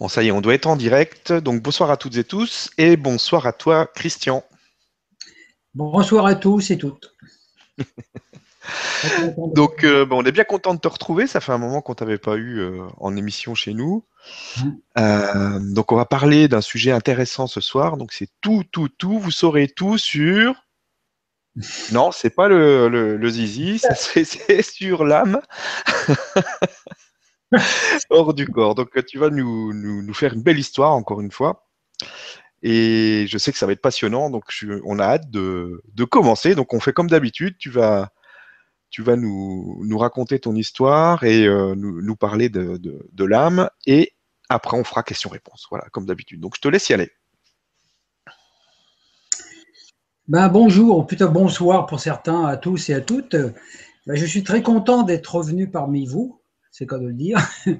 Bon, 0.00 0.08
ça 0.08 0.22
y 0.22 0.28
est, 0.28 0.32
on 0.32 0.40
doit 0.40 0.54
être 0.54 0.66
en 0.66 0.76
direct. 0.76 1.32
Donc, 1.32 1.62
bonsoir 1.62 1.90
à 1.90 1.96
toutes 1.96 2.16
et 2.16 2.24
tous 2.24 2.70
et 2.78 2.96
bonsoir 2.96 3.46
à 3.46 3.52
toi, 3.52 3.86
Christian. 3.86 4.44
Bonsoir 5.74 6.26
à 6.26 6.34
tous 6.34 6.70
et 6.72 6.78
toutes. 6.78 7.14
donc, 9.54 9.84
euh, 9.84 10.04
bon, 10.04 10.22
on 10.22 10.24
est 10.24 10.32
bien 10.32 10.44
content 10.44 10.74
de 10.74 10.80
te 10.80 10.88
retrouver. 10.88 11.28
Ça 11.28 11.40
fait 11.40 11.52
un 11.52 11.58
moment 11.58 11.80
qu'on 11.80 11.94
t'avait 11.94 12.18
pas 12.18 12.36
eu 12.36 12.58
euh, 12.58 12.82
en 12.98 13.16
émission 13.16 13.54
chez 13.54 13.72
nous. 13.72 14.04
Mmh. 14.56 14.70
Euh, 14.98 15.58
donc, 15.60 15.92
on 15.92 15.96
va 15.96 16.06
parler 16.06 16.48
d'un 16.48 16.60
sujet 16.60 16.90
intéressant 16.90 17.46
ce 17.46 17.60
soir. 17.60 17.96
Donc, 17.96 18.12
c'est 18.12 18.28
tout, 18.40 18.64
tout, 18.72 18.88
tout. 18.88 19.18
Vous 19.20 19.30
saurez 19.30 19.68
tout 19.68 19.96
sur. 19.96 20.54
Non, 21.92 22.10
c'est 22.10 22.30
pas 22.30 22.48
le, 22.48 22.88
le, 22.88 23.16
le 23.16 23.28
zizi, 23.28 23.80
c'est 23.96 24.62
sur 24.62 25.04
l'âme. 25.04 25.40
hors 28.10 28.34
du 28.34 28.46
corps. 28.48 28.74
Donc, 28.74 28.90
tu 29.06 29.18
vas 29.18 29.30
nous, 29.30 30.14
faire 30.14 30.34
une 30.34 30.42
belle 30.42 30.58
histoire, 30.58 30.92
encore 30.92 31.20
une 31.20 31.30
fois. 31.30 31.66
Et 32.62 33.26
je 33.28 33.36
sais 33.38 33.52
que 33.52 33.58
ça 33.58 33.66
va 33.66 33.72
être 33.72 33.82
passionnant, 33.82 34.30
donc 34.30 34.44
on 34.84 34.98
a 34.98 35.04
hâte 35.04 35.30
de, 35.30 35.82
commencer. 36.10 36.54
Donc, 36.54 36.72
on 36.72 36.80
fait 36.80 36.92
comme 36.92 37.10
d'habitude. 37.10 37.56
Tu 37.58 37.70
vas, 37.70 38.10
tu 38.90 39.02
vas 39.02 39.16
nous, 39.16 39.98
raconter 39.98 40.38
ton 40.38 40.54
histoire 40.54 41.24
et 41.24 41.46
euh, 41.46 41.74
nous, 41.76 42.16
parler 42.16 42.48
de, 42.48 43.24
l'âme. 43.24 43.68
Et 43.86 44.12
après, 44.48 44.76
on 44.76 44.84
fera 44.84 45.02
question-réponse. 45.02 45.66
Voilà, 45.70 45.86
comme 45.90 46.06
d'habitude. 46.06 46.40
Donc, 46.40 46.56
je 46.56 46.60
te 46.60 46.68
laisse 46.68 46.88
y 46.88 46.94
aller. 46.94 47.10
Ben, 50.26 50.48
bonjour, 50.48 50.96
ou 50.96 51.04
plutôt 51.04 51.28
bonsoir 51.28 51.84
pour 51.84 52.00
certains, 52.00 52.46
à 52.46 52.56
tous 52.56 52.88
et 52.88 52.94
à 52.94 53.02
toutes. 53.02 53.36
Ben, 54.06 54.16
je 54.16 54.24
suis 54.24 54.42
très 54.42 54.62
content 54.62 55.02
d'être 55.02 55.34
revenu 55.34 55.70
parmi 55.70 56.06
vous, 56.06 56.40
c'est 56.74 56.86
quoi 56.86 56.98
de 56.98 57.06
le 57.06 57.14
dire. 57.14 57.38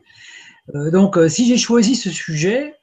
Euh, 0.75 0.91
donc, 0.91 1.19
euh, 1.19 1.29
si 1.29 1.47
j'ai 1.47 1.59
choisi 1.59 1.95
ce 1.95 2.09
sujet, 2.09 2.75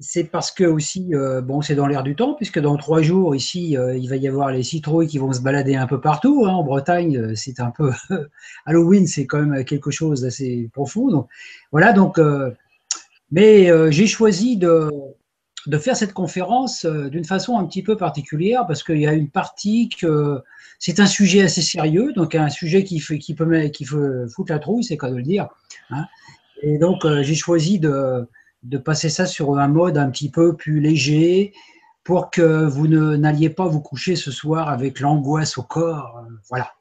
c'est 0.00 0.24
parce 0.24 0.50
que 0.50 0.64
aussi, 0.64 1.14
euh, 1.14 1.40
bon, 1.40 1.62
c'est 1.62 1.76
dans 1.76 1.86
l'air 1.86 2.02
du 2.02 2.16
temps, 2.16 2.34
puisque 2.34 2.58
dans 2.58 2.76
trois 2.76 3.00
jours, 3.00 3.36
ici, 3.36 3.76
il 3.78 4.08
va 4.08 4.16
y 4.16 4.26
avoir 4.26 4.50
les 4.50 4.64
citrouilles 4.64 5.06
qui 5.06 5.18
vont 5.18 5.32
se 5.32 5.40
balader 5.40 5.76
un 5.76 5.86
peu 5.86 6.00
partout. 6.00 6.42
hein. 6.44 6.50
En 6.50 6.64
Bretagne, 6.64 7.36
c'est 7.36 7.60
un 7.60 7.70
peu. 7.70 7.92
Halloween, 8.66 9.06
c'est 9.06 9.28
quand 9.28 9.40
même 9.40 9.64
quelque 9.64 9.92
chose 9.92 10.22
d'assez 10.22 10.68
profond. 10.72 11.12
Donc, 11.12 11.28
voilà, 11.70 11.92
donc. 11.92 12.18
mais 13.30 13.70
j'ai 13.92 14.08
choisi 14.08 14.56
de, 14.56 14.90
de 15.66 15.78
faire 15.78 15.96
cette 15.96 16.12
conférence 16.12 16.84
euh, 16.84 17.08
d'une 17.08 17.24
façon 17.24 17.58
un 17.58 17.64
petit 17.66 17.82
peu 17.82 17.96
particulière 17.96 18.66
parce 18.66 18.82
qu'il 18.82 18.98
y 18.98 19.06
a 19.06 19.12
une 19.12 19.30
partie 19.30 19.88
que 19.88 20.40
c'est 20.78 20.98
un 20.98 21.06
sujet 21.06 21.42
assez 21.42 21.62
sérieux, 21.62 22.12
donc 22.14 22.34
un 22.34 22.48
sujet 22.48 22.82
qui, 22.84 22.98
fait, 22.98 23.18
qui 23.18 23.34
peut 23.34 23.68
qui 23.68 23.84
fait 23.84 23.96
foutre 24.34 24.52
la 24.52 24.58
trouille, 24.58 24.82
c'est 24.84 24.96
quoi 24.96 25.10
de 25.10 25.16
le 25.16 25.22
dire. 25.22 25.48
hein. 25.90 26.06
Et 26.62 26.78
donc 26.78 27.04
euh, 27.04 27.22
j'ai 27.22 27.34
choisi 27.36 27.78
de, 27.78 28.28
de 28.64 28.78
passer 28.78 29.08
ça 29.08 29.26
sur 29.26 29.56
un 29.58 29.68
mode 29.68 29.98
un 29.98 30.10
petit 30.10 30.30
peu 30.30 30.56
plus 30.56 30.80
léger 30.80 31.52
pour 32.04 32.30
que 32.30 32.64
vous 32.64 32.88
n'alliez 32.88 33.50
pas 33.50 33.66
vous 33.66 33.80
coucher 33.80 34.16
ce 34.16 34.30
soir 34.32 34.68
avec 34.68 34.98
l'angoisse 35.00 35.58
au 35.58 35.62
corps. 35.62 36.24
euh, 36.26 36.32
voilà. 36.50 36.72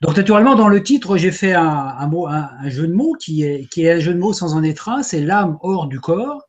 Donc 0.00 0.16
naturellement 0.16 0.54
dans 0.54 0.68
le 0.68 0.82
titre 0.82 1.18
j'ai 1.18 1.30
fait 1.32 1.52
un, 1.52 1.62
un 1.68 2.06
mot, 2.06 2.26
un, 2.26 2.48
un 2.58 2.70
jeu 2.70 2.86
de 2.86 2.94
mots 2.94 3.14
qui 3.20 3.42
est, 3.42 3.66
qui 3.70 3.84
est 3.84 3.92
un 3.92 4.00
jeu 4.00 4.14
de 4.14 4.18
mots 4.18 4.32
sans 4.32 4.54
en 4.54 4.62
être 4.62 4.88
un, 4.88 5.02
c'est 5.02 5.20
l'âme 5.20 5.58
hors 5.60 5.86
du 5.86 6.00
corps. 6.00 6.46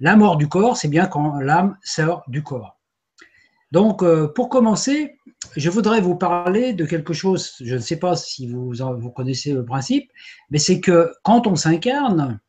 L'âme 0.00 0.22
hors 0.22 0.36
du 0.36 0.48
corps, 0.48 0.76
c'est 0.76 0.88
bien 0.88 1.06
quand 1.06 1.38
l'âme 1.40 1.76
sort 1.82 2.24
du 2.28 2.42
corps. 2.42 2.78
Donc, 3.70 4.02
euh, 4.02 4.26
pour 4.26 4.48
commencer, 4.48 5.16
je 5.56 5.70
voudrais 5.70 6.00
vous 6.00 6.16
parler 6.16 6.72
de 6.72 6.84
quelque 6.84 7.12
chose, 7.12 7.54
je 7.60 7.74
ne 7.76 7.80
sais 7.80 7.98
pas 7.98 8.16
si 8.16 8.48
vous, 8.48 8.72
connaissez 9.14 9.52
le 9.52 9.64
principe, 9.64 10.10
mais 10.50 10.58
c'est 10.58 10.80
que 10.80 11.12
quand 11.22 11.46
on 11.46 11.54
s'incarne, 11.54 12.40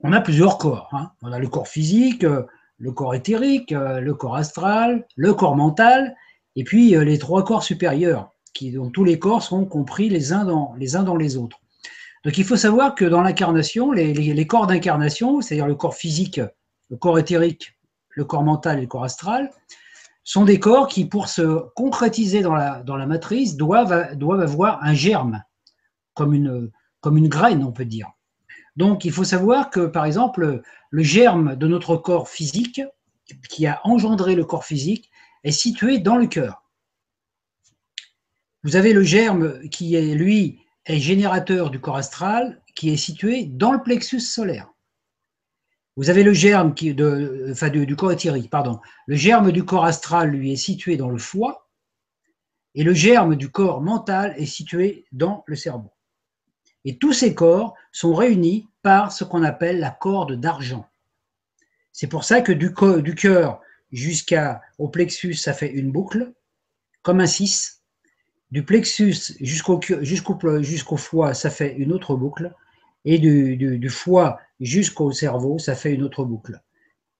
on 0.00 0.12
a 0.12 0.20
plusieurs 0.20 0.56
corps. 0.56 0.88
hein. 0.92 1.10
On 1.20 1.32
a 1.32 1.38
le 1.38 1.48
corps 1.48 1.68
physique, 1.68 2.24
le 2.78 2.92
corps 2.92 3.14
éthérique, 3.14 3.72
le 3.72 4.12
corps 4.12 4.36
astral, 4.36 5.06
le 5.16 5.34
corps 5.34 5.56
mental, 5.56 6.16
et 6.56 6.64
puis 6.64 6.96
euh, 6.96 7.04
les 7.04 7.18
trois 7.18 7.44
corps 7.44 7.62
supérieurs, 7.62 8.30
qui, 8.54 8.72
dont 8.72 8.90
tous 8.90 9.04
les 9.04 9.18
corps 9.18 9.42
sont 9.42 9.64
compris 9.64 10.08
les 10.08 10.32
uns 10.32 10.44
dans 10.44 10.74
les, 10.76 10.96
uns 10.96 11.02
dans 11.02 11.16
les 11.16 11.36
autres. 11.36 11.61
Donc 12.24 12.38
il 12.38 12.44
faut 12.44 12.56
savoir 12.56 12.94
que 12.94 13.04
dans 13.04 13.22
l'incarnation, 13.22 13.92
les, 13.92 14.46
corps 14.46 14.66
d'incarnation, 14.66 15.40
c'est-à-dire 15.40 15.66
le 15.66 15.74
corps 15.74 15.94
physique, 15.94 16.40
le 16.90 16.96
corps 16.96 17.18
éthérique, 17.18 17.76
le 18.10 18.24
corps 18.24 18.44
mental 18.44 18.78
et 18.78 18.82
le 18.82 18.86
corps 18.86 19.04
astral, 19.04 19.50
sont 20.24 20.44
des 20.44 20.60
corps 20.60 20.86
qui, 20.86 21.04
pour 21.04 21.28
se 21.28 21.68
concrétiser 21.74 22.42
dans 22.42 22.54
la, 22.54 23.06
matrice, 23.06 23.56
doivent, 23.56 23.92
avoir 23.92 24.82
un 24.84 24.94
germe, 24.94 25.42
comme 26.14 26.34
une 26.34 27.28
graine, 27.28 27.64
on 27.64 27.72
peut 27.72 27.84
dire. 27.84 28.12
Donc 28.76 29.04
il 29.04 29.12
faut 29.12 29.24
savoir 29.24 29.70
que, 29.70 29.86
par 29.86 30.04
exemple, 30.04 30.62
le 30.90 31.02
germe 31.02 31.56
de 31.56 31.66
notre 31.66 31.96
corps 31.96 32.28
physique, 32.28 32.80
qui 33.48 33.66
a 33.66 33.80
engendré 33.84 34.34
le 34.34 34.44
corps 34.44 34.64
physique, 34.64 35.10
est 35.44 35.52
situé 35.52 35.98
dans 35.98 36.16
le 36.16 36.26
cœur. 36.26 36.62
Vous 38.62 38.76
avez 38.76 38.92
le 38.92 39.02
germe 39.02 39.68
qui 39.70 39.96
est, 39.96 40.14
lui, 40.14 40.60
est 40.86 40.98
générateur 40.98 41.70
du 41.70 41.80
corps 41.80 41.96
astral, 41.96 42.60
qui 42.74 42.90
est 42.90 42.96
situé 42.96 43.44
dans 43.44 43.72
le 43.72 43.82
plexus 43.82 44.20
solaire. 44.20 44.72
Vous 45.96 46.08
avez 46.08 46.22
le 46.22 46.32
germe 46.32 46.74
qui 46.74 46.94
de, 46.94 47.54
du, 47.84 47.96
corps 47.96 48.12
éthérique, 48.12 48.50
pardon. 48.50 48.80
Le 49.06 49.14
germe 49.14 49.52
du 49.52 49.64
corps 49.64 49.84
astral, 49.84 50.30
lui, 50.30 50.52
est 50.52 50.56
situé 50.56 50.96
dans 50.96 51.10
le 51.10 51.18
foie, 51.18 51.68
et 52.74 52.82
le 52.82 52.94
germe 52.94 53.36
du 53.36 53.50
corps 53.50 53.82
mental 53.82 54.34
est 54.38 54.46
situé 54.46 55.04
dans 55.12 55.44
le 55.46 55.56
cerveau. 55.56 55.92
Et 56.84 56.96
tous 56.96 57.12
ces 57.12 57.34
corps 57.34 57.74
sont 57.92 58.14
réunis 58.14 58.68
par 58.80 59.12
ce 59.12 59.24
qu'on 59.24 59.42
appelle 59.42 59.78
la 59.78 59.90
corde 59.90 60.40
d'argent. 60.40 60.88
C'est 61.92 62.08
pour 62.08 62.24
ça 62.24 62.40
que 62.40 62.52
du, 62.52 62.74
du 63.02 63.14
cœur 63.14 63.60
jusqu'au 63.92 64.88
plexus, 64.90 65.34
ça 65.34 65.52
fait 65.52 65.70
une 65.70 65.92
boucle, 65.92 66.32
comme 67.02 67.20
un 67.20 67.26
6. 67.26 67.81
Du 68.52 68.62
plexus 68.64 69.34
jusqu'au 69.40 69.80
foie, 70.98 71.32
ça 71.32 71.48
fait 71.48 71.74
une 71.74 71.90
autre 71.90 72.14
boucle. 72.14 72.52
Et 73.06 73.18
du, 73.18 73.88
foie 73.88 74.38
jusqu'au 74.60 75.10
cerveau, 75.10 75.58
ça 75.58 75.74
fait 75.74 75.94
une 75.94 76.02
autre 76.02 76.24
boucle. 76.24 76.60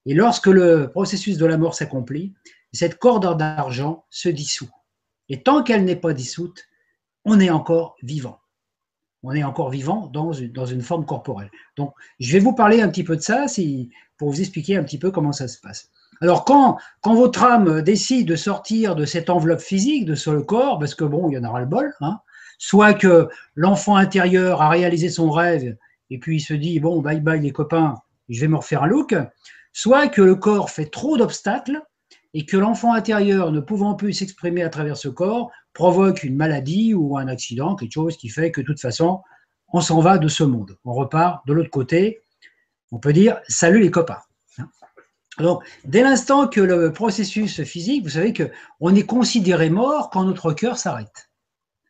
Et 0.04 0.12
lorsque 0.12 0.46
le 0.46 0.90
processus 0.90 1.38
de 1.38 1.46
la 1.46 1.56
mort 1.56 1.74
s'accomplit, 1.74 2.34
cette 2.74 2.98
corde 2.98 3.38
d'argent 3.38 4.04
se 4.10 4.28
dissout. 4.28 4.68
Et 5.30 5.42
tant 5.42 5.62
qu'elle 5.62 5.86
n'est 5.86 5.96
pas 5.96 6.12
dissoute, 6.12 6.68
on 7.24 7.40
est 7.40 7.50
encore 7.50 7.96
vivant. 8.02 8.38
On 9.22 9.32
est 9.32 9.44
encore 9.44 9.70
vivant 9.70 10.08
dans 10.08 10.32
une, 10.34 10.82
forme 10.82 11.06
corporelle. 11.06 11.50
Donc, 11.78 11.94
je 12.20 12.30
vais 12.32 12.40
vous 12.40 12.54
parler 12.54 12.82
un 12.82 12.90
petit 12.90 13.04
peu 13.04 13.16
de 13.16 13.22
ça 13.22 13.46
pour 14.18 14.30
vous 14.30 14.40
expliquer 14.40 14.76
un 14.76 14.84
petit 14.84 14.98
peu 14.98 15.10
comment 15.10 15.32
ça 15.32 15.48
se 15.48 15.58
passe. 15.58 15.90
Alors, 16.22 16.44
quand, 16.44 16.78
votre 17.04 17.42
âme 17.42 17.82
décide 17.82 18.28
de 18.28 18.36
sortir 18.36 18.94
de 18.94 19.04
cette 19.04 19.28
enveloppe 19.28 19.60
physique, 19.60 20.04
de 20.04 20.14
le 20.30 20.42
corps, 20.42 20.78
parce 20.78 20.94
que 20.94 21.02
bon, 21.02 21.28
il 21.28 21.34
y 21.34 21.38
en 21.38 21.42
aura 21.42 21.58
le 21.58 21.66
bol, 21.66 21.92
hein, 22.00 22.20
soit 22.58 22.94
que 22.94 23.28
l'enfant 23.56 23.96
intérieur 23.96 24.62
a 24.62 24.68
réalisé 24.68 25.08
son 25.08 25.32
rêve 25.32 25.76
et 26.10 26.18
puis 26.18 26.36
il 26.36 26.40
se 26.40 26.54
dit, 26.54 26.78
bon, 26.78 27.02
bye 27.02 27.20
bye 27.20 27.40
les 27.40 27.50
copains, 27.50 27.96
je 28.28 28.40
vais 28.40 28.46
me 28.46 28.58
refaire 28.58 28.84
un 28.84 28.86
look, 28.86 29.16
soit 29.72 30.06
que 30.06 30.22
le 30.22 30.36
corps 30.36 30.70
fait 30.70 30.86
trop 30.86 31.16
d'obstacles 31.16 31.82
et 32.34 32.46
que 32.46 32.56
l'enfant 32.56 32.94
intérieur, 32.94 33.50
ne 33.50 33.58
pouvant 33.58 33.94
plus 33.94 34.12
s'exprimer 34.12 34.62
à 34.62 34.68
travers 34.68 34.96
ce 34.96 35.08
corps, 35.08 35.50
provoque 35.72 36.22
une 36.22 36.36
maladie 36.36 36.94
ou 36.94 37.18
un 37.18 37.26
accident, 37.26 37.74
quelque 37.74 37.94
chose 37.94 38.16
qui 38.16 38.28
fait 38.28 38.52
que 38.52 38.60
de 38.60 38.66
toute 38.66 38.80
façon, 38.80 39.22
on 39.72 39.80
s'en 39.80 40.00
va 40.00 40.18
de 40.18 40.28
ce 40.28 40.44
monde. 40.44 40.78
On 40.84 40.92
repart 40.92 41.44
de 41.48 41.52
l'autre 41.52 41.70
côté. 41.70 42.20
On 42.92 42.98
peut 43.00 43.12
dire 43.12 43.40
salut 43.48 43.80
les 43.80 43.90
copains. 43.90 44.20
Donc, 45.38 45.62
dès 45.84 46.02
l'instant 46.02 46.46
que 46.46 46.60
le 46.60 46.92
processus 46.92 47.62
physique, 47.62 48.04
vous 48.04 48.10
savez 48.10 48.32
que 48.32 48.50
on 48.80 48.94
est 48.94 49.06
considéré 49.06 49.70
mort 49.70 50.10
quand 50.10 50.24
notre 50.24 50.52
cœur 50.52 50.76
s'arrête. 50.76 51.30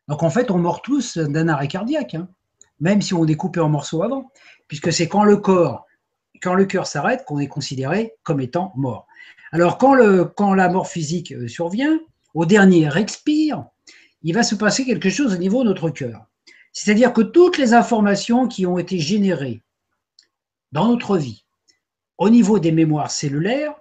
Donc 0.09 0.23
en 0.23 0.31
fait, 0.31 0.51
on 0.51 0.59
meurt 0.59 0.85
tous 0.85 1.19
d'un 1.19 1.49
arrêt 1.49 1.69
cardiaque, 1.69 2.15
hein, 2.15 2.29
même 2.81 3.03
si 3.03 3.15
on 3.15 3.27
est 3.27 3.35
coupé 3.35 3.61
en 3.61 3.69
morceaux 3.69 4.03
avant, 4.03 4.31
puisque 4.69 4.93
c'est 4.93 5.09
quand 5.09 5.25
le 5.25 5.37
corps, 5.37 5.87
quand 6.41 6.55
le 6.55 6.67
cœur 6.67 6.87
s'arrête 6.87 7.25
qu'on 7.25 7.39
est 7.39 7.49
considéré 7.49 8.15
comme 8.23 8.41
étant 8.41 8.73
mort. 8.77 9.07
Alors 9.53 9.79
quand, 9.79 9.97
quand 10.37 10.55
la 10.55 10.69
mort 10.69 10.89
physique 10.89 11.33
euh, 11.33 11.49
survient, 11.49 12.01
au 12.35 12.47
dernier 12.47 12.97
expire, 12.97 13.65
il 14.23 14.35
va 14.35 14.43
se 14.43 14.55
passer 14.55 14.85
quelque 14.85 15.11
chose 15.11 15.35
au 15.35 15.39
niveau 15.39 15.63
de 15.63 15.69
notre 15.69 15.91
cœur. 15.91 16.27
C'est-à-dire 16.73 17.13
que 17.13 17.21
toutes 17.21 17.59
les 17.59 17.75
informations 17.75 18.49
qui 18.49 18.67
ont 18.67 18.79
été 18.79 18.99
générées 18.99 19.63
dans 20.73 20.89
notre 20.89 21.19
vie, 21.19 21.45
au 22.19 22.31
niveau 22.31 22.59
des 22.59 22.73
mémoires 22.73 23.11
cellulaires, 23.11 23.75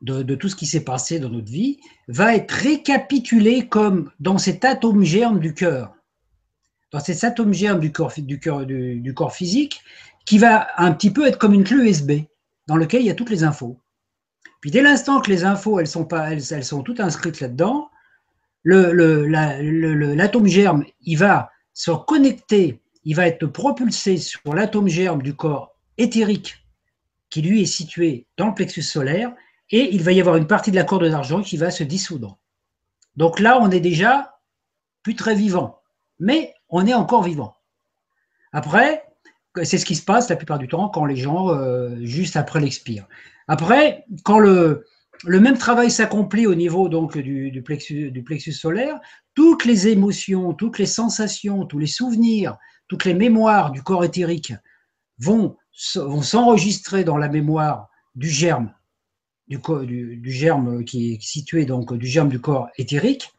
de, 0.00 0.34
tout 0.34 0.48
ce 0.48 0.56
qui 0.56 0.66
s'est 0.66 0.84
passé 0.84 1.18
dans 1.18 1.30
notre 1.30 1.50
vie, 1.50 1.80
va 2.06 2.36
être 2.36 2.52
récapitulé 2.52 3.68
comme 3.68 4.10
dans 4.20 4.38
cet 4.38 4.64
atome 4.64 5.02
germe 5.02 5.40
du 5.40 5.54
cœur. 5.54 5.94
Dans 6.92 7.00
cet 7.00 7.24
atome 7.24 7.52
germe 7.52 7.80
du 7.80 7.92
corps, 7.92 8.12
du, 8.14 9.14
physique, 9.32 9.80
qui 10.24 10.38
va 10.38 10.68
un 10.76 10.92
petit 10.92 11.10
peu 11.10 11.26
être 11.26 11.38
comme 11.38 11.54
une 11.54 11.64
clé 11.64 11.76
USB, 11.76 12.12
dans 12.66 12.76
lequel 12.76 13.02
il 13.02 13.06
y 13.06 13.10
a 13.10 13.14
toutes 13.14 13.30
les 13.30 13.44
infos. 13.44 13.80
Puis 14.60 14.70
dès 14.70 14.82
l'instant 14.82 15.20
que 15.20 15.30
les 15.30 15.44
infos, 15.44 15.80
elles 15.80 15.86
sont, 15.86 16.04
pas, 16.04 16.32
elles, 16.32 16.64
sont 16.64 16.82
toutes 16.82 17.00
inscrites 17.00 17.40
là-dedans, 17.40 17.90
l'atome 18.64 20.46
germe, 20.46 20.84
il 21.00 21.16
va 21.16 21.50
se 21.72 21.90
connecter, 21.90 22.80
il 23.04 23.14
va 23.14 23.26
être 23.26 23.46
propulsé 23.46 24.16
sur 24.16 24.54
l'atome 24.54 24.88
germe 24.88 25.22
du 25.22 25.34
corps 25.34 25.76
éthérique 25.96 26.56
qui 27.30 27.42
lui 27.42 27.62
est 27.62 27.66
situé 27.66 28.26
dans 28.36 28.46
le 28.46 28.54
plexus 28.54 28.82
solaire 28.82 29.32
et 29.70 29.94
il 29.94 30.02
va 30.02 30.12
y 30.12 30.20
avoir 30.20 30.36
une 30.36 30.46
partie 30.46 30.70
de 30.70 30.76
la 30.76 30.84
corde 30.84 31.08
d'argent 31.08 31.42
qui 31.42 31.56
va 31.56 31.70
se 31.70 31.84
dissoudre. 31.84 32.38
Donc 33.16 33.40
là, 33.40 33.58
on 33.60 33.70
est 33.70 33.80
déjà 33.80 34.38
plus 35.02 35.14
très 35.14 35.34
vivant, 35.34 35.80
mais 36.18 36.54
on 36.68 36.86
est 36.86 36.94
encore 36.94 37.22
vivant. 37.22 37.54
Après, 38.52 39.04
c'est 39.62 39.78
ce 39.78 39.84
qui 39.84 39.96
se 39.96 40.04
passe 40.04 40.28
la 40.28 40.36
plupart 40.36 40.58
du 40.58 40.68
temps 40.68 40.88
quand 40.88 41.04
les 41.04 41.16
gens, 41.16 41.50
euh, 41.50 41.96
juste 42.02 42.36
après 42.36 42.60
l'expire. 42.60 43.06
Après, 43.46 44.04
quand 44.24 44.38
le, 44.38 44.84
même 45.24 45.58
travail 45.58 45.90
s'accomplit 45.90 46.46
au 46.46 46.54
niveau 46.54 46.88
donc 46.88 47.18
du 47.18 47.62
plexus 47.62 48.52
solaire, 48.52 48.98
toutes 49.34 49.64
les 49.64 49.88
émotions, 49.88 50.54
toutes 50.54 50.78
les 50.78 50.86
sensations, 50.86 51.64
tous 51.64 51.78
les 51.78 51.86
souvenirs, 51.86 52.56
toutes 52.88 53.04
les 53.04 53.14
mémoires 53.14 53.70
du 53.70 53.82
corps 53.82 54.04
éthérique 54.04 54.52
vont, 55.18 55.56
vont 55.96 56.22
s'enregistrer 56.22 57.04
dans 57.04 57.16
la 57.16 57.28
mémoire 57.28 57.88
du 58.14 58.28
germe, 58.28 58.72
du, 59.48 60.30
germe 60.30 60.84
qui 60.84 61.12
est 61.12 61.22
situé 61.22 61.64
donc 61.64 61.94
du 61.94 62.06
germe 62.06 62.28
du 62.28 62.40
corps 62.40 62.68
éthérique. 62.76 63.32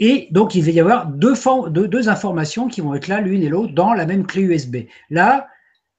Et 0.00 0.28
donc, 0.30 0.54
il 0.54 0.64
va 0.64 0.70
y 0.70 0.80
avoir 0.80 1.06
deux, 1.06 1.34
deux, 1.70 1.88
deux 1.88 2.08
informations 2.08 2.68
qui 2.68 2.80
vont 2.80 2.94
être 2.94 3.08
là, 3.08 3.20
l'une 3.20 3.42
et 3.42 3.48
l'autre, 3.48 3.74
dans 3.74 3.94
la 3.94 4.06
même 4.06 4.26
clé 4.26 4.42
USB. 4.42 4.76
Là, 5.10 5.48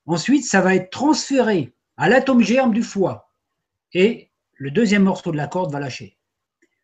ensuite, 0.05 0.45
ça 0.45 0.61
va 0.61 0.75
être 0.75 0.89
transféré 0.89 1.73
à 1.97 2.07
l'atome 2.07 2.41
germe 2.41 2.73
du 2.73 2.81
foie. 2.81 3.29
Et 3.93 4.29
le 4.53 4.71
deuxième 4.71 5.03
morceau 5.03 5.31
de 5.31 5.37
la 5.37 5.47
corde 5.47 5.71
va 5.71 5.79
lâcher. 5.79 6.17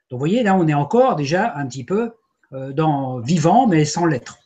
Donc, 0.10 0.18
vous 0.18 0.19
voyez, 0.19 0.44
là, 0.44 0.56
on 0.56 0.68
est 0.68 0.74
encore 0.74 1.16
déjà 1.16 1.56
un 1.56 1.68
petit 1.68 1.86
peu 1.86 2.13
euh, 2.52 2.74
dans 2.74 3.19
vivant, 3.19 3.66
mais 3.66 3.86
sans 3.86 4.06
l'être. 4.06 4.38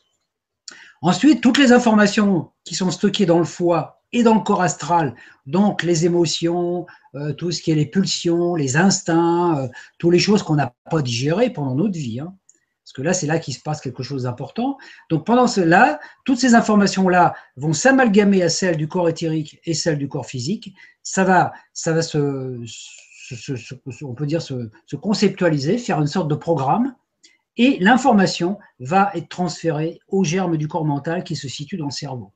Ensuite, 1.02 1.40
toutes 1.40 1.58
les 1.58 1.72
informations 1.72 2.50
qui 2.64 2.74
sont 2.74 2.90
stockées 2.90 3.26
dans 3.26 3.38
le 3.38 3.44
foie 3.44 4.02
et 4.12 4.22
dans 4.22 4.34
le 4.34 4.40
corps 4.40 4.62
astral, 4.62 5.14
donc 5.46 5.82
les 5.82 6.04
émotions, 6.04 6.86
euh, 7.14 7.32
tout 7.32 7.52
ce 7.52 7.62
qui 7.62 7.70
est 7.70 7.76
les 7.76 7.86
pulsions, 7.86 8.56
les 8.56 8.76
instincts, 8.76 9.56
euh, 9.58 9.68
toutes 9.98 10.12
les 10.12 10.18
choses 10.18 10.42
qu'on 10.42 10.56
n'a 10.56 10.74
pas 10.90 11.00
digérées 11.00 11.50
pendant 11.50 11.74
notre 11.74 11.96
vie. 11.96 12.18
Hein. 12.20 12.34
Parce 12.84 12.92
que 12.92 13.02
là, 13.02 13.12
c'est 13.12 13.28
là 13.28 13.38
qu'il 13.38 13.54
se 13.54 13.60
passe 13.60 13.80
quelque 13.80 14.02
chose 14.02 14.24
d'important. 14.24 14.76
Donc 15.10 15.24
pendant 15.24 15.46
cela, 15.46 16.00
toutes 16.24 16.38
ces 16.38 16.56
informations-là 16.56 17.34
vont 17.54 17.72
s'amalgamer 17.72 18.42
à 18.42 18.48
celles 18.48 18.76
du 18.76 18.88
corps 18.88 19.08
éthérique 19.08 19.60
et 19.64 19.74
celles 19.74 19.98
du 19.98 20.08
corps 20.08 20.26
physique. 20.26 20.74
Ça 21.04 21.22
va, 21.22 21.52
ça 21.72 21.92
va 21.92 22.02
se, 22.02 22.58
on 24.02 24.14
peut 24.14 24.26
dire 24.26 24.42
se, 24.42 24.70
se 24.86 24.96
conceptualiser, 24.96 25.78
faire 25.78 26.00
une 26.00 26.08
sorte 26.08 26.28
de 26.28 26.34
programme 26.34 26.96
et 27.56 27.78
l'information 27.78 28.58
va 28.80 29.12
être 29.14 29.28
transférée 29.28 30.00
au 30.08 30.24
germe 30.24 30.56
du 30.56 30.66
corps 30.66 30.84
mental 30.84 31.22
qui 31.22 31.36
se 31.36 31.46
situe 31.46 31.76
dans 31.76 31.86
le 31.86 31.90
cerveau. 31.92 32.32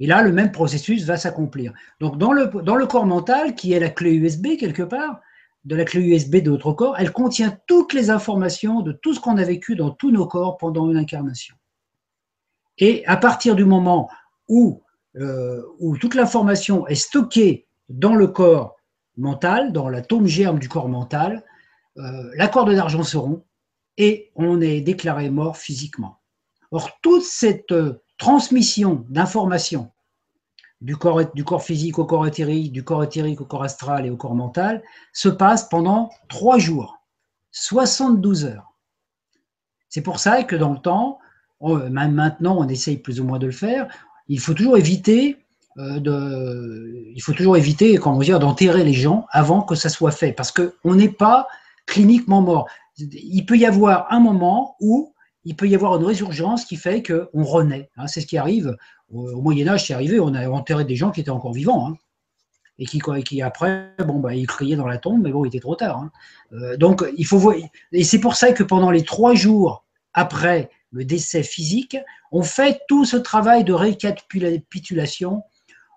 Et 0.00 0.06
là, 0.06 0.22
le 0.22 0.32
même 0.32 0.50
processus 0.50 1.04
va 1.04 1.16
s'accomplir. 1.16 1.72
Donc, 2.00 2.16
dans 2.18 2.32
le, 2.32 2.46
dans 2.62 2.76
le 2.76 2.86
corps 2.86 3.06
mental, 3.06 3.54
qui 3.54 3.72
est 3.74 3.80
la 3.80 3.90
clé 3.90 4.14
USB 4.14 4.56
quelque 4.58 4.82
part, 4.82 5.20
de 5.64 5.76
la 5.76 5.84
clé 5.84 6.00
USB 6.00 6.36
de 6.36 6.50
notre 6.50 6.72
corps, 6.72 6.96
elle 6.98 7.12
contient 7.12 7.58
toutes 7.66 7.92
les 7.92 8.08
informations 8.08 8.80
de 8.80 8.92
tout 8.92 9.12
ce 9.12 9.20
qu'on 9.20 9.36
a 9.36 9.44
vécu 9.44 9.76
dans 9.76 9.90
tous 9.90 10.10
nos 10.10 10.26
corps 10.26 10.56
pendant 10.56 10.90
une 10.90 10.96
incarnation. 10.96 11.54
Et 12.78 13.04
à 13.06 13.18
partir 13.18 13.54
du 13.54 13.66
moment 13.66 14.08
où, 14.48 14.82
euh, 15.16 15.62
où 15.78 15.98
toute 15.98 16.14
l'information 16.14 16.86
est 16.86 16.94
stockée 16.94 17.68
dans 17.90 18.14
le 18.14 18.28
corps 18.28 18.76
mental, 19.18 19.72
dans 19.72 19.90
l'atome 19.90 20.26
germe 20.26 20.58
du 20.58 20.68
corps 20.68 20.88
mental, 20.88 21.44
euh, 21.98 22.30
la 22.36 22.48
corde 22.48 22.72
d'argent 22.72 23.02
se 23.02 23.18
rompt 23.18 23.44
et 23.98 24.30
on 24.34 24.62
est 24.62 24.80
déclaré 24.80 25.28
mort 25.28 25.58
physiquement. 25.58 26.20
Or, 26.70 26.88
toute 27.02 27.24
cette 27.24 27.72
euh, 27.72 28.00
transmission 28.20 29.06
d'informations 29.08 29.90
du 30.82 30.96
corps, 30.96 31.22
physique 31.62 31.98
au 31.98 32.04
corps 32.04 32.26
éthérique, 32.26 32.70
du 32.70 32.84
corps 32.84 33.02
éthérique 33.02 33.40
au 33.40 33.44
corps 33.44 33.64
astral 33.64 34.06
et 34.06 34.10
au 34.10 34.16
corps 34.16 34.34
mental, 34.34 34.82
se 35.12 35.28
passe 35.28 35.68
pendant 35.68 36.10
trois 36.28 36.58
jours, 36.58 36.98
72 37.52 38.44
heures. 38.44 38.74
C'est 39.88 40.02
pour 40.02 40.20
ça 40.20 40.44
que 40.44 40.54
dans 40.54 40.72
le 40.72 40.78
temps, 40.78 41.18
même 41.62 42.12
maintenant, 42.12 42.56
on 42.58 42.68
essaye 42.68 42.98
plus 42.98 43.20
ou 43.20 43.24
moins 43.24 43.38
de 43.38 43.46
le 43.46 43.52
faire, 43.52 43.88
il 44.28 44.38
faut 44.38 44.54
toujours 44.54 44.78
éviter 44.78 45.36
euh, 45.78 45.98
de, 45.98 47.10
il 47.14 47.22
faut 47.22 47.32
toujours 47.32 47.56
éviter, 47.56 47.98
dire, 48.20 48.38
d'enterrer 48.38 48.84
les 48.84 48.92
gens 48.92 49.26
avant 49.30 49.62
que 49.62 49.74
ça 49.74 49.88
soit 49.88 50.10
fait, 50.10 50.32
parce 50.32 50.52
qu'on 50.52 50.94
n'est 50.94 51.08
pas 51.08 51.48
cliniquement 51.86 52.42
mort. 52.42 52.68
Il 52.98 53.44
peut 53.46 53.56
y 53.56 53.66
avoir 53.66 54.12
un 54.12 54.20
moment 54.20 54.76
où 54.80 55.14
il 55.44 55.56
peut 55.56 55.68
y 55.68 55.74
avoir 55.74 55.96
une 55.96 56.04
résurgence 56.04 56.64
qui 56.64 56.76
fait 56.76 57.02
qu'on 57.02 57.44
renaît. 57.44 57.90
Hein. 57.96 58.06
c'est 58.06 58.20
ce 58.20 58.26
qui 58.26 58.38
arrive 58.38 58.76
au 59.12 59.40
Moyen 59.40 59.68
Âge, 59.68 59.86
c'est 59.86 59.94
arrivé, 59.94 60.20
on 60.20 60.34
a 60.34 60.48
enterré 60.48 60.84
des 60.84 60.96
gens 60.96 61.10
qui 61.10 61.20
étaient 61.20 61.30
encore 61.30 61.52
vivants, 61.52 61.88
hein. 61.88 61.96
et 62.78 62.86
qui, 62.86 63.42
après, 63.42 63.94
bon, 63.98 64.20
bah, 64.20 64.34
ils 64.34 64.46
criaient 64.46 64.76
dans 64.76 64.86
la 64.86 64.98
tombe, 64.98 65.22
mais 65.22 65.32
bon, 65.32 65.44
il 65.44 65.48
était 65.48 65.60
trop 65.60 65.74
tard. 65.74 65.98
Hein. 65.98 66.12
Euh, 66.52 66.76
donc, 66.76 67.04
il 67.16 67.26
faut 67.26 67.38
voir, 67.38 67.56
et 67.92 68.04
c'est 68.04 68.20
pour 68.20 68.36
ça 68.36 68.52
que 68.52 68.62
pendant 68.62 68.90
les 68.90 69.02
trois 69.02 69.34
jours 69.34 69.84
après 70.14 70.70
le 70.92 71.04
décès 71.04 71.42
physique, 71.42 71.96
on 72.32 72.42
fait 72.42 72.80
tout 72.88 73.04
ce 73.04 73.16
travail 73.16 73.64
de 73.64 73.72
récapitulation. 73.72 75.42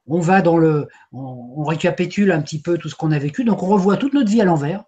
On 0.05 0.19
va 0.19 0.41
dans 0.41 0.57
le, 0.57 0.87
on, 1.11 1.63
récapitule 1.63 2.31
un 2.31 2.41
petit 2.41 2.61
peu 2.61 2.77
tout 2.77 2.89
ce 2.89 2.95
qu'on 2.95 3.11
a 3.11 3.19
vécu, 3.19 3.43
donc 3.43 3.63
on 3.63 3.67
revoit 3.67 3.97
toute 3.97 4.13
notre 4.13 4.29
vie 4.29 4.41
à 4.41 4.45
l'envers. 4.45 4.83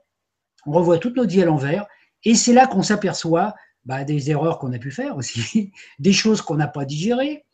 On 0.66 0.72
revoit 0.72 0.98
toute 0.98 1.16
notre 1.16 1.32
vie 1.32 1.42
à 1.42 1.46
l'envers, 1.46 1.86
et 2.24 2.36
c'est 2.36 2.54
là 2.54 2.68
qu'on 2.68 2.82
s'aperçoit 2.82 3.54
bah, 3.86 4.04
des 4.04 4.32
erreurs 4.32 4.60
qu'on 4.60 4.74
a 4.74 4.80
pu 4.80 4.92
faire 4.92 5.18
aussi, 5.18 5.72
des 6.00 6.14
choses 6.14 6.42
qu'on 6.42 6.56
n'a 6.56 6.68
pas 6.68 6.86
digérées, 6.86 7.46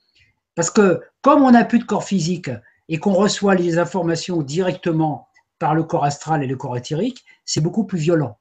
parce 0.56 0.70
que 0.70 1.02
comme 1.22 1.44
on 1.44 1.52
n'a 1.52 1.66
plus 1.66 1.80
de 1.80 1.86
corps 1.86 2.04
physique 2.04 2.50
et 2.90 2.98
qu'on 2.98 3.14
reçoit 3.14 3.56
les 3.56 3.78
informations 3.78 4.42
directement 4.42 5.28
par 5.60 5.76
le 5.76 5.84
corps 5.84 6.04
astral 6.04 6.44
et 6.44 6.48
le 6.48 6.58
corps 6.58 6.78
éthérique, 6.78 7.24
c'est 7.46 7.62
beaucoup 7.62 7.86
plus 7.86 8.00
violent. 8.00 8.38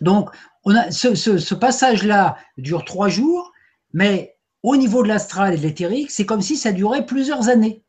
Donc, 0.00 0.30
on 0.64 0.74
a, 0.74 0.90
ce, 0.90 1.54
passage-là 1.54 2.36
dure 2.58 2.84
trois 2.84 3.08
jours, 3.08 3.52
mais 3.92 4.36
au 4.62 4.76
niveau 4.76 5.02
de 5.02 5.08
l'astral 5.08 5.54
et 5.54 5.56
de 5.56 5.62
l'éthérique, 5.62 6.10
c'est 6.10 6.26
comme 6.26 6.42
si 6.42 6.56
ça 6.56 6.72
durait 6.72 7.06
plusieurs 7.06 7.48
années. 7.48 7.84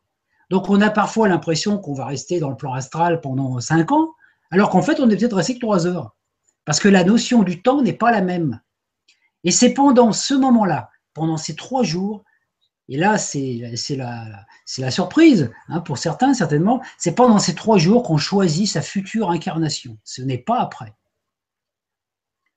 Donc, 0.50 0.70
on 0.70 0.82
a 0.82 0.90
parfois 0.90 1.28
l'impression 1.28 1.80
qu'on 1.80 1.94
va 1.94 2.06
rester 2.06 2.40
dans 2.40 2.50
le 2.50 2.56
plan 2.56 2.74
astral 2.74 3.22
pendant 3.22 3.60
cinq 3.60 3.92
ans, 3.92 4.14
alors 4.52 4.70
qu'en 4.70 4.82
fait, 4.82 5.00
on 5.00 5.10
est 5.10 5.18
peut-être 5.18 5.36
resté 5.36 5.56
que 5.56 5.60
trois 5.60 5.88
heures. 5.88 6.16
Parce 6.66 6.80
que 6.80 6.90
la 6.90 7.04
notion 7.04 7.44
du 7.44 7.62
temps 7.62 7.82
n'est 7.82 7.94
pas 7.94 8.12
la 8.12 8.22
même. 8.22 8.62
Et 9.44 9.52
c'est 9.52 9.74
pendant 9.74 10.12
ce 10.12 10.34
moment-là, 10.34 10.90
pendant 11.14 11.38
ces 11.38 11.56
trois 11.56 11.84
jours, 11.84 12.24
et 12.90 12.98
là, 12.98 13.18
c'est 13.18 13.62
la, 13.96 14.26
la, 14.78 14.92
surprise, 14.92 15.52
hein, 15.70 15.80
pour 15.80 15.98
certains 15.98 16.34
certainement, 16.34 16.82
c'est 16.98 17.16
pendant 17.16 17.40
ces 17.40 17.56
trois 17.56 17.78
jours 17.78 18.04
qu'on 18.04 18.18
choisit 18.18 18.68
sa 18.68 18.82
future 18.82 19.30
incarnation. 19.30 19.98
Ce 20.04 20.22
n'est 20.22 20.38
pas 20.38 20.60
après. 20.60 20.94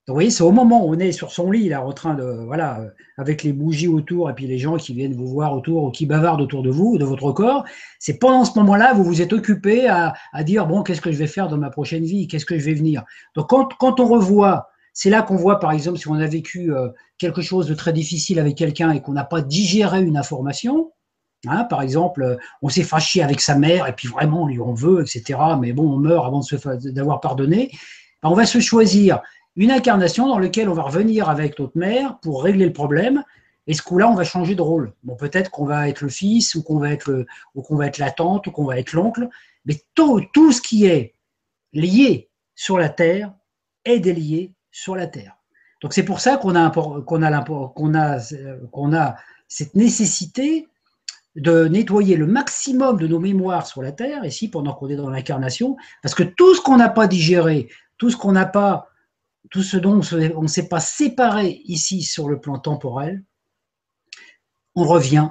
Donc, 0.07 0.15
vous 0.15 0.19
voyez, 0.19 0.31
c'est 0.31 0.45
au 0.45 0.53
moment 0.53 0.85
où 0.85 0.95
on 0.95 0.99
est 0.99 1.11
sur 1.13 1.33
son 1.33 1.51
lit, 1.51 1.69
là, 1.69 1.85
en 1.85 1.93
train 1.93 2.15
de, 2.15 2.25
voilà, 2.45 2.81
avec 3.19 3.43
les 3.43 3.53
bougies 3.53 3.89
autour, 3.89 4.31
et 4.31 4.35
puis 4.35 4.47
les 4.47 4.59
gens 4.59 4.77
qui 4.77 4.95
viennent 4.95 5.15
vous 5.15 5.27
voir 5.27 5.53
autour, 5.53 5.85
ou 5.85 5.91
qui 5.91 6.07
bavardent 6.07 6.41
autour 6.41 6.63
de 6.63 6.71
vous, 6.71 6.99
de 6.99 7.05
votre 7.05 7.33
corps, 7.33 7.65
c'est 7.99 8.19
pendant 8.19 8.45
ce 8.45 8.57
moment-là, 8.59 8.95
vous 8.95 9.03
vous 9.03 9.21
êtes 9.21 9.33
occupé 9.33 9.89
à, 9.89 10.15
dire, 10.45 10.67
bon, 10.67 10.83
qu'est-ce 10.83 11.01
que 11.01 11.11
je 11.11 11.19
vais 11.19 11.27
faire 11.27 11.49
dans 11.49 11.59
ma 11.59 11.71
prochaine 11.71 12.05
vie, 12.05 12.29
qu'est-ce 12.29 12.47
que 12.47 12.59
je 12.59 12.65
vais 12.65 12.75
venir? 12.75 13.05
Donc, 13.35 13.49
quand 13.49 14.01
on 14.01 14.07
revoit 14.07 14.69
c'est 14.97 15.11
là 15.11 15.21
qu'on 15.21 15.37
voit, 15.37 15.61
par 15.61 15.73
exemple, 15.73 15.99
si 15.99 16.09
on 16.09 16.15
a 16.15 16.27
vécu 16.27 16.75
euh, 16.75 16.89
quelque 17.19 17.43
chose 17.43 17.67
de 17.67 17.75
très 17.75 17.93
difficile 17.93 18.39
avec 18.39 18.57
quelqu'un 18.57 18.93
et 18.93 19.03
qu'on 19.03 19.13
n'a 19.13 19.25
pas 19.25 19.43
digéré 19.43 20.03
une 20.03 20.17
information, 20.17 20.91
hein, 21.47 21.65
par 21.65 21.83
exemple, 21.83 22.23
euh, 22.23 22.37
on 22.63 22.71
s'est 22.71 22.83
fâché 22.83 23.23
avec 23.23 23.43
sa 23.43 23.59
mère 23.59 23.87
et 23.87 23.93
puis 23.93 24.09
vraiment 24.09 24.45
on 24.45 24.47
lui 24.47 24.59
en 24.59 24.73
veut, 24.73 25.03
etc. 25.03 25.39
Mais 25.61 25.75
bon, 25.75 25.93
on 25.93 25.99
meurt 25.99 26.25
avant 26.25 26.41
d'avoir 26.83 27.21
pardonné. 27.21 27.71
Ben, 28.23 28.31
on 28.31 28.35
va 28.35 28.47
se 28.47 28.59
choisir 28.59 29.21
une 29.55 29.71
incarnation 29.71 30.29
dans 30.29 30.39
laquelle 30.39 30.71
on 30.71 30.73
va 30.73 30.85
revenir 30.85 31.29
avec 31.29 31.59
notre 31.59 31.77
mère 31.77 32.19
pour 32.21 32.43
régler 32.43 32.65
le 32.65 32.73
problème. 32.73 33.23
Et 33.67 33.75
ce 33.75 33.83
coup-là, 33.83 34.09
on 34.09 34.15
va 34.15 34.25
changer 34.25 34.55
de 34.55 34.63
rôle. 34.63 34.95
Bon, 35.03 35.15
peut-être 35.15 35.51
qu'on 35.51 35.67
va 35.67 35.91
être 35.91 36.01
le 36.01 36.09
fils, 36.09 36.55
ou 36.55 36.63
qu'on 36.63 36.79
va 36.79 36.93
être 36.93 37.99
la 37.99 38.11
tante, 38.11 38.47
ou 38.47 38.51
qu'on 38.51 38.65
va 38.65 38.79
être 38.79 38.95
l'oncle. 38.95 39.29
Mais 39.67 39.79
tout 39.93 40.53
ce 40.53 40.63
qui 40.63 40.87
est 40.87 41.13
lié 41.75 42.31
sur 42.55 42.79
la 42.79 42.89
terre 42.89 43.35
est 43.85 43.99
délié 43.99 44.56
sur 44.77 44.95
la 44.95 45.07
Terre. 45.07 45.39
Donc 45.81 45.95
c'est 45.95 46.05
pour 46.05 46.21
ça 46.21 46.37
qu'on 46.37 46.55
a, 46.55 46.71
qu'on 46.71 47.23
a, 47.23 48.25
qu'on 48.73 48.95
a, 48.95 49.17
cette 49.49 49.75
nécessité 49.75 50.69
de 51.35 51.67
nettoyer 51.67 52.17
le 52.17 52.27
maximum 52.27 52.99
de 52.99 53.07
nos 53.07 53.19
mémoires 53.19 53.67
sur 53.67 53.83
la 53.83 53.93
Terre, 53.93 54.25
ici 54.27 54.49
pendant 54.49 54.75
qu'on 54.75 54.89
est 54.89 54.97
dans 54.97 55.09
l'incarnation, 55.09 55.77
parce 56.03 56.15
que 56.15 56.23
tout 56.23 56.55
ce 56.55 56.61
qu'on 56.61 56.77
n'a 56.77 56.91
pas 56.91 57.07
digéré, 57.07 57.69
tout 57.97 58.11
ce 58.11 58.19
qu'on 58.19 58.33
n'a 58.33 58.45
pas, 58.45 58.89
tout 59.51 59.63
ce 59.63 59.79
dont 59.79 60.01
on 60.13 60.43
ne 60.43 60.49
s'est 60.49 60.69
pas 60.69 60.81
séparé 60.81 61.63
ici 61.65 62.03
sur 62.03 62.29
le 62.29 62.39
plan 62.39 62.59
temporel, 62.59 63.23
on 64.75 64.85
revient 64.85 65.31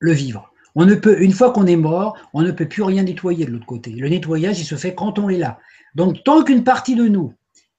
le 0.00 0.12
vivre. 0.12 0.52
On 0.74 0.84
ne 0.84 0.94
peut, 0.94 1.22
une 1.22 1.32
fois 1.32 1.50
qu'on 1.50 1.66
est 1.66 1.76
mort, 1.76 2.18
on 2.34 2.42
ne 2.42 2.50
peut 2.50 2.68
plus 2.68 2.82
rien 2.82 3.04
nettoyer 3.04 3.46
de 3.46 3.52
l'autre 3.52 3.64
côté. 3.64 3.92
Le 3.92 4.10
nettoyage, 4.10 4.60
il 4.60 4.66
se 4.66 4.74
fait 4.74 4.94
quand 4.94 5.18
on 5.18 5.30
est 5.30 5.38
là. 5.38 5.58
Donc, 5.94 6.22
tant 6.24 6.44
qu'une 6.44 6.62
partie 6.62 6.94
de 6.94 7.08
nous 7.08 7.32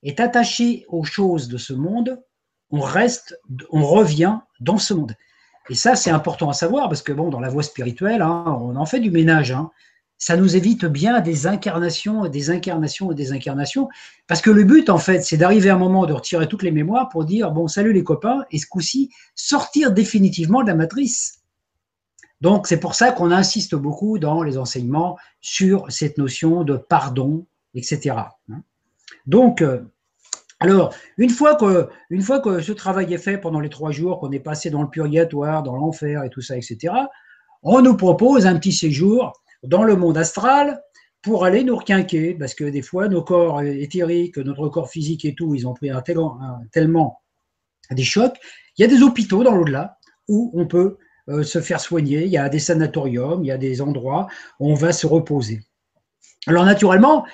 est 0.03 0.19
attaché 0.19 0.85
aux 0.89 1.03
choses 1.03 1.47
de 1.47 1.57
ce 1.57 1.73
monde, 1.73 2.21
on 2.71 2.81
reste, 2.81 3.39
on 3.71 3.85
revient 3.85 4.39
dans 4.59 4.77
ce 4.77 4.93
monde. 4.93 5.15
Et 5.69 5.75
ça, 5.75 5.95
c'est 5.95 6.11
important 6.11 6.49
à 6.49 6.53
savoir 6.53 6.87
parce 6.89 7.01
que, 7.01 7.11
bon, 7.11 7.29
dans 7.29 7.39
la 7.39 7.49
voie 7.49 7.63
spirituelle, 7.63 8.21
hein, 8.21 8.57
on 8.61 8.75
en 8.75 8.85
fait 8.85 8.99
du 8.99 9.11
ménage. 9.11 9.51
Hein. 9.51 9.69
Ça 10.17 10.35
nous 10.35 10.55
évite 10.55 10.85
bien 10.85 11.19
des 11.19 11.45
incarnations 11.45 12.25
et 12.25 12.29
des 12.29 12.49
incarnations 12.49 13.11
et 13.11 13.15
des 13.15 13.33
incarnations. 13.33 13.89
Parce 14.27 14.41
que 14.41 14.49
le 14.49 14.63
but, 14.63 14.89
en 14.89 14.97
fait, 14.97 15.21
c'est 15.21 15.37
d'arriver 15.37 15.69
à 15.69 15.75
un 15.75 15.79
moment 15.79 16.05
de 16.05 16.13
retirer 16.13 16.47
toutes 16.47 16.63
les 16.63 16.71
mémoires 16.71 17.09
pour 17.09 17.25
dire, 17.25 17.51
bon, 17.51 17.67
salut 17.67 17.93
les 17.93 18.03
copains, 18.03 18.45
et 18.51 18.57
ce 18.57 18.65
coup-ci, 18.65 19.11
sortir 19.35 19.91
définitivement 19.91 20.63
de 20.63 20.67
la 20.67 20.75
matrice. 20.75 21.41
Donc, 22.41 22.67
c'est 22.67 22.79
pour 22.79 22.95
ça 22.95 23.11
qu'on 23.11 23.31
insiste 23.31 23.75
beaucoup 23.75 24.19
dans 24.19 24.43
les 24.43 24.57
enseignements 24.57 25.17
sur 25.41 25.85
cette 25.91 26.17
notion 26.17 26.63
de 26.63 26.77
pardon, 26.77 27.45
etc. 27.73 28.15
Donc, 29.25 29.61
euh, 29.61 29.81
alors, 30.59 30.93
une 31.17 31.29
fois, 31.29 31.55
que, 31.55 31.87
une 32.09 32.21
fois 32.21 32.39
que 32.39 32.61
ce 32.61 32.71
travail 32.71 33.13
est 33.13 33.19
fait 33.19 33.37
pendant 33.37 33.59
les 33.59 33.69
trois 33.69 33.91
jours, 33.91 34.19
qu'on 34.19 34.31
est 34.31 34.39
passé 34.39 34.69
dans 34.69 34.81
le 34.81 34.89
purgatoire, 34.89 35.63
dans 35.63 35.75
l'enfer 35.75 36.23
et 36.23 36.29
tout 36.29 36.41
ça, 36.41 36.57
etc., 36.57 36.93
on 37.63 37.81
nous 37.81 37.95
propose 37.95 38.45
un 38.47 38.57
petit 38.57 38.71
séjour 38.71 39.33
dans 39.63 39.83
le 39.83 39.95
monde 39.95 40.17
astral 40.17 40.81
pour 41.21 41.45
aller 41.45 41.63
nous 41.63 41.75
requinquer, 41.75 42.33
parce 42.33 42.53
que 42.53 42.63
des 42.63 42.81
fois, 42.81 43.07
nos 43.07 43.21
corps 43.23 43.61
éthériques, 43.61 44.37
notre 44.37 44.69
corps 44.69 44.89
physique 44.89 45.25
et 45.25 45.35
tout, 45.35 45.53
ils 45.55 45.67
ont 45.67 45.73
pris 45.73 45.91
tellement 46.71 47.21
des 47.91 48.03
chocs. 48.03 48.37
Il 48.77 48.81
y 48.81 48.85
a 48.85 48.87
des 48.87 49.01
hôpitaux 49.01 49.43
dans 49.43 49.55
l'au-delà 49.55 49.97
où 50.27 50.51
on 50.53 50.67
peut 50.67 50.97
euh, 51.29 51.43
se 51.43 51.59
faire 51.59 51.79
soigner, 51.79 52.23
il 52.23 52.31
y 52.31 52.37
a 52.37 52.47
des 52.49 52.59
sanatoriums, 52.59 53.43
il 53.43 53.47
y 53.47 53.51
a 53.51 53.57
des 53.57 53.81
endroits 53.81 54.27
où 54.59 54.71
on 54.71 54.75
va 54.75 54.93
se 54.93 55.05
reposer. 55.05 55.61
Alors 56.47 56.63
naturellement, 56.63 57.25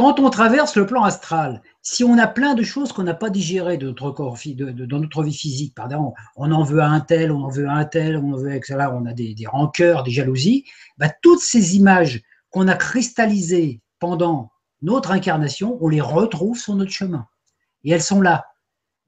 quand 0.00 0.18
on 0.18 0.30
traverse 0.30 0.76
le 0.76 0.86
plan 0.86 1.04
astral, 1.04 1.60
si 1.82 2.04
on 2.04 2.16
a 2.16 2.26
plein 2.26 2.54
de 2.54 2.62
choses 2.62 2.90
qu'on 2.90 3.02
n'a 3.02 3.12
pas 3.12 3.28
digérées 3.28 3.76
de 3.76 3.88
notre 3.88 4.10
corps, 4.12 4.38
dans 4.46 4.98
notre 4.98 5.22
vie 5.22 5.34
physique, 5.34 5.74
pardon, 5.74 6.14
on 6.36 6.50
en 6.52 6.62
veut 6.62 6.80
à 6.80 6.88
un 6.88 7.00
tel, 7.00 7.30
on 7.30 7.42
en 7.42 7.50
veut 7.50 7.68
à 7.68 7.74
un 7.74 7.84
tel, 7.84 8.16
on 8.16 8.32
en 8.32 8.36
veut 8.38 8.48
avec 8.48 8.64
cela, 8.64 8.94
on 8.94 9.04
a 9.04 9.12
des, 9.12 9.34
des 9.34 9.46
rancœurs, 9.46 10.02
des 10.02 10.10
jalousies, 10.10 10.64
bah, 10.96 11.10
toutes 11.20 11.42
ces 11.42 11.76
images 11.76 12.22
qu'on 12.48 12.66
a 12.66 12.76
cristallisées 12.76 13.82
pendant 13.98 14.50
notre 14.80 15.10
incarnation, 15.10 15.76
on 15.82 15.88
les 15.88 16.00
retrouve 16.00 16.56
sur 16.56 16.74
notre 16.76 16.92
chemin. 16.92 17.26
Et 17.84 17.90
elles 17.90 18.00
sont 18.00 18.22
là. 18.22 18.46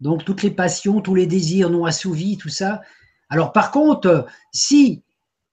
Donc 0.00 0.26
toutes 0.26 0.42
les 0.42 0.50
passions, 0.50 1.00
tous 1.00 1.14
les 1.14 1.26
désirs 1.26 1.70
non 1.70 1.86
assouvis, 1.86 2.36
tout 2.36 2.50
ça. 2.50 2.82
Alors 3.30 3.52
par 3.52 3.70
contre, 3.70 4.26
si 4.52 5.04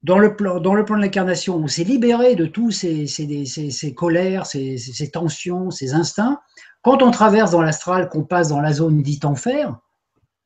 dans 0.04 0.18
le 0.18 0.36
plan, 0.36 0.60
dans 0.60 0.74
le 0.74 0.86
plan 0.86 0.96
de 0.96 1.02
l'incarnation, 1.02 1.58
on 1.58 1.68
s'est 1.68 1.84
libéré 1.84 2.36
de 2.36 2.46
tous 2.46 2.72
ces, 2.72 3.06
ces, 3.08 3.94
colères, 3.94 4.46
ces, 4.46 5.12
tensions, 5.12 5.72
ces 5.72 5.94
instincts. 5.94 6.40
Quand 6.82 7.04
on 7.04 7.12
traverse 7.12 7.52
dans 7.52 7.62
l'astral, 7.62 8.08
qu'on 8.10 8.24
passe 8.24 8.50
dans 8.50 8.62
la 8.62 8.72
zone 8.72 9.02
dite 9.02 9.26
enfer, 9.26 9.78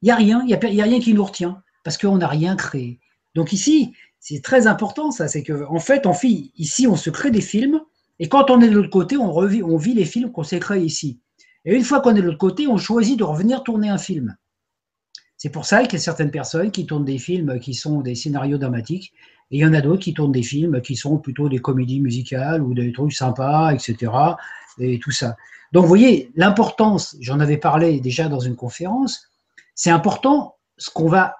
il 0.01 0.05
n'y 0.05 0.12
a 0.12 0.15
rien, 0.15 0.41
il 0.41 0.48
n'y 0.48 0.81
a, 0.81 0.86
rien 0.86 1.00
qui 1.00 1.13
nous 1.13 1.24
retient, 1.24 1.62
parce 1.83 1.98
qu'on 1.98 2.17
n'a 2.17 2.27
rien 2.27 2.55
créé. 2.55 3.00
Donc 3.36 3.53
ici, 3.53 3.93
c'est 4.19 4.41
très 4.41 4.65
important 4.67 5.12
ça, 5.12 5.27
c'est 5.27 5.43
qu'en 5.43 5.75
en 5.75 5.79
fait, 5.79 6.07
on 6.07 6.13
ici, 6.24 6.88
on 6.88 6.95
se 6.95 7.10
crée 7.10 7.31
des 7.31 7.41
films, 7.41 7.79
et 8.19 8.29
quand 8.29 8.50
on 8.50 8.60
est 8.62 8.69
de 8.69 8.75
l'autre 8.75 8.89
côté, 8.89 9.17
on, 9.17 9.31
revit, 9.31 9.62
on 9.62 9.77
vit 9.77 9.93
les 9.93 10.05
films 10.05 10.31
qu'on 10.31 10.43
s'est 10.43 10.60
créés 10.60 10.83
ici. 10.83 11.19
Et 11.65 11.75
une 11.75 11.83
fois 11.83 12.01
qu'on 12.01 12.15
est 12.15 12.22
de 12.22 12.25
l'autre 12.25 12.38
côté, 12.38 12.67
on 12.67 12.77
choisit 12.77 13.17
de 13.17 13.24
revenir 13.24 13.63
tourner 13.63 13.89
un 13.89 13.98
film. 13.98 14.36
C'est 15.38 15.50
pour 15.50 15.65
ça 15.65 15.81
qu'il 15.83 15.93
y 15.93 15.95
a 15.98 16.00
certaines 16.00 16.31
personnes 16.31 16.72
qui 16.72 16.86
tournent 16.86 17.05
des 17.05 17.17
films 17.17 17.60
qui 17.60 17.74
sont 17.74 18.01
des 18.01 18.15
scénarios 18.15 18.57
dramatiques, 18.57 19.13
et 19.53 19.57
il 19.57 19.60
y 19.60 19.65
en 19.67 19.74
a 19.75 19.81
d'autres 19.81 20.01
qui 20.01 20.15
tournent 20.15 20.31
des 20.31 20.41
films 20.41 20.81
qui 20.81 20.95
sont 20.95 21.19
plutôt 21.19 21.48
des 21.48 21.60
comédies 21.60 22.01
musicales 22.01 22.63
ou 22.63 22.74
des 22.74 22.91
trucs 22.91 23.13
sympas, 23.13 23.72
etc. 23.72 24.12
Et 24.79 24.98
tout 24.98 25.12
ça. 25.12 25.36
Donc, 25.72 25.83
vous 25.83 25.88
voyez, 25.88 26.31
l'importance, 26.36 27.15
j'en 27.19 27.39
avais 27.39 27.57
parlé 27.57 28.00
déjà 28.00 28.29
dans 28.29 28.39
une 28.39 28.55
conférence, 28.55 29.29
c'est 29.75 29.91
important 29.91 30.55
ce 30.79 30.89
qu'on 30.89 31.07
va 31.07 31.36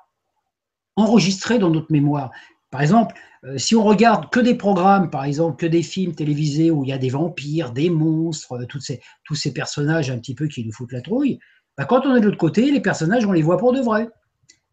enregistrer 0.96 1.58
dans 1.58 1.72
notre 1.72 1.92
mémoire. 1.92 2.30
Par 2.70 2.84
exemple, 2.84 3.16
euh, 3.46 3.58
si 3.58 3.76
on 3.76 3.84
regarde 3.84 4.30
que 4.30 4.40
des 4.40 4.54
programmes, 4.54 5.10
par 5.10 5.24
exemple, 5.24 5.58
que 5.58 5.66
des 5.66 5.82
films 5.82 6.14
télévisés 6.14 6.70
où 6.70 6.84
il 6.84 6.90
y 6.90 6.94
a 6.94 7.00
des 7.00 7.10
vampires, 7.10 7.72
des 7.72 7.90
monstres, 7.90 8.54
euh, 8.54 8.80
ces, 8.80 9.02
tous 9.24 9.34
ces 9.34 9.54
personnages 9.54 10.12
un 10.12 10.20
petit 10.20 10.36
peu 10.36 10.46
qui 10.46 10.64
nous 10.64 10.72
foutent 10.72 10.92
la 10.92 11.02
trouille, 11.02 11.40
bah, 11.80 11.86
quand 11.86 12.06
on 12.06 12.16
est 12.16 12.20
de 12.20 12.26
l'autre 12.26 12.38
côté, 12.38 12.70
les 12.70 12.80
personnages, 12.80 13.26
on 13.26 13.32
les 13.32 13.42
voit 13.42 13.58
pour 13.58 13.74
de 13.74 13.82
vrai. 13.82 14.08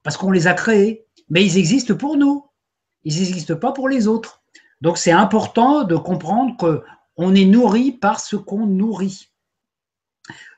Parce 0.02 0.18
qu'on 0.18 0.30
les 0.30 0.46
a 0.46 0.52
créés. 0.52 1.06
Mais 1.30 1.42
ils 1.42 1.56
existent 1.56 1.94
pour 1.94 2.18
nous 2.18 2.49
ils 3.04 3.18
n'existent 3.18 3.56
pas 3.56 3.72
pour 3.72 3.88
les 3.88 4.06
autres. 4.06 4.42
Donc 4.80 4.98
c'est 4.98 5.12
important 5.12 5.84
de 5.84 5.96
comprendre 5.96 6.56
qu'on 6.56 7.34
est 7.34 7.44
nourri 7.44 7.92
par 7.92 8.20
ce 8.20 8.36
qu'on 8.36 8.66
nourrit. 8.66 9.30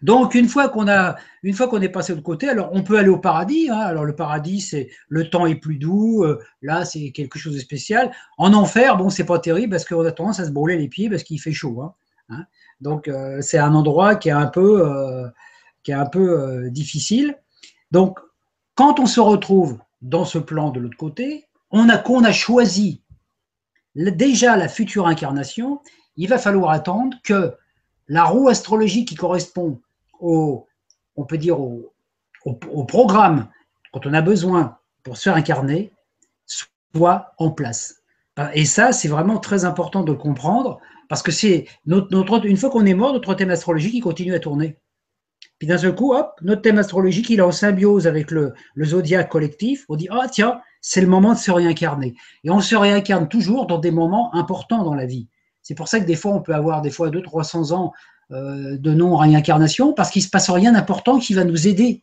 Donc 0.02 0.34
une 0.34 0.48
fois 0.48 0.68
qu'on 0.68 0.88
a, 0.88 1.16
une 1.42 1.54
fois 1.54 1.68
qu'on 1.68 1.80
est 1.80 1.88
passé 1.88 2.14
de 2.14 2.20
côté, 2.20 2.48
alors 2.48 2.70
on 2.72 2.82
peut 2.82 2.98
aller 2.98 3.08
au 3.08 3.18
paradis. 3.18 3.68
Hein. 3.70 3.78
alors 3.78 4.04
le 4.04 4.14
paradis, 4.14 4.60
c'est 4.60 4.90
le 5.08 5.28
temps 5.30 5.46
est 5.46 5.54
plus 5.54 5.76
doux. 5.76 6.24
Euh, 6.24 6.40
là, 6.60 6.84
c'est 6.84 7.10
quelque 7.10 7.38
chose 7.38 7.54
de 7.54 7.58
spécial. 7.58 8.12
En 8.38 8.52
enfer, 8.52 8.96
bon, 8.96 9.10
c'est 9.10 9.24
pas 9.24 9.38
terrible 9.38 9.70
parce 9.70 9.84
qu'on 9.84 10.04
a 10.04 10.12
tendance 10.12 10.40
à 10.40 10.44
se 10.44 10.50
brûler 10.50 10.76
les 10.76 10.88
pieds 10.88 11.08
parce 11.08 11.22
qu'il 11.22 11.40
fait 11.40 11.52
chaud. 11.52 11.80
Hein. 11.82 11.94
Hein. 12.28 12.46
donc 12.80 13.08
euh, 13.08 13.42
c'est 13.42 13.58
un 13.58 13.74
endroit 13.74 14.14
qui 14.14 14.28
est 14.28 14.32
un 14.32 14.46
peu, 14.46 14.86
euh, 14.86 15.28
qui 15.82 15.90
est 15.90 15.94
un 15.94 16.06
peu 16.06 16.68
difficile. 16.70 17.36
Donc 17.90 18.18
quand 18.74 19.00
on 19.00 19.06
se 19.06 19.20
retrouve 19.20 19.78
dans 20.00 20.24
ce 20.24 20.38
plan 20.38 20.70
de 20.70 20.80
l'autre 20.80 20.96
côté, 20.96 21.46
on 21.72 21.88
a, 21.88 21.98
qu'on 21.98 22.24
a 22.24 22.32
choisi 22.32 23.02
déjà 23.94 24.56
la 24.56 24.68
future 24.68 25.06
incarnation, 25.06 25.80
il 26.16 26.28
va 26.28 26.38
falloir 26.38 26.70
attendre 26.70 27.16
que 27.24 27.54
la 28.08 28.24
roue 28.24 28.48
astrologique 28.48 29.08
qui 29.08 29.14
correspond 29.14 29.80
au, 30.20 30.66
on 31.16 31.24
peut 31.24 31.38
dire 31.38 31.60
au, 31.60 31.92
programme 32.88 33.48
quand 33.92 34.06
on 34.06 34.14
a 34.14 34.20
besoin 34.20 34.78
pour 35.04 35.16
se 35.16 35.24
faire 35.24 35.36
incarner, 35.36 35.92
soit 36.46 37.32
en 37.38 37.50
place. 37.50 38.02
Et 38.54 38.64
ça, 38.64 38.92
c'est 38.92 39.08
vraiment 39.08 39.38
très 39.38 39.64
important 39.64 40.02
de 40.02 40.12
le 40.12 40.18
comprendre 40.18 40.80
parce 41.08 41.22
que 41.22 41.30
c'est 41.30 41.66
notre, 41.86 42.46
une 42.46 42.56
fois 42.56 42.70
qu'on 42.70 42.86
est 42.86 42.94
mort, 42.94 43.12
notre 43.12 43.34
thème 43.34 43.50
astrologique 43.50 44.02
continue 44.02 44.34
à 44.34 44.40
tourner. 44.40 44.78
Puis 45.62 45.68
d'un 45.68 45.78
seul 45.78 45.94
coup, 45.94 46.12
hop, 46.12 46.40
notre 46.42 46.60
thème 46.60 46.78
astrologique 46.78 47.30
il 47.30 47.38
est 47.38 47.42
en 47.42 47.52
symbiose 47.52 48.08
avec 48.08 48.32
le, 48.32 48.52
le 48.74 48.84
zodiaque 48.84 49.28
collectif. 49.28 49.84
On 49.88 49.94
dit 49.94 50.08
ah 50.10 50.26
tiens, 50.28 50.60
c'est 50.80 51.00
le 51.00 51.06
moment 51.06 51.34
de 51.34 51.38
se 51.38 51.52
réincarner. 51.52 52.16
Et 52.42 52.50
on 52.50 52.58
se 52.58 52.74
réincarne 52.74 53.28
toujours 53.28 53.68
dans 53.68 53.78
des 53.78 53.92
moments 53.92 54.34
importants 54.34 54.82
dans 54.82 54.96
la 54.96 55.06
vie. 55.06 55.28
C'est 55.62 55.76
pour 55.76 55.86
ça 55.86 56.00
que 56.00 56.04
des 56.04 56.16
fois, 56.16 56.32
on 56.32 56.40
peut 56.40 56.52
avoir 56.52 56.82
des 56.82 56.90
fois 56.90 57.10
200, 57.10 57.22
300 57.22 57.70
ans 57.70 57.92
euh, 58.32 58.76
de 58.76 58.92
non-réincarnation 58.92 59.92
parce 59.92 60.10
qu'il 60.10 60.18
ne 60.18 60.24
se 60.24 60.30
passe 60.30 60.50
rien 60.50 60.72
d'important 60.72 61.20
qui 61.20 61.32
va 61.32 61.44
nous 61.44 61.68
aider, 61.68 62.02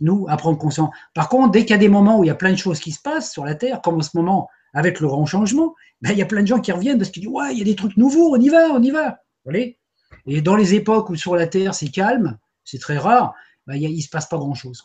nous, 0.00 0.24
à 0.30 0.38
prendre 0.38 0.56
conscience. 0.56 0.88
Par 1.12 1.28
contre, 1.28 1.50
dès 1.50 1.66
qu'il 1.66 1.72
y 1.72 1.74
a 1.74 1.76
des 1.76 1.90
moments 1.90 2.20
où 2.20 2.24
il 2.24 2.28
y 2.28 2.30
a 2.30 2.34
plein 2.34 2.52
de 2.52 2.56
choses 2.56 2.80
qui 2.80 2.92
se 2.92 3.02
passent 3.02 3.30
sur 3.30 3.44
la 3.44 3.54
Terre, 3.54 3.82
comme 3.82 3.96
en 3.96 4.00
ce 4.00 4.16
moment 4.16 4.48
avec 4.72 5.00
le 5.00 5.08
grand 5.08 5.26
changement, 5.26 5.74
ben, 6.00 6.12
il 6.12 6.18
y 6.18 6.22
a 6.22 6.26
plein 6.26 6.40
de 6.40 6.46
gens 6.46 6.58
qui 6.58 6.72
reviennent 6.72 6.96
parce 6.96 7.10
qu'ils 7.10 7.24
disent 7.24 7.32
Ouais, 7.34 7.52
il 7.52 7.58
y 7.58 7.60
a 7.60 7.66
des 7.66 7.76
trucs 7.76 7.98
nouveaux, 7.98 8.34
on 8.34 8.40
y 8.40 8.48
va, 8.48 8.70
on 8.70 8.82
y 8.82 8.90
va. 8.90 9.18
Voyez? 9.44 9.78
Et 10.26 10.40
dans 10.40 10.56
les 10.56 10.72
époques 10.72 11.10
où 11.10 11.16
sur 11.16 11.36
la 11.36 11.46
Terre 11.46 11.74
c'est 11.74 11.90
calme, 11.90 12.38
c'est 12.64 12.78
très 12.78 12.98
rare, 12.98 13.34
ben, 13.66 13.76
il 13.76 13.96
ne 13.96 14.00
se 14.00 14.08
passe 14.08 14.28
pas 14.28 14.38
grand-chose. 14.38 14.82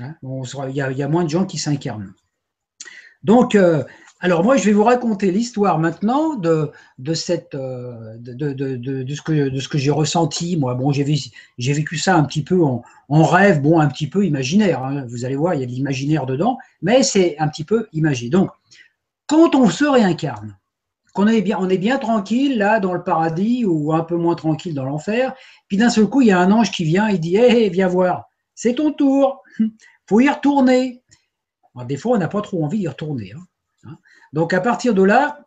Hein? 0.00 0.14
Il, 0.22 0.74
y 0.74 1.02
a 1.02 1.08
moins 1.08 1.24
de 1.24 1.30
gens 1.30 1.44
qui 1.44 1.58
s'incarnent. 1.58 2.14
Donc, 3.22 3.54
euh, 3.54 3.84
alors 4.20 4.42
moi, 4.44 4.56
je 4.56 4.64
vais 4.64 4.72
vous 4.72 4.84
raconter 4.84 5.30
l'histoire 5.30 5.78
maintenant 5.78 6.36
de, 6.36 6.72
ce 7.14 7.32
que, 9.22 9.78
j'ai 9.78 9.90
ressenti. 9.90 10.56
Moi, 10.56 10.74
bon, 10.74 10.92
j'ai 10.92 11.04
vécu 11.58 11.98
ça 11.98 12.16
un 12.16 12.24
petit 12.24 12.42
peu 12.42 12.62
en, 12.62 12.82
en 13.08 13.24
rêve, 13.24 13.60
bon, 13.60 13.80
un 13.80 13.88
petit 13.88 14.08
peu 14.08 14.24
imaginaire. 14.24 14.82
Hein. 14.82 15.04
Vous 15.06 15.24
allez 15.24 15.36
voir, 15.36 15.54
il 15.54 15.60
y 15.60 15.64
a 15.64 15.66
de 15.66 15.72
l'imaginaire 15.72 16.26
dedans, 16.26 16.58
mais 16.82 17.02
c'est 17.02 17.36
un 17.38 17.48
petit 17.48 17.64
peu 17.64 17.88
imagé. 17.92 18.28
Donc, 18.28 18.50
quand 19.26 19.54
on 19.54 19.68
se 19.68 19.84
réincarne, 19.84 20.56
qu'on 21.12 21.26
est 21.26 21.42
bien, 21.42 21.58
on 21.60 21.68
est 21.68 21.78
bien 21.78 21.98
tranquille 21.98 22.58
là 22.58 22.80
dans 22.80 22.94
le 22.94 23.02
paradis 23.02 23.64
ou 23.64 23.92
un 23.92 24.02
peu 24.02 24.16
moins 24.16 24.34
tranquille 24.34 24.74
dans 24.74 24.84
l'enfer, 24.84 25.34
puis 25.68 25.76
d'un 25.76 25.90
seul 25.90 26.06
coup, 26.06 26.22
il 26.22 26.28
y 26.28 26.32
a 26.32 26.38
un 26.38 26.50
ange 26.50 26.70
qui 26.70 26.84
vient, 26.84 27.08
il 27.08 27.20
dit, 27.20 27.36
hé, 27.36 27.68
viens 27.68 27.88
voir, 27.88 28.24
c'est 28.54 28.74
ton 28.74 28.92
tour, 28.92 29.42
faut 30.08 30.20
y 30.20 30.28
retourner 30.28 31.02
des 31.86 31.96
fois, 31.96 32.16
on 32.16 32.18
n'a 32.18 32.28
pas 32.28 32.42
trop 32.42 32.64
envie 32.64 32.80
d'y 32.80 32.88
retourner. 32.88 33.32
Hein. 33.32 33.44
Hein. 33.84 33.98
Donc, 34.32 34.52
à 34.52 34.60
partir 34.60 34.94
de 34.94 35.02
là, 35.02 35.46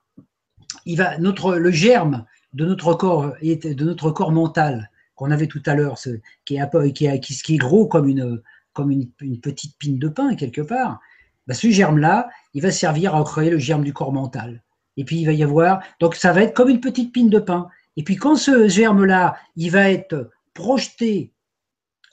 il 0.85 0.97
va, 0.97 1.17
notre, 1.17 1.55
le 1.55 1.71
germe 1.71 2.25
de 2.53 2.65
notre 2.65 2.93
corps, 2.93 3.33
de 3.41 3.83
notre 3.83 4.11
corps 4.11 4.31
mental 4.31 4.89
qu'on 5.15 5.31
avait 5.31 5.47
tout 5.47 5.63
à 5.65 5.75
l'heure, 5.75 5.97
qui 6.45 6.57
est, 6.57 7.19
qui, 7.19 7.57
gros 7.57 7.87
comme 7.87 8.07
une, 8.07 8.41
comme 8.73 8.91
une, 8.91 9.09
petite 9.41 9.77
pine 9.77 9.97
de 9.97 10.09
pain 10.09 10.35
quelque 10.35 10.61
part, 10.61 10.99
bah, 11.47 11.53
ce 11.53 11.69
germe-là, 11.69 12.29
il 12.53 12.61
va 12.61 12.71
servir 12.71 13.15
à 13.15 13.23
créer 13.23 13.49
le 13.49 13.57
germe 13.57 13.83
du 13.83 13.93
corps 13.93 14.11
mental. 14.11 14.63
Et 14.97 15.03
puis 15.03 15.17
il 15.17 15.25
va 15.25 15.33
y 15.33 15.43
avoir, 15.43 15.81
donc 15.99 16.15
ça 16.15 16.31
va 16.31 16.41
être 16.43 16.53
comme 16.53 16.69
une 16.69 16.79
petite 16.79 17.11
pine 17.11 17.29
de 17.29 17.39
pain. 17.39 17.67
Et 17.97 18.03
puis 18.03 18.15
quand 18.15 18.35
ce 18.35 18.67
germe-là, 18.67 19.37
il 19.55 19.71
va 19.71 19.89
être 19.91 20.31
projeté 20.53 21.33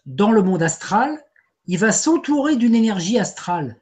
dans 0.06 0.32
le 0.32 0.42
monde 0.42 0.62
astral, 0.62 1.18
il 1.66 1.78
va 1.78 1.92
s'entourer 1.92 2.56
d'une 2.56 2.74
énergie 2.74 3.18
astrale. 3.18 3.76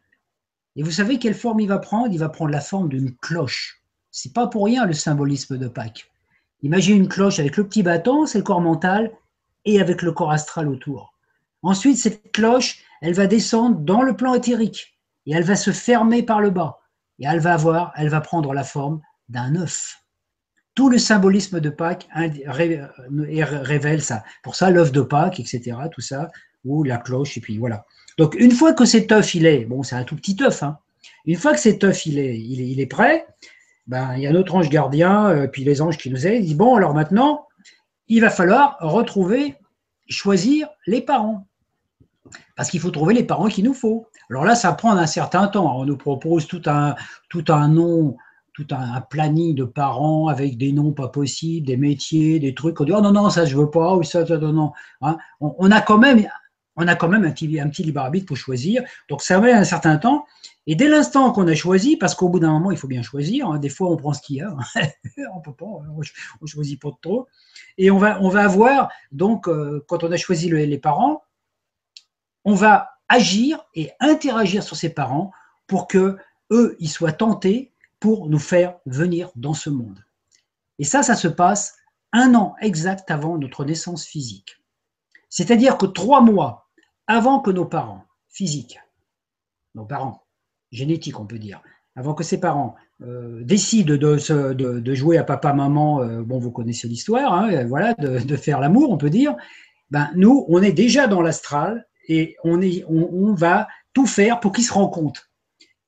Et 0.76 0.82
vous 0.82 0.90
savez 0.90 1.18
quelle 1.18 1.34
forme 1.34 1.60
il 1.60 1.68
va 1.68 1.78
prendre? 1.78 2.12
Il 2.12 2.18
va 2.18 2.28
prendre 2.28 2.52
la 2.52 2.60
forme 2.60 2.88
d'une 2.88 3.16
cloche. 3.16 3.82
C'est 4.10 4.32
pas 4.32 4.46
pour 4.46 4.66
rien 4.66 4.86
le 4.86 4.92
symbolisme 4.92 5.56
de 5.56 5.68
Pâques. 5.68 6.10
Imaginez 6.62 6.98
une 6.98 7.08
cloche 7.08 7.38
avec 7.38 7.56
le 7.56 7.66
petit 7.66 7.82
bâton, 7.82 8.26
c'est 8.26 8.38
le 8.38 8.44
corps 8.44 8.60
mental, 8.60 9.10
et 9.64 9.80
avec 9.80 10.02
le 10.02 10.12
corps 10.12 10.30
astral 10.30 10.68
autour. 10.68 11.14
Ensuite, 11.62 11.96
cette 11.96 12.32
cloche, 12.32 12.82
elle 13.00 13.14
va 13.14 13.26
descendre 13.26 13.78
dans 13.78 14.02
le 14.02 14.14
plan 14.14 14.34
éthérique. 14.34 14.98
et 15.26 15.32
elle 15.32 15.44
va 15.44 15.56
se 15.56 15.70
fermer 15.70 16.22
par 16.22 16.40
le 16.40 16.50
bas. 16.50 16.79
Et 17.20 17.26
elle 17.26 17.40
va 17.40 17.54
avoir, 17.54 17.92
elle 17.96 18.08
va 18.08 18.20
prendre 18.20 18.52
la 18.52 18.64
forme 18.64 19.00
d'un 19.28 19.54
œuf. 19.56 20.02
Tout 20.74 20.88
le 20.88 20.98
symbolisme 20.98 21.60
de 21.60 21.70
Pâques 21.70 22.08
révèle 22.46 24.02
ça. 24.02 24.24
Pour 24.42 24.56
ça, 24.56 24.70
l'œuf 24.70 24.92
de 24.92 25.02
Pâques, 25.02 25.40
etc., 25.40 25.76
tout 25.92 26.00
ça, 26.00 26.28
ou 26.64 26.84
la 26.84 26.98
cloche, 26.98 27.36
et 27.36 27.40
puis 27.40 27.58
voilà. 27.58 27.84
Donc, 28.18 28.34
une 28.34 28.52
fois 28.52 28.72
que 28.72 28.84
cet 28.84 29.12
œuf, 29.12 29.34
il 29.34 29.46
est, 29.46 29.64
bon, 29.64 29.82
c'est 29.82 29.96
un 29.96 30.04
tout 30.04 30.16
petit 30.16 30.36
œuf, 30.42 30.62
hein, 30.62 30.78
une 31.26 31.36
fois 31.36 31.52
que 31.52 31.60
cet 31.60 31.84
œuf, 31.84 32.06
il 32.06 32.18
est, 32.18 32.38
il 32.38 32.80
est, 32.80 32.86
prêt, 32.86 33.26
ben, 33.86 34.14
il 34.16 34.22
y 34.22 34.26
a 34.26 34.32
notre 34.32 34.54
ange 34.54 34.68
gardien, 34.68 35.28
euh, 35.28 35.46
puis 35.46 35.64
les 35.64 35.82
anges 35.82 35.98
qui 35.98 36.10
nous 36.10 36.26
aident, 36.26 36.42
ils 36.42 36.48
disent, 36.48 36.56
bon, 36.56 36.76
alors 36.76 36.94
maintenant, 36.94 37.46
il 38.08 38.20
va 38.20 38.30
falloir 38.30 38.76
retrouver, 38.80 39.56
choisir 40.08 40.68
les 40.86 41.00
parents. 41.00 41.46
Parce 42.56 42.70
qu'il 42.70 42.80
faut 42.80 42.90
trouver 42.90 43.14
les 43.14 43.24
parents 43.24 43.48
qu'il 43.48 43.64
nous 43.64 43.74
faut. 43.74 44.06
Alors 44.30 44.44
là, 44.44 44.54
ça 44.54 44.72
prend 44.72 44.92
un 44.92 45.06
certain 45.06 45.48
temps. 45.48 45.78
On 45.78 45.84
nous 45.84 45.96
propose 45.96 46.46
tout 46.46 46.62
un, 46.66 46.94
tout 47.28 47.44
un 47.48 47.68
nom, 47.68 48.16
tout 48.54 48.66
un, 48.70 49.00
planning 49.00 49.54
de 49.54 49.64
parents 49.64 50.28
avec 50.28 50.56
des 50.56 50.72
noms 50.72 50.92
pas 50.92 51.08
possibles, 51.08 51.66
des 51.66 51.76
métiers, 51.76 52.38
des 52.38 52.54
trucs. 52.54 52.80
On 52.80 52.84
dit 52.84 52.92
oh 52.92 53.00
non 53.00 53.12
non 53.12 53.30
ça 53.30 53.44
je 53.44 53.56
veux 53.56 53.70
pas 53.70 53.96
ou 53.96 54.02
ça, 54.02 54.26
ça 54.26 54.38
non 54.38 54.52
non. 54.52 54.72
Hein. 55.02 55.18
on, 55.40 55.70
a 55.70 55.80
quand 55.80 55.98
même 55.98 56.26
on 56.76 56.86
a 56.88 56.94
quand 56.94 57.08
même 57.08 57.24
un 57.24 57.30
petit, 57.30 57.60
un 57.60 57.68
petit 57.68 57.82
libre 57.82 58.00
arbitre 58.00 58.26
pour 58.26 58.36
choisir. 58.36 58.82
Donc 59.08 59.22
ça 59.22 59.38
met 59.40 59.52
un 59.52 59.64
certain 59.64 59.98
temps. 59.98 60.24
Et 60.66 60.74
dès 60.76 60.88
l'instant 60.88 61.32
qu'on 61.32 61.46
a 61.48 61.54
choisi, 61.54 61.96
parce 61.96 62.14
qu'au 62.14 62.28
bout 62.28 62.40
d'un 62.40 62.52
moment, 62.52 62.70
il 62.70 62.78
faut 62.78 62.88
bien 62.88 63.02
choisir, 63.02 63.48
hein, 63.48 63.58
des 63.58 63.68
fois 63.68 63.90
on 63.90 63.96
prend 63.96 64.12
ce 64.12 64.22
qu'il 64.22 64.36
y 64.36 64.40
a, 64.40 64.54
on 65.34 65.40
peut 65.40 65.52
pas, 65.52 65.66
on 65.66 66.46
choisit 66.46 66.80
pas 66.80 66.90
trop. 67.02 67.26
Et 67.76 67.90
on 67.90 67.98
va, 67.98 68.20
on 68.22 68.28
va 68.28 68.44
avoir, 68.44 68.90
donc, 69.12 69.48
euh, 69.48 69.84
quand 69.88 70.04
on 70.04 70.12
a 70.12 70.16
choisi 70.16 70.48
les 70.48 70.78
parents, 70.78 71.24
on 72.44 72.54
va 72.54 72.99
agir 73.10 73.66
et 73.74 73.90
interagir 74.00 74.62
sur 74.62 74.76
ses 74.76 74.88
parents 74.88 75.32
pour 75.66 75.86
que 75.88 76.16
eux, 76.50 76.76
ils 76.78 76.88
soient 76.88 77.12
tentés 77.12 77.72
pour 77.98 78.30
nous 78.30 78.38
faire 78.38 78.78
venir 78.86 79.30
dans 79.34 79.52
ce 79.52 79.68
monde. 79.68 80.02
Et 80.78 80.84
ça, 80.84 81.02
ça 81.02 81.16
se 81.16 81.28
passe 81.28 81.76
un 82.12 82.34
an 82.34 82.54
exact 82.60 83.10
avant 83.10 83.36
notre 83.36 83.64
naissance 83.64 84.06
physique. 84.06 84.56
C'est-à-dire 85.28 85.76
que 85.76 85.86
trois 85.86 86.22
mois 86.22 86.68
avant 87.06 87.40
que 87.40 87.50
nos 87.50 87.66
parents 87.66 88.04
physiques, 88.28 88.80
nos 89.74 89.84
parents 89.84 90.24
génétiques, 90.72 91.18
on 91.18 91.26
peut 91.26 91.38
dire, 91.38 91.60
avant 91.96 92.14
que 92.14 92.24
ces 92.24 92.38
parents 92.38 92.76
euh, 93.02 93.42
décident 93.42 93.96
de, 93.96 94.52
de, 94.52 94.94
jouer 94.94 95.18
à 95.18 95.24
papa, 95.24 95.52
maman, 95.52 96.00
euh, 96.02 96.22
bon, 96.22 96.38
vous 96.38 96.52
connaissez 96.52 96.86
l'histoire, 96.86 97.34
hein, 97.34 97.64
voilà, 97.66 97.94
de, 97.94 98.36
faire 98.36 98.60
l'amour, 98.60 98.90
on 98.90 98.98
peut 98.98 99.10
dire, 99.10 99.34
ben, 99.90 100.10
nous, 100.14 100.44
on 100.48 100.62
est 100.62 100.72
déjà 100.72 101.08
dans 101.08 101.20
l'astral 101.20 101.88
et 102.10 102.36
on, 102.42 103.34
va 103.34 103.68
tout 103.94 104.06
faire 104.06 104.40
pour 104.40 104.52
qu'ils 104.52 104.64
se 104.64 104.72
rendent 104.72 104.92
compte. 104.92 105.30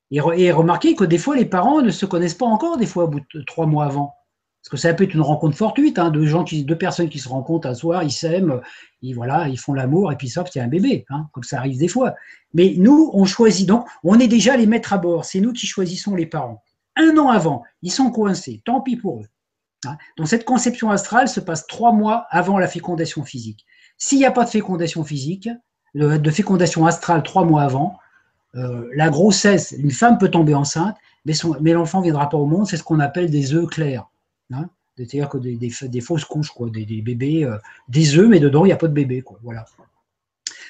Et, 0.09 0.51
remarquez 0.51 0.95
que 0.95 1.03
des 1.03 1.17
fois, 1.17 1.35
les 1.35 1.45
parents 1.45 1.81
ne 1.81 1.91
se 1.91 2.05
connaissent 2.05 2.33
pas 2.33 2.45
encore, 2.45 2.77
des 2.77 2.85
fois, 2.85 3.05
au 3.05 3.07
bout 3.09 3.21
de 3.33 3.41
trois 3.41 3.65
mois 3.65 3.85
avant. 3.85 4.13
Parce 4.61 4.69
que 4.69 4.77
ça 4.77 4.93
peut 4.93 5.03
être 5.03 5.13
une 5.13 5.21
rencontre 5.21 5.57
fortuite, 5.57 5.99
hein, 5.99 6.09
de 6.09 6.23
gens 6.23 6.43
deux 6.43 6.77
personnes 6.77 7.09
qui 7.09 7.19
se 7.19 7.27
rencontrent 7.27 7.67
un 7.67 7.73
soir, 7.73 8.03
ils 8.03 8.11
s'aiment, 8.11 8.61
ils, 9.01 9.13
voilà, 9.13 9.49
ils 9.49 9.59
font 9.59 9.73
l'amour, 9.73 10.13
et 10.13 10.15
puis 10.15 10.29
sauf 10.29 10.49
qu'il 10.49 10.59
y 10.59 10.61
a 10.61 10.65
un 10.65 10.69
bébé, 10.69 11.05
hein, 11.09 11.27
comme 11.33 11.43
ça 11.43 11.57
arrive 11.57 11.77
des 11.77 11.89
fois. 11.89 12.15
Mais 12.53 12.73
nous, 12.77 13.11
on 13.13 13.25
choisit, 13.25 13.67
donc, 13.67 13.85
on 14.03 14.17
est 14.19 14.29
déjà 14.29 14.55
les 14.55 14.65
maîtres 14.65 14.93
à 14.93 14.97
bord, 14.97 15.25
c'est 15.25 15.41
nous 15.41 15.51
qui 15.51 15.67
choisissons 15.67 16.15
les 16.15 16.25
parents. 16.25 16.63
Un 16.95 17.17
an 17.17 17.27
avant, 17.27 17.63
ils 17.81 17.91
sont 17.91 18.09
coincés, 18.09 18.61
tant 18.63 18.79
pis 18.79 18.95
pour 18.95 19.19
eux. 19.19 19.27
Hein. 19.85 19.97
Donc 20.15 20.29
cette 20.29 20.45
conception 20.45 20.91
astrale 20.91 21.27
se 21.27 21.41
passe 21.41 21.67
trois 21.67 21.91
mois 21.91 22.27
avant 22.29 22.57
la 22.57 22.67
fécondation 22.67 23.25
physique. 23.25 23.65
S'il 23.97 24.19
n'y 24.19 24.25
a 24.25 24.31
pas 24.31 24.45
de 24.45 24.49
fécondation 24.49 25.03
physique, 25.03 25.49
de 25.95 26.31
fécondation 26.31 26.85
astrale 26.85 27.23
trois 27.23 27.45
mois 27.45 27.63
avant, 27.63 27.99
euh, 28.55 28.87
la 28.95 29.09
grossesse, 29.09 29.73
une 29.77 29.91
femme 29.91 30.17
peut 30.17 30.29
tomber 30.29 30.53
enceinte, 30.53 30.95
mais, 31.25 31.33
mais 31.61 31.73
l'enfant 31.73 31.99
ne 31.99 32.03
viendra 32.03 32.29
pas 32.29 32.37
au 32.37 32.45
monde, 32.45 32.67
c'est 32.67 32.77
ce 32.77 32.83
qu'on 32.83 32.99
appelle 32.99 33.29
des 33.29 33.53
œufs 33.53 33.67
clairs. 33.67 34.07
Hein. 34.51 34.69
C'est-à-dire 34.95 35.27
que 35.29 35.37
des, 35.37 35.55
des, 35.55 36.01
fausses 36.01 36.25
couches, 36.25 36.51
quoi, 36.51 36.69
des, 36.69 36.85
bébés, 37.01 37.45
euh, 37.45 37.57
des 37.87 38.17
œufs, 38.17 38.27
mais 38.27 38.39
dedans, 38.39 38.63
il 38.65 38.67
n'y 38.67 38.73
a 38.73 38.77
pas 38.77 38.87
de 38.87 38.93
bébé. 38.93 39.21
Quoi, 39.21 39.39
voilà. 39.41 39.65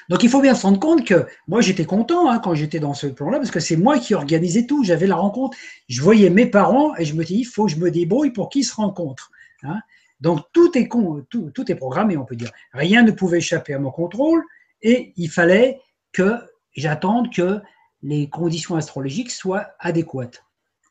Donc 0.10 0.24
il 0.24 0.30
faut 0.30 0.42
bien 0.42 0.56
se 0.56 0.64
rendre 0.64 0.80
compte 0.80 1.06
que 1.06 1.26
moi 1.48 1.62
j'étais 1.62 1.86
content 1.86 2.30
hein, 2.30 2.40
quand 2.40 2.56
j'étais 2.56 2.80
dans 2.80 2.94
ce 2.94 3.08
plan-là, 3.08 3.38
parce 3.38 3.52
que 3.52 3.60
c'est 3.60 3.78
moi 3.78 4.00
qui 4.00 4.14
organisais 4.14 4.66
tout, 4.66 4.84
j'avais 4.84 5.08
la 5.08 5.16
rencontre, 5.16 5.58
je 5.88 6.02
voyais 6.02 6.30
mes 6.30 6.46
parents 6.46 6.96
et 6.98 7.06
je 7.06 7.16
me 7.16 7.24
dis, 7.24 7.40
il 7.40 7.46
faut 7.46 7.66
que 7.66 7.72
je 7.72 7.78
me 7.78 7.90
débrouille 7.90 8.32
pour 8.32 8.50
qu'ils 8.50 8.66
se 8.66 8.76
rencontrent. 8.76 9.32
Hein. 9.64 9.80
Donc 10.22 10.40
tout 10.54 10.78
est, 10.78 10.88
con, 10.88 11.26
tout, 11.30 11.52
tout 11.52 11.70
est 11.72 11.76
programmé, 11.76 12.18
on 12.18 12.26
peut 12.26 12.36
dire. 12.36 12.52
Rien 12.74 13.04
ne 13.04 13.12
pouvait 13.12 13.40
échapper 13.40 13.74
à 13.74 13.80
mon 13.80 13.92
contrôle, 13.92 14.44
et 14.84 15.14
il 15.16 15.30
fallait 15.30 15.80
que 16.12 16.38
j'attende 16.76 17.34
que 17.34 17.62
les 18.02 18.30
conditions 18.30 18.76
astrologiques 18.76 19.32
soient 19.32 19.68
adéquates. 19.80 20.44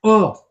Or, 0.02 0.48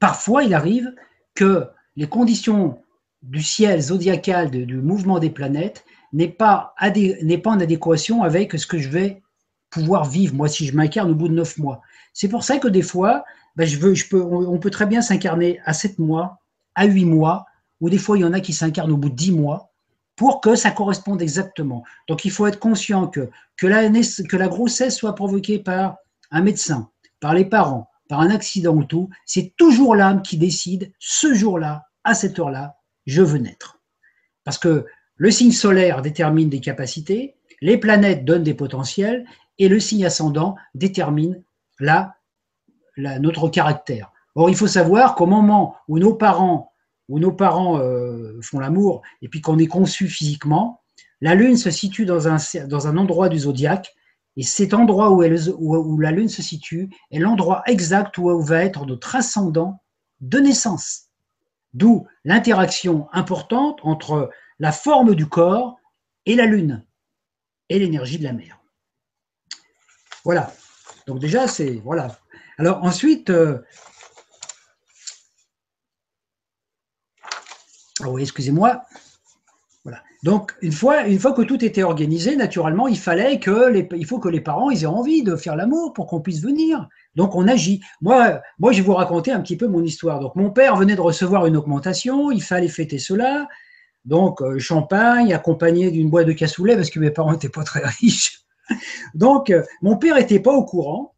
parfois, 0.00 0.42
il 0.42 0.52
arrive 0.52 0.92
que 1.34 1.68
les 1.94 2.08
conditions 2.08 2.78
du 3.22 3.42
ciel 3.42 3.80
zodiacal, 3.80 4.50
du 4.50 4.76
mouvement 4.76 5.18
des 5.18 5.30
planètes, 5.30 5.84
n'est 6.12 6.28
pas, 6.28 6.74
en 6.80 7.60
adéquation 7.60 8.22
avec 8.22 8.58
ce 8.58 8.66
que 8.66 8.78
je 8.78 8.88
vais 8.88 9.22
pouvoir 9.70 10.04
vivre, 10.04 10.34
moi, 10.34 10.48
si 10.48 10.66
je 10.66 10.74
m'incarne 10.74 11.10
au 11.10 11.14
bout 11.14 11.28
de 11.28 11.34
neuf 11.34 11.58
mois. 11.58 11.80
C'est 12.12 12.28
pour 12.28 12.44
ça 12.44 12.58
que 12.58 12.68
des 12.68 12.82
fois, 12.82 13.24
ben, 13.56 13.68
on 14.12 14.58
peut 14.58 14.70
très 14.70 14.86
bien 14.86 15.02
s'incarner 15.02 15.60
à 15.64 15.72
sept 15.72 15.98
mois, 15.98 16.38
à 16.74 16.86
huit 16.86 17.04
mois, 17.04 17.46
ou 17.80 17.90
des 17.90 17.98
fois, 17.98 18.16
il 18.16 18.22
y 18.22 18.24
en 18.24 18.32
a 18.32 18.40
qui 18.40 18.52
s'incarnent 18.52 18.92
au 18.92 18.96
bout 18.96 19.10
de 19.10 19.14
dix 19.14 19.32
mois 19.32 19.72
pour 20.16 20.40
que 20.40 20.54
ça 20.54 20.70
corresponde 20.70 21.22
exactement. 21.22 21.84
Donc 22.08 22.24
il 22.24 22.30
faut 22.30 22.46
être 22.46 22.58
conscient 22.58 23.06
que, 23.06 23.30
que, 23.56 23.66
la, 23.66 24.48
grossesse 24.48 24.96
soit 24.96 25.14
provoquée 25.14 25.58
par 25.58 25.98
un 26.30 26.42
médecin, 26.42 26.90
par 27.20 27.34
les 27.34 27.44
parents, 27.44 27.88
par 28.08 28.20
un 28.20 28.30
accident 28.30 28.74
ou 28.74 28.84
tout, 28.84 29.10
c'est 29.26 29.54
toujours 29.56 29.94
l'âme 29.94 30.22
qui 30.22 30.38
décide, 30.38 30.92
ce 30.98 31.34
jour-là, 31.34 31.84
à 32.04 32.14
cette 32.14 32.38
heure-là, 32.38 32.76
je 33.04 33.22
veux 33.22 33.38
naître. 33.38 33.78
Parce 34.44 34.58
que 34.58 34.86
le 35.16 35.30
signe 35.30 35.52
solaire 35.52 36.02
détermine 36.02 36.48
des 36.48 36.60
capacités, 36.60 37.36
les 37.60 37.78
planètes 37.78 38.24
donnent 38.24 38.42
des 38.42 38.54
potentiels, 38.54 39.26
et 39.58 39.68
le 39.68 39.80
signe 39.80 40.04
ascendant 40.04 40.56
détermine 40.74 41.42
la, 41.80 42.14
notre 42.96 43.48
caractère. 43.48 44.12
Or, 44.34 44.50
il 44.50 44.56
faut 44.56 44.66
savoir 44.66 45.14
qu'au 45.14 45.26
moment 45.26 45.76
où 45.88 45.98
nos 45.98 46.14
parents 46.14 46.72
où 47.08 47.18
nos 47.18 47.32
parents 47.32 47.78
euh, 47.78 48.40
font 48.42 48.58
l'amour 48.58 49.02
et 49.22 49.28
puis 49.28 49.40
qu'on 49.40 49.58
est 49.58 49.66
conçu 49.66 50.08
physiquement, 50.08 50.82
la 51.20 51.34
Lune 51.34 51.56
se 51.56 51.70
situe 51.70 52.04
dans 52.04 52.28
un, 52.28 52.36
dans 52.66 52.88
un 52.88 52.96
endroit 52.96 53.28
du 53.28 53.40
zodiaque 53.40 53.94
et 54.36 54.42
cet 54.42 54.74
endroit 54.74 55.10
où, 55.10 55.22
elle, 55.22 55.38
où, 55.56 55.98
la 55.98 56.10
Lune 56.10 56.28
se 56.28 56.42
situe 56.42 56.90
est 57.10 57.18
l'endroit 57.18 57.62
exact 57.66 58.18
où, 58.18 58.40
va 58.40 58.64
être 58.64 58.84
notre 58.84 59.16
ascendant 59.16 59.82
de 60.20 60.38
naissance. 60.38 61.06
D'où 61.72 62.06
l'interaction 62.24 63.08
importante 63.12 63.80
entre 63.82 64.30
la 64.58 64.72
forme 64.72 65.14
du 65.14 65.26
corps 65.26 65.76
et 66.26 66.34
la 66.34 66.46
Lune 66.46 66.84
et 67.68 67.78
l'énergie 67.78 68.18
de 68.18 68.24
la 68.24 68.32
mer. 68.32 68.60
Voilà. 70.24 70.52
Donc 71.06 71.18
déjà, 71.18 71.48
c'est... 71.48 71.80
Voilà. 71.84 72.18
Alors 72.58 72.82
ensuite, 72.82 73.30
euh, 73.30 73.62
Ah 78.02 78.10
oui, 78.10 78.22
excusez-moi. 78.22 78.82
Voilà. 79.84 80.02
Donc, 80.22 80.54
une 80.62 80.72
fois, 80.72 81.06
une 81.06 81.18
fois 81.18 81.32
que 81.32 81.42
tout 81.42 81.64
était 81.64 81.82
organisé, 81.82 82.36
naturellement, 82.36 82.88
il 82.88 82.98
fallait 82.98 83.38
que 83.38 83.68
les, 83.68 83.88
faut 84.04 84.18
que 84.18 84.28
les 84.28 84.40
parents 84.40 84.70
aient 84.70 84.86
envie 84.86 85.22
de 85.22 85.36
faire 85.36 85.56
l'amour 85.56 85.92
pour 85.92 86.06
qu'on 86.06 86.20
puisse 86.20 86.42
venir. 86.42 86.88
Donc, 87.14 87.34
on 87.34 87.48
agit. 87.48 87.80
Moi, 88.00 88.40
moi, 88.58 88.72
je 88.72 88.78
vais 88.78 88.84
vous 88.84 88.94
raconter 88.94 89.32
un 89.32 89.40
petit 89.40 89.56
peu 89.56 89.66
mon 89.66 89.82
histoire. 89.82 90.20
Donc, 90.20 90.36
mon 90.36 90.50
père 90.50 90.76
venait 90.76 90.96
de 90.96 91.00
recevoir 91.00 91.46
une 91.46 91.56
augmentation, 91.56 92.30
il 92.30 92.42
fallait 92.42 92.68
fêter 92.68 92.98
cela. 92.98 93.48
Donc, 94.04 94.40
euh, 94.40 94.58
champagne 94.58 95.32
accompagné 95.32 95.90
d'une 95.90 96.10
boîte 96.10 96.28
de 96.28 96.32
cassoulet 96.32 96.76
parce 96.76 96.90
que 96.90 97.00
mes 97.00 97.10
parents 97.10 97.32
n'étaient 97.32 97.48
pas 97.48 97.64
très 97.64 97.84
riches. 97.84 98.42
Donc, 99.14 99.50
euh, 99.50 99.62
mon 99.82 99.96
père 99.96 100.16
n'était 100.16 100.40
pas 100.40 100.52
au 100.52 100.64
courant 100.64 101.15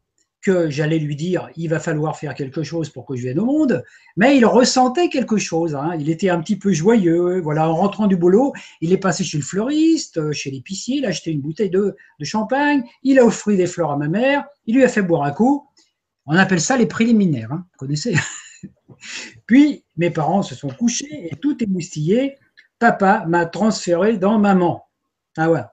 j'allais 0.69 0.99
lui 0.99 1.15
dire 1.15 1.49
il 1.55 1.69
va 1.69 1.79
falloir 1.79 2.17
faire 2.17 2.33
quelque 2.33 2.63
chose 2.63 2.89
pour 2.89 3.05
que 3.05 3.15
je 3.15 3.23
vienne 3.23 3.39
au 3.39 3.45
monde, 3.45 3.83
mais 4.17 4.37
il 4.37 4.45
ressentait 4.45 5.09
quelque 5.09 5.37
chose. 5.37 5.75
Hein. 5.75 5.95
Il 5.99 6.09
était 6.09 6.29
un 6.29 6.39
petit 6.41 6.57
peu 6.57 6.71
joyeux. 6.71 7.39
Voilà, 7.41 7.69
en 7.69 7.75
rentrant 7.75 8.07
du 8.07 8.15
boulot, 8.15 8.53
il 8.81 8.93
est 8.93 8.97
passé 8.97 9.23
chez 9.23 9.37
le 9.37 9.43
fleuriste, 9.43 10.17
euh, 10.17 10.31
chez 10.31 10.51
l'épicier, 10.51 10.97
il 10.97 11.05
a 11.05 11.09
acheté 11.09 11.31
une 11.31 11.41
bouteille 11.41 11.69
de, 11.69 11.95
champagne, 12.21 12.83
il 13.03 13.19
a 13.19 13.25
offert 13.25 13.55
des 13.55 13.67
fleurs 13.67 13.91
à 13.91 13.97
ma 13.97 14.07
mère, 14.07 14.45
il 14.65 14.75
lui 14.75 14.83
a 14.83 14.89
fait 14.89 15.01
boire 15.01 15.23
un 15.23 15.31
coup. 15.31 15.67
On 16.25 16.35
appelle 16.35 16.61
ça 16.61 16.77
les 16.77 16.85
préliminaires, 16.85 17.51
hein, 17.51 17.65
vous 17.71 17.77
connaissez. 17.77 18.15
Puis 19.47 19.83
mes 19.97 20.09
parents 20.09 20.43
se 20.43 20.55
sont 20.55 20.69
couchés 20.69 21.29
et 21.31 21.35
tout 21.37 21.63
est 21.63 21.67
moustillé. 21.67 22.37
Papa 22.77 23.25
m'a 23.27 23.45
transféré 23.45 24.17
dans 24.17 24.39
maman. 24.39 24.85
Ah 25.37 25.49
ouais. 25.49 25.63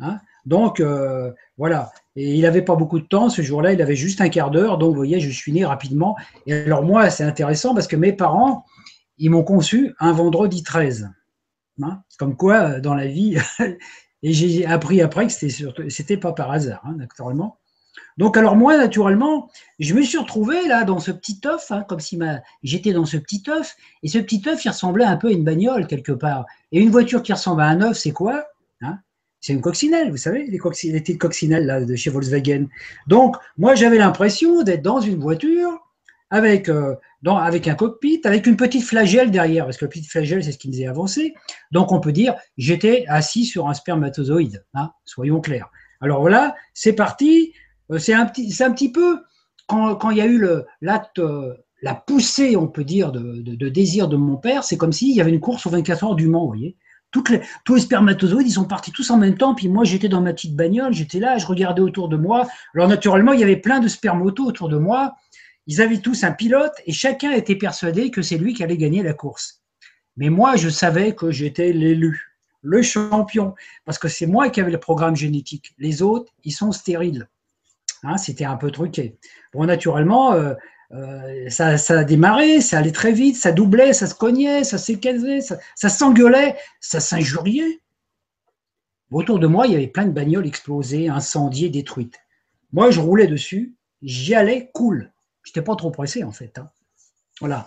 Hein. 0.00 0.20
Donc 0.44 0.80
euh, 0.80 1.32
voilà. 1.56 1.90
Et 2.16 2.34
il 2.34 2.42
n'avait 2.42 2.62
pas 2.62 2.74
beaucoup 2.74 2.98
de 2.98 3.06
temps. 3.06 3.28
Ce 3.28 3.42
jour-là, 3.42 3.72
il 3.72 3.82
avait 3.82 3.96
juste 3.96 4.20
un 4.20 4.28
quart 4.28 4.50
d'heure. 4.50 4.78
Donc, 4.78 4.90
vous 4.90 4.96
voyez, 4.96 5.20
je 5.20 5.30
suis 5.30 5.52
né 5.52 5.64
rapidement. 5.64 6.16
Et 6.46 6.54
alors, 6.54 6.82
moi, 6.82 7.10
c'est 7.10 7.24
intéressant 7.24 7.74
parce 7.74 7.86
que 7.86 7.96
mes 7.96 8.12
parents, 8.12 8.64
ils 9.18 9.30
m'ont 9.30 9.44
conçu 9.44 9.94
un 10.00 10.12
vendredi 10.12 10.62
13. 10.62 11.10
Hein? 11.82 12.02
Comme 12.18 12.36
quoi, 12.36 12.54
euh, 12.54 12.80
dans 12.80 12.94
la 12.94 13.06
vie, 13.06 13.36
et 14.22 14.32
j'ai 14.32 14.66
appris 14.66 15.02
après 15.02 15.26
que 15.26 15.32
c'était 15.90 16.16
pas 16.16 16.32
par 16.32 16.50
hasard, 16.50 16.80
hein, 16.84 16.94
naturellement. 16.96 17.58
Donc, 18.16 18.36
alors 18.36 18.56
moi, 18.56 18.78
naturellement, 18.78 19.50
je 19.78 19.94
me 19.94 20.02
suis 20.02 20.18
retrouvé 20.18 20.66
là 20.68 20.84
dans 20.84 20.98
ce 20.98 21.10
petit 21.10 21.40
œuf, 21.44 21.70
hein, 21.70 21.84
comme 21.86 22.00
si 22.00 22.18
j'étais 22.62 22.92
dans 22.92 23.04
ce 23.04 23.18
petit 23.18 23.42
œuf, 23.48 23.76
et 24.02 24.08
ce 24.08 24.18
petit 24.18 24.42
œuf, 24.46 24.64
il 24.64 24.68
ressemblait 24.70 25.04
un 25.04 25.16
peu 25.16 25.28
à 25.28 25.32
une 25.32 25.44
bagnole 25.44 25.86
quelque 25.86 26.12
part. 26.12 26.46
Et 26.72 26.80
une 26.80 26.90
voiture 26.90 27.22
qui 27.22 27.32
ressemble 27.32 27.60
à 27.60 27.66
un 27.66 27.82
œuf, 27.82 27.98
c'est 27.98 28.12
quoi 28.12 28.46
hein? 28.80 28.98
C'est 29.40 29.52
une 29.52 29.60
coccinelle, 29.60 30.10
vous 30.10 30.16
savez, 30.16 30.46
les, 30.46 30.58
les 30.58 31.00
petites 31.00 31.18
coccinelles 31.18 31.66
là, 31.66 31.84
de 31.84 31.94
chez 31.94 32.10
Volkswagen. 32.10 32.66
Donc, 33.06 33.36
moi, 33.58 33.74
j'avais 33.74 33.98
l'impression 33.98 34.62
d'être 34.62 34.82
dans 34.82 35.00
une 35.00 35.20
voiture 35.20 35.78
avec, 36.30 36.68
euh, 36.68 36.94
avec 37.24 37.68
un 37.68 37.74
cockpit, 37.74 38.20
avec 38.24 38.46
une 38.46 38.56
petite 38.56 38.82
flagelle 38.82 39.30
derrière, 39.30 39.64
parce 39.64 39.76
que 39.76 39.84
le 39.84 39.90
petit 39.90 40.08
flagelle, 40.08 40.42
c'est 40.42 40.52
ce 40.52 40.58
qui 40.58 40.68
nous 40.68 40.80
est 40.80 40.86
avancé. 40.86 41.34
Donc, 41.70 41.92
on 41.92 42.00
peut 42.00 42.12
dire, 42.12 42.34
j'étais 42.56 43.04
assis 43.08 43.44
sur 43.44 43.68
un 43.68 43.74
spermatozoïde, 43.74 44.64
hein, 44.74 44.90
soyons 45.04 45.40
clairs. 45.40 45.70
Alors 46.00 46.20
voilà, 46.20 46.54
c'est 46.74 46.92
parti. 46.92 47.52
Euh, 47.90 47.98
c'est 47.98 48.14
un 48.14 48.26
petit, 48.26 48.52
un 48.62 48.72
petit 48.72 48.90
peu 48.90 49.18
quand, 49.66 50.10
il 50.10 50.18
y 50.18 50.20
a 50.20 50.26
eu 50.26 50.44
l'acte, 50.80 51.18
euh, 51.18 51.54
la 51.82 51.94
poussée, 51.94 52.56
on 52.56 52.68
peut 52.68 52.84
dire, 52.84 53.12
de, 53.12 53.68
désir 53.68 54.08
de 54.08 54.16
mon 54.16 54.36
père, 54.36 54.64
c'est 54.64 54.76
comme 54.76 54.92
s'il 54.92 55.14
y 55.14 55.20
avait 55.20 55.30
une 55.30 55.40
course 55.40 55.66
aux 55.66 55.70
24 55.70 56.04
heures 56.04 56.14
du 56.14 56.28
Mans, 56.28 56.42
vous 56.42 56.48
voyez. 56.48 56.76
Les, 57.28 57.40
tous 57.64 57.74
les 57.74 57.80
spermatozoïdes, 57.80 58.46
ils 58.46 58.52
sont 58.52 58.64
partis 58.64 58.92
tous 58.92 59.10
en 59.10 59.18
même 59.18 59.36
temps, 59.36 59.54
puis 59.54 59.68
moi 59.68 59.84
j'étais 59.84 60.08
dans 60.08 60.20
ma 60.20 60.32
petite 60.32 60.56
bagnole, 60.56 60.92
j'étais 60.92 61.18
là, 61.18 61.38
je 61.38 61.46
regardais 61.46 61.82
autour 61.82 62.08
de 62.08 62.16
moi. 62.16 62.46
Alors 62.74 62.88
naturellement, 62.88 63.32
il 63.32 63.40
y 63.40 63.44
avait 63.44 63.56
plein 63.56 63.80
de 63.80 63.88
spermotos 63.88 64.44
autour 64.44 64.68
de 64.68 64.78
moi. 64.78 65.14
Ils 65.66 65.82
avaient 65.82 65.98
tous 65.98 66.22
un 66.24 66.32
pilote 66.32 66.74
et 66.86 66.92
chacun 66.92 67.32
était 67.32 67.56
persuadé 67.56 68.10
que 68.10 68.22
c'est 68.22 68.38
lui 68.38 68.54
qui 68.54 68.62
allait 68.62 68.76
gagner 68.76 69.02
la 69.02 69.14
course. 69.14 69.62
Mais 70.16 70.30
moi, 70.30 70.56
je 70.56 70.68
savais 70.68 71.14
que 71.14 71.30
j'étais 71.30 71.72
l'élu, 71.72 72.38
le 72.62 72.82
champion, 72.82 73.54
parce 73.84 73.98
que 73.98 74.08
c'est 74.08 74.26
moi 74.26 74.48
qui 74.48 74.60
avais 74.60 74.70
le 74.70 74.80
programme 74.80 75.16
génétique. 75.16 75.74
Les 75.78 76.02
autres, 76.02 76.32
ils 76.44 76.52
sont 76.52 76.72
stériles. 76.72 77.28
Hein, 78.02 78.16
c'était 78.16 78.44
un 78.44 78.56
peu 78.56 78.70
truqué. 78.70 79.18
Bon, 79.52 79.64
naturellement, 79.64 80.32
euh, 80.32 80.54
euh, 80.92 81.50
ça, 81.50 81.76
a 81.88 82.04
démarré, 82.04 82.60
ça 82.60 82.78
allait 82.78 82.92
très 82.92 83.12
vite, 83.12 83.36
ça 83.36 83.52
doublait, 83.52 83.92
ça 83.92 84.06
se 84.06 84.14
cognait, 84.14 84.64
ça 84.64 84.78
s'écasait, 84.78 85.40
ça, 85.40 85.88
s'engueulait, 85.88 86.56
ça 86.80 87.00
s'injuriait. 87.00 87.80
Autour 89.10 89.38
de 89.38 89.46
moi, 89.46 89.66
il 89.66 89.72
y 89.72 89.76
avait 89.76 89.88
plein 89.88 90.06
de 90.06 90.12
bagnoles 90.12 90.46
explosées, 90.46 91.08
incendiées, 91.08 91.70
détruites. 91.70 92.18
Moi, 92.72 92.90
je 92.90 93.00
roulais 93.00 93.26
dessus, 93.26 93.74
j'y 94.02 94.34
allais 94.34 94.70
cool. 94.74 95.12
Je 95.42 95.50
n'étais 95.50 95.62
pas 95.62 95.76
trop 95.76 95.90
pressé, 95.90 96.24
en 96.24 96.32
fait. 96.32 96.58
Hein. 96.58 96.70
Voilà. 97.40 97.66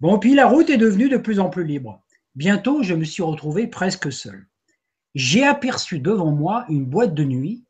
Bon, 0.00 0.18
puis 0.18 0.34
la 0.34 0.46
route 0.46 0.70
est 0.70 0.76
devenue 0.76 1.08
de 1.08 1.16
plus 1.16 1.40
en 1.40 1.48
plus 1.48 1.64
libre. 1.64 2.02
Bientôt, 2.34 2.82
je 2.82 2.94
me 2.94 3.04
suis 3.04 3.22
retrouvé 3.22 3.66
presque 3.66 4.12
seul. 4.12 4.46
J'ai 5.14 5.44
aperçu 5.44 6.00
devant 6.00 6.32
moi 6.32 6.66
une 6.68 6.84
boîte 6.84 7.14
de 7.14 7.24
nuit 7.24 7.64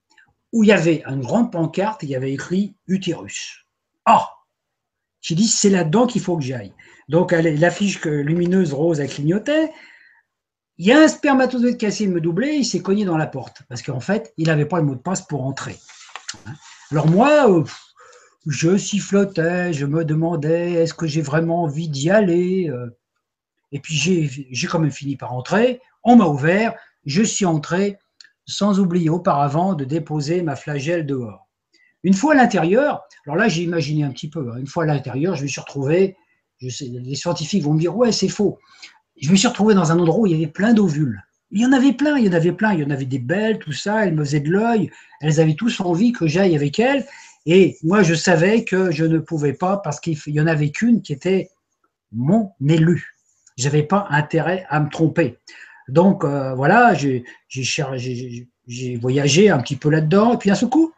où 0.52 0.64
il 0.64 0.68
y 0.68 0.72
avait 0.72 1.02
une 1.06 1.20
grande 1.20 1.52
pancarte, 1.52 2.02
il 2.02 2.08
y 2.08 2.16
avait 2.16 2.32
écrit 2.32 2.74
utérus. 2.86 3.66
Ah 4.06 4.30
J'ai 5.24 5.34
dit, 5.34 5.48
c'est 5.48 5.70
là-dedans 5.70 6.06
qu'il 6.06 6.20
faut 6.20 6.36
que 6.36 6.44
j'aille. 6.44 6.74
Donc 7.08 7.32
l'affiche 7.32 8.04
lumineuse 8.04 8.74
rose 8.74 9.00
a 9.00 9.06
clignoté. 9.06 9.70
Il 10.76 10.86
y 10.86 10.92
a 10.92 11.00
un 11.00 11.08
spermatozoïde 11.08 11.78
qui 11.78 11.86
a 11.86 11.88
essayé 11.88 12.10
de 12.10 12.14
me 12.14 12.20
doubler, 12.20 12.52
il 12.52 12.64
s'est 12.64 12.82
cogné 12.82 13.06
dans 13.06 13.16
la 13.16 13.26
porte, 13.26 13.62
parce 13.70 13.80
qu'en 13.80 14.00
fait, 14.00 14.34
il 14.36 14.48
n'avait 14.48 14.66
pas 14.66 14.80
le 14.80 14.84
mot 14.84 14.94
de 14.94 15.00
passe 15.00 15.22
pour 15.22 15.46
entrer. 15.46 15.76
Alors 16.90 17.08
moi, 17.08 17.50
euh, 17.50 17.64
je 18.46 18.76
sifflotais, 18.76 19.72
je 19.72 19.86
me 19.86 20.04
demandais, 20.04 20.72
est-ce 20.72 20.92
que 20.92 21.06
j'ai 21.06 21.22
vraiment 21.22 21.62
envie 21.62 21.88
d'y 21.88 22.10
aller 22.10 22.68
euh. 22.68 22.94
Et 23.72 23.80
puis 23.80 23.94
j'ai 23.94 24.66
quand 24.66 24.78
même 24.78 24.90
fini 24.90 25.16
par 25.16 25.32
entrer, 25.32 25.80
on 26.04 26.16
m'a 26.16 26.26
ouvert, 26.26 26.74
je 27.06 27.22
suis 27.22 27.46
entré, 27.46 27.98
sans 28.46 28.78
oublier 28.78 29.08
auparavant 29.08 29.72
de 29.72 29.84
déposer 29.84 30.42
ma 30.42 30.54
flagelle 30.54 31.06
dehors. 31.06 31.43
Une 32.04 32.14
fois 32.14 32.34
à 32.34 32.36
l'intérieur, 32.36 33.02
alors 33.26 33.36
là 33.36 33.48
j'ai 33.48 33.62
imaginé 33.62 34.04
un 34.04 34.10
petit 34.10 34.28
peu, 34.28 34.52
hein, 34.52 34.58
une 34.58 34.66
fois 34.66 34.84
à 34.84 34.86
l'intérieur, 34.86 35.34
je 35.34 35.42
me 35.42 35.48
suis 35.48 35.60
retrouvé, 35.60 36.16
les 36.60 37.14
scientifiques 37.14 37.64
vont 37.64 37.74
me 37.74 37.80
dire 37.80 37.96
ouais 37.96 38.12
c'est 38.12 38.28
faux, 38.28 38.58
je 39.20 39.30
me 39.30 39.36
suis 39.36 39.48
retrouvé 39.48 39.74
dans 39.74 39.90
un 39.90 39.98
endroit 39.98 40.20
où 40.20 40.26
il 40.26 40.32
y 40.32 40.36
avait 40.36 40.52
plein 40.52 40.72
d'ovules. 40.74 41.22
Il 41.50 41.60
y 41.60 41.66
en 41.66 41.72
avait 41.72 41.92
plein, 41.92 42.18
il 42.18 42.26
y 42.26 42.28
en 42.28 42.32
avait 42.32 42.52
plein, 42.52 42.72
il 42.72 42.80
y 42.80 42.84
en 42.84 42.90
avait 42.90 43.04
des 43.04 43.18
belles, 43.18 43.58
tout 43.58 43.72
ça, 43.72 44.04
elles 44.04 44.14
me 44.14 44.24
faisaient 44.24 44.40
de 44.40 44.50
l'œil, 44.50 44.90
elles 45.20 45.40
avaient 45.40 45.54
tous 45.54 45.80
envie 45.80 46.12
que 46.12 46.26
j'aille 46.26 46.56
avec 46.56 46.78
elles, 46.78 47.06
et 47.46 47.76
moi 47.82 48.02
je 48.02 48.14
savais 48.14 48.64
que 48.64 48.90
je 48.90 49.04
ne 49.04 49.18
pouvais 49.18 49.52
pas 49.52 49.78
parce 49.78 50.00
qu'il 50.00 50.18
y 50.26 50.40
en 50.40 50.46
avait 50.46 50.70
qu'une 50.70 51.00
qui 51.00 51.12
était 51.12 51.50
mon 52.12 52.50
élu. 52.68 53.14
Je 53.56 53.64
n'avais 53.64 53.82
pas 53.84 54.06
intérêt 54.10 54.66
à 54.68 54.80
me 54.80 54.90
tromper. 54.90 55.38
Donc 55.88 56.24
euh, 56.24 56.54
voilà, 56.54 56.94
j'ai 56.94 57.24
voyagé 59.00 59.50
un 59.50 59.58
petit 59.58 59.76
peu 59.76 59.90
là-dedans, 59.90 60.34
et 60.34 60.38
puis 60.38 60.50
d'un 60.50 60.56
seul 60.56 60.70
coup, 60.70 60.92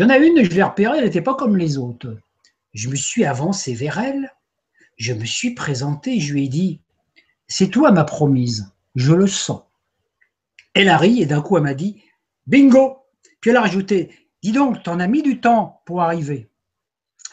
il 0.00 0.04
y 0.04 0.06
en 0.06 0.08
a 0.08 0.16
une, 0.16 0.42
je 0.42 0.48
l'ai 0.48 0.62
repérée, 0.62 0.96
elle 0.96 1.04
n'était 1.04 1.20
pas 1.20 1.34
comme 1.34 1.58
les 1.58 1.76
autres. 1.76 2.16
Je 2.72 2.88
me 2.88 2.96
suis 2.96 3.26
avancé 3.26 3.74
vers 3.74 3.98
elle, 3.98 4.34
je 4.96 5.12
me 5.12 5.26
suis 5.26 5.50
présenté, 5.50 6.18
je 6.20 6.32
lui 6.32 6.46
ai 6.46 6.48
dit 6.48 6.80
C'est 7.48 7.68
toi 7.68 7.92
ma 7.92 8.04
promise, 8.04 8.72
je 8.94 9.12
le 9.12 9.26
sens. 9.26 9.60
Elle 10.72 10.88
a 10.88 10.96
ri 10.96 11.20
et 11.20 11.26
d'un 11.26 11.42
coup 11.42 11.58
elle 11.58 11.64
m'a 11.64 11.74
dit 11.74 12.02
Bingo 12.46 12.96
Puis 13.42 13.50
elle 13.50 13.58
a 13.58 13.60
rajouté 13.60 14.10
Dis 14.42 14.52
donc, 14.52 14.82
t'en 14.82 15.00
as 15.00 15.06
mis 15.06 15.20
du 15.20 15.38
temps 15.38 15.82
pour 15.84 16.00
arriver. 16.00 16.48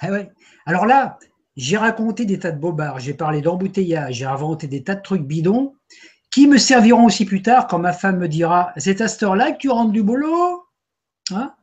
Eh. 0.03 0.27
Alors 0.65 0.85
là, 0.85 1.19
j'ai 1.55 1.77
raconté 1.77 2.25
des 2.25 2.37
tas 2.37 2.51
de 2.51 2.59
bobards, 2.59 2.99
j'ai 2.99 3.13
parlé 3.13 3.39
d'embouteillage, 3.39 4.15
j'ai 4.15 4.25
inventé 4.25 4.67
des 4.67 4.83
tas 4.83 4.95
de 4.95 5.01
trucs 5.01 5.23
bidons 5.23 5.73
qui 6.31 6.47
me 6.47 6.57
serviront 6.57 7.05
aussi 7.05 7.23
plus 7.23 7.41
tard 7.41 7.67
quand 7.67 7.79
ma 7.79 7.93
femme 7.93 8.17
me 8.17 8.27
dira 8.27 8.73
C'est 8.75 8.99
à 8.99 9.07
cette 9.07 9.23
heure-là 9.23 9.53
que 9.53 9.57
tu 9.57 9.69
rentres 9.69 9.93
du 9.93 10.03
boulot? 10.03 10.65
Hein? 11.31 11.53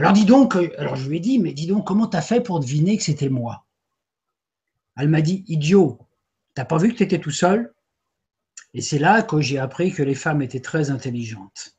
Alors 0.00 0.14
dis 0.14 0.24
donc, 0.24 0.56
euh, 0.56 0.70
alors 0.78 0.96
je 0.96 1.08
lui 1.08 1.18
ai 1.18 1.20
dit 1.20 1.38
Mais 1.38 1.52
dis 1.52 1.66
donc, 1.66 1.86
comment 1.86 2.06
t'as 2.06 2.22
fait 2.22 2.40
pour 2.40 2.58
deviner 2.58 2.96
que 2.96 3.02
c'était 3.02 3.28
moi? 3.28 3.66
Elle 4.96 5.08
m'a 5.08 5.20
dit 5.20 5.44
Idiot, 5.46 5.98
t'as 6.54 6.64
pas 6.64 6.78
vu 6.78 6.90
que 6.90 6.96
tu 6.96 7.02
étais 7.02 7.18
tout 7.18 7.30
seul? 7.30 7.74
Et 8.72 8.80
c'est 8.80 8.98
là 8.98 9.22
que 9.22 9.40
j'ai 9.40 9.58
appris 9.58 9.92
que 9.92 10.02
les 10.02 10.14
femmes 10.14 10.42
étaient 10.42 10.60
très 10.60 10.90
intelligentes. 10.90 11.76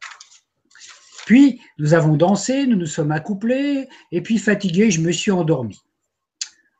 Puis, 1.25 1.61
nous 1.77 1.93
avons 1.93 2.15
dansé, 2.15 2.67
nous 2.67 2.75
nous 2.75 2.85
sommes 2.85 3.11
accouplés, 3.11 3.87
et 4.11 4.21
puis 4.21 4.37
fatigué, 4.37 4.91
je 4.91 5.01
me 5.01 5.11
suis 5.11 5.31
endormi. 5.31 5.79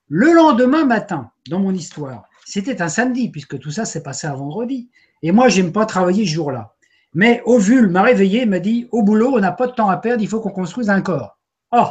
Le 0.10 0.34
lendemain 0.34 0.86
matin, 0.86 1.32
dans 1.47 1.60
mon 1.60 1.73
histoire, 1.73 2.27
c'était 2.45 2.82
un 2.82 2.89
samedi, 2.89 3.30
puisque 3.30 3.58
tout 3.60 3.71
ça 3.71 3.86
s'est 3.86 4.04
passé 4.04 4.27
un 4.27 4.36
vendredi. 4.36 4.89
Et 5.21 5.32
moi, 5.32 5.47
j'aime 5.47 5.71
pas 5.71 5.86
travailler 5.86 6.25
ce 6.25 6.32
jour-là. 6.32 6.75
Mais 7.13 7.41
Ovule 7.45 7.89
m'a 7.89 8.04
réveillé, 8.04 8.45
m'a 8.45 8.60
dit 8.60 8.88
au 8.91 9.04
boulot, 9.04 9.36
on 9.36 9.39
n'a 9.39 9.52
pas 9.52 9.67
de 9.67 9.74
temps 9.74 9.89
à 9.89 9.97
perdre, 9.97 10.24
il 10.24 10.28
faut 10.28 10.39
qu'on 10.39 10.52
construise 10.52 10.89
un 10.89 11.02
corps. 11.02 11.38
Oh 11.71 11.89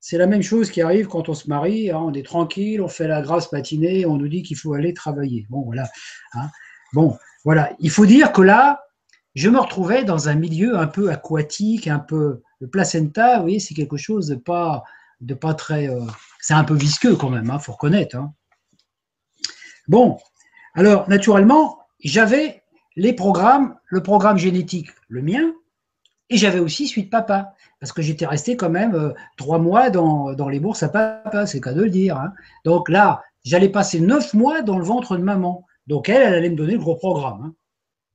C'est 0.00 0.18
la 0.18 0.26
même 0.26 0.42
chose 0.42 0.70
qui 0.70 0.80
arrive 0.80 1.06
quand 1.06 1.28
on 1.28 1.34
se 1.34 1.48
marie, 1.48 1.90
hein, 1.90 1.98
on 1.98 2.12
est 2.14 2.24
tranquille, 2.24 2.80
on 2.80 2.88
fait 2.88 3.08
la 3.08 3.20
grasse 3.20 3.52
matinée, 3.52 4.06
on 4.06 4.16
nous 4.16 4.28
dit 4.28 4.42
qu'il 4.42 4.56
faut 4.56 4.72
aller 4.72 4.94
travailler. 4.94 5.46
Bon, 5.50 5.62
voilà. 5.62 5.88
Hein. 6.34 6.48
Bon, 6.92 7.18
voilà. 7.44 7.72
Il 7.78 7.90
faut 7.90 8.06
dire 8.06 8.32
que 8.32 8.42
là, 8.42 8.84
je 9.34 9.48
me 9.48 9.58
retrouvais 9.58 10.04
dans 10.04 10.28
un 10.28 10.34
milieu 10.34 10.78
un 10.78 10.86
peu 10.86 11.10
aquatique, 11.10 11.86
un 11.86 11.98
peu. 12.00 12.42
Le 12.60 12.68
placenta, 12.68 13.36
vous 13.36 13.42
voyez, 13.42 13.60
c'est 13.60 13.74
quelque 13.74 13.96
chose 13.96 14.28
de 14.28 14.34
pas, 14.34 14.82
de 15.20 15.34
pas 15.34 15.54
très. 15.54 15.88
Euh, 15.88 16.00
c'est 16.40 16.54
un 16.54 16.64
peu 16.64 16.74
visqueux 16.74 17.16
quand 17.16 17.30
même, 17.30 17.46
il 17.46 17.50
hein, 17.50 17.58
faut 17.58 17.72
reconnaître. 17.72 18.16
Bon, 19.88 20.18
alors 20.74 21.08
naturellement, 21.08 21.80
j'avais 22.02 22.62
les 22.96 23.12
programmes, 23.12 23.76
le 23.86 24.02
programme 24.02 24.36
génétique, 24.36 24.90
le 25.08 25.22
mien, 25.22 25.52
et 26.28 26.36
j'avais 26.36 26.60
aussi 26.60 26.86
Suite 26.86 27.10
Papa, 27.10 27.54
parce 27.80 27.92
que 27.92 28.02
j'étais 28.02 28.26
resté 28.26 28.56
quand 28.56 28.70
même 28.70 28.94
euh, 28.94 29.12
trois 29.36 29.58
mois 29.58 29.90
dans, 29.90 30.48
les 30.48 30.60
bourses 30.60 30.82
à 30.82 30.88
papa, 30.88 31.46
c'est 31.46 31.60
qu'à 31.60 31.72
de 31.72 31.82
le 31.82 31.90
dire. 31.90 32.16
Hein. 32.16 32.32
Donc 32.64 32.88
là, 32.88 33.22
j'allais 33.44 33.68
passer 33.68 34.00
neuf 34.00 34.34
mois 34.34 34.62
dans 34.62 34.78
le 34.78 34.84
ventre 34.84 35.16
de 35.16 35.22
maman. 35.22 35.66
Donc 35.86 36.08
elle, 36.08 36.22
elle 36.22 36.34
allait 36.34 36.50
me 36.50 36.56
donner 36.56 36.74
le 36.74 36.78
gros 36.78 36.94
programme. 36.94 37.52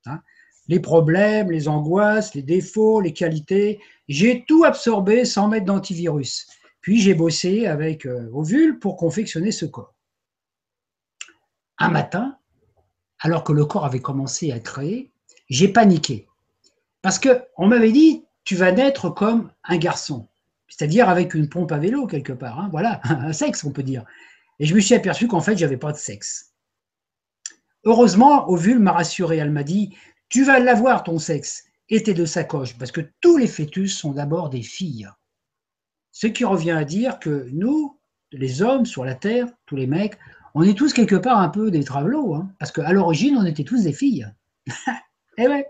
Hein. 0.05 0.11
Hein? 0.11 0.21
les 0.67 0.79
problèmes, 0.79 1.51
les 1.51 1.67
angoisses, 1.67 2.33
les 2.33 2.41
défauts, 2.41 3.01
les 3.01 3.13
qualités, 3.13 3.79
j'ai 4.07 4.45
tout 4.47 4.63
absorbé 4.63 5.25
sans 5.25 5.47
mettre 5.47 5.65
d'antivirus. 5.65 6.47
Puis 6.81 7.01
j'ai 7.01 7.13
bossé 7.13 7.65
avec 7.67 8.05
euh, 8.05 8.29
Ovule 8.33 8.79
pour 8.79 8.97
confectionner 8.97 9.51
ce 9.51 9.65
corps. 9.65 9.93
Un 11.77 11.89
matin, 11.89 12.37
alors 13.25 13.43
que 13.43 13.53
le 13.53 13.65
corps 13.65 13.85
avait 13.85 14.01
commencé 14.01 14.51
à 14.51 14.59
créer, 14.59 15.11
j'ai 15.49 15.67
paniqué. 15.67 16.27
Parce 17.01 17.19
qu'on 17.19 17.65
m'avait 17.65 17.91
dit, 17.91 18.23
tu 18.43 18.55
vas 18.55 18.71
naître 18.71 19.09
comme 19.09 19.49
un 19.63 19.77
garçon, 19.77 20.27
c'est-à-dire 20.67 21.09
avec 21.09 21.33
une 21.33 21.49
pompe 21.49 21.71
à 21.71 21.79
vélo 21.79 22.05
quelque 22.05 22.33
part. 22.33 22.59
Hein. 22.59 22.69
voilà, 22.69 23.01
un 23.03 23.33
sexe, 23.33 23.63
on 23.63 23.71
peut 23.71 23.81
dire. 23.81 24.05
Et 24.59 24.67
je 24.67 24.75
me 24.75 24.79
suis 24.79 24.93
aperçu 24.93 25.27
qu'en 25.27 25.41
fait, 25.41 25.57
j'avais 25.57 25.75
pas 25.75 25.91
de 25.91 25.97
sexe. 25.97 26.53
Heureusement, 27.83 28.47
Ovule 28.47 28.77
m'a 28.77 28.91
rassuré. 28.91 29.37
Elle 29.37 29.49
m'a 29.49 29.63
dit, 29.63 29.95
tu 30.29 30.43
vas 30.43 30.59
l'avoir 30.59 31.01
ton 31.01 31.17
sexe 31.17 31.63
et 31.89 32.03
tes 32.03 32.13
deux 32.13 32.27
sacoches, 32.27 32.77
parce 32.77 32.91
que 32.91 33.01
tous 33.21 33.37
les 33.37 33.47
fœtus 33.47 33.97
sont 33.97 34.11
d'abord 34.11 34.51
des 34.51 34.61
filles. 34.61 35.09
Ce 36.11 36.27
qui 36.27 36.45
revient 36.45 36.71
à 36.71 36.85
dire 36.85 37.17
que 37.17 37.49
nous, 37.53 37.99
les 38.31 38.61
hommes 38.61 38.85
sur 38.85 39.03
la 39.03 39.15
Terre, 39.15 39.47
tous 39.65 39.77
les 39.77 39.87
mecs, 39.87 40.19
on 40.55 40.63
est 40.63 40.73
tous 40.73 40.93
quelque 40.93 41.15
part 41.15 41.39
un 41.39 41.49
peu 41.49 41.69
des 41.69 41.83
travelots, 41.83 42.33
hein, 42.33 42.49
parce 42.59 42.71
qu'à 42.71 42.91
l'origine, 42.93 43.37
on 43.37 43.45
était 43.45 43.65
tous 43.65 43.83
des 43.83 43.93
filles. 43.93 44.27
Eh 45.37 45.49
ouais. 45.49 45.67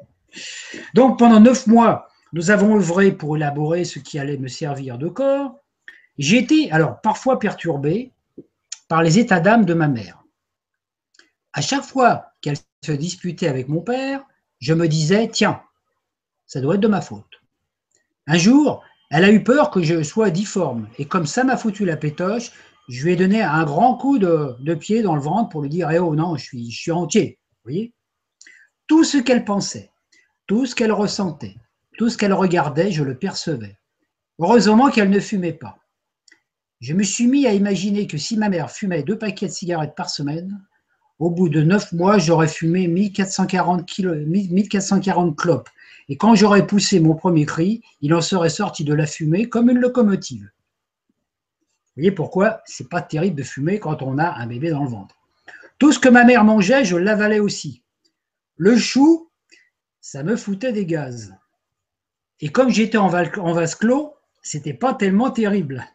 Donc 0.93 1.17
pendant 1.17 1.39
neuf 1.39 1.65
mois, 1.65 2.07
Nous 2.33 2.51
avons 2.51 2.75
œuvré 2.75 3.11
pour 3.11 3.35
élaborer 3.35 3.83
ce 3.83 3.97
qui 3.97 4.19
allait 4.19 4.37
me 4.37 4.47
servir 4.47 4.99
de 4.99 5.07
corps. 5.07 5.57
J'ai 6.19 6.37
été 6.37 6.71
alors 6.71 7.01
parfois 7.01 7.39
perturbé 7.39 8.11
par 8.87 9.01
les 9.01 9.17
états 9.17 9.39
d'âme 9.39 9.65
de 9.65 9.73
ma 9.73 9.87
mère. 9.87 10.23
À 11.53 11.61
chaque 11.61 11.83
fois 11.83 12.33
qu'elle 12.41 12.57
se 12.85 12.91
disputait 12.91 13.47
avec 13.47 13.69
mon 13.69 13.81
père, 13.81 14.23
je 14.59 14.75
me 14.75 14.87
disais, 14.87 15.29
tiens, 15.29 15.63
ça 16.45 16.61
doit 16.61 16.75
être 16.75 16.81
de 16.81 16.87
ma 16.87 17.01
faute. 17.01 17.41
Un 18.27 18.37
jour, 18.37 18.83
elle 19.09 19.23
a 19.23 19.31
eu 19.31 19.43
peur 19.43 19.71
que 19.71 19.81
je 19.81 20.03
sois 20.03 20.29
difforme, 20.29 20.87
et 20.99 21.05
comme 21.05 21.25
ça 21.25 21.43
m'a 21.43 21.57
foutu 21.57 21.85
la 21.85 21.97
pétoche, 21.97 22.51
je 22.87 23.03
lui 23.03 23.13
ai 23.13 23.15
donné 23.15 23.41
un 23.41 23.63
grand 23.63 23.95
coup 23.95 24.19
de, 24.19 24.73
pied 24.75 25.01
dans 25.01 25.15
le 25.15 25.21
ventre 25.21 25.49
pour 25.49 25.61
lui 25.61 25.69
dire, 25.69 25.89
eh 25.91 25.99
oh 25.99 26.15
non, 26.15 26.35
je 26.35 26.43
suis, 26.43 26.71
je 26.71 26.79
suis 26.79 26.91
entier. 26.91 27.39
Voyez 27.63 27.93
Tout 28.87 29.03
ce 29.03 29.17
qu'elle 29.17 29.45
pensait, 29.45 29.91
tout 30.47 30.65
ce 30.65 30.75
qu'elle 30.75 30.91
ressentait, 30.91 31.55
tout 31.97 32.09
ce 32.09 32.17
qu'elle 32.17 32.33
regardait, 32.33 32.91
je 32.91 33.03
le 33.03 33.17
percevais. 33.17 33.77
Heureusement 34.39 34.89
qu'elle 34.89 35.09
ne 35.09 35.19
fumait 35.19 35.53
pas. 35.53 35.79
Je 36.81 36.93
me 36.93 37.03
suis 37.03 37.27
mis 37.27 37.47
à 37.47 37.53
imaginer 37.53 38.05
que 38.05 38.17
si 38.17 38.37
ma 38.37 38.49
mère 38.49 38.69
fumait 38.69 39.03
deux 39.03 39.17
paquets 39.17 39.47
de 39.47 39.51
cigarettes 39.51 39.95
par 39.95 40.09
semaine, 40.09 40.61
au 41.17 41.31
bout 41.31 41.47
de 41.47 41.61
neuf 41.61 41.93
mois, 41.93 42.17
j'aurais 42.17 42.49
fumé 42.49 42.87
1440, 42.87 43.85
kilo, 43.85 44.13
1440 44.13 45.35
clopes. 45.37 45.69
Et 46.09 46.17
quand 46.17 46.35
j'aurais 46.35 46.67
poussé 46.67 46.99
mon 46.99 47.15
premier 47.15 47.45
cri, 47.45 47.81
il 48.01 48.13
en 48.13 48.21
serait 48.21 48.49
sorti 48.49 48.83
de 48.83 48.93
la 48.93 49.07
fumée 49.07 49.47
comme 49.47 49.69
une 49.69 49.79
locomotive. 49.79 50.49
Vous 51.95 52.01
voyez 52.01 52.11
pourquoi 52.11 52.61
c'est 52.65 52.89
pas 52.89 53.01
terrible 53.01 53.37
de 53.37 53.43
fumer 53.43 53.79
quand 53.79 54.01
on 54.01 54.17
a 54.17 54.35
un 54.35 54.47
bébé 54.47 54.69
dans 54.69 54.83
le 54.83 54.89
ventre. 54.89 55.15
Tout 55.79 55.93
ce 55.93 55.99
que 55.99 56.09
ma 56.09 56.25
mère 56.25 56.43
mangeait, 56.43 56.83
je 56.83 56.97
l'avalais 56.97 57.39
aussi. 57.39 57.83
Le 58.57 58.77
chou, 58.77 59.29
ça 60.01 60.21
me 60.21 60.35
foutait 60.35 60.73
des 60.73 60.85
gaz. 60.85 61.33
Et 62.41 62.49
comme 62.49 62.69
j'étais 62.69 62.97
en, 62.97 63.07
vase 63.07 63.75
clos, 63.75 64.13
c'était 64.41 64.73
pas 64.73 64.93
tellement 64.93 65.31
terrible. 65.31 65.85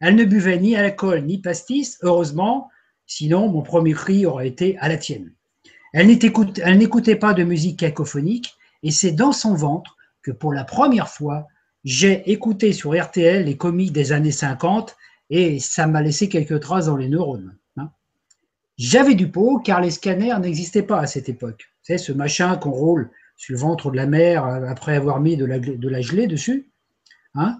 Elle 0.00 0.16
ne 0.16 0.24
buvait 0.24 0.58
ni 0.58 0.74
alcool 0.74 1.22
ni 1.22 1.38
pastis, 1.38 1.98
heureusement, 2.02 2.68
sinon 3.06 3.48
mon 3.48 3.62
premier 3.62 3.92
cri 3.92 4.26
aurait 4.26 4.48
été 4.48 4.76
à 4.78 4.88
la 4.88 4.96
tienne. 4.96 5.32
Elle 5.92 6.08
n'écoutait 6.08 7.16
pas 7.16 7.34
de 7.34 7.44
musique 7.44 7.78
cacophonique, 7.78 8.56
et 8.82 8.90
c'est 8.90 9.12
dans 9.12 9.32
son 9.32 9.54
ventre 9.54 9.96
que 10.22 10.32
pour 10.32 10.52
la 10.52 10.64
première 10.64 11.08
fois, 11.08 11.46
j'ai 11.84 12.30
écouté 12.30 12.72
sur 12.72 13.00
RTL 13.00 13.44
les 13.44 13.56
comiques 13.56 13.92
des 13.92 14.12
années 14.12 14.32
50, 14.32 14.96
et 15.30 15.58
ça 15.58 15.86
m'a 15.86 16.02
laissé 16.02 16.28
quelques 16.28 16.60
traces 16.60 16.86
dans 16.86 16.96
les 16.96 17.08
neurones. 17.08 17.56
Hein. 17.76 17.90
J'avais 18.76 19.14
du 19.14 19.30
pot 19.30 19.58
car 19.58 19.80
les 19.80 19.90
scanners 19.90 20.38
n'existaient 20.40 20.82
pas 20.82 21.00
à 21.00 21.06
cette 21.06 21.28
époque. 21.28 21.70
C'est 21.82 21.98
ce 21.98 22.12
machin 22.12 22.56
qu'on 22.56 22.70
roule 22.70 23.10
sur 23.36 23.54
le 23.54 23.60
ventre 23.60 23.90
de 23.90 23.96
la 23.96 24.06
mère 24.06 24.44
après 24.44 24.94
avoir 24.94 25.20
mis 25.20 25.36
de 25.36 25.44
la, 25.44 26.00
gelée 26.00 26.26
dessus, 26.26 26.70
hein, 27.34 27.58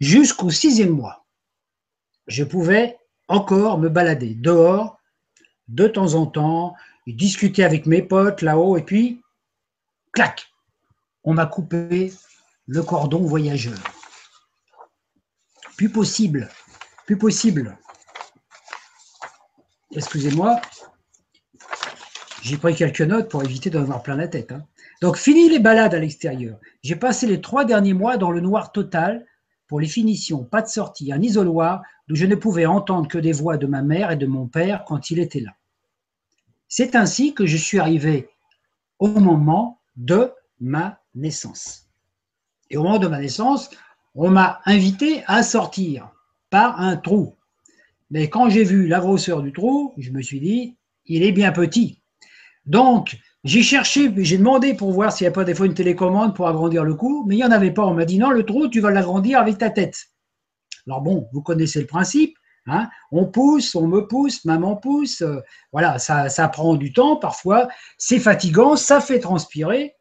jusqu'au 0.00 0.50
sixième 0.50 0.90
mois. 0.90 1.24
Je 2.26 2.44
pouvais 2.44 2.98
encore 3.26 3.78
me 3.78 3.88
balader 3.88 4.34
dehors 4.34 4.98
de 5.68 5.88
temps 5.88 6.14
en 6.14 6.26
temps, 6.26 6.74
discuter 7.06 7.64
avec 7.64 7.86
mes 7.86 8.02
potes 8.02 8.42
là-haut, 8.42 8.76
et 8.76 8.82
puis, 8.82 9.22
clac, 10.12 10.46
on 11.24 11.34
m'a 11.34 11.46
coupé 11.46 12.12
le 12.66 12.82
cordon 12.82 13.20
voyageur. 13.20 13.78
Plus 15.76 15.90
possible, 15.90 16.48
plus 17.06 17.18
possible. 17.18 17.76
Excusez-moi, 19.92 20.60
j'ai 22.42 22.56
pris 22.58 22.74
quelques 22.74 23.00
notes 23.00 23.30
pour 23.30 23.42
éviter 23.42 23.70
d'en 23.70 23.82
avoir 23.82 24.02
plein 24.02 24.16
la 24.16 24.28
tête. 24.28 24.52
Hein. 24.52 24.66
Donc, 25.00 25.16
fini 25.16 25.48
les 25.48 25.58
balades 25.58 25.94
à 25.94 25.98
l'extérieur. 25.98 26.58
J'ai 26.82 26.96
passé 26.96 27.26
les 27.26 27.40
trois 27.40 27.64
derniers 27.64 27.94
mois 27.94 28.16
dans 28.16 28.30
le 28.30 28.40
noir 28.40 28.72
total 28.72 29.26
pour 29.66 29.80
les 29.80 29.86
finitions, 29.86 30.44
pas 30.44 30.62
de 30.62 30.68
sortie, 30.68 31.12
un 31.12 31.22
isoloir 31.22 31.82
d'où 32.06 32.14
je 32.14 32.26
ne 32.26 32.34
pouvais 32.34 32.66
entendre 32.66 33.08
que 33.08 33.18
des 33.18 33.32
voix 33.32 33.56
de 33.56 33.66
ma 33.66 33.82
mère 33.82 34.10
et 34.10 34.16
de 34.16 34.26
mon 34.26 34.46
père 34.46 34.84
quand 34.84 35.10
il 35.10 35.18
était 35.18 35.40
là. 35.40 35.52
C'est 36.68 36.96
ainsi 36.96 37.34
que 37.34 37.46
je 37.46 37.56
suis 37.56 37.78
arrivé 37.78 38.28
au 38.98 39.08
moment 39.08 39.80
de 39.96 40.32
ma 40.60 41.00
naissance. 41.14 41.83
Et 42.74 42.76
au 42.76 42.82
moment 42.82 42.98
de 42.98 43.06
ma 43.06 43.20
naissance, 43.20 43.70
on 44.16 44.30
m'a 44.30 44.60
invité 44.66 45.22
à 45.28 45.44
sortir 45.44 46.10
par 46.50 46.80
un 46.80 46.96
trou. 46.96 47.36
Mais 48.10 48.28
quand 48.28 48.48
j'ai 48.48 48.64
vu 48.64 48.88
la 48.88 48.98
grosseur 48.98 49.42
du 49.42 49.52
trou, 49.52 49.94
je 49.96 50.10
me 50.10 50.20
suis 50.20 50.40
dit, 50.40 50.76
il 51.06 51.22
est 51.22 51.30
bien 51.30 51.52
petit. 51.52 52.02
Donc, 52.66 53.16
j'ai 53.44 53.62
cherché, 53.62 54.12
j'ai 54.16 54.38
demandé 54.38 54.74
pour 54.74 54.90
voir 54.90 55.12
s'il 55.12 55.24
n'y 55.24 55.28
a 55.28 55.32
pas 55.32 55.44
des 55.44 55.54
fois 55.54 55.66
une 55.66 55.74
télécommande 55.74 56.34
pour 56.34 56.48
agrandir 56.48 56.82
le 56.82 56.96
cou, 56.96 57.24
mais 57.28 57.36
il 57.36 57.38
n'y 57.38 57.44
en 57.44 57.52
avait 57.52 57.70
pas. 57.70 57.86
On 57.86 57.94
m'a 57.94 58.04
dit 58.04 58.18
non, 58.18 58.30
le 58.30 58.44
trou, 58.44 58.66
tu 58.66 58.80
vas 58.80 58.90
l'agrandir 58.90 59.38
avec 59.38 59.56
ta 59.58 59.70
tête. 59.70 60.06
Alors 60.88 61.00
bon, 61.00 61.28
vous 61.32 61.42
connaissez 61.42 61.80
le 61.80 61.86
principe. 61.86 62.36
Hein 62.66 62.88
on 63.12 63.26
pousse, 63.26 63.76
on 63.76 63.86
me 63.86 64.00
pousse, 64.08 64.44
maman 64.44 64.74
pousse. 64.74 65.22
Euh, 65.22 65.40
voilà, 65.70 66.00
ça, 66.00 66.48
prend 66.48 66.74
du 66.74 66.92
temps 66.92 67.14
parfois. 67.14 67.68
C'est 67.98 68.18
fatigant, 68.18 68.74
ça 68.74 69.00
fait 69.00 69.20
transpirer. 69.20 69.93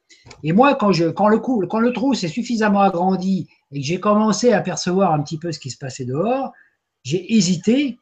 Et 0.43 0.53
moi, 0.53 0.75
quand, 0.75 0.89
le, 0.89 1.13
le 1.13 1.91
trou 1.93 2.13
s'est 2.13 2.27
suffisamment 2.27 2.81
agrandi 2.81 3.47
et 3.71 3.79
que 3.79 3.85
j'ai 3.85 3.99
commencé 3.99 4.53
à 4.53 4.61
percevoir 4.61 5.13
un 5.13 5.21
petit 5.21 5.37
peu 5.37 5.51
ce 5.51 5.59
qui 5.59 5.69
se 5.69 5.77
passait 5.77 6.05
dehors, 6.05 6.51
j'ai 7.03 7.33
hésité 7.33 7.97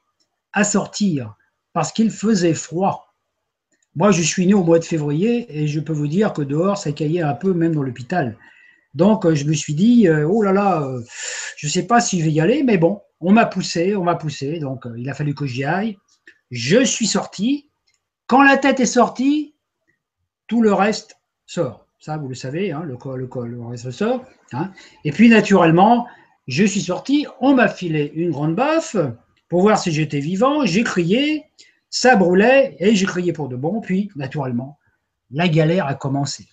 à 0.54 0.63
sortir 0.63 1.36
parce 1.74 1.91
qu'il 1.91 2.12
faisait 2.12 2.54
froid. 2.54 3.13
Moi, 3.95 4.12
je 4.12 4.21
suis 4.21 4.47
né 4.47 4.54
au 4.54 4.63
mois 4.63 4.80
de 4.80 4.86
février 4.86 5.45
et 5.50 5.67
je 5.67 5.80
peux 5.80 5.93
vous 5.93 6.08
dire 6.08 6.34
que 6.34 6.41
dehors, 6.41 6.78
ça 6.78 6.91
caillait 6.91 7.21
un 7.21 7.34
peu, 7.34 7.54
même 7.54 7.76
dans 7.76 7.84
l'hôpital. 7.84 8.38
Donc, 8.93 9.26
euh, 9.26 9.36
je 9.36 9.45
me 9.45 9.54
suis 9.54 9.74
dit, 9.74 10.08
euh, 10.08 10.28
oh 10.28 10.41
là 10.41 10.52
là, 10.52 10.82
euh, 10.82 11.02
je 11.58 11.67
ne 11.67 11.71
sais 11.71 11.88
pas 11.88 12.02
si 12.02 12.19
je 12.19 12.26
vais 12.26 12.32
y 12.32 12.41
aller, 12.41 12.63
mais 12.63 12.78
bon, 12.78 13.02
on 13.19 13.32
m'a 13.32 13.45
poussé, 13.45 13.95
on 13.95 14.04
m'a 14.04 14.15
poussé, 14.15 14.60
donc 14.60 14.86
il 14.97 15.10
a 15.10 15.13
fallu 15.13 15.34
que 15.34 15.45
j'y 15.45 15.63
aille. 15.63 15.97
Je 16.50 16.84
suis 16.84 17.08
sorti. 17.08 17.69
Quand 18.28 18.41
la 18.41 18.58
tête 18.58 18.80
est 18.80 18.86
sortie, 18.86 19.56
tout 20.47 20.62
le 20.62 20.74
reste 20.74 21.15
sort. 21.45 21.86
Ça, 22.01 22.17
vous 22.17 22.27
le 22.27 22.33
savez, 22.33 22.71
hein, 22.71 22.81
le, 22.83 22.97
col, 22.97 23.19
le, 23.19 23.27
col, 23.27 23.51
le 23.51 23.63
reste 23.63 23.91
sort. 23.91 24.25
Hein. 24.53 24.71
Et 25.03 25.11
puis, 25.11 25.29
naturellement, 25.29 26.07
je 26.47 26.63
suis 26.63 26.81
sorti, 26.81 27.27
on 27.39 27.53
m'a 27.53 27.67
filé 27.67 28.11
une 28.15 28.31
grande 28.31 28.55
baffe 28.55 28.95
pour 29.49 29.61
voir 29.61 29.77
si 29.77 29.91
j'étais 29.91 30.19
vivant. 30.19 30.65
J'ai 30.65 30.83
crié, 30.83 31.45
ça 31.91 32.15
brûlait 32.15 32.75
et 32.79 32.95
j'ai 32.95 33.05
crié 33.05 33.33
pour 33.33 33.49
de 33.49 33.55
bon. 33.55 33.81
Puis, 33.81 34.09
naturellement, 34.15 34.79
la 35.29 35.47
galère 35.47 35.85
a 35.85 35.93
commencé. 35.93 36.49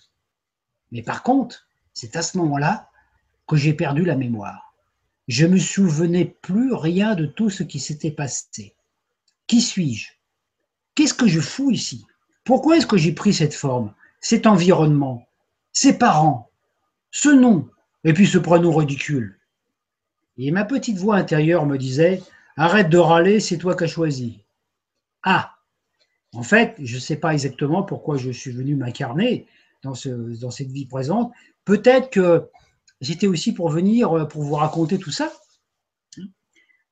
Mais 0.91 1.01
par 1.01 1.23
contre, 1.23 1.67
c'est 1.93 2.15
à 2.15 2.21
ce 2.21 2.37
moment-là 2.37 2.87
que 3.47 3.55
j'ai 3.55 3.73
perdu 3.73 4.05
la 4.05 4.15
mémoire. 4.15 4.75
Je 5.27 5.47
me 5.47 5.57
souvenais 5.57 6.25
plus 6.43 6.75
rien 6.75 7.15
de 7.15 7.25
tout 7.25 7.49
ce 7.49 7.63
qui 7.63 7.79
s'était 7.79 8.11
passé. 8.11 8.75
Qui 9.47 9.61
suis-je? 9.61 10.11
Qu'est-ce 10.93 11.15
que 11.15 11.27
je 11.27 11.39
fous 11.39 11.71
ici? 11.71 12.05
Pourquoi 12.43 12.77
est-ce 12.77 12.85
que 12.85 12.97
j'ai 12.97 13.13
pris 13.13 13.33
cette 13.33 13.55
forme, 13.55 13.95
cet 14.21 14.45
environnement, 14.45 15.25
ces 15.71 15.97
parents, 15.97 16.51
ce 17.11 17.29
nom, 17.29 17.69
et 18.03 18.13
puis 18.13 18.27
ce 18.27 18.37
prénom 18.37 18.73
ridicule 18.73 19.39
Et 20.37 20.51
ma 20.51 20.65
petite 20.65 20.97
voix 20.97 21.15
intérieure 21.15 21.65
me 21.65 21.77
disait 21.77 22.21
Arrête 22.57 22.89
de 22.89 22.97
râler, 22.97 23.39
c'est 23.39 23.57
toi 23.57 23.75
qui 23.75 23.85
as 23.85 23.87
choisi. 23.87 24.43
Ah, 25.23 25.55
en 26.33 26.43
fait, 26.43 26.75
je 26.79 26.95
ne 26.95 26.99
sais 26.99 27.15
pas 27.15 27.33
exactement 27.33 27.83
pourquoi 27.83 28.17
je 28.17 28.31
suis 28.31 28.51
venu 28.51 28.75
m'incarner 28.75 29.47
dans, 29.83 29.93
dans 30.41 30.51
cette 30.51 30.71
vie 30.71 30.85
présente. 30.85 31.31
Peut-être 31.65 32.09
que 32.09 32.49
j'étais 33.01 33.27
aussi 33.27 33.53
pour 33.53 33.69
venir 33.69 34.11
euh, 34.17 34.25
pour 34.25 34.43
vous 34.43 34.55
raconter 34.55 34.99
tout 34.99 35.11
ça. 35.11 35.31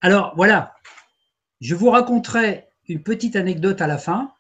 Alors 0.02 0.34
voilà, 0.36 0.76
je 1.60 1.76
vous 1.76 1.90
raconterai 1.90 2.68
une 2.88 3.04
petite 3.04 3.36
anecdote 3.36 3.82
à 3.82 3.88
la 3.88 3.98
fin. 3.98 4.32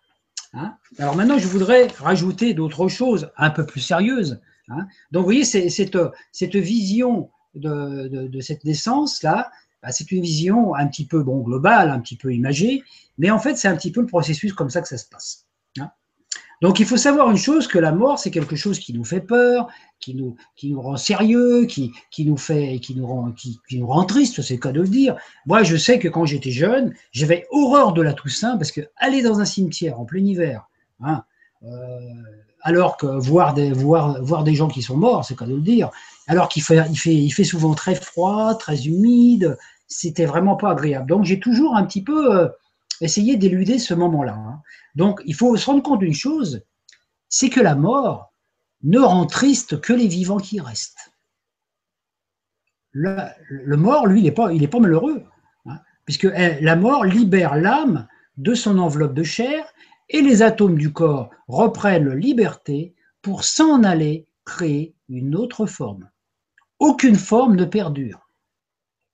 Hein. 0.57 0.75
Alors 0.97 1.15
maintenant, 1.15 1.37
je 1.37 1.47
voudrais 1.47 1.87
rajouter 1.99 2.53
d'autres 2.53 2.87
choses 2.87 3.31
un 3.37 3.49
peu 3.49 3.65
plus 3.65 3.81
sérieuses. 3.81 4.41
Hein. 4.69 4.87
Donc 5.11 5.21
vous 5.21 5.27
voyez, 5.27 5.43
cette, 5.43 5.99
cette 6.31 6.55
vision 6.55 7.29
de, 7.55 8.27
de 8.27 8.39
cette 8.41 8.63
naissance-là, 8.65 9.51
bah, 9.83 9.91
c'est 9.91 10.11
une 10.11 10.21
vision 10.21 10.75
un 10.75 10.87
petit 10.87 11.05
peu 11.05 11.23
bon, 11.23 11.41
globale, 11.41 11.89
un 11.89 11.99
petit 11.99 12.17
peu 12.17 12.33
imagée, 12.33 12.83
mais 13.17 13.29
en 13.29 13.39
fait, 13.39 13.55
c'est 13.55 13.67
un 13.67 13.75
petit 13.75 13.91
peu 13.91 14.01
le 14.01 14.07
processus 14.07 14.53
comme 14.53 14.69
ça 14.69 14.81
que 14.81 14.87
ça 14.87 14.97
se 14.97 15.07
passe. 15.07 15.45
Hein. 15.79 15.91
Donc, 16.61 16.79
il 16.79 16.85
faut 16.85 16.97
savoir 16.97 17.29
une 17.29 17.37
chose, 17.37 17.67
que 17.67 17.77
la 17.77 17.91
mort, 17.91 18.17
c'est 18.17 18.31
quelque 18.31 18.55
chose 18.55 18.79
qui 18.79 18.93
nous 18.93 19.03
fait 19.03 19.21
peur, 19.21 19.67
qui 19.99 20.15
nous, 20.15 20.35
qui 20.55 20.71
nous 20.71 20.81
rend 20.81 20.97
sérieux, 20.97 21.65
qui, 21.65 21.91
qui 22.09 22.25
nous 22.25 22.37
fait, 22.37 22.79
qui 22.79 22.95
nous 22.95 23.05
rend, 23.05 23.31
qui, 23.31 23.59
nous 23.73 23.87
rend 23.87 24.05
triste, 24.05 24.41
c'est 24.41 24.55
le 24.55 24.59
cas 24.59 24.71
de 24.71 24.81
le 24.81 24.87
dire. 24.87 25.15
Moi, 25.45 25.63
je 25.63 25.75
sais 25.75 25.99
que 25.99 26.07
quand 26.07 26.25
j'étais 26.25 26.51
jeune, 26.51 26.93
j'avais 27.11 27.45
horreur 27.51 27.93
de 27.93 28.01
la 28.01 28.13
Toussaint, 28.13 28.57
parce 28.57 28.71
que 28.71 28.81
aller 28.97 29.21
dans 29.21 29.39
un 29.39 29.45
cimetière 29.45 29.99
en 29.99 30.05
plein 30.05 30.23
hiver, 30.23 30.67
hein, 31.01 31.23
euh, 31.63 31.99
alors 32.61 32.97
que 32.97 33.05
voir 33.05 33.53
des, 33.53 33.71
voir, 33.71 34.21
voir 34.23 34.43
des 34.43 34.55
gens 34.55 34.67
qui 34.67 34.81
sont 34.81 34.97
morts, 34.97 35.25
c'est 35.25 35.35
le 35.35 35.39
cas 35.39 35.45
de 35.45 35.55
le 35.55 35.61
dire, 35.61 35.91
alors 36.27 36.49
qu'il 36.49 36.63
fait, 36.63 36.83
il 36.89 36.97
fait, 36.97 37.13
il 37.13 37.31
fait 37.31 37.43
souvent 37.43 37.73
très 37.73 37.95
froid, 37.95 38.55
très 38.55 38.87
humide, 38.87 39.57
c'était 39.87 40.25
vraiment 40.25 40.55
pas 40.55 40.71
agréable. 40.71 41.07
Donc 41.07 41.23
j'ai 41.23 41.39
toujours 41.39 41.75
un 41.75 41.85
petit 41.85 42.03
peu 42.03 42.35
euh, 42.35 42.49
essayé 43.01 43.37
d'éluder 43.37 43.79
ce 43.79 43.93
moment-là. 43.93 44.33
Hein. 44.33 44.61
Donc 44.95 45.21
il 45.25 45.35
faut 45.35 45.55
se 45.57 45.65
rendre 45.65 45.83
compte 45.83 45.99
d'une 45.99 46.13
chose, 46.13 46.63
c'est 47.29 47.49
que 47.49 47.61
la 47.61 47.75
mort 47.75 48.33
ne 48.83 48.99
rend 48.99 49.25
triste 49.25 49.81
que 49.81 49.93
les 49.93 50.07
vivants 50.07 50.37
qui 50.37 50.59
restent. 50.59 51.11
le, 52.91 53.75
mort, 53.75 54.07
lui, 54.07 54.21
il 54.21 54.23
n'est 54.23 54.31
pas, 54.31 54.49
pas 54.49 54.79
malheureux, 54.79 55.23
hein, 55.65 55.79
puisque 56.05 56.25
eh, 56.25 56.59
la 56.61 56.75
mort 56.75 57.05
libère 57.05 57.55
l'âme 57.55 58.07
de 58.37 58.53
son 58.53 58.79
enveloppe 58.79 59.13
de 59.13 59.23
chair 59.23 59.65
et 60.09 60.21
les 60.21 60.41
atomes 60.41 60.77
du 60.77 60.93
corps 60.93 61.29
reprennent 61.47 62.13
liberté 62.13 62.95
pour 63.21 63.43
s'en 63.43 63.83
aller 63.83 64.27
créer 64.45 64.95
une 65.09 65.35
autre 65.35 65.65
forme. 65.65 66.09
Aucune 66.79 67.15
forme 67.15 67.55
ne 67.55 67.65
perdure. 67.65 68.29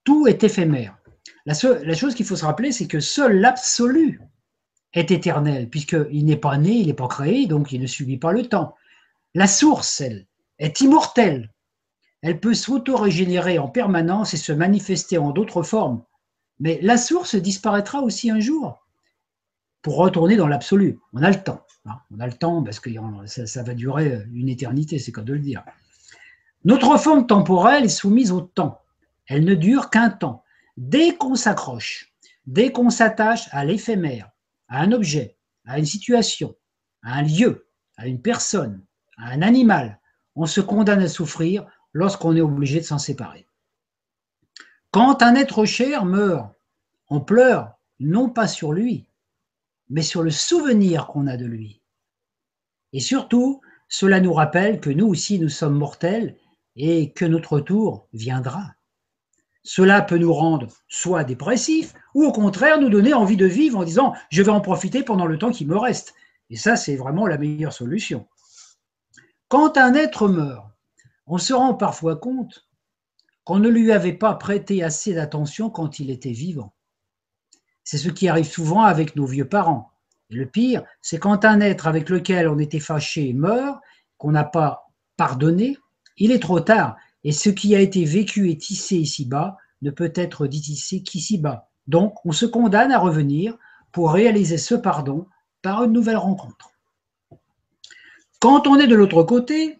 Tout 0.04 0.28
est 0.28 0.44
éphémère. 0.44 0.98
La, 1.46 1.54
la 1.84 1.94
chose 1.94 2.16
qu'il 2.16 2.26
faut 2.26 2.36
se 2.36 2.46
rappeler, 2.46 2.72
c'est 2.72 2.88
que 2.88 3.00
seul 3.00 3.40
l'absolu 3.40 4.22
est 4.94 5.12
éternel, 5.12 5.70
puisqu'il 5.70 6.26
n'est 6.26 6.38
pas 6.38 6.58
né, 6.58 6.72
il 6.72 6.88
n'est 6.88 6.94
pas 6.94 7.08
créé, 7.08 7.48
donc 7.48 7.72
il 7.72 7.82
ne 7.82 7.88
subit 7.88 8.18
pas 8.18 8.32
le 8.32 8.48
temps. 8.48 8.76
La 9.34 9.48
source, 9.48 10.02
elle, 10.02 10.28
est 10.60 10.82
immortelle. 10.82 11.52
Elle 12.22 12.40
peut 12.40 12.54
s'auto-régénérer 12.54 13.60
en 13.60 13.68
permanence 13.68 14.34
et 14.34 14.38
se 14.38 14.54
manifester 14.54 15.18
en 15.18 15.32
d'autres 15.32 15.64
formes. 15.64 16.04
Mais 16.60 16.80
la 16.82 16.98
source 16.98 17.36
disparaîtra 17.36 18.02
aussi 18.02 18.30
un 18.30 18.40
jour 18.40 18.88
pour 19.82 19.98
retourner 19.98 20.38
dans 20.38 20.48
l'absolu. 20.48 21.00
On 21.12 21.24
a 21.24 21.30
le 21.30 21.44
temps. 21.44 21.66
Hein. 21.86 21.96
On 22.16 22.20
a 22.20 22.28
le 22.28 22.34
temps 22.34 22.64
parce 22.64 22.80
que 22.80 22.90
ça, 23.26 23.64
va 23.64 23.74
durer 23.74 24.24
une 24.32 24.48
éternité, 24.48 25.00
c'est 25.00 25.12
quoi 25.12 25.24
de 25.24 25.34
le 25.34 25.40
dire. 25.40 25.64
Notre 26.64 26.98
forme 26.98 27.28
temporelle 27.28 27.84
est 27.84 27.90
soumise 27.90 28.32
au 28.32 28.42
temps. 28.42 28.80
Elle 29.28 29.44
ne 29.44 29.56
dure 29.56 29.90
qu'un 29.90 30.10
temps. 30.10 30.43
Dès 30.78 31.16
qu'on 31.16 31.36
s'accroche, 31.36 32.14
dès 32.46 32.72
qu'on 32.72 32.90
s'attache 32.90 33.48
à 33.52 33.64
l'éphémère, 33.66 34.32
à 34.68 34.82
un 34.82 34.92
objet, 34.92 35.38
à 35.66 35.80
une 35.80 35.86
situation, 35.86 36.56
à 37.04 37.16
un 37.16 37.22
lieu, 37.22 37.68
à 37.98 38.08
une 38.08 38.22
personne, 38.22 38.84
à 39.18 39.30
un 39.30 39.42
animal, 39.42 40.00
on 40.36 40.46
se 40.46 40.62
condamne 40.62 41.02
à 41.02 41.08
souffrir 41.08 41.66
lorsqu'on 41.94 42.36
est 42.36 42.42
obligé 42.42 42.80
de 42.80 42.86
s'en 42.86 42.98
séparer. 42.98 43.48
Quand 44.92 45.22
un 45.22 45.36
être 45.36 45.66
cher 45.66 46.06
meurt, 46.06 46.54
on 47.10 47.22
pleure 47.22 47.78
non 48.00 48.30
pas 48.30 48.48
sur 48.48 48.74
lui, 48.74 49.08
mais 49.90 50.02
sur 50.02 50.24
le 50.24 50.32
souvenir 50.32 51.08
qu'on 51.08 51.28
a 51.28 51.38
de 51.38 51.46
lui. 51.46 51.82
Et 52.94 53.00
surtout, 53.00 53.62
cela 53.88 54.20
nous 54.20 54.34
rappelle 54.34 54.80
que 54.80 54.90
nous 54.90 55.08
aussi 55.08 55.40
nous 55.40 55.50
sommes 55.50 55.78
mortels 55.78 56.36
et 56.76 57.12
que 57.14 57.26
notre 57.26 57.60
tour 57.60 58.08
viendra. 58.14 58.74
Cela 59.64 60.02
peut 60.02 60.18
nous 60.18 60.34
rendre 60.34 60.68
soit 60.88 61.24
dépressifs, 61.24 61.94
ou 62.14 62.26
au 62.26 62.32
contraire 62.32 62.80
nous 62.80 62.90
donner 62.90 63.14
envie 63.14 63.38
de 63.38 63.46
vivre 63.46 63.80
en 63.80 63.84
disant 63.84 64.14
je 64.30 64.44
vais 64.44 64.52
en 64.52 64.62
profiter 64.62 65.04
pendant 65.04 65.26
le 65.26 65.38
temps 65.38 65.52
qui 65.52 65.66
me 65.66 65.78
reste. 65.78 66.14
Et 66.50 66.58
ça, 66.58 66.76
c'est 66.76 66.98
vraiment 66.98 67.26
la 67.26 67.38
meilleure 67.38 67.74
solution. 67.74 68.28
Quand 69.48 69.78
un 69.78 69.94
être 69.94 70.28
meurt, 70.28 70.68
on 71.26 71.38
se 71.38 71.54
rend 71.54 71.74
parfois 71.74 72.18
compte 72.18 72.68
qu'on 73.46 73.60
ne 73.60 73.70
lui 73.70 73.92
avait 73.92 74.14
pas 74.14 74.36
prêté 74.36 74.84
assez 74.84 75.14
d'attention 75.14 75.70
quand 75.70 76.00
il 76.00 76.10
était 76.10 76.32
vivant. 76.32 76.74
C'est 77.84 77.98
ce 77.98 78.10
qui 78.10 78.28
arrive 78.28 78.50
souvent 78.50 78.84
avec 78.84 79.16
nos 79.16 79.26
vieux 79.26 79.48
parents. 79.48 79.92
Et 80.30 80.36
le 80.36 80.46
pire, 80.46 80.84
c'est 81.02 81.20
quand 81.20 81.46
un 81.46 81.60
être 81.60 81.88
avec 81.88 82.10
lequel 82.10 82.48
on 82.48 82.60
était 82.60 82.80
fâché 82.80 83.34
meurt, 83.34 83.80
qu'on 84.18 84.32
n'a 84.32 84.44
pas 84.44 84.88
pardonné, 85.18 85.78
il 86.18 86.32
est 86.32 86.42
trop 86.42 86.60
tard, 86.60 86.96
et 87.24 87.32
ce 87.32 87.50
qui 87.50 87.76
a 87.76 87.80
été 87.80 88.06
vécu 88.06 88.50
et 88.50 88.58
tissé 88.58 88.98
ici-bas 88.98 89.58
ne 89.82 89.92
peut 89.92 90.12
être 90.16 90.48
tissé 90.48 91.04
qu'ici-bas. 91.04 91.70
Donc, 91.88 92.16
on 92.26 92.32
se 92.32 92.46
condamne 92.46 92.92
à 92.92 93.00
revenir 93.00 93.58
pour 93.92 94.12
réaliser 94.12 94.58
ce 94.58 94.76
pardon 94.76 95.28
par 95.62 95.84
une 95.84 95.92
nouvelle 95.92 96.18
rencontre. 96.18 96.72
Quand 98.40 98.68
on 98.68 98.78
est 98.78 98.88
de 98.88 98.96
l'autre 98.96 99.24
côté, 99.24 99.80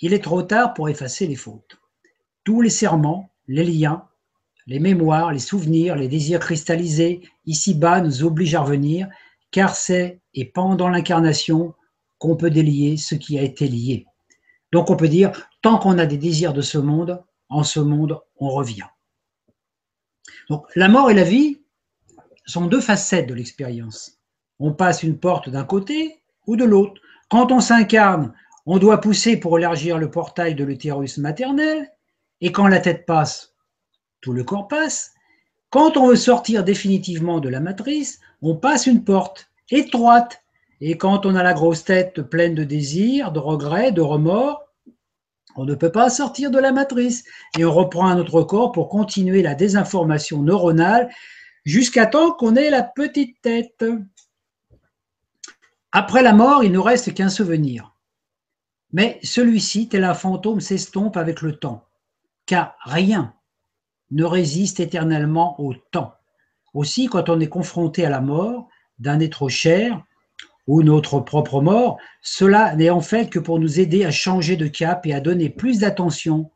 il 0.00 0.14
est 0.14 0.24
trop 0.24 0.42
tard 0.42 0.74
pour 0.74 0.88
effacer 0.88 1.26
les 1.26 1.36
fautes. 1.36 1.78
Tous 2.44 2.62
les 2.62 2.70
serments, 2.70 3.30
les 3.48 3.64
liens, 3.64 4.06
les 4.66 4.78
mémoires, 4.78 5.32
les 5.32 5.38
souvenirs, 5.38 5.96
les 5.96 6.08
désirs 6.08 6.40
cristallisés 6.40 7.22
ici-bas 7.46 8.00
nous 8.00 8.22
obligent 8.22 8.54
à 8.54 8.60
revenir, 8.60 9.08
car 9.50 9.74
c'est 9.74 10.20
et 10.34 10.44
pendant 10.44 10.88
l'incarnation 10.88 11.74
qu'on 12.18 12.36
peut 12.36 12.50
délier 12.50 12.96
ce 12.96 13.14
qui 13.14 13.38
a 13.38 13.42
été 13.42 13.66
lié. 13.66 14.06
Donc 14.72 14.90
on 14.90 14.96
peut 14.96 15.08
dire, 15.08 15.32
tant 15.62 15.78
qu'on 15.78 15.98
a 15.98 16.06
des 16.06 16.18
désirs 16.18 16.52
de 16.52 16.62
ce 16.62 16.78
monde, 16.78 17.22
en 17.48 17.64
ce 17.64 17.80
monde, 17.80 18.20
on 18.36 18.50
revient. 18.50 18.86
Donc 20.48 20.66
la 20.74 20.88
mort 20.88 21.10
et 21.10 21.14
la 21.14 21.24
vie 21.24 21.62
sont 22.46 22.66
deux 22.66 22.80
facettes 22.80 23.28
de 23.28 23.34
l'expérience. 23.34 24.18
On 24.58 24.72
passe 24.72 25.02
une 25.02 25.18
porte 25.18 25.48
d'un 25.48 25.64
côté 25.64 26.22
ou 26.46 26.56
de 26.56 26.64
l'autre. 26.64 27.00
Quand 27.30 27.52
on 27.52 27.60
s'incarne, 27.60 28.34
on 28.66 28.78
doit 28.78 29.00
pousser 29.00 29.38
pour 29.38 29.58
élargir 29.58 29.98
le 29.98 30.10
portail 30.10 30.54
de 30.54 30.64
l'utérus 30.64 31.18
maternel, 31.18 31.90
et 32.40 32.52
quand 32.52 32.68
la 32.68 32.80
tête 32.80 33.06
passe, 33.06 33.54
tout 34.20 34.32
le 34.32 34.44
corps 34.44 34.68
passe. 34.68 35.12
Quand 35.70 35.96
on 35.96 36.08
veut 36.08 36.16
sortir 36.16 36.64
définitivement 36.64 37.40
de 37.40 37.48
la 37.48 37.60
matrice, 37.60 38.20
on 38.42 38.56
passe 38.56 38.86
une 38.86 39.04
porte 39.04 39.50
étroite, 39.70 40.42
et 40.80 40.96
quand 40.96 41.26
on 41.26 41.34
a 41.34 41.42
la 41.42 41.54
grosse 41.54 41.84
tête 41.84 42.22
pleine 42.22 42.54
de 42.54 42.64
désirs, 42.64 43.32
de 43.32 43.38
regrets, 43.38 43.92
de 43.92 44.00
remords, 44.00 44.64
on 45.56 45.64
ne 45.64 45.74
peut 45.74 45.90
pas 45.90 46.08
sortir 46.08 46.50
de 46.50 46.58
la 46.58 46.70
matrice 46.70 47.24
et 47.58 47.64
on 47.64 47.72
reprend 47.72 48.06
un 48.06 48.18
autre 48.18 48.42
corps 48.42 48.70
pour 48.70 48.88
continuer 48.88 49.42
la 49.42 49.56
désinformation 49.56 50.42
neuronale 50.42 51.10
jusqu'à 51.64 52.06
temps 52.06 52.32
qu'on 52.32 52.54
ait 52.54 52.70
la 52.70 52.82
petite 52.82 53.40
tête. 53.42 53.84
Après 55.90 56.22
la 56.22 56.32
mort, 56.32 56.62
il 56.62 56.70
ne 56.70 56.78
reste 56.78 57.12
qu'un 57.12 57.28
souvenir. 57.28 57.94
Mais 58.92 59.18
celui-ci, 59.22 59.88
tel 59.88 60.04
un 60.04 60.14
fantôme, 60.14 60.60
s'estompe 60.60 61.16
avec 61.16 61.42
le 61.42 61.56
temps, 61.56 61.84
car 62.46 62.76
rien 62.84 63.34
ne 64.10 64.24
résiste 64.24 64.80
éternellement 64.80 65.60
au 65.60 65.74
temps. 65.74 66.14
Aussi, 66.72 67.06
quand 67.06 67.28
on 67.28 67.40
est 67.40 67.48
confronté 67.48 68.06
à 68.06 68.10
la 68.10 68.20
mort 68.20 68.68
d'un 68.98 69.20
être 69.20 69.48
cher, 69.48 70.02
ou 70.68 70.82
notre 70.82 71.18
propre 71.18 71.60
mort, 71.60 71.98
cela 72.22 72.76
n'est 72.76 72.90
en 72.90 73.00
fait 73.00 73.30
que 73.30 73.38
pour 73.38 73.58
nous 73.58 73.80
aider 73.80 74.04
à 74.04 74.12
changer 74.12 74.56
de 74.56 74.68
cap 74.68 75.04
et 75.06 75.14
à 75.14 75.20
donner 75.20 75.48
plus 75.48 75.80
d'attention 75.80 76.50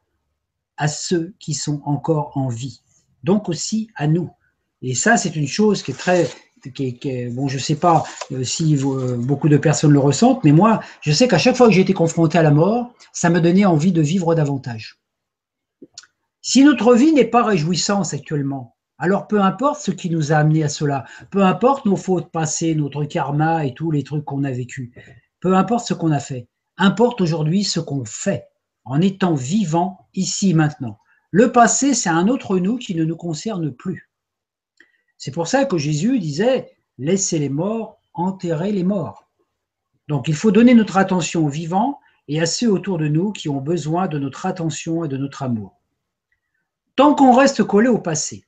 à 0.76 0.86
ceux 0.86 1.34
qui 1.40 1.54
sont 1.54 1.80
encore 1.84 2.36
en 2.36 2.48
vie, 2.48 2.82
donc 3.24 3.48
aussi 3.48 3.88
à 3.96 4.06
nous. 4.06 4.30
Et 4.82 4.94
ça, 4.94 5.16
c'est 5.16 5.34
une 5.34 5.48
chose 5.48 5.82
qui 5.82 5.92
est 5.92 5.94
très, 5.94 6.28
bon, 7.30 7.48
je 7.48 7.54
ne 7.54 7.60
sais 7.60 7.76
pas 7.76 8.04
euh, 8.32 8.44
si 8.44 8.76
euh, 8.76 9.16
beaucoup 9.16 9.48
de 9.48 9.56
personnes 9.56 9.92
le 9.92 9.98
ressentent, 9.98 10.44
mais 10.44 10.52
moi, 10.52 10.80
je 11.00 11.12
sais 11.12 11.26
qu'à 11.26 11.38
chaque 11.38 11.56
fois 11.56 11.68
que 11.68 11.72
j'ai 11.72 11.80
été 11.80 11.94
confronté 11.94 12.36
à 12.36 12.42
la 12.42 12.50
mort, 12.50 12.92
ça 13.12 13.30
me 13.30 13.40
donnait 13.40 13.64
envie 13.64 13.92
de 13.92 14.02
vivre 14.02 14.34
davantage. 14.34 14.98
Si 16.42 16.64
notre 16.64 16.94
vie 16.94 17.12
n'est 17.12 17.24
pas 17.24 17.44
réjouissante 17.44 18.12
actuellement, 18.12 18.74
alors 19.02 19.26
peu 19.26 19.40
importe 19.40 19.80
ce 19.80 19.90
qui 19.90 20.10
nous 20.10 20.30
a 20.30 20.36
amené 20.36 20.62
à 20.62 20.68
cela, 20.68 21.04
peu 21.32 21.42
importe 21.42 21.86
nos 21.86 21.96
fautes 21.96 22.30
passées, 22.30 22.76
notre 22.76 23.04
karma 23.04 23.66
et 23.66 23.74
tous 23.74 23.90
les 23.90 24.04
trucs 24.04 24.24
qu'on 24.24 24.44
a 24.44 24.52
vécus, 24.52 24.92
peu 25.40 25.56
importe 25.56 25.88
ce 25.88 25.92
qu'on 25.92 26.12
a 26.12 26.20
fait, 26.20 26.46
importe 26.76 27.20
aujourd'hui 27.20 27.64
ce 27.64 27.80
qu'on 27.80 28.04
fait 28.04 28.46
en 28.84 29.00
étant 29.00 29.34
vivant 29.34 30.06
ici 30.14 30.54
maintenant. 30.54 31.00
Le 31.32 31.50
passé, 31.50 31.94
c'est 31.94 32.10
un 32.10 32.28
autre 32.28 32.58
nous 32.58 32.76
qui 32.76 32.94
ne 32.94 33.04
nous 33.04 33.16
concerne 33.16 33.72
plus. 33.72 34.08
C'est 35.18 35.32
pour 35.32 35.48
ça 35.48 35.64
que 35.64 35.78
Jésus 35.78 36.20
disait, 36.20 36.70
laissez 36.96 37.40
les 37.40 37.48
morts 37.48 37.98
enterrer 38.14 38.70
les 38.70 38.84
morts. 38.84 39.28
Donc 40.06 40.28
il 40.28 40.34
faut 40.36 40.52
donner 40.52 40.74
notre 40.74 40.96
attention 40.96 41.46
aux 41.46 41.48
vivants 41.48 41.98
et 42.28 42.40
à 42.40 42.46
ceux 42.46 42.70
autour 42.70 42.98
de 42.98 43.08
nous 43.08 43.32
qui 43.32 43.48
ont 43.48 43.60
besoin 43.60 44.06
de 44.06 44.20
notre 44.20 44.46
attention 44.46 45.04
et 45.04 45.08
de 45.08 45.16
notre 45.16 45.42
amour. 45.42 45.80
Tant 46.94 47.16
qu'on 47.16 47.34
reste 47.34 47.64
collé 47.64 47.88
au 47.88 47.98
passé, 47.98 48.44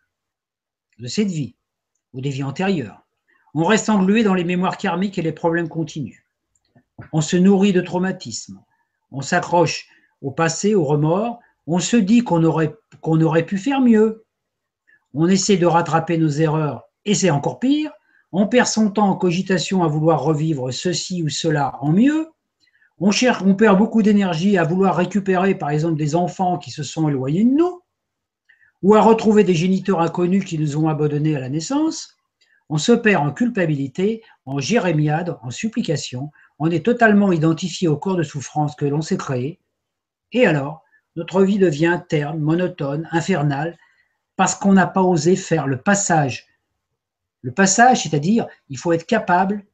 de 0.99 1.07
cette 1.07 1.29
vie 1.29 1.57
ou 2.13 2.21
des 2.21 2.31
vies 2.31 2.43
antérieures. 2.43 3.05
On 3.55 3.65
reste 3.65 3.89
englué 3.89 4.23
dans 4.23 4.35
les 4.35 4.45
mémoires 4.45 4.77
karmiques 4.77 5.19
et 5.19 5.23
les 5.23 5.33
problèmes 5.33 5.69
continus. 5.69 6.25
On 7.13 7.21
se 7.21 7.37
nourrit 7.37 7.73
de 7.73 7.81
traumatismes. 7.81 8.61
On 9.11 9.21
s'accroche 9.21 9.89
au 10.23 10.31
passé, 10.31 10.75
au 10.75 10.85
remords. 10.85 11.39
On 11.67 11.79
se 11.79 11.97
dit 11.97 12.23
qu'on 12.23 12.42
aurait, 12.45 12.75
qu'on 13.01 13.21
aurait 13.21 13.47
pu 13.47 13.59
faire 13.59 13.81
mieux. 13.81 14.25
On 15.13 15.29
essaie 15.29 15.57
de 15.57 15.67
rattraper 15.67 16.19
nos 16.19 16.29
erreurs 16.29 16.85
et 17.05 17.15
c'est 17.15 17.31
encore 17.31 17.61
pire. 17.61 17.92
On 18.33 18.49
perd 18.49 18.67
son 18.67 18.90
temps 18.90 19.09
en 19.09 19.17
cogitation 19.17 19.85
à 19.85 19.88
vouloir 19.88 20.23
revivre 20.23 20.73
ceci 20.73 21.23
ou 21.23 21.29
cela 21.29 21.79
en 21.81 21.92
mieux. 21.92 22.29
On, 22.99 23.13
cherche, 23.13 23.42
on 23.42 23.55
perd 23.55 23.79
beaucoup 23.79 24.03
d'énergie 24.03 24.59
à 24.59 24.65
vouloir 24.65 24.97
récupérer, 24.97 25.55
par 25.55 25.71
exemple, 25.71 25.97
des 25.97 26.17
enfants 26.17 26.59
qui 26.59 26.71
se 26.71 26.83
sont 26.83 27.09
éloignés 27.09 27.45
de 27.45 27.51
nous 27.51 27.84
ou 28.85 28.95
à 28.95 29.01
retrouver 29.01 29.45
des 29.45 29.55
géniteurs 29.55 30.03
inconnus 30.03 30.45
qui 30.45 30.59
nous 30.59 30.77
ont 30.77 30.91
abandonnés 30.91 31.35
à 31.35 31.41
la 31.41 31.49
naissance, 31.49 32.19
on 32.69 32.77
se 32.77 32.93
perd 32.93 33.27
en 33.27 33.33
culpabilité, 33.33 34.23
en 34.45 34.59
jérémiade, 34.59 35.39
en 35.43 35.51
supplication, 35.51 36.31
on 36.59 36.71
est 36.71 36.85
totalement 36.85 37.33
identifié 37.33 37.89
au 37.89 37.97
corps 37.97 38.17
de 38.17 38.23
souffrance 38.23 38.77
que 38.77 38.85
l'on 38.85 39.01
s'est 39.01 39.17
créé, 39.17 39.59
et 40.33 40.47
alors 40.47 40.85
notre 41.17 41.43
vie 41.43 41.59
devient 41.59 41.99
terne, 42.11 42.41
monotone, 42.41 43.09
infernale, 43.11 43.79
parce 44.37 44.55
qu'on 44.55 44.75
n'a 44.75 44.87
pas 44.87 45.03
osé 45.03 45.35
faire 45.35 45.67
le 45.67 45.79
passage. 45.79 46.47
Le 47.41 47.53
passage, 47.53 48.03
c'est-à-dire, 48.03 48.47
il 48.69 48.77
faut 48.77 48.93
être 48.93 49.07
capable 49.07 49.65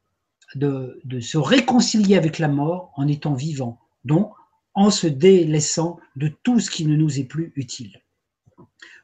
de, 0.55 1.01
de, 1.03 1.19
se 1.19 1.37
réconcilier 1.37 2.15
avec 2.15 2.39
la 2.39 2.47
mort 2.47 2.93
en 2.95 3.09
étant 3.09 3.33
vivant, 3.33 3.77
donc 4.05 4.31
en 4.73 4.89
se 4.89 5.07
délaissant 5.07 5.99
de 6.15 6.29
tout 6.29 6.61
ce 6.61 6.71
qui 6.71 6.85
ne 6.85 6.95
nous 6.95 7.19
est 7.19 7.25
plus 7.25 7.51
utile. 7.57 8.01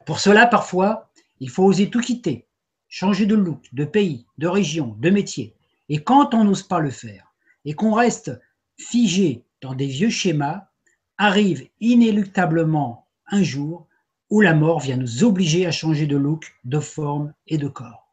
Pour 0.08 0.20
cela, 0.20 0.46
parfois, 0.46 1.10
il 1.38 1.50
faut 1.50 1.64
oser 1.64 1.90
tout 1.90 2.00
quitter, 2.00 2.46
changer 2.88 3.26
de 3.26 3.34
look, 3.34 3.68
de 3.74 3.84
pays, 3.84 4.24
de 4.38 4.48
région, 4.48 4.96
de 4.98 5.10
métier. 5.10 5.54
Et 5.90 6.02
quand 6.02 6.32
on 6.32 6.44
n'ose 6.44 6.62
pas 6.62 6.80
le 6.80 6.88
faire 6.88 7.34
et 7.66 7.74
qu'on 7.74 7.92
reste 7.92 8.30
figé 8.78 9.44
dans 9.60 9.74
des 9.74 9.86
vieux 9.86 10.08
schémas, 10.08 10.70
arrive 11.18 11.68
inéluctablement 11.80 13.06
un 13.26 13.42
jour 13.42 13.86
où 14.30 14.40
la 14.40 14.54
mort 14.54 14.80
vient 14.80 14.96
nous 14.96 15.24
obliger 15.24 15.66
à 15.66 15.72
changer 15.72 16.06
de 16.06 16.16
look, 16.16 16.54
de 16.64 16.80
forme 16.80 17.34
et 17.46 17.58
de 17.58 17.68
corps. 17.68 18.10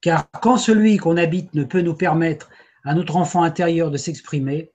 Car 0.00 0.28
quand 0.42 0.58
celui 0.58 0.96
qu'on 0.96 1.18
habite 1.18 1.54
ne 1.54 1.62
peut 1.62 1.82
nous 1.82 1.94
permettre 1.94 2.50
à 2.82 2.94
notre 2.94 3.14
enfant 3.14 3.44
intérieur 3.44 3.92
de 3.92 3.96
s'exprimer, 3.96 4.72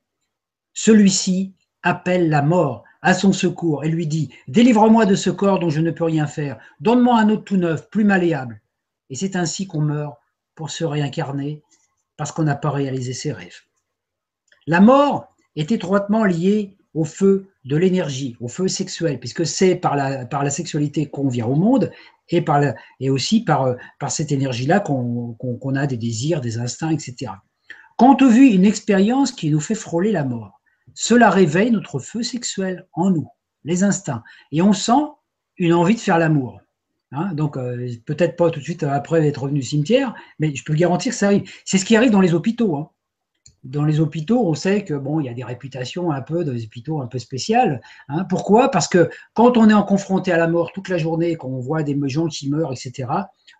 celui-ci 0.74 1.56
appelle 1.84 2.30
la 2.30 2.42
mort 2.42 2.86
à 3.02 3.14
son 3.14 3.34
secours 3.34 3.84
et 3.84 3.89
lui 3.89 4.08
dit 4.08 4.30
Délivre-moi 4.47 5.06
de 5.06 5.16
ce 5.16 5.30
corps 5.30 5.60
dont 5.60 5.70
je 5.70 5.82
ne 5.82 5.91
peux 5.91 6.04
rien 6.04 6.28
faire, 6.28 6.58
donne-moi 6.80 7.20
un 7.20 7.30
autre 7.30 7.43
tout 7.43 7.58
neuf, 7.58 7.89
plus 7.89 8.04
malléable. 8.04 8.62
Et 9.10 9.16
c'est 9.16 9.36
ainsi 9.36 9.68
qu'on 9.68 9.82
meurt 9.82 10.16
pour 10.56 10.70
se 10.70 10.84
réincarner 10.84 11.62
parce 12.18 12.32
qu'on 12.32 12.43
n'a 12.43 12.56
pas 12.56 12.70
réalisé 12.70 13.14
ses 13.14 13.32
rêves. 13.32 13.62
La 14.68 14.80
mort 14.80 15.34
est 15.56 15.72
étroitement 15.72 16.24
liée 16.24 16.78
au 16.93 17.04
feu 17.04 17.47
de 17.66 17.76
l'énergie, 17.78 18.36
au 18.39 18.47
feu 18.47 18.68
sexuel, 18.68 19.20
puisque 19.20 19.45
c'est 19.45 19.76
par 19.76 19.95
la, 19.95 20.49
sexualité 20.49 21.08
qu'on 21.08 21.30
vient 21.30 21.47
au 21.47 21.56
monde 21.56 21.91
et, 22.30 23.10
aussi 23.10 23.43
par, 23.43 23.76
cette 24.10 24.32
énergie-là 24.32 24.80
qu'on 24.80 25.76
a 25.76 25.88
des 25.88 25.97
désirs, 25.97 26.41
des 26.41 26.58
instincts, 26.58 26.91
etc. 26.91 27.32
Compte 27.97 28.24
vu 28.24 28.47
une 28.47 28.66
expérience 28.66 29.32
qui 29.32 29.49
nous 29.49 29.60
fait 29.60 29.76
frôler 29.76 30.12
la 30.12 30.24
mort, 30.24 30.61
cela 30.94 31.30
réveille 31.30 31.72
notre 31.72 32.00
feu 32.00 32.24
sexuel 32.24 32.88
en 32.94 33.12
nous, 33.12 33.28
les 33.64 33.84
instincts, 33.84 34.24
et 34.52 34.62
on 34.62 34.74
sent 34.74 35.04
une 35.58 35.74
envie 35.74 35.96
de 35.96 36.00
faire 36.00 36.18
l'amour. 36.18 36.60
Hein. 37.14 37.34
donc, 37.34 37.58
euh, 37.58 37.90
peut-être 38.06 38.38
pas 38.38 38.50
tout 38.52 38.60
de 38.60 38.64
suite 38.64 38.84
après 38.84 39.28
être 39.28 39.44
revenu 39.44 39.60
au 39.60 39.64
cimetière, 39.64 40.16
mais 40.40 40.56
je 40.56 40.64
peux 40.64 40.74
garantir 40.74 41.12
que 41.12 41.18
ça 41.18 41.28
arrive. 41.28 41.44
C'est 41.66 41.78
ce 41.78 41.84
qui 41.84 41.98
arrive 41.98 42.12
dans 42.12 42.22
les 42.22 42.34
hôpitaux. 42.34 42.78
Hein 42.78 42.90
dans 43.64 43.86
les 43.86 44.00
hôpitaux, 44.00 44.48
on 44.48 44.56
sait 44.56 44.84
que 44.84 44.94
bon, 44.94 45.20
il 45.20 45.28
y 45.28 45.30
a 45.30 45.34
des 45.34 45.44
réputations 45.44 46.12
un 46.12 46.22
peu 46.22 46.44
des 46.44 46.66
hôpitaux 46.66 47.02
un 47.02 47.08
peu 47.08 47.20
spéciales. 47.20 47.82
Hein. 48.10 48.24
Pourquoi? 48.26 48.72
Parce 48.72 48.88
que 48.88 49.10
quand 49.34 49.58
on 49.58 49.70
est 49.70 49.74
en 49.74 49.84
confronté 49.84 50.32
à 50.32 50.38
la 50.38 50.48
mort 50.48 50.72
toute 50.74 50.90
la 50.90 50.98
journée, 50.98 51.36
quand 51.36 51.48
on 51.48 51.60
voit 51.60 51.84
des 51.84 51.98
gens 52.08 52.28
qui 52.28 52.50
meurent, 52.50 52.72
etc., 52.72 53.10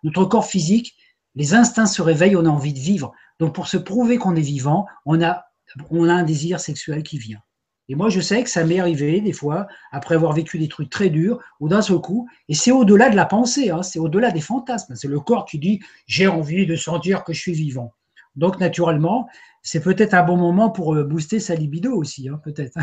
notre 0.02 0.24
corps 0.24 0.46
physique, 0.46 0.96
les 1.34 1.54
instincts 1.54 1.86
se 1.86 2.02
réveillent, 2.02 2.36
on 2.36 2.46
a 2.46 2.50
envie 2.50 2.72
de 2.72 2.78
vivre. 2.78 3.12
Donc 3.38 3.54
pour 3.54 3.68
se 3.68 3.76
prouver 3.76 4.18
qu'on 4.18 4.34
est 4.34 4.40
vivant, 4.40 4.86
on 5.06 5.22
a, 5.22 5.44
on 5.90 6.08
a 6.08 6.14
un 6.14 6.22
désir 6.22 6.60
sexuel 6.60 7.02
qui 7.02 7.18
vient. 7.18 7.42
Et 7.88 7.94
moi, 7.94 8.08
je 8.08 8.20
sais 8.20 8.42
que 8.42 8.48
ça 8.48 8.64
m'est 8.64 8.80
arrivé 8.80 9.20
des 9.20 9.32
fois, 9.32 9.66
après 9.90 10.14
avoir 10.14 10.32
vécu 10.32 10.58
des 10.58 10.68
trucs 10.68 10.88
très 10.88 11.10
durs, 11.10 11.40
ou 11.60 11.68
d'un 11.68 11.82
seul 11.82 11.98
coup, 11.98 12.28
et 12.48 12.54
c'est 12.54 12.70
au-delà 12.70 13.10
de 13.10 13.16
la 13.16 13.26
pensée, 13.26 13.70
hein, 13.70 13.82
c'est 13.82 13.98
au-delà 13.98 14.30
des 14.30 14.40
fantasmes. 14.40 14.94
C'est 14.94 15.08
le 15.08 15.20
corps 15.20 15.44
qui 15.44 15.58
dit 15.58 15.80
j'ai 16.06 16.26
envie 16.26 16.64
de 16.66 16.76
sentir 16.76 17.24
que 17.24 17.32
je 17.32 17.40
suis 17.40 17.52
vivant. 17.52 17.92
Donc 18.36 18.60
naturellement, 18.60 19.28
c'est 19.62 19.82
peut-être 19.82 20.14
un 20.14 20.22
bon 20.22 20.36
moment 20.36 20.70
pour 20.70 20.94
euh, 20.94 21.04
booster 21.04 21.40
sa 21.40 21.54
libido 21.54 21.94
aussi, 21.94 22.28
hein, 22.28 22.40
peut-être. 22.42 22.78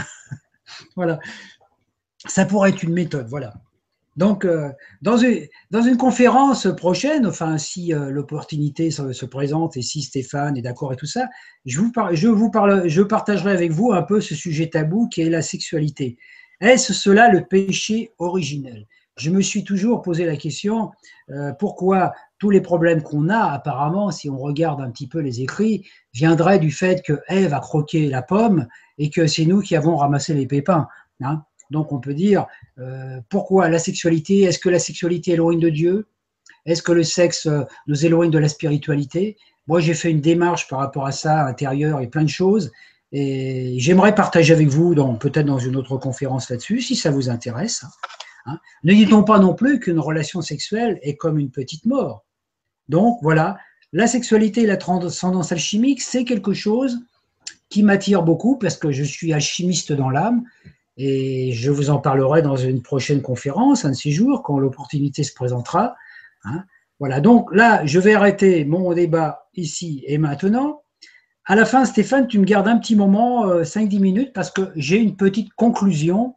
voilà. 0.96 1.20
Ça 2.26 2.46
pourrait 2.46 2.72
être 2.72 2.84
une 2.84 2.94
méthode, 2.94 3.28
voilà. 3.28 3.54
Donc, 4.20 4.44
euh, 4.44 4.70
dans, 5.02 5.16
une, 5.16 5.96
conférence 5.96 6.68
prochaine, 6.76 7.26
enfin, 7.26 7.58
si 7.58 7.94
euh, 7.94 8.10
l'opportunité 8.10 8.92
se, 8.92 9.26
présente 9.26 9.78
et 9.78 9.82
si 9.82 10.02
Stéphane 10.02 10.58
est 10.58 10.62
d'accord 10.62 10.92
et 10.92 10.98
tout 10.98 11.06
ça, 11.06 11.30
je, 11.66 11.80
vous 12.28 12.52
partagerai 12.52 13.52
avec 13.54 13.72
vous 13.72 13.94
un 13.94 14.02
peu 14.02 14.20
ce 14.20 14.36
sujet 14.36 14.68
tabou 14.68 15.08
qui 15.08 15.22
est 15.22 15.30
la 15.30 15.42
sexualité. 15.42 16.18
Est-ce 16.60 16.92
cela 16.92 17.32
le 17.32 17.46
péché 17.46 18.12
originel? 18.18 18.88
Je 19.16 19.30
me 19.30 19.42
suis 19.42 19.64
toujours 19.64 20.02
posé 20.02 20.26
la 20.26 20.36
question 20.36 20.92
pourquoi 21.58 22.12
tous 22.40 22.50
les 22.50 22.62
problèmes 22.62 23.04
qu'on 23.04 23.30
a, 23.30 23.52
apparemment, 23.52 24.12
si 24.12 24.30
on 24.30 24.38
regarde 24.38 24.82
un 24.82 24.92
petit 24.92 25.08
peu 25.08 25.20
les 25.20 25.42
écrits, 25.42 25.86
viendraient 26.14 26.60
du 26.60 26.72
fait 26.72 27.02
que 27.02 27.22
Ève 27.30 27.54
a 27.54 27.60
croqué 27.60 28.10
la 28.10 28.22
pomme 28.22 28.68
et 28.98 29.10
que 29.10 29.28
c'est 29.28 29.46
nous 29.46 29.62
qui 29.62 29.78
avons 29.78 29.96
ramassé 29.96 30.34
les 30.34 30.48
pépins. 30.48 30.88
Hein? 31.22 31.44
Donc 31.70 31.92
on 31.92 32.00
peut 32.00 32.14
dire, 32.14 32.48
euh, 32.80 33.20
pourquoi 33.30 33.70
la 33.70 33.80
sexualité 33.80 34.42
Est-ce 34.42 34.60
que 34.60 34.70
la 34.70 34.80
sexualité 34.80 35.32
éloigne 35.32 35.60
de 35.60 35.70
Dieu? 35.70 36.08
Est-ce 36.66 36.82
que 36.82 36.92
le 36.92 37.04
sexe 37.04 37.46
euh, 37.46 37.64
nous 37.88 38.06
éloigne 38.06 38.32
de 38.32 38.40
la 38.40 38.50
spiritualité? 38.50 39.38
Moi 39.68 39.80
j'ai 39.80 39.94
fait 39.94 40.12
une 40.12 40.22
démarche 40.22 40.68
par 40.68 40.80
rapport 40.80 41.06
à 41.06 41.12
ça, 41.12 41.46
intérieure 41.46 42.02
et 42.02 42.08
plein 42.08 42.24
de 42.24 42.30
choses. 42.30 42.72
Et 43.12 43.76
j'aimerais 43.80 44.14
partager 44.14 44.54
avec 44.54 44.68
vous, 44.68 44.94
peut-être 45.16 45.46
dans 45.46 45.58
une 45.58 45.76
autre 45.76 45.98
conférence 45.98 46.50
là-dessus, 46.50 46.82
si 46.82 46.96
ça 46.96 47.10
vous 47.10 47.30
intéresse. 47.30 47.84
Hein. 48.46 48.60
Ne 48.84 48.94
dit-on 48.94 49.24
pas 49.24 49.40
non 49.40 49.56
plus 49.56 49.80
qu'une 49.80 50.00
relation 50.00 50.42
sexuelle 50.42 51.00
est 51.02 51.16
comme 51.16 51.40
une 51.40 51.50
petite 51.50 51.86
mort 51.86 52.24
donc 52.90 53.20
voilà, 53.22 53.58
la 53.94 54.08
sexualité 54.08 54.64
et 54.64 54.66
la 54.66 54.76
transcendance 54.76 55.52
alchimique, 55.52 56.02
c'est 56.02 56.26
quelque 56.26 56.54
chose 56.54 57.00
qui 57.70 57.84
m'attire 57.84 58.24
beaucoup 58.24 58.58
parce 58.58 58.76
que 58.76 58.92
je 58.92 59.04
suis 59.04 59.32
alchimiste 59.32 59.94
dans 59.94 60.10
l'âme 60.10 60.44
et 61.02 61.54
je 61.54 61.72
vous 61.72 61.90
en 61.90 62.00
parlerai 62.00 62.42
dans 62.42 62.58
une 62.58 62.82
prochaine 62.82 63.22
conférence, 63.22 63.86
un 63.86 63.92
de 63.92 63.96
ces 63.96 64.12
jours, 64.12 64.44
quand 64.44 64.60
l'opportunité 64.60 65.24
se 65.24 65.34
présentera. 65.34 65.96
Hein. 66.44 66.66
Voilà, 67.00 67.22
donc 67.22 67.50
là, 67.54 67.86
je 67.86 68.02
vais 68.02 68.14
arrêter 68.14 68.66
mon 68.66 68.92
débat 68.94 69.48
ici 69.56 70.04
et 70.08 70.18
maintenant. 70.18 70.84
À 71.46 71.56
la 71.56 71.66
fin, 71.66 71.86
Stéphane, 71.86 72.28
tu 72.28 72.38
me 72.38 72.44
gardes 72.44 72.68
un 72.68 72.78
petit 72.78 72.98
moment, 72.98 73.48
5-10 73.48 73.96
euh, 73.96 74.00
minutes, 74.02 74.34
parce 74.34 74.52
que 74.52 74.74
j'ai 74.76 74.98
une 74.98 75.16
petite 75.16 75.54
conclusion 75.54 76.36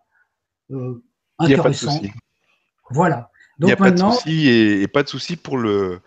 euh, 0.71 1.03
intéressante. 1.41 2.05
Voilà. 2.91 3.31
Donc 3.59 3.67
Il 3.67 3.67
n'y 3.67 3.73
a 3.73 3.77
pas 3.77 3.91
de 3.91 3.99
souci 3.99 4.49
et, 4.49 4.87
pas 4.87 5.03
de 5.03 5.09
souci 5.09 5.35
pour 5.35 5.59
le, 5.59 6.01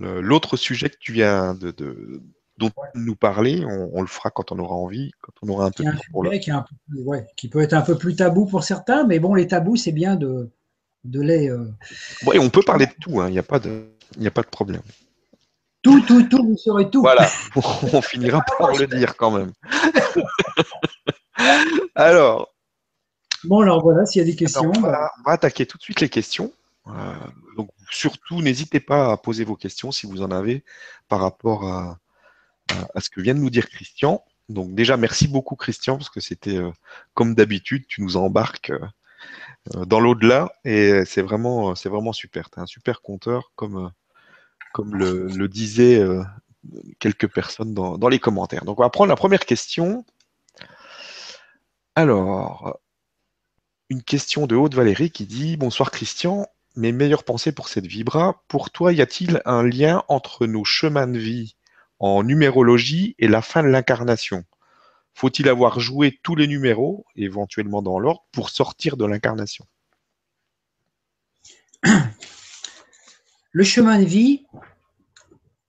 L'autre 0.00 0.56
sujet 0.56 0.90
que 0.90 0.98
tu 0.98 1.12
viens 1.12 1.54
de, 1.54 2.20
dont 2.58 2.70
nous 2.94 3.16
parler, 3.16 3.64
on, 3.64 4.00
le 4.00 4.06
fera 4.06 4.30
quand 4.30 4.52
on 4.52 4.58
aura 4.58 4.74
envie, 4.74 5.10
quand 5.20 5.32
on 5.42 5.48
aura 5.48 5.66
un 5.66 5.70
peu 5.70 5.84
de 5.84 5.90
pour 6.10 6.26
qui, 7.36 7.48
peut 7.48 7.60
être 7.60 7.72
un 7.72 7.80
peu 7.80 7.96
plus 7.96 8.16
tabou 8.16 8.46
pour 8.46 8.62
certains, 8.62 9.04
mais 9.04 9.18
bon, 9.18 9.34
les 9.34 9.46
tabous, 9.46 9.76
c'est 9.76 9.92
bien 9.92 10.16
de, 10.16 10.50
de 11.04 11.20
les. 11.20 11.50
Euh, 11.50 11.72
oui, 12.26 12.38
on 12.38 12.50
peut 12.50 12.62
parler 12.62 12.86
de 12.86 12.92
tout, 13.00 13.20
hein, 13.20 13.28
il 13.28 13.32
n'y 13.32 13.38
a, 13.38 13.42
pas 13.42 13.58
de, 13.58 13.86
a 14.22 14.30
pas 14.30 14.42
de 14.42 14.48
problème. 14.48 14.82
Tout, 15.82 16.00
tout, 16.02 16.22
tout, 16.24 16.44
vous 16.44 16.56
saurez 16.56 16.90
tout. 16.90 17.00
Voilà, 17.00 17.28
on 17.56 18.02
finira 18.02 18.42
par 18.58 18.72
le 18.72 18.86
dire 18.86 19.16
quand 19.16 19.30
même. 19.30 19.52
alors. 21.94 22.48
Bon, 23.44 23.60
alors 23.60 23.82
voilà, 23.82 24.06
s'il 24.06 24.20
y 24.20 24.22
a 24.22 24.26
des 24.26 24.36
questions. 24.36 24.70
on, 24.76 24.80
va, 24.80 25.10
attaquer 25.26 25.66
tout 25.66 25.78
de 25.78 25.82
suite 25.82 26.00
les 26.00 26.08
questions. 26.08 26.52
Euh, 26.86 27.14
donc 27.56 27.70
surtout, 27.90 28.40
n'hésitez 28.40 28.78
pas 28.78 29.10
à 29.10 29.16
poser 29.16 29.44
vos 29.44 29.56
questions 29.56 29.90
si 29.90 30.06
vous 30.06 30.22
en 30.22 30.30
avez 30.30 30.62
par 31.08 31.20
rapport 31.20 31.66
à, 31.66 31.98
ce 32.98 33.10
que 33.10 33.20
vient 33.20 33.34
de 33.34 33.40
nous 33.40 33.50
dire 33.50 33.68
Christian. 33.68 34.24
Donc 34.48 34.74
déjà, 34.74 34.96
merci 34.96 35.28
beaucoup 35.28 35.56
Christian, 35.56 35.96
parce 35.96 36.10
que 36.10 36.20
c'était 36.20 36.56
euh, 36.56 36.70
comme 37.14 37.34
d'habitude, 37.34 37.86
tu 37.86 38.02
nous 38.02 38.16
embarques 38.16 38.70
euh, 38.70 38.86
euh, 39.76 39.84
dans 39.84 40.00
l'au-delà 40.00 40.52
et 40.64 41.04
c'est 41.04 41.22
vraiment, 41.22 41.74
c'est 41.74 41.88
vraiment 41.88 42.12
super. 42.12 42.50
Tu 42.50 42.58
es 42.58 42.62
un 42.62 42.66
super 42.66 43.02
compteur, 43.02 43.52
comme, 43.56 43.90
comme 44.72 44.94
le, 44.96 45.48
disaient 45.48 46.04
quelques 46.98 47.28
personnes 47.28 47.74
dans, 47.74 47.98
dans, 47.98 48.08
les 48.08 48.18
commentaires. 48.18 48.64
Donc 48.64 48.80
on 48.80 48.82
va 48.82 48.90
prendre 48.90 49.10
la 49.10 49.16
première 49.16 49.46
question. 49.46 50.04
Alors, 51.94 52.78
une 53.90 54.02
question 54.02 54.46
de 54.46 54.56
Haute-Valérie 54.56 55.10
qui 55.10 55.26
dit 55.26 55.56
Bonsoir 55.56 55.90
Christian, 55.90 56.46
mes 56.74 56.92
meilleures 56.92 57.24
pensées 57.24 57.52
pour 57.52 57.68
cette 57.68 57.86
vibra. 57.86 58.42
Pour 58.48 58.70
toi, 58.70 58.92
y 58.92 59.02
a-t-il 59.02 59.42
un 59.44 59.62
lien 59.62 60.02
entre 60.08 60.46
nos 60.46 60.64
chemins 60.64 61.06
de 61.06 61.18
vie? 61.18 61.54
En 62.02 62.22
numérologie 62.24 63.14
et 63.18 63.28
la 63.28 63.40
fin 63.40 63.62
de 63.62 63.68
l'incarnation 63.68 64.44
Faut-il 65.14 65.48
avoir 65.48 65.78
joué 65.78 66.18
tous 66.22 66.34
les 66.34 66.48
numéros, 66.48 67.06
éventuellement 67.14 67.80
dans 67.80 67.98
l'ordre, 68.00 68.26
pour 68.32 68.50
sortir 68.50 68.96
de 68.96 69.06
l'incarnation? 69.06 69.64
Le 73.52 73.64
chemin 73.64 74.00
de 74.00 74.04
vie, 74.04 74.44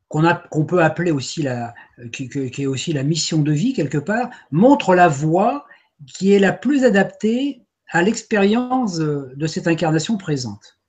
qu'on 0.08 0.66
peut 0.66 0.84
appeler 0.84 1.12
aussi 1.12 1.44
la, 1.44 1.76
qui, 2.12 2.30
est 2.34 2.66
aussi 2.66 2.94
la 2.94 3.04
mission 3.04 3.40
de 3.40 3.52
vie 3.52 3.74
quelque 3.74 3.98
part, 3.98 4.30
montre 4.52 4.96
la 4.96 5.08
voie 5.08 5.66
qui 6.08 6.34
est 6.34 6.40
la 6.40 6.54
plus 6.54 6.84
adaptée 6.84 7.62
à 7.90 8.02
l'expérience 8.02 8.98
de 8.98 9.48
cette 9.48 9.68
incarnation 9.68 10.18
présente. 10.18 10.80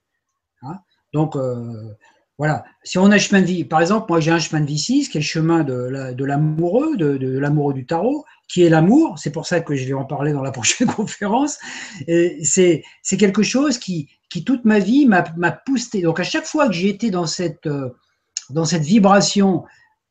Hein? 0.63 0.79
Donc, 1.13 1.35
euh, 1.35 1.93
voilà. 2.37 2.65
Si 2.83 2.97
on 2.97 3.11
a 3.11 3.15
un 3.15 3.17
chemin 3.17 3.41
de 3.41 3.45
vie, 3.45 3.63
par 3.63 3.79
exemple, 3.79 4.07
moi 4.09 4.19
j'ai 4.19 4.31
un 4.31 4.39
chemin 4.39 4.61
de 4.61 4.67
vie 4.67 4.77
6, 4.77 5.09
qui 5.09 5.17
est 5.17 5.21
le 5.21 5.25
chemin 5.25 5.63
de 5.63 6.23
l'amoureux, 6.23 6.97
de, 6.97 7.37
l'amoureux 7.39 7.73
du 7.73 7.85
tarot, 7.85 8.25
qui 8.49 8.63
est 8.63 8.69
l'amour. 8.69 9.17
C'est 9.17 9.31
pour 9.31 9.47
ça 9.47 9.61
que 9.61 9.75
je 9.75 9.85
vais 9.85 9.93
en 9.93 10.05
parler 10.05 10.33
dans 10.33 10.41
la 10.41 10.51
prochaine 10.59 10.87
conférence. 10.87 11.57
C'est 12.43 12.83
quelque 13.17 13.43
chose 13.43 13.77
qui, 13.77 14.09
toute 14.45 14.65
ma 14.65 14.79
vie, 14.79 15.05
m'a 15.05 15.51
poussé. 15.51 16.01
Donc, 16.01 16.19
à 16.19 16.23
chaque 16.23 16.45
fois 16.45 16.67
que 16.67 16.73
j'ai 16.73 16.89
été 16.89 17.09
dans 17.09 17.25
cette, 17.25 17.67
euh, 17.67 17.95
dans 18.49 18.65
cette 18.65 18.83
vibration 18.83 19.63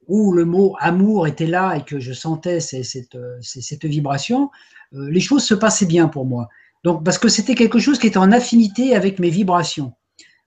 où 0.06 0.32
le 0.32 0.44
mot 0.44 0.76
amour 0.80 1.26
était 1.26 1.46
là 1.46 1.76
et 1.76 1.82
que 1.82 1.98
je 1.98 2.12
sentais 2.12 2.60
cette, 2.60 3.16
cette 3.42 3.84
vibration, 3.84 4.50
euh, 4.94 5.10
les 5.10 5.20
choses 5.20 5.44
se 5.44 5.54
passaient 5.54 5.86
bien 5.86 6.08
pour 6.08 6.24
moi. 6.24 6.48
Donc, 6.84 7.04
parce 7.04 7.18
que 7.18 7.28
c'était 7.28 7.54
quelque 7.54 7.78
chose 7.78 7.98
qui 7.98 8.06
était 8.06 8.18
en 8.18 8.32
affinité 8.32 8.94
avec 8.94 9.18
mes 9.18 9.30
vibrations. 9.30 9.92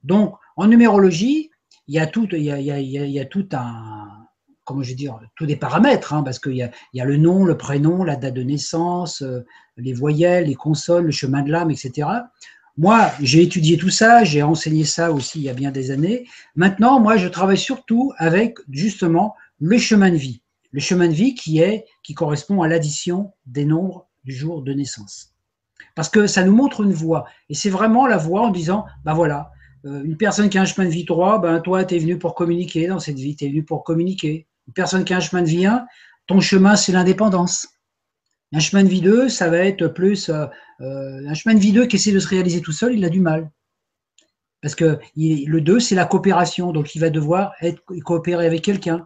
Donc, 0.03 0.35
en 0.55 0.67
numérologie, 0.67 1.49
il 1.87 1.95
y 1.95 1.99
a 1.99 2.07
tout, 2.07 2.27
il 2.31 2.43
y 2.43 3.19
a, 3.19 3.25
tout 3.25 3.47
un, 3.53 4.27
comment 4.65 4.83
je 4.83 4.89
veux 4.89 4.95
dire, 4.95 5.19
tous 5.35 5.45
des 5.45 5.55
paramètres, 5.55 6.13
hein, 6.13 6.23
parce 6.23 6.39
qu'il 6.39 6.55
y 6.55 6.61
a, 6.61 7.05
le 7.05 7.17
nom, 7.17 7.45
le 7.45 7.57
prénom, 7.57 8.03
la 8.03 8.15
date 8.15 8.33
de 8.33 8.43
naissance, 8.43 9.21
euh, 9.21 9.45
les 9.77 9.93
voyelles, 9.93 10.45
les 10.45 10.55
consoles, 10.55 11.05
le 11.05 11.11
chemin 11.11 11.41
de 11.41 11.51
l'âme, 11.51 11.71
etc. 11.71 12.07
Moi, 12.77 13.09
j'ai 13.21 13.41
étudié 13.41 13.77
tout 13.77 13.89
ça, 13.89 14.23
j'ai 14.23 14.43
enseigné 14.43 14.83
ça 14.83 15.11
aussi 15.11 15.39
il 15.39 15.45
y 15.45 15.49
a 15.49 15.53
bien 15.53 15.71
des 15.71 15.89
années. 15.89 16.27
Maintenant, 16.55 16.99
moi, 16.99 17.17
je 17.17 17.27
travaille 17.27 17.57
surtout 17.57 18.13
avec 18.17 18.57
justement 18.69 19.35
le 19.59 19.77
chemin 19.77 20.11
de 20.11 20.17
vie. 20.17 20.41
Le 20.71 20.81
chemin 20.81 21.07
de 21.07 21.13
vie 21.13 21.33
qui 21.33 21.59
est, 21.59 21.85
qui 22.03 22.13
correspond 22.13 22.61
à 22.61 22.67
l'addition 22.67 23.33
des 23.45 23.65
nombres 23.65 24.07
du 24.25 24.33
jour 24.33 24.61
de 24.61 24.73
naissance. 24.73 25.33
Parce 25.95 26.09
que 26.09 26.27
ça 26.27 26.43
nous 26.43 26.55
montre 26.55 26.83
une 26.83 26.93
voie. 26.93 27.25
Et 27.49 27.55
c'est 27.55 27.69
vraiment 27.69 28.05
la 28.05 28.17
voie 28.17 28.41
en 28.41 28.51
disant, 28.51 28.85
ben 29.05 29.13
voilà, 29.13 29.51
euh, 29.85 30.03
une 30.03 30.17
personne 30.17 30.49
qui 30.49 30.57
a 30.57 30.61
un 30.61 30.65
chemin 30.65 30.87
de 30.87 30.93
vie 30.93 31.05
3, 31.05 31.39
ben 31.39 31.59
toi, 31.59 31.85
tu 31.85 31.95
es 31.95 31.99
venu 31.99 32.17
pour 32.17 32.35
communiquer 32.35 32.87
dans 32.87 32.99
cette 32.99 33.17
vie, 33.17 33.35
tu 33.35 33.45
es 33.45 33.49
venu 33.49 33.63
pour 33.63 33.83
communiquer. 33.83 34.47
Une 34.67 34.73
personne 34.73 35.05
qui 35.05 35.13
a 35.13 35.17
un 35.17 35.21
chemin 35.21 35.41
de 35.41 35.47
vie 35.47 35.65
1, 35.65 35.85
ton 36.25 36.39
chemin, 36.39 36.75
c'est 36.75 36.91
l'indépendance. 36.91 37.67
Un 38.53 38.59
chemin 38.59 38.83
de 38.83 38.89
vie 38.89 39.01
2, 39.01 39.29
ça 39.29 39.49
va 39.49 39.59
être 39.59 39.87
plus. 39.87 40.29
Euh, 40.29 40.45
euh, 40.81 41.27
un 41.27 41.33
chemin 41.33 41.55
de 41.55 41.59
vie 41.59 41.71
2 41.71 41.85
qui 41.85 41.97
essaie 41.97 42.11
de 42.11 42.19
se 42.19 42.27
réaliser 42.27 42.61
tout 42.61 42.71
seul, 42.71 42.93
il 42.95 43.05
a 43.05 43.09
du 43.09 43.19
mal. 43.19 43.51
Parce 44.61 44.75
que 44.75 44.99
le 45.15 45.59
2, 45.59 45.79
c'est 45.79 45.95
la 45.95 46.05
coopération. 46.05 46.71
Donc, 46.71 46.95
il 46.95 46.99
va 46.99 47.09
devoir 47.09 47.53
être, 47.61 47.81
coopérer 48.03 48.45
avec 48.45 48.63
quelqu'un. 48.63 49.05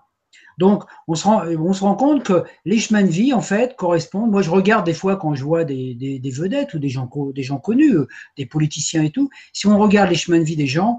Donc, 0.57 0.83
on 1.07 1.15
se, 1.15 1.23
rend, 1.23 1.45
on 1.45 1.73
se 1.73 1.83
rend 1.83 1.95
compte 1.95 2.23
que 2.23 2.43
les 2.65 2.79
chemins 2.79 3.03
de 3.03 3.09
vie, 3.09 3.33
en 3.33 3.41
fait, 3.41 3.75
correspondent. 3.75 4.31
Moi, 4.31 4.41
je 4.41 4.49
regarde 4.49 4.85
des 4.85 4.93
fois 4.93 5.17
quand 5.17 5.35
je 5.35 5.43
vois 5.43 5.63
des, 5.63 6.21
vedettes 6.23 6.73
ou 6.73 6.79
des 6.79 6.89
gens, 6.89 7.07
connus, 7.07 7.95
euh, 7.95 8.07
des 8.37 8.45
politiciens 8.45 9.03
et 9.03 9.11
tout. 9.11 9.29
Si 9.53 9.67
on 9.67 9.77
regarde 9.77 10.09
les 10.09 10.15
chemins 10.15 10.39
de 10.39 10.43
vie 10.43 10.55
des 10.55 10.67
gens, 10.67 10.97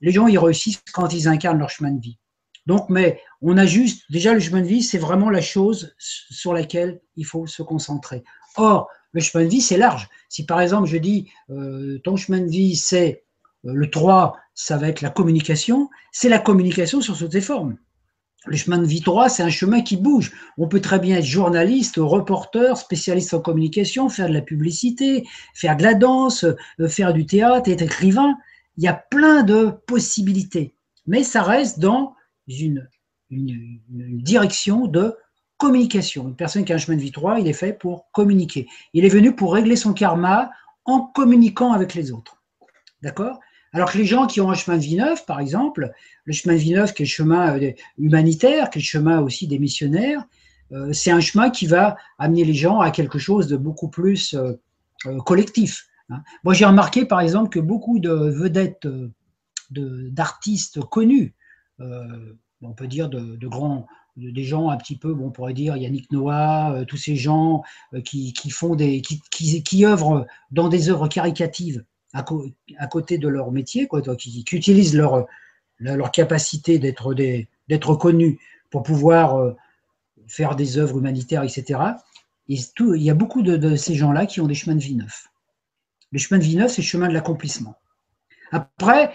les 0.00 0.12
gens, 0.12 0.28
ils 0.28 0.38
réussissent 0.38 0.82
quand 0.92 1.12
ils 1.12 1.28
incarnent 1.28 1.58
leur 1.58 1.70
chemin 1.70 1.90
de 1.90 2.00
vie. 2.00 2.18
Donc, 2.66 2.88
mais 2.88 3.20
on 3.40 3.56
a 3.56 3.66
juste, 3.66 4.04
déjà, 4.10 4.34
le 4.34 4.40
chemin 4.40 4.60
de 4.60 4.66
vie, 4.66 4.82
c'est 4.82 4.98
vraiment 4.98 5.30
la 5.30 5.40
chose 5.40 5.94
sur 5.98 6.52
laquelle 6.52 7.00
il 7.16 7.26
faut 7.26 7.46
se 7.46 7.62
concentrer. 7.62 8.22
Or, 8.56 8.88
le 9.12 9.20
chemin 9.20 9.44
de 9.44 9.50
vie, 9.50 9.60
c'est 9.60 9.76
large. 9.76 10.08
Si 10.28 10.46
par 10.46 10.60
exemple, 10.60 10.88
je 10.88 10.96
dis, 10.96 11.30
euh, 11.50 11.98
ton 12.04 12.16
chemin 12.16 12.40
de 12.40 12.50
vie, 12.50 12.76
c'est 12.76 13.24
euh, 13.66 13.72
le 13.74 13.90
3, 13.90 14.36
ça 14.54 14.76
va 14.76 14.88
être 14.88 15.00
la 15.00 15.10
communication, 15.10 15.90
c'est 16.12 16.28
la 16.28 16.38
communication 16.38 17.00
sur 17.00 17.16
toutes 17.16 17.32
ses 17.32 17.40
formes. 17.40 17.76
Le 18.46 18.56
chemin 18.56 18.78
de 18.78 18.86
vie 18.86 19.00
3, 19.00 19.28
c'est 19.28 19.42
un 19.42 19.50
chemin 19.50 19.82
qui 19.82 19.96
bouge. 19.96 20.32
On 20.58 20.66
peut 20.66 20.80
très 20.80 20.98
bien 20.98 21.18
être 21.18 21.24
journaliste, 21.24 21.94
reporter, 21.98 22.76
spécialiste 22.76 23.34
en 23.34 23.40
communication, 23.40 24.08
faire 24.08 24.28
de 24.28 24.34
la 24.34 24.40
publicité, 24.40 25.24
faire 25.54 25.76
de 25.76 25.84
la 25.84 25.94
danse, 25.94 26.44
euh, 26.80 26.88
faire 26.88 27.12
du 27.12 27.24
théâtre, 27.24 27.70
être 27.70 27.82
écrivain. 27.82 28.34
Il 28.76 28.84
y 28.84 28.88
a 28.88 28.94
plein 28.94 29.44
de 29.44 29.70
possibilités. 29.86 30.74
Mais 31.06 31.22
ça 31.22 31.42
reste 31.42 31.78
dans 31.78 32.14
une, 32.48 32.88
direction 33.30 34.86
de 34.86 35.16
communication. 35.56 36.28
Une 36.28 36.36
personne 36.36 36.64
qui 36.64 36.72
a 36.72 36.74
un 36.74 36.78
chemin 36.78 36.96
de 36.96 37.02
vie 37.02 37.12
3, 37.12 37.40
il 37.40 37.48
est 37.48 37.54
fait 37.54 37.72
pour 37.72 38.10
communiquer. 38.12 38.66
Il 38.92 39.04
est 39.04 39.08
venu 39.08 39.34
pour 39.34 39.54
régler 39.54 39.76
son 39.76 39.94
karma 39.94 40.50
en 40.84 41.00
communiquant 41.00 41.72
avec 41.72 41.94
les 41.94 42.12
autres. 42.12 42.42
D'accord? 43.00 43.38
Alors 43.72 43.90
que 43.90 43.98
les 43.98 44.04
gens 44.04 44.26
qui 44.26 44.40
ont 44.40 44.50
un 44.50 44.54
chemin 44.54 44.76
de 44.76 44.82
vie 44.82 44.96
9, 44.96 45.24
par 45.24 45.40
exemple, 45.40 45.92
le 46.24 46.32
chemin 46.32 46.54
de 46.54 46.58
vie 46.58 46.72
9 46.72 46.92
qui 46.92 47.02
est 47.02 47.06
le 47.06 47.10
chemin 47.10 47.58
euh, 47.58 47.72
humanitaire, 47.98 48.70
qui 48.70 48.78
est 48.78 48.82
le 48.82 48.86
chemin 48.86 49.20
aussi 49.20 49.46
des 49.46 49.58
missionnaires, 49.58 50.24
euh, 50.72 50.92
c'est 50.92 51.10
un 51.10 51.20
chemin 51.20 51.50
qui 51.50 51.66
va 51.66 51.96
amener 52.18 52.44
les 52.44 52.54
gens 52.54 52.80
à 52.80 52.90
quelque 52.90 53.18
chose 53.18 53.46
de 53.46 53.56
beaucoup 53.56 53.88
plus 53.88 54.34
euh, 54.34 54.52
collectif. 55.24 55.86
Hein. 56.10 56.22
Moi, 56.44 56.54
j'ai 56.54 56.64
remarqué, 56.64 57.04
par 57.04 57.20
exemple, 57.20 57.48
que 57.48 57.60
beaucoup 57.60 57.98
de 57.98 58.12
vedettes 58.12 58.86
d'artistes 59.70 60.80
connus 60.80 61.34
on 62.62 62.72
peut 62.72 62.86
dire 62.86 63.08
de, 63.08 63.46
grands, 63.46 63.86
des 64.16 64.44
gens 64.44 64.70
un 64.70 64.76
petit 64.76 64.96
peu, 64.96 65.12
bon, 65.14 65.26
on 65.26 65.30
pourrait 65.30 65.54
dire 65.54 65.76
Yannick 65.76 66.10
Noah, 66.12 66.84
tous 66.86 66.96
ces 66.96 67.16
gens 67.16 67.62
euh, 67.94 68.00
qui, 68.00 68.32
font 68.50 68.74
des, 68.74 69.02
qui, 69.02 69.20
qui, 69.62 69.84
œuvrent 69.84 70.26
dans 70.50 70.68
des 70.68 70.88
œuvres 70.88 71.08
caricatives 71.08 71.84
à, 72.12 72.22
côté 72.22 73.18
de 73.18 73.28
leur 73.28 73.50
métier, 73.50 73.86
quoi, 73.86 74.02
qui, 74.16 74.44
utilisent 74.52 74.96
leur, 74.96 75.26
leur 75.78 76.10
capacité 76.10 76.78
d'être 76.78 77.14
d'être 77.14 77.94
connus 77.94 78.38
pour 78.70 78.82
pouvoir 78.82 79.54
faire 80.26 80.56
des 80.56 80.78
œuvres 80.78 80.98
humanitaires, 80.98 81.42
etc. 81.42 81.80
Il 82.48 82.62
y 82.96 83.10
a 83.10 83.14
beaucoup 83.14 83.42
de, 83.42 83.56
de 83.56 83.76
ces 83.76 83.94
gens-là 83.94 84.26
qui 84.26 84.40
ont 84.40 84.46
des 84.46 84.54
chemins 84.54 84.76
de 84.76 84.82
vie 84.82 84.96
neufs. 84.96 85.28
Le 86.10 86.18
chemin 86.18 86.38
de 86.38 86.44
vie 86.44 86.56
neuf, 86.56 86.72
c'est 86.72 86.82
le 86.82 86.86
chemin 86.86 87.08
de 87.08 87.14
l'accomplissement. 87.14 87.76
Après, 88.50 89.12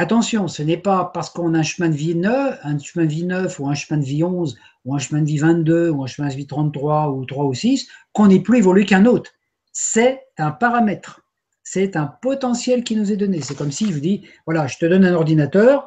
Attention, 0.00 0.46
ce 0.46 0.62
n'est 0.62 0.76
pas 0.76 1.10
parce 1.12 1.28
qu'on 1.28 1.54
a 1.54 1.58
un 1.58 1.62
chemin 1.64 1.88
de 1.88 1.96
vie 1.96 2.14
neuf, 2.14 2.56
un 2.62 2.78
chemin 2.78 3.04
de 3.04 3.10
vie 3.10 3.24
neuf 3.24 3.58
ou 3.58 3.68
un 3.68 3.74
chemin 3.74 3.98
de 3.98 4.04
vie 4.04 4.22
11 4.22 4.56
ou 4.84 4.94
un 4.94 4.98
chemin 4.98 5.22
de 5.22 5.26
vie 5.26 5.38
22 5.38 5.90
ou 5.90 6.04
un 6.04 6.06
chemin 6.06 6.28
de 6.28 6.34
vie 6.34 6.46
33 6.46 7.10
ou 7.10 7.24
3 7.24 7.46
ou 7.46 7.52
6 7.52 7.88
qu'on 8.12 8.28
n'est 8.28 8.38
plus 8.38 8.58
évolué 8.58 8.84
qu'un 8.84 9.06
autre. 9.06 9.32
C'est 9.72 10.22
un 10.36 10.52
paramètre. 10.52 11.22
C'est 11.70 11.96
un 11.96 12.06
potentiel 12.06 12.82
qui 12.82 12.96
nous 12.96 13.12
est 13.12 13.16
donné. 13.18 13.42
C'est 13.42 13.54
comme 13.54 13.72
si 13.72 13.88
je 13.88 13.92
vous 13.92 14.00
dis, 14.00 14.22
voilà, 14.46 14.66
je 14.66 14.78
te 14.78 14.86
donne 14.86 15.04
un 15.04 15.12
ordinateur. 15.12 15.86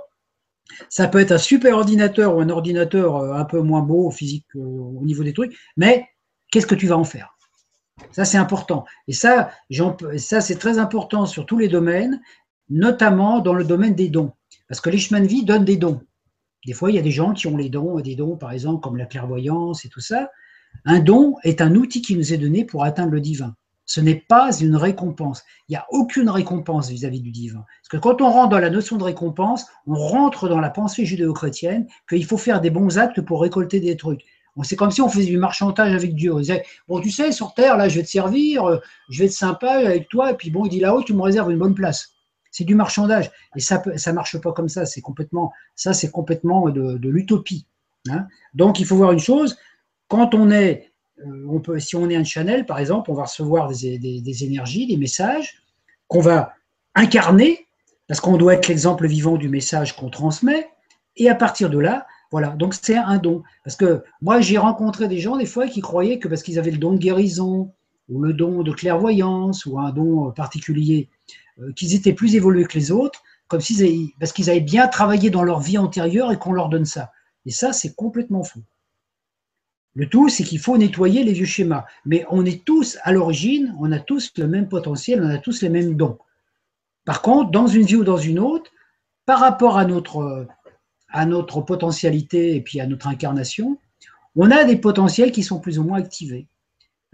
Ça 0.89 1.07
peut 1.07 1.19
être 1.19 1.31
un 1.31 1.39
super 1.39 1.75
ordinateur 1.75 2.35
ou 2.35 2.39
un 2.39 2.49
ordinateur 2.49 3.15
euh, 3.15 3.33
un 3.33 3.45
peu 3.45 3.61
moins 3.61 3.81
beau 3.81 4.11
physique 4.11 4.45
euh, 4.55 4.59
au 4.59 5.03
niveau 5.03 5.23
des 5.23 5.33
trucs, 5.33 5.57
mais 5.75 6.07
qu'est-ce 6.51 6.67
que 6.67 6.75
tu 6.75 6.85
vas 6.85 6.99
en 6.99 7.03
faire? 7.03 7.35
Ça, 8.11 8.25
c'est 8.25 8.37
important. 8.37 8.85
Et 9.07 9.13
ça, 9.13 9.49
ça 10.17 10.39
c'est 10.39 10.59
très 10.59 10.77
important 10.77 11.25
sur 11.25 11.47
tous 11.47 11.57
les 11.57 11.67
domaines 11.67 12.21
notamment 12.69 13.39
dans 13.39 13.55
le 13.55 13.63
domaine 13.63 13.95
des 13.95 14.07
dons. 14.07 14.33
Parce 14.67 14.81
que 14.81 14.91
les 14.91 14.99
chemins 14.99 15.19
de 15.19 15.27
vie 15.27 15.43
donnent 15.43 15.65
des 15.65 15.77
dons. 15.77 15.99
Des 16.67 16.73
fois, 16.73 16.91
il 16.91 16.95
y 16.95 16.99
a 16.99 17.01
des 17.01 17.11
gens 17.11 17.33
qui 17.33 17.47
ont 17.47 17.57
les 17.57 17.69
dons, 17.69 17.99
des 18.01 18.15
dons 18.15 18.37
par 18.37 18.51
exemple 18.51 18.81
comme 18.81 18.97
la 18.97 19.07
clairvoyance 19.07 19.83
et 19.83 19.89
tout 19.89 19.99
ça. 19.99 20.29
Un 20.85 20.99
don 20.99 21.37
est 21.43 21.59
un 21.59 21.73
outil 21.73 22.03
qui 22.03 22.15
nous 22.15 22.33
est 22.33 22.37
donné 22.37 22.65
pour 22.65 22.83
atteindre 22.83 23.11
le 23.11 23.19
divin. 23.19 23.55
Ce 23.85 23.99
n'est 23.99 24.23
pas 24.27 24.57
une 24.59 24.75
récompense. 24.75 25.43
Il 25.67 25.73
n'y 25.73 25.77
a 25.77 25.85
aucune 25.89 26.29
récompense 26.29 26.89
vis-à-vis 26.89 27.21
du 27.21 27.31
divin. 27.31 27.65
Parce 27.81 27.89
que 27.89 27.97
quand 27.97 28.21
on 28.21 28.29
rentre 28.31 28.49
dans 28.49 28.59
la 28.59 28.69
notion 28.69 28.97
de 28.97 29.03
récompense, 29.03 29.65
on 29.85 29.95
rentre 29.95 30.47
dans 30.47 30.59
la 30.59 30.69
pensée 30.69 31.05
judéo-chrétienne 31.05 31.87
qu'il 32.07 32.25
faut 32.25 32.37
faire 32.37 32.61
des 32.61 32.69
bons 32.69 32.97
actes 32.97 33.21
pour 33.21 33.41
récolter 33.41 33.79
des 33.79 33.97
trucs. 33.97 34.23
C'est 34.63 34.75
comme 34.75 34.91
si 34.91 35.01
on 35.01 35.09
faisait 35.09 35.25
du 35.25 35.37
marchantage 35.37 35.93
avec 35.93 36.13
Dieu. 36.15 36.33
On 36.33 36.39
disait, 36.39 36.63
bon, 36.87 36.99
tu 36.99 37.09
sais, 37.09 37.31
sur 37.31 37.53
Terre, 37.53 37.77
là, 37.77 37.87
je 37.87 37.99
vais 37.99 38.03
te 38.03 38.09
servir, 38.09 38.65
euh, 38.65 38.77
je 39.09 39.19
vais 39.19 39.25
être 39.25 39.31
sympa 39.31 39.71
avec 39.71 40.09
toi, 40.09 40.31
et 40.31 40.33
puis 40.35 40.51
bon, 40.51 40.65
il 40.65 40.69
dit 40.69 40.79
là-haut, 40.79 41.03
tu 41.03 41.13
me 41.13 41.21
réserves 41.21 41.51
une 41.51 41.57
bonne 41.57 41.73
place. 41.73 42.13
C'est 42.51 42.65
du 42.65 42.75
marchandage. 42.75 43.31
Et 43.55 43.61
ça 43.61 43.81
ne 43.85 44.11
marche 44.11 44.37
pas 44.39 44.51
comme 44.51 44.67
ça. 44.67 44.85
C'est 44.85 44.99
complètement, 44.99 45.53
ça, 45.75 45.93
c'est 45.93 46.11
complètement 46.11 46.69
de, 46.69 46.99
l'utopie. 47.07 47.65
Hein. 48.09 48.27
Donc, 48.53 48.79
il 48.79 48.85
faut 48.85 48.97
voir 48.97 49.13
une 49.13 49.19
chose. 49.19 49.57
Quand 50.09 50.35
on 50.35 50.51
est, 50.51 50.90
on 51.49 51.59
peut, 51.59 51.79
si 51.79 51.95
on 51.95 52.09
est 52.09 52.15
un 52.15 52.23
channel, 52.23 52.65
par 52.65 52.79
exemple, 52.79 53.11
on 53.11 53.13
va 53.13 53.23
recevoir 53.23 53.69
des, 53.69 54.43
énergies, 54.43 54.87
des 54.87 54.97
messages 54.97 55.61
qu'on 56.07 56.21
va 56.21 56.53
incarner, 56.95 57.67
parce 58.07 58.19
qu'on 58.19 58.37
doit 58.37 58.55
être 58.55 58.67
l'exemple 58.67 59.07
vivant 59.07 59.37
du 59.37 59.49
message 59.49 59.95
qu'on 59.95 60.09
transmet. 60.09 60.67
Et 61.15 61.29
à 61.29 61.35
partir 61.35 61.69
de 61.69 61.79
là, 61.79 62.05
voilà, 62.31 62.49
donc 62.49 62.73
c'est 62.73 62.95
un 62.95 63.17
don. 63.17 63.43
Parce 63.63 63.75
que 63.75 64.03
moi, 64.21 64.41
j'ai 64.41 64.57
rencontré 64.57 65.07
des 65.07 65.19
gens, 65.19 65.37
des 65.37 65.45
fois, 65.45 65.67
qui 65.67 65.81
croyaient 65.81 66.19
que 66.19 66.27
parce 66.27 66.43
qu'ils 66.43 66.59
avaient 66.59 66.71
le 66.71 66.77
don 66.77 66.93
de 66.93 66.97
guérison, 66.97 67.73
ou 68.09 68.21
le 68.21 68.33
don 68.33 68.63
de 68.63 68.71
clairvoyance, 68.71 69.65
ou 69.65 69.79
un 69.79 69.91
don 69.91 70.31
particulier 70.31 71.09
euh, 71.59 71.71
qu'ils 71.73 71.95
étaient 71.95 72.13
plus 72.13 72.35
évolués 72.35 72.65
que 72.65 72.77
les 72.77 72.91
autres, 72.91 73.23
comme 73.47 73.61
s'ils 73.61 74.11
parce 74.19 74.31
qu'ils 74.31 74.49
avaient 74.49 74.61
bien 74.61 74.87
travaillé 74.87 75.29
dans 75.29 75.43
leur 75.43 75.59
vie 75.59 75.77
antérieure 75.77 76.31
et 76.31 76.37
qu'on 76.37 76.53
leur 76.53 76.69
donne 76.69 76.85
ça. 76.85 77.11
Et 77.45 77.51
ça, 77.51 77.73
c'est 77.73 77.95
complètement 77.95 78.43
faux. 78.43 78.61
Le 79.93 80.07
tout, 80.07 80.29
c'est 80.29 80.43
qu'il 80.43 80.59
faut 80.59 80.77
nettoyer 80.77 81.23
les 81.23 81.33
vieux 81.33 81.45
schémas. 81.45 81.85
Mais 82.05 82.25
on 82.29 82.45
est 82.45 82.63
tous, 82.63 82.97
à 83.03 83.11
l'origine, 83.11 83.75
on 83.79 83.91
a 83.91 83.99
tous 83.99 84.31
le 84.37 84.47
même 84.47 84.69
potentiel, 84.69 85.21
on 85.23 85.29
a 85.29 85.37
tous 85.37 85.61
les 85.61 85.69
mêmes 85.69 85.95
dons. 85.95 86.17
Par 87.05 87.21
contre, 87.21 87.51
dans 87.51 87.67
une 87.67 87.83
vie 87.83 87.97
ou 87.97 88.03
dans 88.03 88.17
une 88.17 88.39
autre, 88.39 88.71
par 89.25 89.39
rapport 89.39 89.77
à 89.77 89.85
notre, 89.85 90.47
à 91.09 91.25
notre 91.25 91.61
potentialité 91.61 92.55
et 92.55 92.61
puis 92.61 92.79
à 92.79 92.87
notre 92.87 93.07
incarnation, 93.07 93.77
on 94.35 94.49
a 94.49 94.63
des 94.63 94.77
potentiels 94.77 95.31
qui 95.31 95.43
sont 95.43 95.59
plus 95.59 95.77
ou 95.77 95.83
moins 95.83 95.99
activés. 95.99 96.47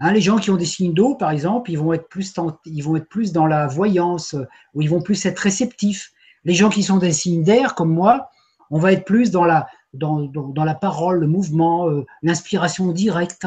Hein, 0.00 0.12
les 0.12 0.20
gens 0.20 0.38
qui 0.38 0.50
ont 0.50 0.56
des 0.56 0.64
signes 0.64 0.94
d'eau, 0.94 1.16
par 1.16 1.32
exemple, 1.32 1.72
ils 1.72 1.78
vont, 1.78 1.92
être 1.92 2.08
plus 2.08 2.32
ils 2.66 2.82
vont 2.82 2.96
être 2.96 3.08
plus 3.08 3.32
dans 3.32 3.46
la 3.46 3.66
voyance, 3.66 4.36
ou 4.74 4.82
ils 4.82 4.90
vont 4.90 5.02
plus 5.02 5.26
être 5.26 5.40
réceptifs. 5.40 6.12
Les 6.44 6.54
gens 6.54 6.68
qui 6.68 6.84
sont 6.84 6.98
des 6.98 7.12
signes 7.12 7.42
d'air, 7.42 7.74
comme 7.74 7.92
moi, 7.92 8.30
on 8.70 8.78
va 8.78 8.92
être 8.92 9.04
plus 9.04 9.32
dans 9.32 9.44
la, 9.44 9.66
dans, 9.94 10.64
la 10.64 10.74
parole, 10.74 11.20
le 11.20 11.26
mouvement, 11.26 11.88
euh, 11.88 12.04
l'inspiration 12.22 12.92
directe. 12.92 13.46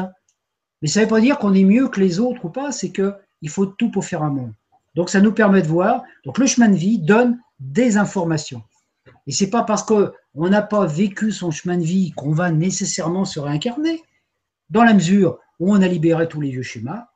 Mais 0.80 0.88
ça 0.88 1.00
ne 1.00 1.04
veut 1.04 1.10
pas 1.10 1.20
dire 1.20 1.38
qu'on 1.38 1.54
est 1.54 1.64
mieux 1.64 1.88
que 1.88 2.00
les 2.00 2.18
autres 2.18 2.44
ou 2.44 2.50
pas, 2.50 2.72
c'est 2.72 2.90
qu'il 2.90 3.48
faut 3.48 3.66
tout 3.66 3.90
pour 3.90 4.04
faire 4.04 4.22
un 4.22 4.30
monde. 4.30 4.52
Donc 4.94 5.10
ça 5.10 5.20
nous 5.20 5.32
permet 5.32 5.62
de 5.62 5.68
voir. 5.68 6.02
Donc 6.24 6.38
le 6.38 6.46
chemin 6.46 6.68
de 6.68 6.76
vie 6.76 6.98
donne 6.98 7.38
des 7.60 7.96
informations. 7.96 8.62
Et 9.26 9.32
c'est 9.32 9.50
pas 9.50 9.62
parce 9.62 9.84
qu'on 9.84 10.10
n'a 10.34 10.62
pas 10.62 10.86
vécu 10.86 11.30
son 11.30 11.50
chemin 11.50 11.78
de 11.78 11.84
vie 11.84 12.12
qu'on 12.12 12.32
va 12.32 12.50
nécessairement 12.50 13.24
se 13.24 13.40
réincarner. 13.40 14.02
Dans 14.70 14.84
la 14.84 14.94
mesure 14.94 15.38
où 15.60 15.72
on 15.72 15.80
a 15.82 15.88
libéré 15.88 16.28
tous 16.28 16.40
les 16.40 16.50
vieux 16.50 16.62
schémas. 16.62 17.06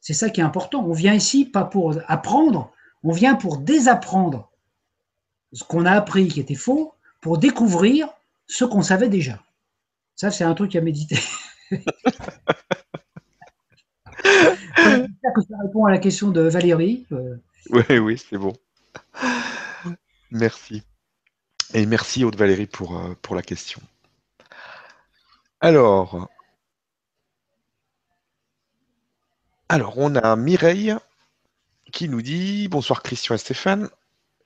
C'est 0.00 0.14
ça 0.14 0.30
qui 0.30 0.40
est 0.40 0.44
important. 0.44 0.84
On 0.84 0.92
vient 0.92 1.14
ici 1.14 1.44
pas 1.44 1.64
pour 1.64 1.94
apprendre, 2.08 2.72
on 3.02 3.12
vient 3.12 3.34
pour 3.34 3.58
désapprendre 3.58 4.50
ce 5.52 5.62
qu'on 5.62 5.84
a 5.84 5.92
appris 5.92 6.28
qui 6.28 6.40
était 6.40 6.54
faux 6.54 6.94
pour 7.20 7.38
découvrir 7.38 8.08
ce 8.46 8.64
qu'on 8.64 8.82
savait 8.82 9.08
déjà. 9.08 9.42
Ça, 10.16 10.30
c'est 10.30 10.44
un 10.44 10.54
truc 10.54 10.76
à 10.76 10.80
méditer. 10.80 11.18
J'espère 14.76 15.32
que 15.34 15.42
ça 15.42 15.54
répond 15.62 15.84
à 15.86 15.90
la 15.90 15.98
question 15.98 16.30
de 16.30 16.42
Valérie. 16.42 17.06
Euh. 17.12 17.36
Oui, 17.70 17.98
oui, 17.98 18.18
c'est 18.18 18.38
bon. 18.38 18.52
Merci. 20.30 20.82
Et 21.74 21.86
merci 21.86 22.24
Aude 22.24 22.36
Valérie 22.36 22.66
pour, 22.66 22.98
euh, 22.98 23.14
pour 23.22 23.34
la 23.34 23.42
question. 23.42 23.80
Alors, 25.60 26.28
alors, 29.68 29.98
on 29.98 30.16
a 30.16 30.36
Mireille 30.36 30.94
qui 31.92 32.08
nous 32.08 32.22
dit 32.22 32.68
Bonsoir 32.68 33.02
Christian 33.02 33.34
et 33.34 33.38
Stéphane, 33.38 33.88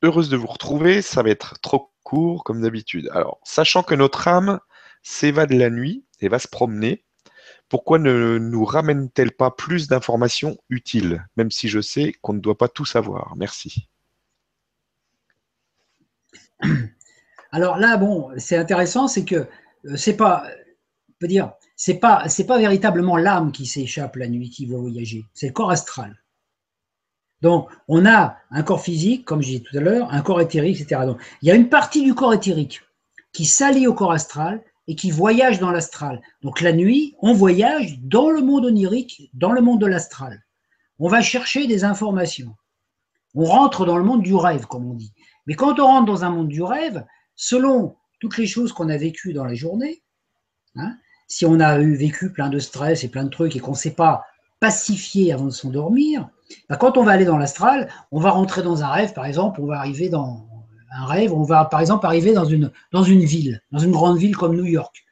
heureuse 0.03 0.29
de 0.29 0.37
vous 0.37 0.47
retrouver, 0.47 1.03
ça 1.03 1.23
va 1.23 1.31
être 1.31 1.59
trop 1.61 1.94
court 2.05 2.45
comme 2.45 2.63
d'habitude. 2.63 3.11
Alors, 3.13 3.41
sachant 3.43 3.83
que 3.83 3.97
notre 3.97 4.29
âme 4.29 4.61
s'évade 5.03 5.53
la 5.53 5.71
nuit 5.71 6.05
et 6.21 6.29
va 6.29 6.39
se 6.39 6.47
promener, 6.47 7.05
pourquoi 7.69 7.99
ne 7.99 8.39
nous 8.39 8.65
ramène-t-elle 8.65 9.33
pas 9.33 9.51
plus 9.51 9.89
d'informations 9.89 10.57
utiles, 10.69 11.27
même 11.37 11.51
si 11.51 11.69
je 11.69 11.81
sais 11.81 12.13
qu'on 12.23 12.35
ne 12.35 12.41
doit 12.41 12.59
pas 12.59 12.69
tout 12.69 12.85
savoir? 12.85 13.35
Merci. 13.37 13.89
Alors 17.53 17.79
là, 17.79 17.97
bon, 17.97 18.31
c'est 18.37 18.57
intéressant, 18.57 19.09
c'est 19.09 19.25
que 19.25 19.47
euh, 19.87 19.97
c'est 19.97 20.17
pas, 20.17 20.47
peut 21.19 21.27
dire, 21.27 21.53
c'est 21.77 21.99
pas, 21.99 22.29
c'est 22.29 22.47
pas 22.47 22.59
véritablement 22.59 23.17
l'âme 23.17 23.53
qui 23.53 23.67
s'échappe 23.67 24.17
la 24.17 24.29
nuit 24.29 24.51
qui 24.51 24.67
va 24.67 24.77
voyager, 24.77 25.25
c'est 25.35 25.49
le 25.49 25.53
corps 25.53 25.71
astral. 25.71 26.24
Donc, 27.45 27.69
on 27.89 28.07
a 28.07 28.39
un 28.51 28.63
corps 28.63 28.81
physique, 28.81 29.27
comme 29.27 29.43
j'ai 29.43 29.59
dit 29.59 29.63
tout 29.63 29.77
à 29.77 29.81
l'heure, 29.81 30.11
un 30.11 30.23
corps 30.23 30.41
éthérique, 30.41 30.81
etc. 30.81 31.03
Donc, 31.05 31.21
il 31.43 31.49
y 31.49 31.51
a 31.51 31.55
une 31.55 31.69
partie 31.69 32.03
du 32.03 32.15
corps 32.15 32.33
éthérique 32.33 32.81
qui 33.35 33.45
s'allie 33.45 33.87
au 33.87 33.93
corps 33.93 34.13
astral 34.13 34.65
et 34.89 34.95
qui 34.95 35.11
voyage 35.11 35.59
dans 35.59 35.71
l'astral. 35.71 36.23
Donc, 36.41 36.63
la 36.63 36.73
nuit, 36.73 37.17
on 37.21 37.35
voyage 37.35 37.99
dans 38.01 38.31
le 38.31 38.41
monde 38.41 38.65
onirique, 38.65 39.31
dans 39.35 39.53
le 39.53 39.61
monde 39.61 39.79
de 39.79 39.85
l'astral. 39.85 40.43
On 40.99 41.11
va 41.11 41.21
chercher 41.21 41.67
des 41.67 41.85
informations. 41.85 42.57
On 43.35 43.45
rentre 43.45 43.85
dans 43.85 43.99
le 43.99 44.05
monde 44.05 44.23
du 44.23 44.35
rêve, 44.35 44.65
comme 44.65 44.91
on 44.91 44.95
dit. 44.95 45.13
Mais 45.47 45.55
quand 45.55 45.79
on 45.79 45.85
rentre 45.85 46.07
dans 46.07 46.25
un 46.25 46.31
monde 46.31 46.49
du 46.49 46.63
rêve, 46.63 47.05
selon 47.37 47.95
toutes 48.21 48.39
les 48.39 48.47
choses 48.47 48.73
qu'on 48.73 48.89
a 48.89 48.97
vécues 48.97 49.35
dans 49.35 49.45
la 49.45 49.55
journée, 49.55 50.03
hein, 50.77 50.97
si 51.29 51.45
on 51.45 51.61
a 51.61 51.79
eu 51.79 51.95
vécu 51.95 52.33
plein 52.33 52.49
de 52.49 52.59
stress 52.59 53.05
et 53.05 53.11
plein 53.11 53.25
de 53.25 53.29
trucs 53.29 53.55
et 53.55 53.61
qu'on 53.61 53.73
ne 53.73 53.77
s'est 53.77 53.91
pas 53.91 54.25
pacifié 54.61 55.31
avant 55.35 55.45
de 55.45 55.51
s'endormir, 55.51 56.31
bah, 56.69 56.77
quand 56.77 56.97
on 56.99 57.05
va 57.05 57.13
aller 57.13 57.25
dans 57.25 57.39
l'astral, 57.39 57.89
on 58.11 58.21
va 58.21 58.31
rentrer 58.31 58.63
dans 58.63 58.83
un 58.83 58.89
rêve, 58.89 59.13
par 59.13 59.27
exemple, 59.27 59.61
on 59.61 59.67
va 59.67 59.79
arriver 59.79 60.09
dans 60.09 60.47
un 60.97 61.07
rêve, 61.07 61.33
on 61.33 61.43
va 61.43 61.65
par 61.65 61.81
exemple 61.81 62.07
arriver 62.07 62.33
dans 62.33 62.45
une, 62.45 62.71
dans 62.93 63.03
une 63.03 63.25
ville, 63.25 63.63
dans 63.73 63.79
une 63.79 63.93
grande 63.93 64.19
ville 64.19 64.37
comme 64.37 64.57
New 64.57 64.67
York. 64.67 65.05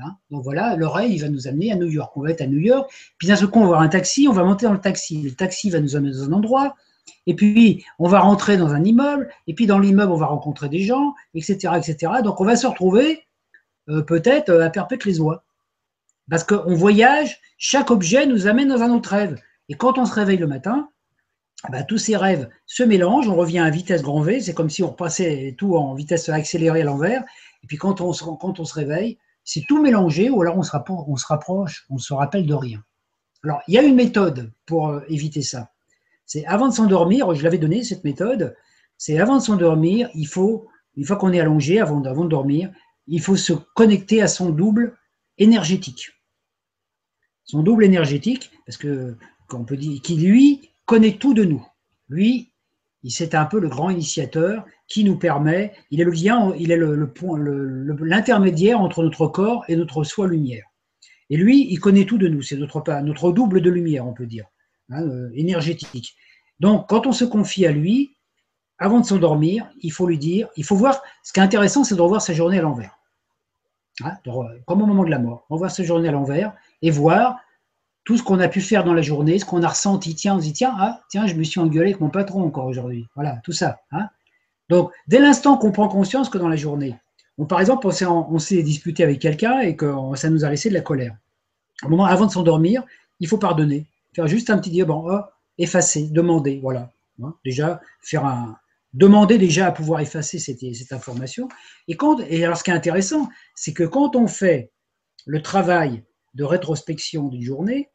Hein? 0.00 0.16
Donc 0.30 0.44
voilà, 0.44 0.76
le 0.76 0.86
rêve, 0.86 1.10
il 1.10 1.20
va 1.20 1.28
nous 1.28 1.48
amener 1.48 1.72
à 1.72 1.76
New 1.76 1.88
York. 1.88 2.16
On 2.16 2.22
va 2.22 2.30
être 2.30 2.40
à 2.40 2.46
New 2.46 2.58
York, 2.58 2.90
puis 3.18 3.28
d'un 3.28 3.36
seul 3.36 3.48
coup, 3.48 3.58
on 3.58 3.62
va 3.62 3.68
avoir 3.68 3.80
un 3.80 3.88
taxi, 3.88 4.26
on 4.28 4.32
va 4.32 4.44
monter 4.44 4.66
dans 4.66 4.72
le 4.72 4.80
taxi. 4.80 5.22
Le 5.22 5.32
taxi 5.32 5.70
va 5.70 5.80
nous 5.80 5.96
amener 5.96 6.12
dans 6.12 6.24
un 6.24 6.32
endroit, 6.32 6.74
et 7.26 7.34
puis 7.34 7.84
on 7.98 8.08
va 8.08 8.20
rentrer 8.20 8.56
dans 8.56 8.74
un 8.74 8.84
immeuble, 8.84 9.28
et 9.46 9.54
puis 9.54 9.66
dans 9.66 9.78
l'immeuble, 9.78 10.12
on 10.12 10.16
va 10.16 10.26
rencontrer 10.26 10.68
des 10.68 10.82
gens, 10.82 11.14
etc. 11.34 11.74
etc. 11.76 12.12
Donc 12.22 12.40
on 12.40 12.44
va 12.44 12.56
se 12.56 12.66
retrouver 12.66 13.24
euh, 13.88 14.02
peut-être 14.02 14.50
euh, 14.50 14.66
à 14.66 14.70
Perpète-les-Oies. 14.70 15.42
Parce 16.30 16.44
qu'on 16.44 16.74
voyage, 16.74 17.40
chaque 17.56 17.90
objet 17.90 18.26
nous 18.26 18.46
amène 18.46 18.68
dans 18.68 18.82
un 18.82 18.90
autre 18.90 19.10
rêve. 19.10 19.40
Et 19.68 19.74
quand 19.74 19.98
on 19.98 20.06
se 20.06 20.12
réveille 20.12 20.38
le 20.38 20.46
matin, 20.46 20.88
bah, 21.70 21.82
tous 21.82 21.98
ces 21.98 22.16
rêves 22.16 22.48
se 22.66 22.82
mélangent, 22.82 23.28
on 23.28 23.34
revient 23.34 23.58
à 23.58 23.70
vitesse 23.70 24.02
grand 24.02 24.20
V, 24.20 24.40
c'est 24.40 24.54
comme 24.54 24.70
si 24.70 24.82
on 24.82 24.90
repassait 24.90 25.54
tout 25.58 25.76
en 25.76 25.94
vitesse 25.94 26.28
accélérée 26.28 26.82
à 26.82 26.84
l'envers. 26.84 27.24
Et 27.62 27.66
puis 27.66 27.76
quand 27.76 28.00
on 28.00 28.12
se, 28.12 28.24
quand 28.24 28.60
on 28.60 28.64
se 28.64 28.74
réveille, 28.74 29.18
c'est 29.44 29.64
tout 29.66 29.82
mélangé, 29.82 30.30
ou 30.30 30.40
alors 30.42 30.56
on 30.56 30.62
se, 30.62 30.70
rapproche, 30.70 31.86
on 31.90 31.98
se 31.98 32.06
se 32.06 32.14
rappelle 32.14 32.46
de 32.46 32.54
rien. 32.54 32.82
Alors, 33.44 33.60
il 33.68 33.74
y 33.74 33.78
a 33.78 33.82
une 33.82 33.94
méthode 33.94 34.52
pour 34.66 34.88
euh, 34.88 35.00
éviter 35.08 35.42
ça. 35.42 35.70
C'est 36.26 36.44
avant 36.46 36.68
de 36.68 36.74
s'endormir, 36.74 37.34
je 37.34 37.42
l'avais 37.42 37.58
donné 37.58 37.82
cette 37.82 38.04
méthode, 38.04 38.54
c'est 38.98 39.18
avant 39.18 39.38
de 39.38 39.42
s'endormir, 39.42 40.10
il 40.14 40.26
faut, 40.26 40.66
une 40.96 41.04
fois 41.04 41.16
qu'on 41.16 41.32
est 41.32 41.40
allongé, 41.40 41.80
avant, 41.80 42.02
avant 42.04 42.24
de 42.24 42.30
dormir, 42.30 42.70
il 43.06 43.20
faut 43.20 43.36
se 43.36 43.52
connecter 43.74 44.20
à 44.20 44.28
son 44.28 44.50
double 44.50 44.98
énergétique 45.38 46.10
son 47.48 47.62
double 47.62 47.84
énergétique, 47.84 48.50
parce 48.66 48.76
que 48.76 49.16
qui 50.02 50.16
lui 50.16 50.70
connaît 50.86 51.16
tout 51.16 51.34
de 51.34 51.44
nous. 51.44 51.66
Lui, 52.08 52.52
c'est 53.08 53.34
un 53.34 53.44
peu 53.44 53.60
le 53.60 53.68
grand 53.68 53.90
initiateur 53.90 54.64
qui 54.88 55.04
nous 55.04 55.16
permet, 55.16 55.72
il 55.90 56.00
est 56.00 56.04
le 56.04 56.10
lien, 56.12 56.52
il 56.58 56.70
est 56.70 56.76
le, 56.76 57.12
l'intermédiaire 58.00 58.80
entre 58.80 59.02
notre 59.02 59.26
corps 59.26 59.64
et 59.68 59.76
notre 59.76 60.04
soi 60.04 60.26
lumière. 60.26 60.64
Et 61.30 61.36
lui, 61.36 61.70
il 61.70 61.78
connaît 61.78 62.06
tout 62.06 62.18
de 62.18 62.28
nous, 62.28 62.42
c'est 62.42 62.56
notre, 62.56 62.82
notre 63.02 63.32
double 63.32 63.60
de 63.60 63.70
lumière, 63.70 64.06
on 64.06 64.14
peut 64.14 64.26
dire, 64.26 64.46
hein, 64.90 65.02
euh, 65.02 65.30
énergétique. 65.34 66.16
Donc, 66.58 66.88
quand 66.88 67.06
on 67.06 67.12
se 67.12 67.24
confie 67.24 67.66
à 67.66 67.72
lui, 67.72 68.16
avant 68.78 69.00
de 69.00 69.04
s'endormir, 69.04 69.68
il 69.82 69.92
faut 69.92 70.06
lui 70.06 70.18
dire, 70.18 70.48
il 70.56 70.64
faut 70.64 70.76
voir, 70.76 71.02
ce 71.22 71.32
qui 71.32 71.40
est 71.40 71.42
intéressant, 71.42 71.84
c'est 71.84 71.96
de 71.96 72.00
revoir 72.00 72.22
sa 72.22 72.32
journée 72.32 72.58
à 72.58 72.62
l'envers. 72.62 72.98
Hein, 74.02 74.12
comme 74.64 74.82
au 74.82 74.86
moment 74.86 75.04
de 75.04 75.10
la 75.10 75.18
mort, 75.18 75.44
revoir 75.50 75.70
sa 75.70 75.82
journée 75.82 76.08
à 76.08 76.12
l'envers 76.12 76.52
et 76.82 76.90
voir 76.90 77.36
tout 78.04 78.16
ce 78.16 78.22
qu'on 78.22 78.40
a 78.40 78.48
pu 78.48 78.60
faire 78.60 78.84
dans 78.84 78.94
la 78.94 79.02
journée, 79.02 79.38
ce 79.38 79.44
qu'on 79.44 79.62
a 79.62 79.68
ressenti. 79.68 80.14
Tiens, 80.14 80.36
on 80.36 80.38
se 80.38 80.44
dit, 80.44 80.52
tiens, 80.52 80.74
ah, 80.78 81.00
tiens, 81.10 81.26
je 81.26 81.34
me 81.34 81.44
suis 81.44 81.60
engueulé 81.60 81.90
avec 81.90 82.00
mon 82.00 82.08
patron 82.08 82.42
encore 82.42 82.66
aujourd'hui. 82.66 83.06
Voilà, 83.14 83.38
tout 83.44 83.52
ça. 83.52 83.80
Hein. 83.92 84.08
Donc, 84.68 84.90
dès 85.06 85.18
l'instant 85.18 85.56
qu'on 85.56 85.72
prend 85.72 85.88
conscience 85.88 86.28
que 86.28 86.38
dans 86.38 86.48
la 86.48 86.56
journée, 86.56 86.96
par 87.48 87.60
exemple, 87.60 87.86
on 87.86 88.38
s'est 88.38 88.62
disputé 88.62 89.04
avec 89.04 89.20
quelqu'un 89.20 89.60
et 89.60 89.76
que 89.76 89.94
ça 90.16 90.28
nous 90.28 90.44
a 90.44 90.50
laissé 90.50 90.68
de 90.68 90.74
la 90.74 90.80
colère. 90.80 91.16
Au 91.84 91.88
moment, 91.88 92.06
avant 92.06 92.26
de 92.26 92.32
s'endormir, 92.32 92.82
il 93.20 93.28
faut 93.28 93.38
pardonner. 93.38 93.86
Faire 94.14 94.26
juste 94.26 94.50
un 94.50 94.58
petit 94.58 94.70
dire, 94.70 94.86
bon, 94.86 95.04
oh, 95.08 95.20
effacer, 95.56 96.08
demander, 96.08 96.58
voilà. 96.60 96.90
Hein. 97.22 97.34
déjà, 97.44 97.80
faire 98.00 98.24
un, 98.24 98.56
demander 98.92 99.38
déjà 99.38 99.66
à 99.66 99.72
pouvoir 99.72 100.00
effacer 100.00 100.38
cette, 100.38 100.60
cette 100.74 100.92
information. 100.92 101.48
Et, 101.86 101.96
quand, 101.96 102.20
et 102.28 102.44
alors, 102.44 102.56
ce 102.56 102.64
qui 102.64 102.70
est 102.70 102.74
intéressant, 102.74 103.28
c'est 103.54 103.72
que 103.72 103.84
quand 103.84 104.16
on 104.16 104.26
fait 104.26 104.72
le 105.26 105.42
travail 105.42 106.02
de 106.34 106.44
rétrospection 106.44 107.28
d'une 107.28 107.42
journée, 107.42 107.88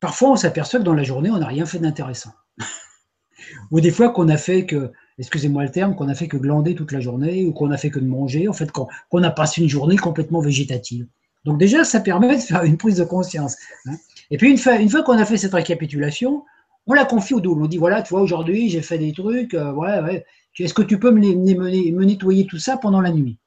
parfois 0.00 0.30
on 0.30 0.36
s'aperçoit 0.36 0.80
que 0.80 0.84
dans 0.84 0.94
la 0.94 1.02
journée, 1.02 1.30
on 1.30 1.38
n'a 1.38 1.46
rien 1.46 1.66
fait 1.66 1.78
d'intéressant. 1.78 2.32
ou 3.70 3.80
des 3.80 3.90
fois 3.90 4.10
qu'on 4.10 4.28
a 4.28 4.36
fait 4.36 4.66
que, 4.66 4.92
excusez-moi 5.18 5.64
le 5.64 5.70
terme, 5.70 5.94
qu'on 5.94 6.08
a 6.08 6.14
fait 6.14 6.28
que 6.28 6.36
glander 6.36 6.74
toute 6.74 6.92
la 6.92 7.00
journée, 7.00 7.44
ou 7.44 7.52
qu'on 7.52 7.70
a 7.70 7.76
fait 7.76 7.90
que 7.90 7.98
de 7.98 8.06
manger, 8.06 8.48
en 8.48 8.52
fait, 8.52 8.70
qu'on 8.70 9.22
a 9.22 9.30
passé 9.30 9.62
une 9.62 9.68
journée 9.68 9.96
complètement 9.96 10.40
végétative. 10.40 11.06
Donc 11.44 11.58
déjà, 11.58 11.84
ça 11.84 12.00
permet 12.00 12.36
de 12.36 12.42
faire 12.42 12.64
une 12.64 12.76
prise 12.76 12.96
de 12.96 13.04
conscience. 13.04 13.56
Hein. 13.86 13.94
Et 14.30 14.36
puis 14.36 14.50
une 14.50 14.58
fois, 14.58 15.02
qu'on 15.02 15.18
a 15.18 15.24
fait 15.24 15.38
cette 15.38 15.54
récapitulation, 15.54 16.44
on 16.86 16.94
la 16.94 17.04
confie 17.04 17.34
au 17.34 17.40
double. 17.40 17.62
On 17.62 17.66
dit, 17.66 17.78
voilà, 17.78 18.02
tu 18.02 18.10
vois, 18.10 18.22
aujourd'hui, 18.22 18.68
j'ai 18.70 18.82
fait 18.82 18.98
des 18.98 19.12
trucs, 19.12 19.54
euh. 19.54 20.20
Est-ce 20.58 20.74
que 20.74 20.82
tu 20.82 20.98
peux 20.98 21.12
me, 21.12 21.20
me, 21.20 22.04
nettoyer 22.04 22.46
tout 22.46 22.58
ça 22.58 22.76
pendant 22.76 23.00
la 23.00 23.12
nuit 23.12 23.38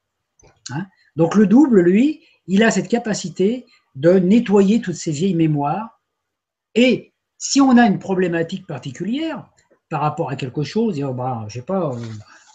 hein? 0.69 0.85
Donc 1.17 1.35
le 1.35 1.45
double, 1.45 1.81
lui, 1.81 2.21
il 2.47 2.63
a 2.63 2.71
cette 2.71 2.87
capacité 2.87 3.65
de 3.95 4.13
nettoyer 4.13 4.81
toutes 4.81 4.95
ces 4.95 5.11
vieilles 5.11 5.35
mémoires. 5.35 6.01
Et 6.75 7.13
si 7.37 7.59
on 7.61 7.77
a 7.77 7.85
une 7.85 7.99
problématique 7.99 8.67
particulière 8.67 9.49
par 9.89 10.01
rapport 10.01 10.29
à 10.29 10.35
quelque 10.35 10.63
chose, 10.63 11.01
bah, 11.15 11.45
je 11.47 11.55
sais 11.55 11.65
pas, 11.65 11.91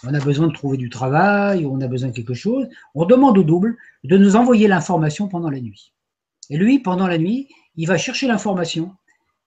on 0.04 0.14
a 0.14 0.20
besoin 0.20 0.46
de 0.46 0.52
trouver 0.52 0.76
du 0.76 0.88
travail, 0.88 1.66
on 1.66 1.80
a 1.80 1.88
besoin 1.88 2.10
de 2.10 2.14
quelque 2.14 2.34
chose, 2.34 2.66
on 2.94 3.04
demande 3.04 3.38
au 3.38 3.42
double 3.42 3.76
de 4.04 4.16
nous 4.16 4.36
envoyer 4.36 4.68
l'information 4.68 5.28
pendant 5.28 5.50
la 5.50 5.60
nuit. 5.60 5.92
Et 6.48 6.56
lui, 6.56 6.78
pendant 6.78 7.06
la 7.06 7.18
nuit, 7.18 7.48
il 7.74 7.86
va 7.86 7.98
chercher 7.98 8.26
l'information, 8.26 8.94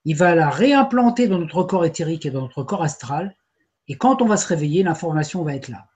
il 0.04 0.16
va 0.16 0.34
la 0.34 0.50
réimplanter 0.50 1.28
dans 1.28 1.38
notre 1.38 1.62
corps 1.64 1.84
éthérique 1.84 2.26
et 2.26 2.30
dans 2.30 2.42
notre 2.42 2.62
corps 2.62 2.82
astral, 2.82 3.34
et 3.88 3.96
quand 3.96 4.22
on 4.22 4.26
va 4.26 4.36
se 4.36 4.46
réveiller, 4.46 4.82
l'information 4.82 5.42
va 5.42 5.54
être 5.54 5.68
là. 5.68 5.86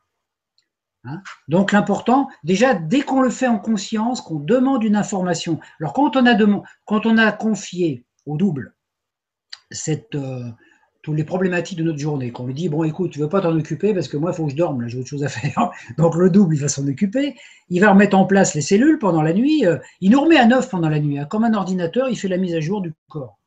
Hein. 1.04 1.20
Donc 1.48 1.72
l'important, 1.72 2.28
déjà, 2.44 2.74
dès 2.74 3.02
qu'on 3.02 3.20
le 3.20 3.30
fait 3.30 3.46
en 3.46 3.58
conscience, 3.58 4.20
qu'on 4.20 4.38
demande 4.38 4.84
une 4.84 4.96
information. 4.96 5.60
Alors 5.80 5.92
quand 5.92 6.16
on 6.16 6.26
a, 6.26 6.36
quand 6.84 7.06
on 7.06 7.18
a 7.18 7.32
confié 7.32 8.04
au 8.26 8.36
double 8.36 8.74
euh, 10.14 10.50
toutes 11.02 11.16
les 11.16 11.24
problématiques 11.24 11.76
de 11.76 11.82
notre 11.84 11.98
journée, 11.98 12.32
qu'on 12.32 12.46
lui 12.46 12.54
dit, 12.54 12.70
bon 12.70 12.84
écoute, 12.84 13.10
tu 13.10 13.18
ne 13.18 13.24
veux 13.24 13.28
pas 13.28 13.42
t'en 13.42 13.54
occuper 13.54 13.92
parce 13.92 14.08
que 14.08 14.16
moi, 14.16 14.30
il 14.32 14.34
faut 14.34 14.46
que 14.46 14.52
je 14.52 14.56
dorme, 14.56 14.88
j'ai 14.88 14.98
autre 14.98 15.08
chose 15.08 15.24
à 15.24 15.28
faire. 15.28 15.70
Donc 15.98 16.14
le 16.16 16.30
double, 16.30 16.54
il 16.54 16.60
va 16.60 16.68
s'en 16.68 16.86
occuper. 16.88 17.36
Il 17.68 17.80
va 17.80 17.90
remettre 17.90 18.16
en 18.16 18.24
place 18.24 18.54
les 18.54 18.62
cellules 18.62 18.98
pendant 18.98 19.20
la 19.20 19.34
nuit. 19.34 19.66
Euh, 19.66 19.76
il 20.00 20.10
nous 20.10 20.20
remet 20.20 20.38
à 20.38 20.46
neuf 20.46 20.70
pendant 20.70 20.88
la 20.88 21.00
nuit. 21.00 21.18
Hein. 21.18 21.26
Comme 21.26 21.44
un 21.44 21.52
ordinateur, 21.52 22.08
il 22.08 22.16
fait 22.16 22.28
la 22.28 22.38
mise 22.38 22.54
à 22.54 22.60
jour 22.60 22.80
du 22.80 22.94
corps. 23.08 23.38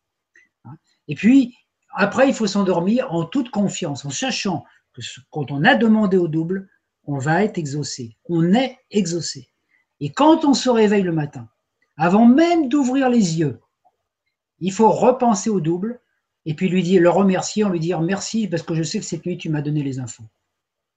Hein. 0.65 0.75
Et 1.07 1.15
puis, 1.15 1.55
après, 1.95 2.27
il 2.27 2.33
faut 2.35 2.45
s'endormir 2.45 3.11
en 3.11 3.25
toute 3.25 3.49
confiance, 3.49 4.05
en 4.05 4.11
sachant 4.11 4.63
que 4.93 5.01
quand 5.31 5.49
on 5.49 5.63
a 5.63 5.73
demandé 5.73 6.17
au 6.17 6.27
double, 6.27 6.69
on 7.07 7.17
va 7.17 7.43
être 7.43 7.57
exaucé. 7.57 8.15
On 8.29 8.53
est 8.53 8.77
exaucé. 8.91 9.47
Et 9.99 10.11
quand 10.11 10.45
on 10.45 10.53
se 10.53 10.69
réveille 10.69 11.03
le 11.03 11.13
matin, 11.13 11.47
avant 11.97 12.25
même 12.25 12.69
d'ouvrir 12.69 13.09
les 13.09 13.39
yeux, 13.39 13.59
il 14.59 14.71
faut 14.71 14.91
repenser 14.91 15.49
au 15.49 15.59
double 15.59 15.99
et 16.45 16.53
puis 16.53 16.69
lui 16.69 16.83
dire, 16.83 17.01
le 17.01 17.09
remercier 17.09 17.63
en 17.63 17.69
lui 17.69 17.79
dire 17.79 18.01
merci 18.01 18.47
parce 18.47 18.63
que 18.63 18.75
je 18.75 18.83
sais 18.83 18.99
que 18.99 19.05
cette 19.05 19.25
nuit 19.25 19.37
tu 19.37 19.49
m'as 19.49 19.61
donné 19.61 19.83
les 19.83 19.99
infos. 19.99 20.23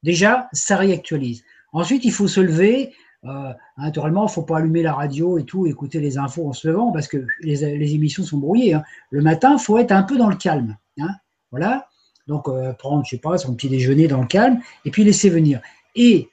Déjà, 0.03 0.49
ça 0.53 0.77
réactualise. 0.77 1.45
Ensuite, 1.73 2.05
il 2.05 2.13
faut 2.13 2.29
se 2.29 2.41
lever. 2.41 2.93
Euh, 3.25 3.53
naturellement, 3.77 4.23
il 4.23 4.31
ne 4.31 4.31
faut 4.31 4.43
pas 4.43 4.59
allumer 4.59 4.83
la 4.83 4.95
radio 4.95 5.39
et 5.39 5.45
tout, 5.45 5.67
écouter 5.67 6.01
les 6.01 6.17
infos 6.17 6.49
en 6.49 6.53
se 6.53 6.69
levant 6.69 6.91
parce 6.91 7.07
que 7.07 7.27
les, 7.41 7.65
émissions 7.95 8.25
sont 8.25 8.39
brouillées. 8.39 8.75
Hein. 8.75 8.83
Le 9.11 9.21
matin, 9.21 9.57
il 9.59 9.63
faut 9.63 9.77
être 9.79 9.93
un 9.93 10.03
peu 10.03 10.17
dans 10.17 10.31
le 10.31 10.37
calme. 10.37 10.77
Hein. 10.99 11.11
Voilà. 11.51 11.89
Donc, 12.27 12.49
euh, 12.49 12.73
prendre, 12.73 13.05
je 13.05 13.11
sais 13.11 13.19
pas, 13.19 13.37
son 13.37 13.55
petit 13.55 13.69
déjeuner 13.69 14.09
dans 14.09 14.21
le 14.21 14.27
calme 14.27 14.61
et 14.85 14.91
puis 14.91 15.05
laisser 15.05 15.29
venir. 15.29 15.61
Et 15.95 16.29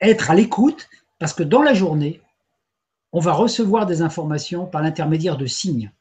être 0.00 0.30
à 0.30 0.34
l'écoute 0.34 0.88
parce 1.18 1.34
que 1.34 1.42
dans 1.42 1.62
la 1.62 1.74
journée, 1.74 2.20
on 3.12 3.20
va 3.20 3.32
recevoir 3.32 3.86
des 3.86 4.02
informations 4.02 4.66
par 4.66 4.82
l'intermédiaire 4.82 5.36
de 5.36 5.46
signes. 5.46 5.92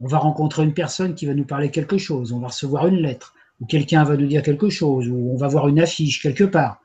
On 0.00 0.08
va 0.08 0.18
rencontrer 0.18 0.64
une 0.64 0.74
personne 0.74 1.14
qui 1.14 1.26
va 1.26 1.34
nous 1.34 1.44
parler 1.44 1.70
quelque 1.70 1.98
chose, 1.98 2.32
on 2.32 2.40
va 2.40 2.48
recevoir 2.48 2.86
une 2.86 2.96
lettre, 2.96 3.34
ou 3.60 3.66
quelqu'un 3.66 4.02
va 4.02 4.16
nous 4.16 4.26
dire 4.26 4.42
quelque 4.42 4.68
chose, 4.68 5.08
ou 5.08 5.30
on 5.32 5.36
va 5.36 5.46
voir 5.46 5.68
une 5.68 5.80
affiche 5.80 6.20
quelque 6.20 6.44
part. 6.44 6.80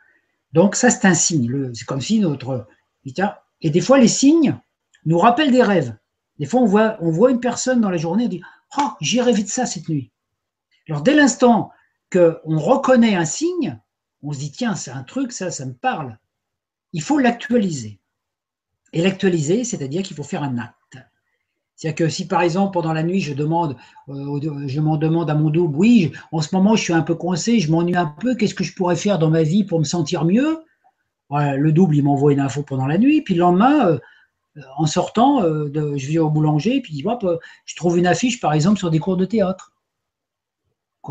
Donc 0.53 0.75
ça, 0.75 0.89
c'est 0.89 1.07
un 1.07 1.13
signe. 1.13 1.73
C'est 1.73 1.85
comme 1.85 2.01
si 2.01 2.19
notre... 2.19 2.67
Et 3.61 3.69
des 3.69 3.81
fois, 3.81 3.97
les 3.97 4.07
signes 4.07 4.57
nous 5.05 5.17
rappellent 5.17 5.51
des 5.51 5.63
rêves. 5.63 5.95
Des 6.37 6.45
fois, 6.45 6.61
on 6.61 6.65
voit, 6.65 6.97
on 7.01 7.11
voit 7.11 7.31
une 7.31 7.39
personne 7.39 7.81
dans 7.81 7.89
la 7.89 7.97
journée, 7.97 8.25
on 8.25 8.29
dit 8.29 8.41
«Oh, 8.77 8.91
j'ai 9.01 9.21
rêvé 9.21 9.43
de 9.43 9.49
ça 9.49 9.65
cette 9.65 9.89
nuit». 9.89 10.11
Alors, 10.89 11.01
dès 11.01 11.15
l'instant 11.15 11.71
qu'on 12.11 12.59
reconnaît 12.59 13.15
un 13.15 13.25
signe, 13.25 13.79
on 14.23 14.33
se 14.33 14.39
dit 14.39 14.51
«Tiens, 14.53 14.75
c'est 14.75 14.91
un 14.91 15.03
truc, 15.03 15.31
ça, 15.31 15.51
ça 15.51 15.65
me 15.65 15.73
parle». 15.73 16.17
Il 16.93 17.01
faut 17.01 17.19
l'actualiser. 17.19 17.99
Et 18.93 19.01
l'actualiser, 19.01 19.63
c'est-à-dire 19.63 20.01
qu'il 20.01 20.15
faut 20.15 20.23
faire 20.23 20.43
un 20.43 20.57
acte. 20.57 20.75
C'est-à-dire 21.79 22.07
que 22.07 22.09
si 22.09 22.27
par 22.27 22.41
exemple 22.41 22.73
pendant 22.73 22.91
la 22.91 23.03
nuit 23.03 23.21
je 23.21 23.33
demande, 23.33 23.77
euh, 24.09 24.67
je 24.67 24.81
m'en 24.81 24.97
demande 24.97 25.29
à 25.29 25.35
mon 25.35 25.49
double, 25.49 25.77
oui, 25.77 26.11
en 26.33 26.41
ce 26.41 26.53
moment 26.53 26.75
je 26.75 26.83
suis 26.83 26.91
un 26.91 27.03
peu 27.03 27.15
coincé, 27.15 27.61
je 27.61 27.71
m'ennuie 27.71 27.95
un 27.95 28.07
peu, 28.19 28.35
qu'est-ce 28.35 28.53
que 28.53 28.65
je 28.65 28.75
pourrais 28.75 28.97
faire 28.97 29.17
dans 29.17 29.29
ma 29.29 29.43
vie 29.43 29.63
pour 29.63 29.79
me 29.79 29.85
sentir 29.85 30.25
mieux? 30.25 30.65
Le 31.31 31.71
double 31.71 31.95
il 31.95 32.03
m'envoie 32.03 32.33
une 32.33 32.41
info 32.41 32.63
pendant 32.63 32.85
la 32.85 32.97
nuit, 32.97 33.21
puis 33.21 33.33
le 33.33 33.39
lendemain, 33.39 33.87
euh, 33.87 33.99
en 34.75 34.87
sortant, 34.87 35.41
euh, 35.41 35.71
je 35.95 36.11
vais 36.11 36.17
au 36.17 36.29
boulanger, 36.29 36.81
puis 36.81 37.01
je 37.01 37.75
trouve 37.77 37.97
une 37.97 38.07
affiche 38.07 38.41
par 38.41 38.51
exemple 38.51 38.77
sur 38.77 38.91
des 38.91 38.99
cours 38.99 39.15
de 39.15 39.23
théâtre. 39.23 39.71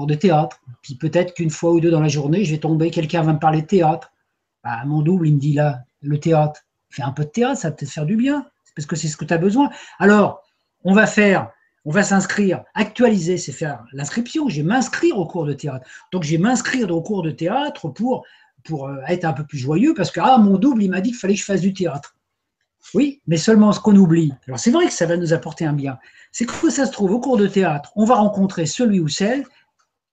De 0.06 0.14
théâtre. 0.14 0.60
Puis 0.82 0.94
peut-être 0.94 1.34
qu'une 1.34 1.50
fois 1.50 1.72
ou 1.72 1.80
deux 1.80 1.90
dans 1.90 2.00
la 2.00 2.08
journée, 2.08 2.44
je 2.44 2.52
vais 2.52 2.60
tomber, 2.60 2.90
quelqu'un 2.90 3.22
va 3.22 3.32
me 3.32 3.38
parler 3.38 3.62
de 3.62 3.66
théâtre. 3.66 4.12
Bah, 4.64 4.82
mon 4.86 5.02
double 5.02 5.28
il 5.28 5.34
me 5.34 5.40
dit 5.40 5.52
là, 5.52 5.80
le 6.02 6.18
théâtre. 6.18 6.62
Fais 6.90 7.02
un 7.02 7.12
peu 7.12 7.24
de 7.24 7.30
théâtre, 7.30 7.60
ça 7.60 7.68
va 7.68 7.76
peut-être 7.76 7.90
faire 7.90 8.06
du 8.06 8.16
bien, 8.16 8.46
parce 8.74 8.86
que 8.86 8.96
c'est 8.96 9.08
ce 9.08 9.16
que 9.16 9.24
tu 9.24 9.34
as 9.34 9.38
besoin. 9.38 9.70
Alors, 9.98 10.42
on 10.84 10.94
va 10.94 11.06
faire, 11.06 11.50
on 11.84 11.90
va 11.90 12.02
s'inscrire, 12.02 12.64
actualiser, 12.74 13.36
c'est 13.36 13.52
faire 13.52 13.84
l'inscription. 13.92 14.48
Je 14.48 14.56
vais 14.56 14.66
m'inscrire 14.66 15.18
au 15.18 15.26
cours 15.26 15.44
de 15.44 15.52
théâtre. 15.52 15.86
Donc, 16.12 16.24
je 16.24 16.30
vais 16.30 16.38
m'inscrire 16.38 16.90
au 16.90 17.02
cours 17.02 17.22
de 17.22 17.30
théâtre 17.30 17.88
pour, 17.88 18.24
pour 18.64 18.88
euh, 18.88 18.96
être 19.08 19.24
un 19.24 19.32
peu 19.32 19.44
plus 19.44 19.58
joyeux, 19.58 19.94
parce 19.94 20.10
que 20.10 20.20
ah, 20.20 20.38
mon 20.38 20.56
double, 20.56 20.82
il 20.82 20.90
m'a 20.90 21.00
dit 21.00 21.10
qu'il 21.10 21.18
fallait 21.18 21.34
que 21.34 21.40
je 21.40 21.44
fasse 21.44 21.60
du 21.60 21.74
théâtre. 21.74 22.14
Oui, 22.94 23.20
mais 23.26 23.36
seulement 23.36 23.72
ce 23.72 23.80
qu'on 23.80 23.96
oublie. 23.96 24.32
Alors, 24.46 24.58
c'est 24.58 24.70
vrai 24.70 24.86
que 24.86 24.92
ça 24.92 25.04
va 25.04 25.16
nous 25.16 25.34
apporter 25.34 25.66
un 25.66 25.74
bien. 25.74 25.98
C'est 26.32 26.46
que 26.46 26.70
ça 26.70 26.86
se 26.86 26.92
trouve, 26.92 27.12
au 27.12 27.20
cours 27.20 27.36
de 27.36 27.46
théâtre, 27.46 27.92
on 27.96 28.04
va 28.04 28.14
rencontrer 28.14 28.64
celui 28.64 29.00
ou 29.00 29.08
celle 29.08 29.44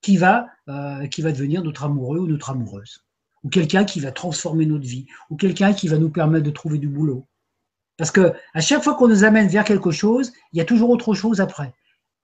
qui 0.06 0.18
va, 0.18 0.46
euh, 0.70 1.08
qui 1.08 1.24
va 1.24 1.32
devenir 1.32 1.64
notre 1.64 1.84
amoureux 1.84 2.20
ou 2.20 2.28
notre 2.28 2.52
amoureuse 2.52 3.04
ou 3.44 3.50
quelqu'un 3.50 3.86
qui 3.86 4.00
va 4.00 4.12
transformer 4.12 4.68
notre 4.68 4.86
vie, 4.86 5.08
ou 5.32 5.36
quelqu'un 5.36 5.74
qui 5.74 5.88
va 5.88 5.98
nous 5.98 6.12
permettre 6.12 6.46
de 6.46 6.52
trouver 6.52 6.78
du 6.78 6.88
boulot. 6.88 7.28
Parce 7.98 8.12
que 8.12 8.34
à 8.54 8.62
chaque 8.62 8.84
fois 8.84 8.94
qu'on 8.94 9.08
nous 9.08 9.24
amène 9.24 9.48
vers 9.48 9.64
quelque 9.64 9.90
chose, 9.90 10.32
il 10.54 10.60
y 10.60 10.62
a 10.62 10.66
toujours 10.66 10.92
autre 10.92 11.16
chose 11.16 11.42
après. 11.42 11.74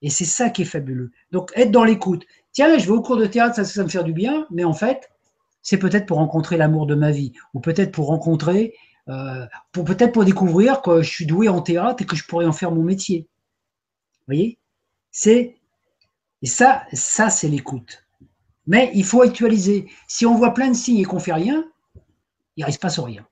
Et 0.03 0.11
c'est 0.11 0.25
ça 0.25 0.51
qui 0.51 0.61
est 0.61 0.65
fabuleux. 0.65 1.11
Donc 1.32 1.51
être 1.55 1.71
dans 1.71 1.84
l'écoute. 1.84 2.23
Tiens, 2.51 2.77
je 2.77 2.86
vais 2.86 2.91
au 2.91 3.01
cours 3.01 3.17
de 3.17 3.25
théâtre, 3.25 3.55
ça, 3.55 3.65
ça 3.65 3.84
me 3.84 3.89
fait 3.89 4.03
du 4.03 4.13
bien, 4.13 4.45
mais 4.51 4.63
en 4.63 4.73
fait, 4.73 5.09
c'est 5.63 5.77
peut-être 5.79 6.05
pour 6.05 6.17
rencontrer 6.17 6.57
l'amour 6.57 6.86
de 6.86 6.93
ma 6.93 7.09
vie, 7.09 7.34
ou 7.55 7.61
peut-être 7.61 7.91
pour 7.91 8.07
rencontrer, 8.07 8.75
euh, 9.07 9.47
pour 9.71 9.86
peut-être 9.86 10.11
pour 10.11 10.25
découvrir 10.25 10.84
que 10.84 11.01
je 11.01 11.09
suis 11.09 11.25
doué 11.25 11.49
en 11.49 11.61
théâtre 11.61 12.03
et 12.03 12.05
que 12.05 12.15
je 12.15 12.25
pourrais 12.27 12.45
en 12.45 12.53
faire 12.53 12.71
mon 12.71 12.84
métier. 12.84 13.27
Vous 14.21 14.36
voyez? 14.36 14.59
C'est 15.11 15.55
et 16.42 16.48
ça, 16.48 16.84
ça 16.94 17.30
c'est 17.30 17.48
l'écoute. 17.48 18.06
Mais 18.68 18.92
il 18.94 19.04
faut 19.04 19.22
actualiser. 19.22 19.88
Si 20.08 20.26
on 20.26 20.36
voit 20.36 20.54
plein 20.54 20.70
de 20.70 20.76
signes 20.76 21.00
et 21.00 21.04
qu'on 21.04 21.20
fait 21.20 21.34
rien, 21.34 21.66
il 22.56 22.66
ne 22.66 22.72
se 22.72 22.80
passe 22.80 23.00
rien. 23.00 23.26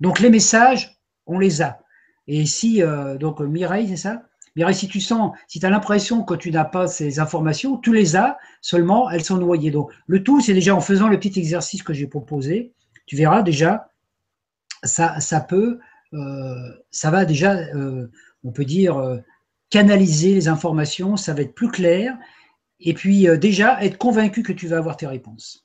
Donc 0.00 0.20
les 0.20 0.30
messages, 0.30 0.98
on 1.26 1.38
les 1.38 1.62
a. 1.62 1.80
Et 2.26 2.46
si, 2.46 2.82
euh, 2.82 3.16
donc 3.16 3.40
Mireille, 3.40 3.88
c'est 3.88 3.96
ça? 3.96 4.22
Mireille, 4.56 4.74
si 4.74 4.88
tu 4.88 5.00
sens, 5.00 5.36
si 5.48 5.58
tu 5.58 5.66
as 5.66 5.70
l'impression 5.70 6.22
que 6.22 6.34
tu 6.34 6.50
n'as 6.50 6.64
pas 6.64 6.86
ces 6.86 7.18
informations, 7.18 7.76
tu 7.76 7.92
les 7.92 8.14
as, 8.14 8.38
seulement 8.60 9.10
elles 9.10 9.24
sont 9.24 9.36
noyées. 9.36 9.70
Donc 9.70 9.90
le 10.06 10.22
tout, 10.22 10.40
c'est 10.40 10.54
déjà 10.54 10.74
en 10.74 10.80
faisant 10.80 11.08
le 11.08 11.18
petit 11.18 11.38
exercice 11.38 11.82
que 11.82 11.92
j'ai 11.92 12.06
proposé, 12.06 12.72
tu 13.06 13.16
verras 13.16 13.42
déjà, 13.42 13.90
ça, 14.84 15.18
ça 15.20 15.40
peut, 15.40 15.80
euh, 16.12 16.54
ça 16.90 17.10
va 17.10 17.24
déjà, 17.24 17.54
euh, 17.74 18.10
on 18.44 18.52
peut 18.52 18.64
dire, 18.64 18.98
canaliser 19.70 20.34
les 20.34 20.48
informations, 20.48 21.16
ça 21.16 21.34
va 21.34 21.42
être 21.42 21.54
plus 21.54 21.68
clair, 21.68 22.16
et 22.80 22.94
puis 22.94 23.28
euh, 23.28 23.36
déjà 23.36 23.82
être 23.84 23.98
convaincu 23.98 24.42
que 24.42 24.52
tu 24.52 24.68
vas 24.68 24.78
avoir 24.78 24.96
tes 24.96 25.06
réponses. 25.06 25.64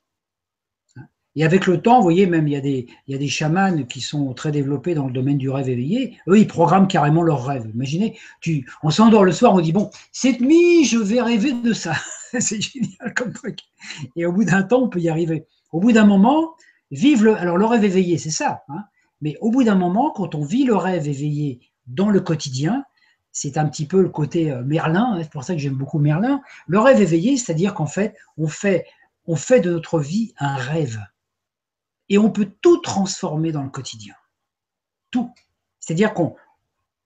Et 1.36 1.46
avec 1.46 1.68
le 1.68 1.82
temps, 1.82 1.98
vous 1.98 2.04
voyez, 2.04 2.26
même 2.26 2.48
il 2.48 2.54
y, 2.54 2.58
a 2.58 2.62
des, 2.62 2.88
il 3.08 3.12
y 3.12 3.16
a 3.16 3.18
des 3.18 3.28
chamans 3.28 3.84
qui 3.84 4.02
sont 4.02 4.34
très 4.34 4.52
développés 4.52 4.96
dans 4.96 5.06
le 5.06 5.14
domaine 5.14 5.38
du 5.38 5.50
rêve 5.50 5.70
éveillé. 5.70 6.18
Eux, 6.28 6.40
ils 6.40 6.48
programment 6.48 6.88
carrément 6.88 7.22
leurs 7.22 7.46
rêves. 7.46 7.70
Imaginez, 7.74 8.18
tu, 8.42 8.68
on 8.82 8.90
s'endort 8.90 9.24
le 9.24 9.32
soir, 9.32 9.54
on 9.54 9.62
dit 9.62 9.72
bon, 9.72 9.92
cette 10.12 10.42
nuit, 10.42 10.86
je 10.86 10.98
vais 10.98 11.22
rêver 11.22 11.54
de 11.54 11.72
ça. 11.72 11.94
C'est 12.40 12.62
génial 12.62 13.14
comme 13.16 13.32
truc. 13.32 13.60
Et 14.16 14.26
au 14.26 14.34
bout 14.34 14.44
d'un 14.44 14.64
temps, 14.64 14.82
on 14.82 14.90
peut 14.90 15.00
y 15.00 15.10
arriver. 15.10 15.46
Au 15.72 15.80
bout 15.80 15.92
d'un 15.92 16.06
moment, 16.06 16.56
vivre 16.92 17.24
le. 17.24 17.36
Alors, 17.36 17.58
le 17.58 17.66
rêve 17.66 17.86
éveillé, 17.86 18.18
c'est 18.18 18.30
ça. 18.32 18.64
Hein. 18.70 18.84
mais 19.22 19.36
au 19.40 19.52
bout 19.52 19.64
d'un 19.64 19.76
moment, 19.76 20.12
quand 20.12 20.36
on 20.36 20.44
vit 20.44 20.64
le 20.64 20.76
rêve 20.76 21.08
éveillé 21.08 21.60
dans 21.88 22.10
le 22.10 22.20
quotidien, 22.20 22.84
c'est 23.42 23.58
un 23.58 23.70
petit 23.70 23.86
peu 23.86 24.02
le 24.02 24.10
côté 24.10 24.52
euh, 24.52 24.64
Merlin, 24.66 25.14
hein, 25.14 25.20
c'est 25.24 25.32
pour 25.32 25.46
ça 25.46 25.54
que 25.54 25.62
j'aime 25.62 25.76
beaucoup 25.76 25.98
Merlin. 25.98 26.42
Le 26.68 26.78
rêve 26.78 27.02
éveillé, 27.02 27.38
c'est-à-dire 27.38 27.74
qu'en 27.74 27.86
fait 27.86 28.14
on, 28.38 28.50
fait, 28.50 28.84
de 29.62 29.72
notre 29.72 30.02
vie 30.02 30.34
un 30.40 30.58
rêve. 30.58 31.00
Et 32.10 32.18
on 32.18 32.32
peut 32.32 32.52
tout 32.60 32.80
transformer 32.80 33.54
dans 33.54 33.64
le 33.64 33.70
quotidien. 33.70 34.14
Tout. 35.10 35.32
C'est-à-dire 35.80 36.14
qu'on. 36.14 36.36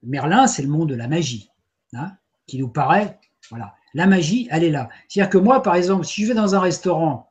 Merlin, 0.01 0.47
c'est 0.47 0.63
le 0.63 0.69
monde 0.69 0.89
de 0.89 0.95
la 0.95 1.07
magie, 1.07 1.51
hein, 1.93 2.13
qui 2.47 2.57
nous 2.57 2.67
paraît. 2.67 3.19
Voilà. 3.51 3.75
La 3.93 4.07
magie, 4.07 4.47
elle 4.49 4.63
est 4.63 4.71
là. 4.71 4.89
C'est-à-dire 5.07 5.29
que 5.29 5.37
moi, 5.37 5.61
par 5.61 5.75
exemple, 5.75 6.03
si 6.03 6.23
je 6.23 6.29
vais 6.29 6.33
dans 6.33 6.55
un 6.55 6.59
restaurant 6.59 7.29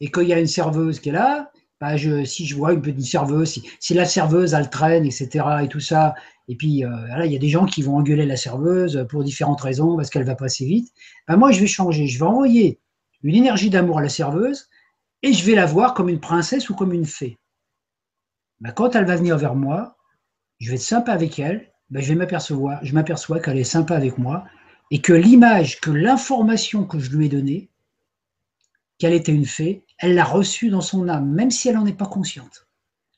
et 0.00 0.10
qu'il 0.10 0.26
y 0.26 0.32
a 0.32 0.40
une 0.40 0.46
serveuse 0.46 1.00
qui 1.00 1.10
est 1.10 1.12
là, 1.12 1.52
bah 1.82 1.98
si 1.98 2.46
je 2.46 2.56
vois 2.56 2.72
une 2.72 2.80
petite 2.80 3.04
serveuse, 3.04 3.60
si, 3.78 3.92
la 3.92 4.06
serveuse 4.06 4.54
elle 4.54 4.70
traîne, 4.70 5.04
etc. 5.04 5.44
et 5.64 5.68
tout 5.68 5.80
ça, 5.80 6.14
et 6.48 6.56
puis 6.56 6.84
euh, 6.84 6.90
il 7.24 7.32
y 7.32 7.36
a 7.36 7.38
des 7.38 7.50
gens 7.50 7.66
qui 7.66 7.82
vont 7.82 7.96
engueuler 7.96 8.24
la 8.24 8.36
serveuse 8.36 9.06
pour 9.10 9.22
différentes 9.22 9.60
raisons, 9.60 9.96
parce 9.96 10.08
qu'elle 10.08 10.24
va 10.24 10.34
passer 10.34 10.64
vite. 10.64 10.92
Ben, 11.28 11.36
moi, 11.36 11.52
je 11.52 11.60
vais 11.60 11.66
changer. 11.66 12.06
Je 12.06 12.18
vais 12.18 12.24
envoyer 12.24 12.80
une 13.22 13.34
énergie 13.34 13.70
d'amour 13.70 13.98
à 13.98 14.02
la 14.02 14.08
serveuse 14.08 14.68
et 15.22 15.32
je 15.34 15.44
vais 15.44 15.54
la 15.54 15.66
voir 15.66 15.92
comme 15.92 16.08
une 16.08 16.20
princesse 16.20 16.70
ou 16.70 16.74
comme 16.74 16.94
une 16.94 17.04
fée. 17.04 17.38
Ben, 18.60 18.72
quand 18.72 18.96
elle 18.96 19.04
va 19.04 19.16
venir 19.16 19.36
vers 19.36 19.54
moi, 19.54 19.98
je 20.58 20.70
vais 20.70 20.76
être 20.76 20.82
sympa 20.82 21.12
avec 21.12 21.38
elle. 21.38 21.70
Ben, 21.90 22.02
je 22.02 22.08
vais 22.08 22.14
m'apercevoir, 22.14 22.82
je 22.82 22.94
m'aperçois 22.94 23.40
qu'elle 23.40 23.58
est 23.58 23.64
sympa 23.64 23.94
avec 23.94 24.16
moi 24.16 24.44
et 24.90 25.02
que 25.02 25.12
l'image, 25.12 25.80
que 25.80 25.90
l'information 25.90 26.84
que 26.84 26.98
je 26.98 27.14
lui 27.14 27.26
ai 27.26 27.28
donnée, 27.28 27.68
qu'elle 28.98 29.12
était 29.12 29.32
une 29.32 29.44
fée, 29.44 29.84
elle 29.98 30.14
l'a 30.14 30.24
reçue 30.24 30.70
dans 30.70 30.80
son 30.80 31.08
âme, 31.08 31.30
même 31.30 31.50
si 31.50 31.68
elle 31.68 31.76
n'en 31.76 31.86
est 31.86 31.92
pas 31.92 32.06
consciente. 32.06 32.66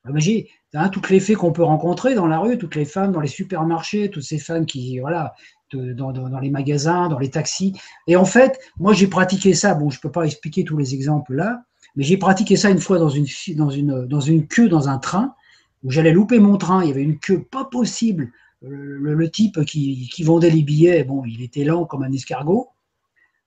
Imagine, 0.08 0.44
Hein, 0.74 0.88
toutes 0.88 1.10
les 1.10 1.18
fées 1.18 1.34
qu'on 1.34 1.50
peut 1.50 1.64
rencontrer 1.64 2.14
dans 2.14 2.28
la 2.28 2.38
rue, 2.38 2.56
toutes 2.56 2.76
les 2.76 2.84
femmes 2.84 3.10
dans 3.10 3.20
les 3.20 3.28
supermarchés, 3.28 4.08
toutes 4.08 4.22
ces 4.22 4.38
femmes 4.38 4.66
qui, 4.66 5.00
voilà, 5.00 5.34
dans, 5.72 6.38
les 6.40 6.50
magasins, 6.50 7.08
dans 7.08 7.18
les 7.18 7.30
taxis. 7.30 7.74
Et 8.06 8.16
en 8.16 8.24
fait, 8.24 8.58
moi, 8.78 8.92
j'ai 8.92 9.08
pratiqué 9.08 9.52
ça. 9.54 9.74
Bon, 9.74 9.90
je 9.90 9.98
ne 9.98 10.00
peux 10.00 10.12
pas 10.12 10.24
expliquer 10.24 10.62
tous 10.62 10.76
les 10.76 10.94
exemples 10.94 11.34
là, 11.34 11.64
mais 11.96 12.04
j'ai 12.04 12.16
pratiqué 12.16 12.56
ça 12.56 12.70
une 12.70 12.78
fois 12.78 12.98
dans 12.98 13.08
une, 13.08 13.26
dans 13.56 13.70
une, 13.70 14.06
dans 14.06 14.20
une 14.20 14.46
queue 14.46 14.68
dans 14.68 14.88
un 14.88 14.98
train 14.98 15.34
où 15.82 15.90
j'allais 15.90 16.12
louper 16.12 16.38
mon 16.38 16.56
train. 16.56 16.84
Il 16.84 16.88
y 16.88 16.92
avait 16.92 17.02
une 17.02 17.18
queue 17.18 17.42
pas 17.42 17.64
possible. 17.64 18.30
Le, 18.62 19.30
type 19.30 19.64
qui, 19.64 20.22
vendait 20.22 20.50
les 20.50 20.62
billets, 20.62 21.02
bon, 21.02 21.24
il 21.24 21.42
était 21.42 21.64
lent 21.64 21.84
comme 21.86 22.02
un 22.02 22.12
escargot. 22.12 22.68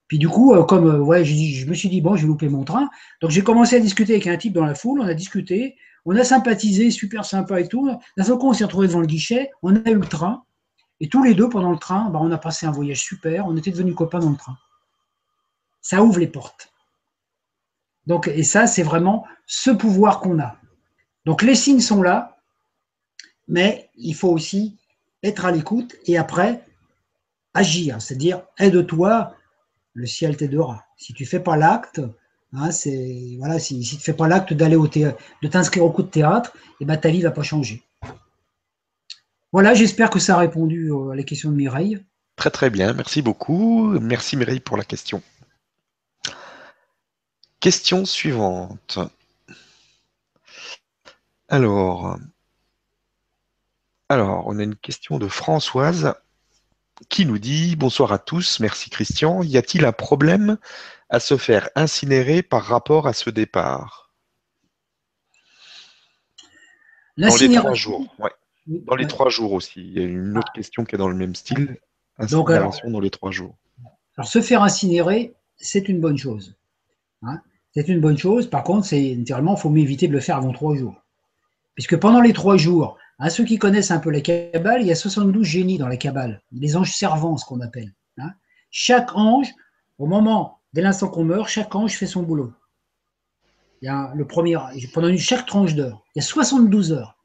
Puis 0.07 0.17
du 0.17 0.28
coup, 0.28 0.53
euh, 0.53 0.63
comme 0.63 0.88
euh, 0.88 0.99
ouais, 0.99 1.24
je, 1.24 1.34
je 1.34 1.65
me 1.67 1.74
suis 1.74 1.88
dit, 1.88 2.01
bon, 2.01 2.15
je 2.15 2.24
vais 2.24 2.28
louper 2.28 2.49
mon 2.49 2.63
train. 2.63 2.89
Donc 3.21 3.32
j'ai 3.32 3.43
commencé 3.43 3.76
à 3.76 3.80
discuter 3.80 4.13
avec 4.13 4.28
un 4.28 4.36
type 4.38 4.53
dans 4.53 4.65
la 4.65 4.76
foule, 4.76 4.99
on 4.99 5.05
a 5.05 5.13
discuté. 5.13 5.76
On 6.05 6.15
a 6.15 6.23
sympathisé, 6.23 6.91
super 6.91 7.25
sympa 7.25 7.59
et 7.61 7.67
tout. 7.67 7.89
D'un 8.17 8.23
seul 8.23 8.37
coup, 8.37 8.49
on 8.49 8.53
s'est 8.53 8.65
retrouvé 8.65 8.87
devant 8.87 8.99
le 8.99 9.07
guichet, 9.07 9.51
on 9.61 9.75
a 9.75 9.89
eu 9.89 9.95
le 9.95 10.07
train, 10.07 10.43
et 10.99 11.09
tous 11.09 11.23
les 11.23 11.33
deux, 11.33 11.49
pendant 11.49 11.71
le 11.71 11.77
train, 11.77 12.09
bah, 12.09 12.19
on 12.21 12.31
a 12.31 12.37
passé 12.37 12.65
un 12.65 12.71
voyage 12.71 13.01
super, 13.01 13.45
on 13.47 13.57
était 13.57 13.71
devenus 13.71 13.95
copains 13.95 14.19
dans 14.19 14.29
le 14.29 14.37
train. 14.37 14.57
Ça 15.81 16.03
ouvre 16.03 16.19
les 16.19 16.27
portes. 16.27 16.71
Donc, 18.05 18.27
et 18.27 18.43
ça, 18.43 18.67
c'est 18.67 18.83
vraiment 18.83 19.25
ce 19.45 19.71
pouvoir 19.71 20.19
qu'on 20.19 20.39
a. 20.39 20.57
Donc 21.25 21.41
les 21.41 21.55
signes 21.55 21.79
sont 21.79 22.01
là, 22.01 22.37
mais 23.47 23.89
il 23.95 24.13
faut 24.13 24.29
aussi 24.29 24.77
être 25.23 25.45
à 25.45 25.51
l'écoute 25.51 25.95
et 26.05 26.17
après 26.17 26.63
agir, 27.53 28.01
c'est-à-dire 28.01 28.43
aide-toi, 28.57 29.35
le 29.93 30.05
ciel 30.05 30.35
t'aidera. 30.35 30.85
Si 30.97 31.13
tu 31.13 31.25
fais 31.25 31.39
pas 31.39 31.55
l'acte, 31.55 32.01
Hein, 32.55 32.71
c'est 32.71 33.35
voilà, 33.39 33.57
si, 33.59 33.79
tu 33.79 33.95
ne 33.95 33.99
fais 33.99 34.13
pas 34.13 34.27
l'acte 34.27 34.53
d'aller 34.53 34.75
au 34.75 34.87
théâtre, 34.87 35.17
de 35.41 35.47
t'inscrire 35.47 35.83
au 35.83 35.91
coup 35.91 36.03
de 36.03 36.09
théâtre, 36.09 36.53
et 36.55 36.59
eh 36.81 36.85
ben, 36.85 36.97
ta 36.97 37.09
vie 37.09 37.19
ne 37.19 37.23
va 37.23 37.31
pas 37.31 37.43
changer. 37.43 37.83
Voilà, 39.51 39.73
j'espère 39.73 40.09
que 40.09 40.19
ça 40.19 40.35
a 40.35 40.39
répondu 40.39 40.91
à 41.11 41.15
la 41.15 41.23
question 41.23 41.51
de 41.51 41.55
Mireille. 41.55 42.03
Très 42.35 42.49
très 42.49 42.69
bien, 42.69 42.93
merci 42.93 43.21
beaucoup. 43.21 43.97
Merci 43.99 44.37
Mireille 44.37 44.59
pour 44.59 44.77
la 44.77 44.83
question. 44.83 45.21
Question 47.59 48.05
suivante. 48.05 48.99
Alors, 51.47 52.17
alors, 54.09 54.43
on 54.47 54.59
a 54.59 54.63
une 54.63 54.75
question 54.75 55.17
de 55.17 55.27
Françoise 55.27 56.13
qui 57.09 57.25
nous 57.25 57.39
dit 57.39 57.75
Bonsoir 57.75 58.11
à 58.11 58.19
tous, 58.19 58.59
merci 58.59 58.89
Christian. 58.89 59.43
Y 59.43 59.57
a-t-il 59.57 59.85
un 59.85 59.91
problème 59.91 60.57
à 61.09 61.19
se 61.19 61.37
faire 61.37 61.69
incinérer 61.75 62.43
par 62.43 62.63
rapport 62.63 63.07
à 63.07 63.13
ce 63.13 63.29
départ? 63.29 64.11
Dans 67.17 67.35
les 67.35 67.55
trois 67.55 67.73
jours, 67.73 68.15
Dans 68.67 68.95
les 68.95 69.07
trois 69.07 69.29
jours 69.29 69.53
aussi. 69.53 69.81
Il 69.81 69.93
y 69.93 69.99
a 69.99 70.03
une 70.03 70.37
autre 70.37 70.51
question 70.53 70.83
qui 70.83 70.95
est 70.95 70.97
dans 70.97 71.09
le 71.09 71.15
même 71.15 71.35
style. 71.35 71.77
Incinération 72.17 72.89
dans 72.89 72.99
les 72.99 73.09
trois 73.09 73.31
jours. 73.31 73.55
Alors, 74.17 74.27
se 74.27 74.41
faire 74.41 74.61
incinérer, 74.61 75.33
c'est 75.57 75.89
une 75.89 75.99
bonne 75.99 76.17
chose. 76.17 76.55
Hein. 77.23 77.39
c'est 77.73 77.87
une 77.87 78.01
bonne 78.01 78.17
chose. 78.17 78.49
Par 78.49 78.63
contre, 78.63 78.85
c'est 78.85 79.15
naturellement, 79.15 79.55
il 79.55 79.59
faut 79.59 79.69
mieux 79.69 79.81
éviter 79.81 80.07
de 80.07 80.13
le 80.13 80.19
faire 80.19 80.37
avant 80.37 80.51
trois 80.51 80.75
jours. 80.75 80.95
Puisque 81.75 81.97
pendant 81.97 82.21
les 82.21 82.33
trois 82.33 82.57
jours, 82.57 82.97
à 83.20 83.30
ceux 83.30 83.43
qui 83.43 83.57
connaissent 83.57 83.91
un 83.91 83.99
peu 83.99 84.09
la 84.09 84.22
Kabbale, 84.22 84.82
il 84.82 84.88
y 84.88 84.91
a 84.91 84.95
72 84.95 85.45
génies 85.45 85.78
dans 85.78 85.88
la 85.88 85.97
Kabbale, 85.97 86.41
les 86.51 86.76
anges 86.76 86.93
servants, 86.93 87.38
ce 87.38 87.45
qu'on 87.45 87.61
appelle. 87.61 87.93
Hein. 88.18 88.32
Chaque 88.72 89.16
ange, 89.16 89.47
au 89.99 90.07
moment, 90.07 90.59
dès 90.74 90.82
l'instant 90.82 91.07
qu'on 91.07 91.24
meurt, 91.24 91.47
chaque 91.47 91.74
ange 91.76 91.93
fait 91.93 92.07
son 92.07 92.24
boulot. 92.24 92.53
Il 93.82 93.86
y 93.86 93.89
a 93.89 94.11
le 94.16 94.26
premier, 94.26 94.57
pendant 94.93 95.09
une, 95.09 95.18
chaque 95.18 95.45
tranche 95.45 95.76
d'heure, 95.76 96.03
il 96.16 96.20
y 96.20 96.22
a 96.22 96.26
72 96.26 96.91
heures. 96.91 97.18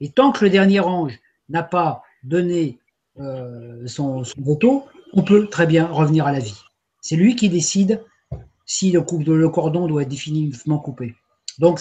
Et 0.00 0.10
tant 0.10 0.32
que 0.32 0.44
le 0.44 0.50
dernier 0.50 0.80
ange 0.80 1.18
n'a 1.48 1.62
pas 1.62 2.02
donné 2.22 2.78
euh, 3.18 3.86
son, 3.86 4.24
son 4.24 4.82
on 5.12 5.22
peut 5.22 5.48
très 5.48 5.66
bien 5.66 5.86
revenir 5.86 6.26
à 6.26 6.32
la 6.32 6.38
vie. 6.38 6.60
C'est 7.00 7.16
lui 7.16 7.34
qui 7.36 7.48
décide 7.48 8.04
si 8.66 8.92
le, 8.92 9.00
le, 9.34 9.48
cordon 9.48 9.86
doit 9.86 10.02
être 10.02 10.08
définitivement 10.08 10.78
coupé. 10.78 11.14
Donc, 11.58 11.80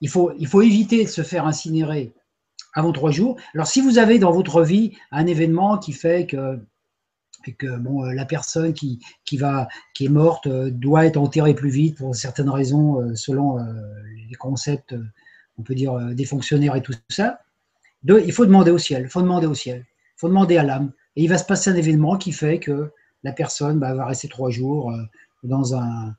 il, 0.00 0.08
faut, 0.08 0.32
il 0.38 0.46
faut 0.46 0.62
éviter 0.62 1.04
de 1.04 1.08
se 1.08 1.22
faire 1.22 1.46
incinérer 1.46 2.12
avant 2.74 2.92
trois 2.92 3.10
jours. 3.10 3.36
Alors, 3.54 3.66
si 3.66 3.80
vous 3.80 3.98
avez 3.98 4.18
dans 4.18 4.32
votre 4.32 4.62
vie 4.62 4.96
un 5.10 5.26
événement 5.26 5.78
qui 5.78 5.92
fait 5.92 6.26
que, 6.26 6.58
que 7.58 7.76
bon, 7.78 8.04
euh, 8.04 8.12
la 8.12 8.24
personne 8.24 8.72
qui, 8.72 9.00
qui, 9.24 9.36
va, 9.36 9.68
qui 9.94 10.06
est 10.06 10.10
morte 10.10 10.46
euh, 10.46 10.70
doit 10.70 11.06
être 11.06 11.16
enterrée 11.16 11.54
plus 11.54 11.70
vite 11.70 11.96
pour 11.96 12.14
certaines 12.14 12.50
raisons, 12.50 13.00
euh, 13.00 13.14
selon 13.14 13.58
les 14.28 14.34
concepts, 14.36 14.94
on 15.58 15.62
peut 15.62 15.74
dire, 15.74 15.98
des 16.14 16.24
fonctionnaires 16.24 16.76
et 16.76 16.82
tout 16.82 16.94
ça, 17.08 17.40
il 18.04 18.32
faut 18.32 18.46
demander 18.46 18.70
au 18.70 18.78
ciel. 18.78 19.02
Il 19.02 19.08
faut 19.08 19.22
demander 19.22 19.46
au 19.46 19.54
ciel. 19.54 19.84
Il 20.16 20.20
faut 20.20 20.28
demander 20.28 20.56
à 20.56 20.62
l'âme. 20.62 20.92
Et 21.16 21.24
il 21.24 21.28
va 21.28 21.36
se 21.36 21.44
passer 21.44 21.70
un 21.70 21.74
événement 21.74 22.16
qui 22.16 22.32
fait 22.32 22.60
que 22.60 22.92
la 23.24 23.32
personne 23.32 23.78
bah, 23.78 23.92
va 23.94 24.06
rester 24.06 24.28
trois 24.28 24.50
jours 24.50 24.92
dans 25.42 25.74
un 25.74 26.14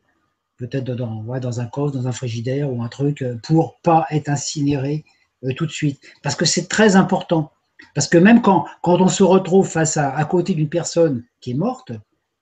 peut-être 0.58 0.92
dans, 0.92 1.24
dans 1.24 1.60
un 1.60 1.66
coffre, 1.66 1.94
dans 1.94 2.08
un 2.08 2.12
frigidaire 2.12 2.72
ou 2.72 2.84
un 2.84 2.88
truc, 2.88 3.24
pour 3.42 3.80
pas 3.82 4.06
être 4.12 4.30
incinérée 4.30 5.06
euh, 5.44 5.54
tout 5.56 5.66
de 5.66 5.72
suite. 5.72 6.00
Parce 6.24 6.36
que 6.36 6.46
c'est 6.46 6.68
très 6.68 6.96
important. 6.96 7.52
Parce 7.96 8.08
que 8.08 8.18
même 8.18 8.42
quand, 8.42 8.66
quand 8.82 9.02
on 9.02 9.08
se 9.08 9.24
retrouve 9.24 9.68
face 9.68 9.98
à, 9.98 10.16
à 10.16 10.26
côté 10.26 10.54
d'une 10.54 10.70
personne 10.70 11.24
qui 11.40 11.52
est 11.52 11.56
morte, 11.56 11.92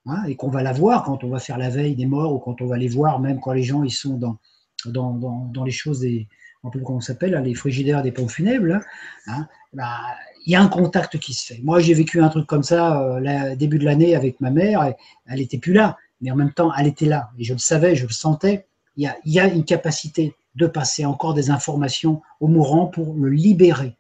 hein, 0.06 0.24
et 0.28 0.36
qu'on 0.36 0.50
va 0.50 0.64
la 0.64 0.74
voir 0.74 1.04
quand 1.04 1.24
on 1.24 1.30
va 1.30 1.40
faire 1.40 1.58
la 1.58 1.70
veille 1.70 1.96
des 1.96 2.06
morts, 2.06 2.34
ou 2.34 2.40
quand 2.40 2.62
on 2.62 2.68
va 2.68 2.78
les 2.78 2.90
voir, 2.90 3.20
même 3.20 3.40
quand 3.40 3.54
les 3.54 3.64
gens 3.64 3.84
ils 3.84 3.92
sont 3.92 4.18
dans, 4.18 4.38
dans, 4.86 5.14
dans, 5.54 5.64
les 5.64 5.72
choses 5.72 6.02
des, 6.02 6.28
un 6.64 6.70
peu 6.70 6.80
comment 6.80 7.02
s'appelle, 7.02 7.42
les 7.44 7.56
frigidaires 7.56 8.04
des 8.04 8.12
pompes 8.12 8.32
funèbres, 8.32 8.80
hein, 9.28 9.48
bah, 9.74 10.00
il 10.46 10.52
y 10.52 10.56
a 10.56 10.62
un 10.62 10.68
contact 10.68 11.18
qui 11.20 11.34
se 11.34 11.46
fait. 11.46 11.62
Moi, 11.64 11.80
j'ai 11.80 11.94
vécu 11.94 12.22
un 12.22 12.30
truc 12.30 12.48
comme 12.48 12.64
ça 12.64 13.02
euh, 13.02 13.56
début 13.56 13.80
de 13.80 13.86
l'année 13.86 14.16
avec 14.16 14.40
ma 14.42 14.50
mère. 14.50 14.94
elle 15.28 15.40
n'était 15.40 15.58
plus 15.58 15.74
là, 15.74 15.98
mais 16.22 16.32
en 16.32 16.36
même 16.36 16.54
temps, 16.54 16.72
elle 16.78 16.88
était 16.88 17.06
là. 17.06 17.30
Et 17.38 17.44
je 17.44 17.54
le 17.54 17.60
savais, 17.60 17.96
je 17.96 18.06
le 18.06 18.12
sentais. 18.12 18.66
Il 18.98 19.04
y 19.04 19.08
a, 19.08 19.16
y 19.26 19.40
a 19.40 19.48
une 19.48 19.64
capacité 19.64 20.34
de 20.56 20.68
passer 20.68 21.06
encore 21.06 21.34
des 21.34 21.50
informations 21.50 22.22
au 22.40 22.48
mourant 22.48 22.88
pour 22.88 23.14
le 23.14 23.30
libérer. 23.30 23.96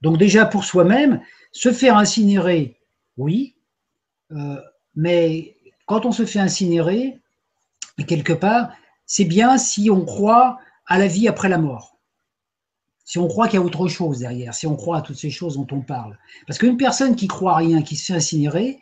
Donc 0.00 0.18
déjà 0.18 0.44
pour 0.44 0.64
soi-même, 0.64 1.20
se 1.52 1.72
faire 1.72 1.96
incinérer, 1.96 2.78
oui, 3.16 3.54
euh, 4.32 4.60
mais 4.94 5.56
quand 5.86 6.04
on 6.06 6.12
se 6.12 6.26
fait 6.26 6.40
incinérer, 6.40 7.18
quelque 8.06 8.32
part, 8.32 8.72
c'est 9.06 9.24
bien 9.24 9.58
si 9.58 9.90
on 9.90 10.04
croit 10.04 10.58
à 10.86 10.98
la 10.98 11.06
vie 11.06 11.28
après 11.28 11.48
la 11.48 11.58
mort. 11.58 11.98
Si 13.04 13.18
on 13.18 13.28
croit 13.28 13.48
qu'il 13.48 13.58
y 13.58 13.62
a 13.62 13.64
autre 13.64 13.86
chose 13.88 14.20
derrière, 14.20 14.54
si 14.54 14.66
on 14.66 14.76
croit 14.76 14.98
à 14.98 15.02
toutes 15.02 15.18
ces 15.18 15.30
choses 15.30 15.56
dont 15.56 15.66
on 15.72 15.82
parle. 15.82 16.18
Parce 16.46 16.58
qu'une 16.58 16.76
personne 16.76 17.16
qui 17.16 17.28
croit 17.28 17.52
à 17.52 17.56
rien, 17.56 17.82
qui 17.82 17.96
se 17.96 18.06
fait 18.06 18.14
incinérer, 18.14 18.80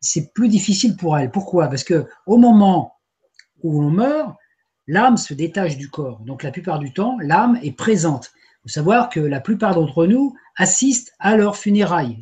c'est 0.00 0.32
plus 0.34 0.48
difficile 0.48 0.96
pour 0.96 1.16
elle. 1.16 1.30
Pourquoi? 1.30 1.68
Parce 1.68 1.84
que 1.84 2.06
au 2.26 2.36
moment 2.36 2.96
où 3.62 3.82
on 3.82 3.90
meurt, 3.90 4.36
l'âme 4.86 5.16
se 5.16 5.34
détache 5.34 5.76
du 5.76 5.88
corps. 5.88 6.20
Donc 6.20 6.42
la 6.42 6.50
plupart 6.50 6.78
du 6.78 6.92
temps, 6.92 7.16
l'âme 7.20 7.58
est 7.62 7.76
présente. 7.76 8.32
Il 8.34 8.62
faut 8.62 8.74
savoir 8.74 9.08
que 9.08 9.20
la 9.20 9.40
plupart 9.40 9.74
d'entre 9.74 10.06
nous 10.06 10.34
assistent 10.56 11.12
à 11.18 11.36
leur 11.36 11.56
funérailles. 11.56 12.18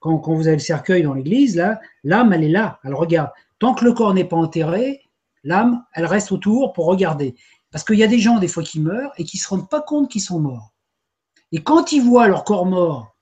Quand, 0.00 0.18
quand 0.18 0.34
vous 0.34 0.48
avez 0.48 0.56
le 0.56 0.62
cercueil 0.62 1.02
dans 1.02 1.14
l'église, 1.14 1.62
l'âme, 2.02 2.32
elle 2.32 2.44
est 2.44 2.48
là, 2.48 2.80
elle 2.84 2.94
regarde. 2.94 3.30
Tant 3.58 3.74
que 3.74 3.84
le 3.84 3.92
corps 3.92 4.14
n'est 4.14 4.24
pas 4.24 4.36
enterré, 4.36 5.02
l'âme, 5.44 5.84
elle 5.94 6.06
reste 6.06 6.32
autour 6.32 6.72
pour 6.72 6.86
regarder. 6.86 7.36
Parce 7.70 7.84
qu'il 7.84 7.96
y 7.96 8.02
a 8.02 8.08
des 8.08 8.18
gens, 8.18 8.38
des 8.38 8.48
fois, 8.48 8.62
qui 8.62 8.80
meurent 8.80 9.12
et 9.16 9.24
qui 9.24 9.38
ne 9.38 9.40
se 9.42 9.48
rendent 9.48 9.68
pas 9.68 9.80
compte 9.80 10.10
qu'ils 10.10 10.20
sont 10.20 10.40
morts. 10.40 10.72
Et 11.52 11.62
quand 11.62 11.92
ils 11.92 12.02
voient 12.02 12.28
leur 12.28 12.44
corps 12.44 12.66
mort, 12.66 13.16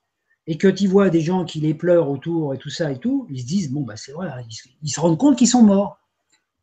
et 0.47 0.57
quand 0.57 0.81
ils 0.81 0.89
voient 0.89 1.11
des 1.11 1.21
gens 1.21 1.45
qui 1.45 1.61
les 1.61 1.75
pleurent 1.75 2.11
autour 2.11 2.55
et 2.55 2.59
tout 2.59 2.71
ça 2.71 2.91
et 2.91 2.99
tout, 2.99 3.27
ils 3.31 3.41
se 3.41 3.47
disent, 3.47 3.71
bon, 3.71 3.83
bah, 3.83 3.97
c'est 3.97 4.13
vrai, 4.13 4.29
ils 4.83 4.89
se 4.89 5.01
rendent 5.01 5.19
compte 5.19 5.37
qu'ils 5.37 5.49
sont 5.49 5.63
morts 5.63 6.00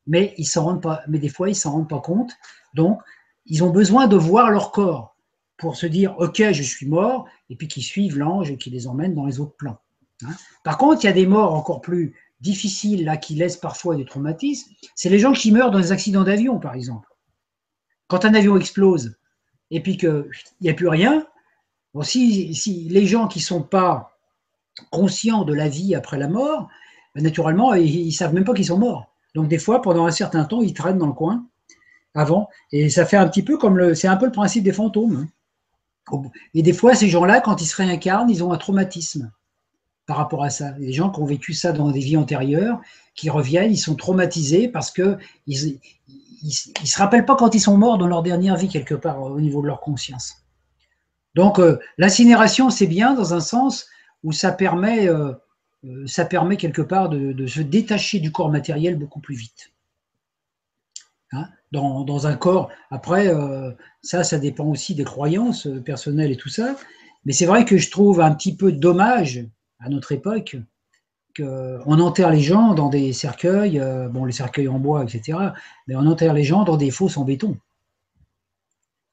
mais 0.08 0.34
ils 0.38 0.46
s'en 0.46 0.64
rendent 0.64 0.82
pas, 0.82 1.02
mais 1.08 1.20
des 1.20 1.30
fois 1.30 1.50
ils 1.50 1.56
s'en 1.56 1.72
rendent 1.72 1.90
pas 1.90 2.00
compte. 2.00 2.32
Donc, 2.74 3.00
ils 3.46 3.64
ont 3.64 3.70
besoin 3.70 4.08
de 4.08 4.16
voir 4.16 4.50
leur 4.50 4.72
corps 4.72 5.16
pour 5.58 5.76
se 5.76 5.86
dire 5.86 6.16
ok, 6.18 6.52
je 6.52 6.64
suis 6.64 6.88
mort, 6.88 7.28
et 7.50 7.56
puis 7.56 7.68
qu'ils 7.68 7.84
suivent 7.84 8.18
l'ange 8.18 8.52
et 8.52 8.58
qui 8.58 8.70
les 8.70 8.88
emmène 8.88 9.14
dans 9.14 9.26
les 9.26 9.40
autres 9.40 9.56
plans. 9.56 9.80
Hein. 10.24 10.34
Par 10.64 10.78
contre, 10.78 11.04
il 11.04 11.08
y 11.08 11.10
a 11.10 11.14
des 11.14 11.28
morts 11.28 11.54
encore 11.54 11.82
plus 11.82 12.16
difficiles 12.40 13.06
là 13.06 13.18
qui 13.18 13.36
laissent 13.36 13.58
parfois 13.58 13.96
des 13.96 14.06
traumatismes. 14.06 14.72
C'est 14.96 15.10
les 15.10 15.20
gens 15.20 15.34
qui 15.34 15.52
meurent 15.52 15.72
dans 15.72 15.80
des 15.80 15.92
accidents 15.92 16.24
d'avion, 16.24 16.60
par 16.60 16.76
exemple. 16.76 17.08
Quand 18.08 18.26
un 18.26 18.34
avion 18.34 18.58
explose 18.58 19.18
et 19.72 19.82
puis 19.82 19.98
qu'il 19.98 20.30
n'y 20.62 20.70
a 20.70 20.74
plus 20.74 20.88
rien, 20.88 21.28
si, 22.04 22.88
les 22.90 23.06
gens 23.06 23.28
qui 23.28 23.40
sont 23.40 23.64
pas 23.64 24.18
conscients 24.92 25.44
de 25.44 25.54
la 25.54 25.68
vie 25.68 25.96
après 25.96 26.18
la 26.18 26.28
mort, 26.28 26.70
naturellement, 27.16 27.74
ils, 27.74 28.06
ne 28.06 28.12
savent 28.12 28.34
même 28.34 28.44
pas 28.44 28.54
qu'ils 28.54 28.68
sont 28.68 28.78
morts. 28.78 29.14
Donc 29.36 29.48
des 29.48 29.60
fois, 29.60 29.82
pendant 29.82 30.06
un 30.06 30.12
certain 30.12 30.46
temps, 30.46 30.62
ils 30.62 30.74
traînent 30.74 30.98
dans 30.98 31.08
le 31.08 31.14
coin 31.14 31.46
avant. 32.14 32.50
Et 32.72 32.90
ça 32.90 33.06
fait 33.06 33.18
un 33.18 33.28
petit 33.28 33.44
peu 33.44 33.58
comme 33.58 33.78
le. 33.78 33.96
C'est 33.96 34.08
un 34.08 34.18
peu 34.18 34.26
le 34.26 34.32
principe 34.32 34.64
des 34.64 34.74
fantômes. 34.74 35.28
Hein. 36.12 36.22
Et 36.54 36.62
des 36.62 36.74
fois, 36.74 36.96
ces 36.96 37.10
gens-là, 37.10 37.42
quand 37.42 37.62
ils 37.62 37.66
se 37.66 37.76
réincarnent, 37.76 38.30
ils 38.30 38.44
ont 38.44 38.52
un 38.52 38.58
traumatisme 38.58 39.32
par 40.06 40.18
rapport 40.18 40.44
à 40.44 40.50
ça. 40.50 40.72
Les 40.80 40.94
gens 40.94 41.10
qui 41.10 41.20
ont 41.20 41.26
vécu 41.26 41.54
ça 41.54 41.74
dans 41.74 41.92
des 41.92 42.00
vies 42.00 42.18
antérieures, 42.18 42.80
qui 43.14 43.30
reviennent, 43.30 43.72
ils 43.72 43.78
sont 43.78 43.96
traumatisés 43.96 44.70
parce 44.70 44.90
que 44.90 45.18
ils, 45.48 45.80
se 46.48 46.98
rappellent 46.98 47.26
pas 47.26 47.36
quand 47.36 47.54
ils 47.54 47.60
sont 47.60 47.78
morts 47.78 47.98
dans 47.98 48.08
leur 48.08 48.24
dernière 48.24 48.56
vie 48.56 48.70
quelque 48.70 48.96
part 48.96 49.22
au 49.22 49.42
niveau 49.42 49.62
de 49.62 49.68
leur 49.68 49.82
conscience. 49.82 50.38
Donc 51.36 51.60
euh, 51.60 51.78
l'incinération, 51.98 52.70
c'est 52.70 52.88
bien 52.88 53.14
dans 53.14 53.34
un 53.34 53.42
sens 53.42 53.88
où 54.24 54.32
ça 54.32 54.52
permet 54.52 55.10
euh, 55.10 55.34
ça 56.06 56.26
permet 56.26 56.58
quelque 56.58 56.82
part 56.82 57.10
de, 57.10 57.48
se 57.48 57.62
détacher 57.62 58.20
du 58.20 58.32
corps 58.32 58.52
matériel 58.52 58.98
beaucoup 58.98 59.20
plus 59.20 59.36
vite. 59.36 59.74
Hein, 61.34 61.48
dans, 61.72 62.28
un 62.28 62.36
corps, 62.36 62.70
après, 62.90 63.28
euh, 63.28 63.72
ça, 64.02 64.24
ça 64.24 64.40
dépend 64.40 64.66
aussi 64.66 64.96
des 64.96 65.04
croyances 65.04 65.68
euh, 65.68 65.82
personnelles 65.82 66.32
et 66.32 66.38
tout 66.38 66.50
ça. 66.50 66.78
Mais 67.26 67.34
c'est 67.34 67.46
vrai 67.46 67.66
que 67.66 67.78
je 67.78 67.92
trouve 67.92 68.22
un 68.22 68.34
petit 68.34 68.56
peu 68.56 68.72
dommage 68.72 69.46
à 69.80 69.90
notre 69.90 70.14
époque 70.14 70.56
qu'on 71.36 72.00
enterre 72.00 72.32
les 72.32 72.40
gens 72.40 72.74
dans 72.74 72.90
des 72.90 73.12
cercueils, 73.14 73.80
bon, 74.10 74.26
les 74.26 74.32
cercueils 74.32 74.70
en 74.70 74.80
bois, 74.80 75.04
etc., 75.04 75.38
mais 75.86 75.96
on 75.96 76.08
enterre 76.08 76.34
les 76.34 76.44
gens 76.44 76.64
dans 76.64 76.78
des 76.78 76.90
fosses 76.90 77.18
en 77.18 77.26
béton. 77.26 77.58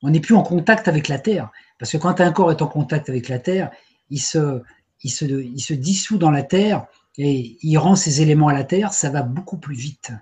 On 0.02 0.10
n'est 0.10 0.20
plus 0.20 0.34
en 0.34 0.42
contact 0.42 0.88
avec 0.88 1.08
la 1.08 1.18
terre. 1.18 1.50
Parce 1.78 1.92
que 1.92 1.96
quand 1.96 2.20
un 2.20 2.32
corps 2.32 2.50
est 2.50 2.62
en 2.62 2.66
contact 2.66 3.08
avec 3.08 3.28
la 3.28 3.38
terre, 3.38 3.70
il 4.10 4.20
se, 4.20 4.62
il 5.04 5.10
se, 5.10 5.74
dissout 5.74 6.18
dans 6.18 6.30
la 6.30 6.42
terre 6.42 6.86
et 7.18 7.56
il 7.62 7.76
rend 7.78 7.94
ses 7.94 8.22
éléments 8.22 8.48
à 8.48 8.54
la 8.54 8.64
terre, 8.64 8.92
ça 8.92 9.10
va 9.10 9.22
beaucoup 9.22 9.58
plus 9.58 9.76
vite. 9.76 10.12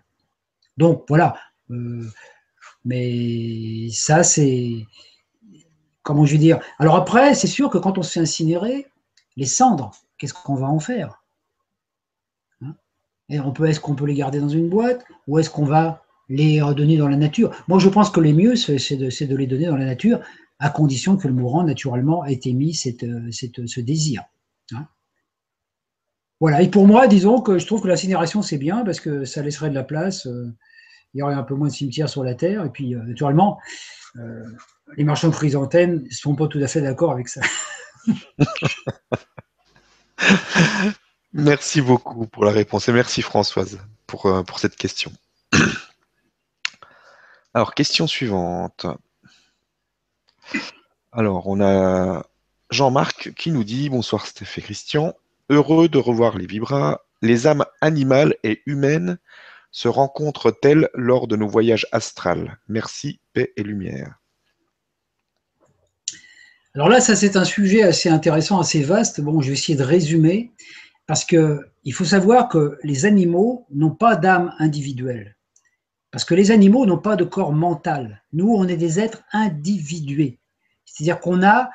Donc 0.77 1.05
voilà. 1.09 1.37
Euh, 1.71 2.07
mais 2.85 3.89
ça, 3.91 4.23
c'est. 4.25 4.87
Comment 6.03 6.27
je 6.27 6.33
vais 6.33 6.39
dire? 6.39 6.61
Alors 6.79 6.97
après, 6.97 7.35
c'est 7.35 7.47
sûr 7.47 7.71
que 7.71 7.79
quand 7.79 7.97
on 7.97 8.03
se 8.03 8.13
fait 8.13 8.21
incinérer, 8.21 8.89
les 9.37 9.47
cendres, 9.47 9.93
qu'est-ce 10.19 10.35
qu'on 10.35 10.57
va 10.57 10.67
en 10.67 10.81
faire? 10.81 11.23
Hein? 12.61 12.75
Est-ce 13.29 13.81
qu'on 13.81 13.95
peut 13.95 14.07
les 14.07 14.15
garder 14.15 14.41
dans 14.41 14.49
une 14.49 14.69
boîte 14.69 15.05
Ou 15.29 15.39
est-ce 15.39 15.49
qu'on 15.49 15.65
va 15.65 16.03
les 16.29 16.61
donner 16.77 16.97
dans 16.97 17.09
la 17.09 17.17
nature? 17.17 17.55
Moi, 17.69 17.79
je 17.79 17.89
pense 17.89 18.11
que 18.11 18.19
le 18.19 18.33
mieux, 18.33 18.57
c'est 18.57 18.97
de, 18.97 19.37
les 19.37 19.47
donner 19.47 19.67
dans 19.67 19.77
la 19.77 19.87
nature, 19.87 20.21
à 20.59 20.71
condition 20.71 21.17
que 21.17 21.29
le 21.29 21.35
mourant, 21.35 21.63
naturellement, 21.63 22.25
ait 22.25 22.41
émis 22.45 22.75
ce 22.75 23.81
désir. 23.81 24.25
Hein. 24.75 24.87
voilà, 26.41 26.63
et 26.63 26.71
pour 26.71 26.87
moi, 26.87 27.07
disons 27.07 27.41
que 27.41 27.59
je 27.59 27.67
trouve 27.67 27.83
que 27.83 27.89
l'incinération, 27.89 28.43
c'est 28.43 28.59
bien, 28.59 28.85
parce 28.85 29.01
que 29.01 29.25
ça 29.25 29.43
laisserait 29.43 29.71
de 29.71 29.75
la 29.75 29.85
place, 29.85 30.27
euh, 30.27 30.53
il 31.15 31.19
y 31.19 31.23
aurait 31.23 31.35
un 31.35 31.43
peu 31.43 31.55
moins 31.55 31.69
de 31.69 31.73
cimetières 31.73 32.09
sur 32.09 32.25
la 32.25 32.35
Terre, 32.35 32.65
et 32.65 32.71
puis, 32.71 32.95
euh, 32.95 33.03
naturellement, 33.03 33.59
euh, 34.17 34.45
les 34.97 35.05
marchands 35.05 35.29
de 35.29 35.35
chrysanthèmes 35.35 36.03
ne 36.03 36.11
sont 36.11 36.35
pas 36.35 36.49
tout 36.49 36.61
à 36.63 36.67
fait 36.67 36.81
d'accord 36.81 37.13
avec 37.13 37.29
ça. 37.29 37.41
merci 41.33 41.81
beaucoup 41.81 42.27
pour 42.27 42.45
la 42.45 42.51
réponse, 42.51 42.89
et 42.89 42.93
merci 42.93 43.23
Françoise 43.23 43.79
pour, 44.07 44.45
pour 44.47 44.59
cette 44.59 44.77
question. 44.77 45.13
Alors, 47.55 47.75
question 47.75 48.07
suivante. 48.07 48.87
Alors, 51.13 51.47
on 51.47 51.61
a 51.61 52.25
Jean-Marc 52.73 53.35
qui 53.35 53.53
nous 53.53 53.65
dit 53.65 53.91
Bonsoir 53.91 54.27
Steph 54.27 54.57
et 54.57 54.63
Christian. 54.63 55.15
Heureux 55.51 55.89
de 55.89 55.99
revoir 55.99 56.39
les 56.39 56.47
vibras. 56.47 57.01
Les 57.21 57.47
âmes 57.47 57.65
animales 57.83 58.35
et 58.45 58.63
humaines 58.65 59.19
se 59.71 59.89
rencontrent-elles 59.89 60.89
lors 60.95 61.29
de 61.29 61.37
nos 61.37 61.49
voyages 61.49 61.87
astrales 61.93 62.59
Merci, 62.69 63.21
paix 63.35 63.53
et 63.57 63.63
lumière. 63.63 64.19
Alors 66.75 66.89
là, 66.89 67.01
ça 67.01 67.15
c'est 67.15 67.37
un 67.37 67.45
sujet 67.45 67.83
assez 67.83 68.09
intéressant, 68.09 68.59
assez 68.59 68.83
vaste. 68.83 69.21
Bon, 69.21 69.43
je 69.43 69.49
vais 69.49 69.53
essayer 69.53 69.77
de 69.77 69.85
résumer 69.85 70.53
parce 71.07 71.27
qu'il 71.27 71.93
faut 71.93 72.07
savoir 72.07 72.49
que 72.49 72.79
les 72.83 73.05
animaux 73.05 73.67
n'ont 73.71 73.95
pas 73.95 74.17
d'âme 74.17 74.55
individuelle. 74.59 75.37
Parce 76.11 76.25
que 76.25 76.35
les 76.35 76.51
animaux 76.51 76.87
n'ont 76.87 76.99
pas 76.99 77.17
de 77.17 77.25
corps 77.25 77.53
mental. 77.53 78.23
Nous, 78.33 78.51
on 78.51 78.67
est 78.67 78.77
des 78.77 78.99
êtres 78.99 79.23
individués. 79.33 80.39
C'est-à-dire 80.85 81.21
qu'on 81.21 81.43
a, 81.43 81.71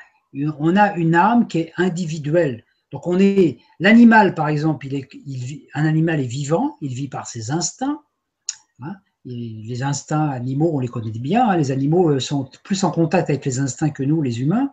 on 0.60 0.76
a 0.76 0.96
une 0.96 1.16
âme 1.16 1.48
qui 1.48 1.60
est 1.60 1.74
individuelle. 1.78 2.64
Donc 2.92 3.08
on 3.08 3.20
est 3.20 3.60
l'animal, 3.80 4.34
par 4.34 4.48
exemple, 4.48 4.88
il 4.88 4.96
est, 4.96 5.68
un 5.74 5.86
animal 5.86 6.20
est 6.20 6.28
vivant, 6.28 6.78
il 6.82 6.94
vit 6.94 7.08
par 7.08 7.28
ses 7.28 7.52
instincts. 7.52 8.02
Hein. 8.82 8.96
les 9.26 9.82
instincts 9.82 10.30
animaux, 10.30 10.70
on 10.74 10.80
les 10.80 10.88
connaît 10.88 11.12
bien. 11.12 11.50
Hein. 11.50 11.58
les 11.58 11.72
animaux 11.72 12.12
euh, 12.12 12.20
sont 12.20 12.50
plus 12.64 12.84
en 12.84 12.92
contact 12.92 13.30
avec 13.30 13.44
les 13.44 13.60
instincts 13.60 13.90
que 13.90 14.04
nous, 14.04 14.22
les 14.22 14.42
humains. 14.42 14.72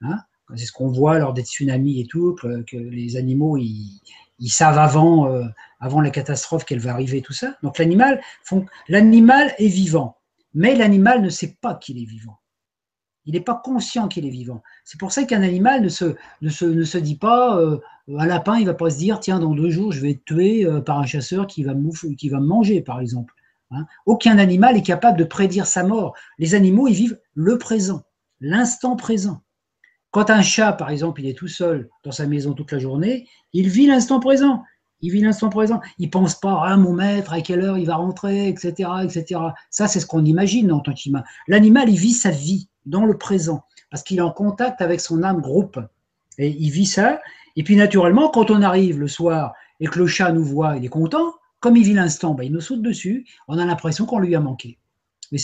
Hein. 0.00 0.18
C'est 0.56 0.66
ce 0.66 0.72
qu'on 0.72 0.90
voit 0.90 1.18
lors 1.18 1.32
des 1.32 1.42
tsunamis 1.42 2.00
et 2.00 2.06
tout, 2.06 2.34
que, 2.34 2.76
les 2.76 3.16
animaux, 3.16 3.56
ils, 3.56 4.00
savent 4.48 4.78
avant, 4.78 5.26
euh, 5.26 5.44
avant 5.80 6.00
la 6.00 6.10
catastrophe 6.10 6.64
qu'elle 6.64 6.80
va 6.80 6.92
arriver, 6.92 7.22
tout 7.22 7.32
ça. 7.32 7.56
Donc 7.62 7.78
l'animal, 7.78 8.20
l'animal 8.88 9.54
est 9.58 9.68
vivant, 9.68 10.18
mais 10.52 10.74
l'animal 10.74 11.22
ne 11.22 11.30
sait 11.30 11.56
pas 11.60 11.74
qu'il 11.74 12.00
est 12.02 12.06
vivant. 12.06 12.38
Il 13.26 13.34
n'est 13.34 13.40
pas 13.40 13.60
conscient 13.62 14.08
qu'il 14.08 14.26
est 14.26 14.30
vivant. 14.30 14.62
C'est 14.84 14.98
pour 14.98 15.12
ça 15.12 15.24
qu'un 15.24 15.42
animal 15.42 15.82
ne 15.82 15.88
se, 15.88 16.14
ne, 16.42 16.48
se, 16.50 16.64
ne 16.64 16.84
se 16.84 16.98
dit 16.98 17.16
pas, 17.16 17.58
euh, 17.58 17.78
un 18.16 18.26
lapin, 18.26 18.56
il 18.56 18.62
ne 18.62 18.66
va 18.66 18.74
pas 18.74 18.90
se 18.90 18.98
dire, 18.98 19.20
tiens, 19.20 19.38
dans 19.38 19.54
deux 19.54 19.70
jours, 19.70 19.92
je 19.92 20.00
vais 20.00 20.10
être 20.12 20.24
tué 20.24 20.66
euh, 20.66 20.80
par 20.80 20.98
un 20.98 21.06
chasseur 21.06 21.46
qui 21.46 21.62
va, 21.62 21.74
me, 21.74 22.14
qui 22.14 22.28
va 22.28 22.40
manger, 22.40 22.82
par 22.82 23.00
exemple. 23.00 23.34
Hein. 23.70 23.86
Aucun 24.06 24.38
animal 24.38 24.76
est 24.76 24.82
capable 24.82 25.18
de 25.18 25.24
prédire 25.24 25.66
sa 25.66 25.84
mort. 25.84 26.14
Les 26.38 26.54
animaux, 26.54 26.86
ils 26.86 26.94
vivent 26.94 27.18
le 27.34 27.56
présent, 27.58 28.02
l'instant 28.40 28.96
présent. 28.96 29.42
Quand 30.10 30.30
un 30.30 30.42
chat, 30.42 30.72
par 30.72 30.90
exemple, 30.90 31.22
il 31.22 31.28
est 31.28 31.36
tout 31.36 31.48
seul 31.48 31.88
dans 32.04 32.12
sa 32.12 32.26
maison 32.26 32.52
toute 32.52 32.70
la 32.70 32.78
journée, 32.78 33.26
il 33.52 33.68
vit 33.68 33.86
l'instant 33.86 34.20
présent. 34.20 34.62
Il 35.00 35.10
vit 35.10 35.20
l'instant 35.20 35.48
présent. 35.48 35.80
Il 35.98 36.08
pense 36.08 36.36
pas 36.36 36.52
à 36.52 36.72
ah, 36.72 36.76
mon 36.76 36.92
maître, 36.92 37.32
à 37.32 37.40
quelle 37.40 37.62
heure 37.62 37.78
il 37.78 37.86
va 37.86 37.96
rentrer, 37.96 38.48
etc., 38.48 38.88
etc. 39.02 39.40
Ça, 39.70 39.88
c'est 39.88 40.00
ce 40.00 40.06
qu'on 40.06 40.24
imagine 40.24 40.70
en 40.72 40.80
tant 40.80 40.94
qu'humain. 40.94 41.24
L'animal, 41.48 41.90
il 41.90 41.98
vit 41.98 42.12
sa 42.12 42.30
vie 42.30 42.68
dans 42.86 43.04
le 43.04 43.16
présent 43.16 43.64
parce 43.90 44.02
qu'il 44.02 44.18
est 44.18 44.22
en 44.22 44.32
contact 44.32 44.82
avec 44.82 45.00
son 45.00 45.22
âme 45.22 45.40
groupe 45.40 45.78
et 46.38 46.48
il 46.48 46.70
vit 46.70 46.86
ça. 46.86 47.20
Et 47.56 47.62
puis, 47.62 47.76
naturellement, 47.76 48.28
quand 48.28 48.50
on 48.50 48.62
arrive 48.62 48.98
le 48.98 49.08
soir 49.08 49.54
et 49.80 49.86
que 49.86 49.98
le 49.98 50.06
chat 50.06 50.32
nous 50.32 50.44
voit, 50.44 50.76
il 50.76 50.84
est 50.84 50.88
content. 50.88 51.34
Comme 51.60 51.76
il 51.76 51.84
vit 51.84 51.94
l'instant, 51.94 52.34
ben, 52.34 52.42
il 52.44 52.52
nous 52.52 52.60
saute 52.60 52.82
dessus. 52.82 53.24
On 53.48 53.58
a 53.58 53.64
l'impression 53.64 54.04
qu'on 54.04 54.18
lui 54.18 54.34
a 54.34 54.40
manqué. 54.40 54.78
Mais 55.30 55.38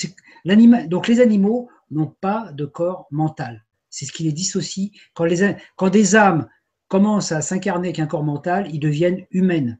donc, 0.88 1.09
les 1.09 1.20
animaux 1.20 1.68
n'ont 1.91 2.12
pas 2.20 2.51
de 2.53 2.64
corps 2.64 3.07
mental. 3.11 3.64
C'est 3.88 4.05
ce 4.05 4.12
qui 4.12 4.24
les 4.24 4.32
dissocie. 4.32 4.91
Quand 5.14 5.88
des 5.88 6.16
âmes 6.16 6.49
commencent 6.88 7.32
à 7.32 7.43
s'incarner 7.43 7.88
avec 7.88 8.01
un 8.01 8.07
corps 8.07 8.24
mental, 8.24 8.68
ils 8.72 8.80
deviennent 8.80 9.26
humaines. 9.30 9.78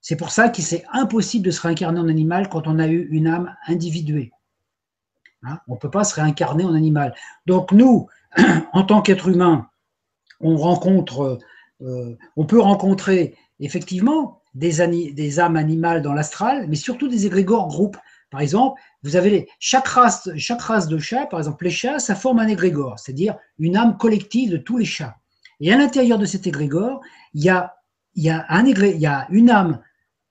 C'est 0.00 0.16
pour 0.16 0.30
ça 0.30 0.50
qu'il 0.50 0.64
c'est 0.64 0.84
impossible 0.92 1.46
de 1.46 1.50
se 1.50 1.62
réincarner 1.62 1.98
en 1.98 2.08
animal 2.08 2.48
quand 2.48 2.68
on 2.68 2.78
a 2.78 2.86
eu 2.86 3.08
une 3.10 3.26
âme 3.26 3.56
individuée. 3.66 4.30
Hein, 5.46 5.58
on 5.68 5.74
ne 5.74 5.78
peut 5.78 5.90
pas 5.90 6.04
se 6.04 6.14
réincarner 6.14 6.64
en 6.64 6.74
animal. 6.74 7.14
Donc 7.46 7.72
nous, 7.72 8.08
en 8.72 8.82
tant 8.82 9.02
qu'être 9.02 9.28
humain, 9.28 9.68
on 10.40 10.56
rencontre, 10.56 11.38
euh, 11.82 12.16
on 12.36 12.46
peut 12.46 12.60
rencontrer 12.60 13.36
effectivement 13.60 14.42
des, 14.54 14.80
âmes 15.40 15.56
animales 15.56 16.02
dans 16.02 16.12
l'astral, 16.12 16.66
mais 16.68 16.76
surtout 16.76 17.08
des 17.08 17.26
égrégores 17.26 17.68
groupes. 17.68 17.96
Par 18.30 18.40
exemple, 18.40 18.80
vous 19.02 19.16
avez 19.16 19.48
chaque, 19.58 19.86
race, 19.86 20.28
chaque 20.36 20.62
race 20.62 20.88
de 20.88 20.98
chats, 20.98 21.26
par 21.26 21.40
exemple 21.40 21.64
les 21.64 21.70
chats, 21.70 21.98
ça 21.98 22.14
forme 22.14 22.38
un 22.38 22.48
égrégore, 22.48 22.98
c'est-à-dire 22.98 23.36
une 23.58 23.76
âme 23.76 23.96
collective 23.96 24.50
de 24.50 24.56
tous 24.56 24.78
les 24.78 24.84
chats. 24.84 25.16
Et 25.60 25.72
à 25.72 25.76
l'intérieur 25.76 26.18
de 26.18 26.26
cet 26.26 26.46
égrégore, 26.46 27.00
il 27.34 27.42
y 27.42 27.48
a 27.48 27.76
une 29.30 29.50
âme, 29.50 29.80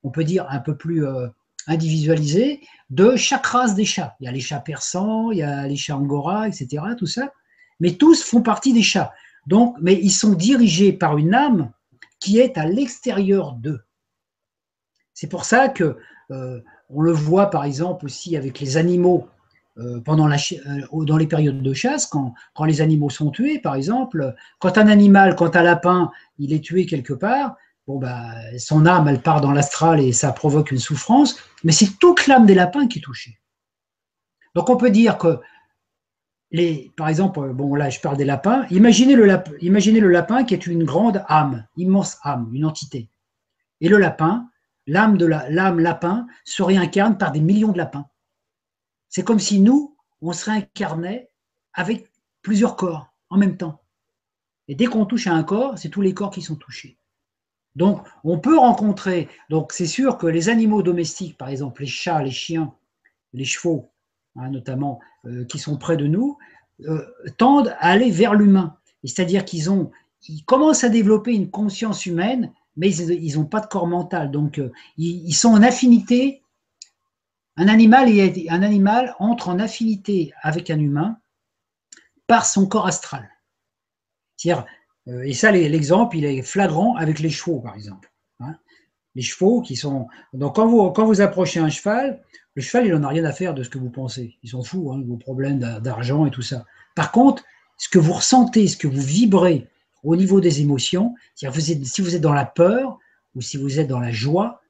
on 0.03 0.09
peut 0.09 0.23
dire 0.23 0.47
un 0.49 0.59
peu 0.59 0.75
plus 0.75 1.05
euh, 1.05 1.27
individualisée, 1.67 2.61
de 2.89 3.15
chaque 3.15 3.45
race 3.45 3.75
des 3.75 3.85
chats. 3.85 4.15
Il 4.19 4.25
y 4.25 4.27
a 4.27 4.31
les 4.31 4.39
chats 4.39 4.59
persans, 4.59 5.31
il 5.31 5.39
y 5.39 5.43
a 5.43 5.67
les 5.67 5.75
chats 5.75 5.97
angora, 5.97 6.47
etc., 6.47 6.83
tout 6.97 7.07
ça. 7.07 7.31
Mais 7.79 7.93
tous 7.93 8.23
font 8.23 8.41
partie 8.41 8.73
des 8.73 8.83
chats. 8.83 9.13
Donc, 9.47 9.75
mais 9.81 9.93
ils 9.95 10.11
sont 10.11 10.33
dirigés 10.33 10.93
par 10.93 11.17
une 11.17 11.33
âme 11.33 11.71
qui 12.19 12.39
est 12.39 12.57
à 12.57 12.65
l'extérieur 12.65 13.53
d'eux. 13.53 13.81
C'est 15.13 15.27
pour 15.27 15.45
ça 15.45 15.69
que 15.69 15.97
euh, 16.31 16.61
on 16.89 17.01
le 17.01 17.11
voit 17.11 17.49
par 17.49 17.65
exemple 17.65 18.05
aussi 18.05 18.37
avec 18.37 18.59
les 18.59 18.77
animaux 18.77 19.27
euh, 19.77 19.99
euh, 20.07 21.03
dans 21.05 21.17
les 21.17 21.27
périodes 21.27 21.61
de 21.61 21.73
chasse, 21.73 22.05
quand, 22.05 22.33
quand, 22.53 22.65
les 22.65 22.81
animaux 22.81 23.09
sont 23.09 23.31
tués, 23.31 23.59
par 23.59 23.75
exemple, 23.75 24.35
quand 24.59 24.77
un 24.77 24.87
animal, 24.87 25.35
quand 25.35 25.55
un 25.55 25.63
lapin, 25.63 26.11
il 26.37 26.53
est 26.53 26.63
tué 26.63 26.85
quelque 26.85 27.13
part, 27.13 27.55
bon 27.87 27.99
bah, 27.99 28.33
son 28.57 28.85
âme, 28.85 29.07
elle 29.07 29.21
part 29.21 29.41
dans 29.41 29.51
l'astral 29.51 29.99
et 29.99 30.13
ça 30.13 30.31
provoque 30.31 30.71
une 30.71 30.79
souffrance, 30.79 31.37
mais 31.63 31.71
c'est 31.71 31.99
toute 31.99 32.27
l'âme 32.27 32.45
des 32.45 32.55
lapins 32.55 32.87
qui 32.87 32.99
est 32.99 33.01
touchée. 33.01 33.39
Donc 34.55 34.69
on 34.69 34.77
peut 34.77 34.91
dire 34.91 35.17
que, 35.17 35.39
les, 36.51 36.93
par 36.95 37.09
exemple, 37.09 37.51
bon 37.53 37.75
là 37.75 37.89
je 37.89 37.99
parle 37.99 38.17
des 38.17 38.25
lapins, 38.25 38.65
imaginez 38.69 39.15
le, 39.15 39.27
imaginez 39.61 39.99
le 39.99 40.09
lapin 40.09 40.43
qui 40.43 40.53
est 40.53 40.67
une 40.67 40.83
grande 40.83 41.23
âme, 41.27 41.67
immense 41.75 42.17
âme, 42.23 42.49
une 42.53 42.65
entité. 42.65 43.09
Et 43.81 43.89
le 43.89 43.97
lapin, 43.97 44.49
l'âme 44.85 45.17
de 45.17 45.25
l'âme 45.25 45.79
lapin 45.79 46.27
se 46.45 46.61
réincarne 46.61 47.17
par 47.17 47.31
des 47.31 47.41
millions 47.41 47.71
de 47.71 47.77
lapins. 47.77 48.07
C'est 49.09 49.23
comme 49.23 49.39
si 49.39 49.59
nous, 49.59 49.97
on 50.21 50.31
se 50.31 50.45
réincarnait 50.45 51.29
avec 51.73 52.09
plusieurs 52.41 52.75
corps 52.75 53.13
en 53.29 53.37
même 53.37 53.57
temps. 53.57 53.81
Et 54.67 54.75
dès 54.75 54.85
qu'on 54.85 55.05
touche 55.05 55.27
à 55.27 55.33
un 55.33 55.43
corps, 55.43 55.77
c'est 55.77 55.89
tous 55.89 56.01
les 56.01 56.13
corps 56.13 56.31
qui 56.31 56.41
sont 56.41 56.55
touchés. 56.55 56.97
Donc, 57.75 58.05
on 58.23 58.37
peut 58.39 58.57
rencontrer. 58.57 59.29
Donc, 59.49 59.73
c'est 59.73 59.87
sûr 59.87 60.17
que 60.17 60.27
les 60.27 60.49
animaux 60.49 60.83
domestiques, 60.83 61.37
par 61.37 61.49
exemple 61.49 61.81
les 61.81 61.87
chats, 61.87 62.21
les 62.21 62.31
chiens, 62.31 62.73
les 63.33 63.45
chevaux, 63.45 63.91
hein, 64.35 64.49
notamment, 64.49 64.99
euh, 65.25 65.45
qui 65.45 65.59
sont 65.59 65.77
près 65.77 65.97
de 65.97 66.07
nous, 66.07 66.37
euh, 66.85 67.05
tendent 67.37 67.75
à 67.79 67.89
aller 67.89 68.11
vers 68.11 68.35
l'humain. 68.35 68.77
C'est-à-dire 69.03 69.43
qu'ils 69.43 69.71
ont, 69.71 69.91
ils 70.27 70.45
commencent 70.45 70.83
à 70.83 70.89
développer 70.89 71.33
une 71.33 71.49
conscience 71.49 72.05
humaine 72.05 72.53
mais 72.75 72.93
ils 72.95 73.35
n'ont 73.37 73.45
pas 73.45 73.59
de 73.59 73.67
corps 73.67 73.87
mental. 73.87 74.31
Donc, 74.31 74.59
euh, 74.59 74.71
ils, 74.97 75.33
sont 75.33 75.49
en 75.49 75.61
affinité. 75.61 76.41
Un 77.55 77.67
animal, 77.67 78.09
un 78.49 78.63
animal 78.63 79.15
entre 79.19 79.49
en 79.49 79.59
affinité 79.59 80.33
avec 80.41 80.71
un 80.71 80.79
humain 80.79 81.17
par 82.25 82.45
son 82.45 82.67
corps 82.67 82.87
astral. 82.87 83.29
Euh, 84.47 84.55
et 85.07 85.33
ça, 85.33 85.51
l'exemple, 85.51 86.17
il 86.17 86.25
est 86.25 86.41
flagrant 86.41 86.95
avec 86.95 87.19
les 87.19 87.29
chevaux, 87.29 87.59
par 87.59 87.75
exemple. 87.75 88.11
Hein. 88.39 88.55
les 89.15 89.21
chevaux 89.21 89.61
qui 89.61 89.75
sont. 89.75 90.07
Donc, 90.33 90.55
quand 90.55 90.65
vous, 90.65 90.89
quand 90.91 91.05
vous 91.05 91.21
approchez 91.21 91.59
un 91.59 91.69
cheval, 91.69 92.21
le 92.55 92.61
cheval, 92.61 92.87
il 92.87 92.93
n'en 92.93 93.03
a 93.03 93.09
rien 93.09 93.25
à 93.25 93.31
faire 93.31 93.53
de 93.53 93.63
ce 93.63 93.69
que 93.69 93.77
vous 93.77 93.89
pensez. 93.89 94.37
Ils 94.43 94.49
sont 94.49 94.63
fous, 94.63 94.91
hein, 94.91 95.01
vos 95.05 95.17
problèmes 95.17 95.59
d'argent 95.59 96.25
et 96.25 96.31
tout 96.31 96.41
ça. 96.41 96.65
Par 96.95 97.11
contre, 97.11 97.43
ce 97.77 97.89
que 97.89 97.99
vous 97.99 98.13
ressentez, 98.13 98.67
ce 98.67 98.77
que 98.77 98.87
vous 98.87 99.01
vibrez, 99.01 99.67
au 100.03 100.15
niveau 100.15 100.41
des 100.41 100.61
émotions, 100.61 101.15
si 101.35 101.47
vous 101.47 102.15
êtes 102.15 102.21
dans 102.21 102.33
la 102.33 102.45
peur 102.45 102.99
ou 103.35 103.41
si 103.41 103.57
vous 103.57 103.79
êtes 103.79 103.87
dans 103.87 103.99
la 103.99 104.11
joie, 104.11 104.61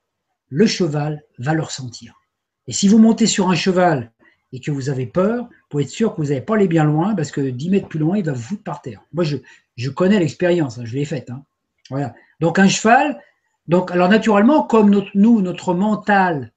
le 0.49 0.67
cheval 0.67 1.23
va 1.39 1.53
le 1.53 1.63
ressentir. 1.63 2.21
Et 2.67 2.73
si 2.73 2.87
vous 2.87 2.99
montez 2.99 3.25
sur 3.25 3.49
un 3.49 3.55
cheval 3.55 4.11
et 4.53 4.59
que 4.59 4.71
vous 4.71 4.89
avez 4.89 5.07
peur, 5.07 5.45
vous 5.45 5.67
pouvez 5.69 5.83
être 5.83 5.89
sûr 5.89 6.15
que 6.15 6.21
vous 6.21 6.27
n'allez 6.27 6.41
pas 6.41 6.55
aller 6.55 6.67
bien 6.67 6.83
loin 6.83 7.15
parce 7.15 7.31
que 7.31 7.41
10 7.41 7.69
mètres 7.71 7.87
plus 7.87 7.99
loin, 7.99 8.17
il 8.17 8.23
va 8.23 8.33
vous 8.33 8.41
foutre 8.41 8.63
par 8.63 8.81
terre. 8.81 9.01
Moi, 9.11 9.23
je, 9.23 9.37
je 9.75 9.89
connais 9.89 10.19
l'expérience, 10.19 10.77
hein, 10.77 10.85
je 10.85 10.95
l'ai 10.95 11.05
faite. 11.05 11.29
Hein. 11.29 11.43
Voilà. 11.89 12.13
Donc 12.39 12.59
un 12.59 12.67
cheval, 12.67 13.19
donc 13.67 13.91
alors 13.91 14.09
naturellement, 14.09 14.63
comme 14.63 15.03
nous, 15.13 15.41
notre 15.41 15.73
mental 15.73 16.51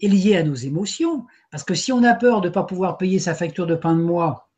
est 0.00 0.08
lié 0.08 0.36
à 0.36 0.42
nos 0.42 0.54
émotions. 0.54 1.26
Parce 1.50 1.64
que 1.64 1.74
si 1.74 1.92
on 1.92 2.02
a 2.02 2.14
peur 2.14 2.40
de 2.40 2.48
ne 2.48 2.52
pas 2.52 2.64
pouvoir 2.64 2.98
payer 2.98 3.18
sa 3.18 3.34
facture 3.34 3.66
de 3.66 3.74
pain 3.74 3.94
de 3.94 4.02
mois, 4.02 4.48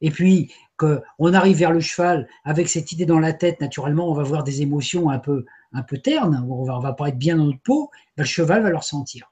et 0.00 0.10
puis 0.10 0.52
qu'on 0.78 1.34
arrive 1.34 1.58
vers 1.58 1.72
le 1.72 1.80
cheval 1.80 2.26
avec 2.44 2.68
cette 2.68 2.90
idée 2.92 3.04
dans 3.04 3.18
la 3.18 3.34
tête, 3.34 3.60
naturellement, 3.60 4.08
on 4.08 4.14
va 4.14 4.22
voir 4.22 4.44
des 4.44 4.62
émotions 4.62 5.10
un 5.10 5.18
peu, 5.18 5.44
un 5.72 5.82
peu 5.82 5.98
ternes, 5.98 6.46
on 6.48 6.64
va, 6.64 6.78
va 6.78 6.94
pas 6.94 7.08
être 7.08 7.18
bien 7.18 7.36
dans 7.36 7.44
notre 7.44 7.60
peau, 7.60 7.90
ben, 8.16 8.22
le 8.22 8.28
cheval 8.28 8.62
va 8.62 8.70
le 8.70 8.76
ressentir. 8.76 9.30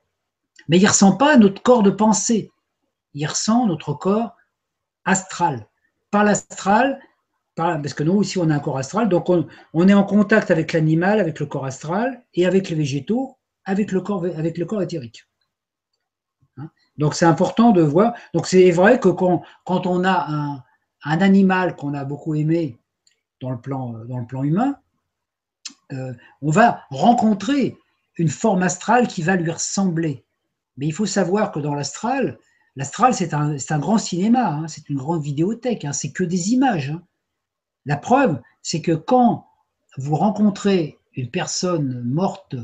Mais 0.68 0.76
il 0.76 0.82
ne 0.82 0.88
ressent 0.88 1.16
pas 1.16 1.38
notre 1.38 1.62
corps 1.62 1.82
de 1.82 1.90
pensée, 1.90 2.50
il 3.14 3.26
ressent 3.26 3.66
notre 3.66 3.94
corps 3.94 4.36
astral. 5.06 5.66
Par 6.10 6.24
l'astral, 6.24 7.00
parce 7.58 7.94
que 7.94 8.02
nous 8.02 8.14
aussi 8.14 8.38
on 8.38 8.50
a 8.50 8.54
un 8.54 8.60
corps 8.60 8.78
astral, 8.78 9.08
donc 9.08 9.28
on, 9.28 9.88
est 9.88 9.94
en 9.94 10.04
contact 10.04 10.50
avec 10.50 10.72
l'animal, 10.72 11.20
avec 11.20 11.40
le 11.40 11.46
corps 11.46 11.66
astral, 11.66 12.22
et 12.34 12.46
avec 12.46 12.68
les 12.68 12.76
végétaux, 12.76 13.36
avec 13.64 13.92
le 13.92 14.00
corps, 14.00 14.24
avec 14.24 14.58
le 14.58 14.64
corps 14.64 14.82
éthérique. 14.82 15.24
Hein? 16.56 16.70
donc 16.96 17.14
c'est 17.14 17.24
important 17.24 17.72
de 17.72 17.82
voir. 17.82 18.14
Donc 18.32 18.46
c'est 18.46 18.70
vrai 18.70 19.00
que 19.00 19.08
quand, 19.08 19.42
on 19.66 20.04
a 20.04 20.62
un, 21.04 21.20
animal 21.20 21.74
qu'on 21.76 21.94
a 21.94 22.04
beaucoup 22.04 22.34
aimé 22.34 22.76
dans 23.40 23.50
le 23.50 23.60
plan, 23.60 23.92
dans 24.06 24.18
le 24.18 24.26
plan 24.26 24.44
humain, 24.44 24.76
euh, 25.92 26.12
on 26.42 26.50
va 26.50 26.82
rencontrer 26.90 27.76
une 28.16 28.28
forme 28.28 28.62
astrale 28.62 29.08
qui 29.08 29.22
va 29.22 29.36
lui 29.36 29.50
ressembler. 29.50 30.24
Mais 30.76 30.86
il 30.86 30.92
faut 30.92 31.06
savoir 31.06 31.50
que 31.50 31.60
dans 31.60 31.74
l'astral, 31.74 32.38
l'astral 32.76 33.14
c'est 33.14 33.34
un, 33.34 33.78
grand 33.78 33.98
cinéma, 33.98 34.48
hein. 34.48 34.68
c'est 34.68 34.88
une 34.88 34.98
grande 34.98 35.22
vidéothèque, 35.22 35.84
hein. 35.84 35.92
c'est 35.92 36.12
que 36.12 36.24
des 36.24 36.52
images. 36.52 36.94
La 37.88 37.96
preuve, 37.96 38.38
c'est 38.60 38.82
que 38.82 38.92
quand 38.92 39.46
vous 39.96 40.14
rencontrez 40.14 40.98
une 41.14 41.30
personne 41.30 42.02
morte, 42.04 42.54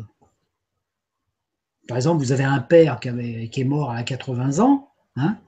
par 1.89 1.97
exemple, 1.97 2.22
vous 2.22 2.33
avez 2.33 2.45
un 2.45 2.59
père 2.59 3.01
qui, 3.01 3.09
est 3.09 3.64
mort 3.64 3.91
à 3.91 4.03
80 4.03 4.59
ans, 4.59 4.91
hein, 5.16 5.39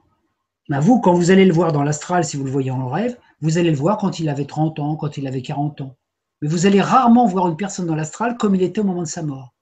ben 0.67 0.79
vous, 0.79 0.99
quand 0.99 1.13
vous 1.13 1.29
allez 1.29 1.45
le 1.45 1.53
voir 1.53 1.73
dans 1.73 1.83
l'astral, 1.83 2.25
si 2.25 2.37
vous 2.37 2.43
le 2.43 2.49
voyez 2.49 2.71
en 2.71 2.89
rêve, 2.89 3.19
vous 3.39 3.59
allez 3.59 3.69
le 3.69 3.77
voir 3.77 3.99
quand 3.99 4.19
il 4.19 4.29
avait 4.29 4.45
30 4.45 4.79
ans, 4.79 4.95
quand 4.95 5.15
il 5.15 5.27
avait 5.27 5.43
40 5.43 5.81
ans. 5.81 5.95
Mais 6.41 6.47
vous 6.47 6.65
allez 6.65 6.81
rarement 6.81 7.27
voir 7.27 7.47
une 7.47 7.55
personne 7.55 7.85
dans 7.85 7.95
l'astral 7.95 8.35
comme 8.35 8.55
il 8.55 8.63
était 8.63 8.81
au 8.81 8.83
moment 8.83 9.03
de 9.03 9.07
sa 9.07 9.21
mort. 9.21 9.53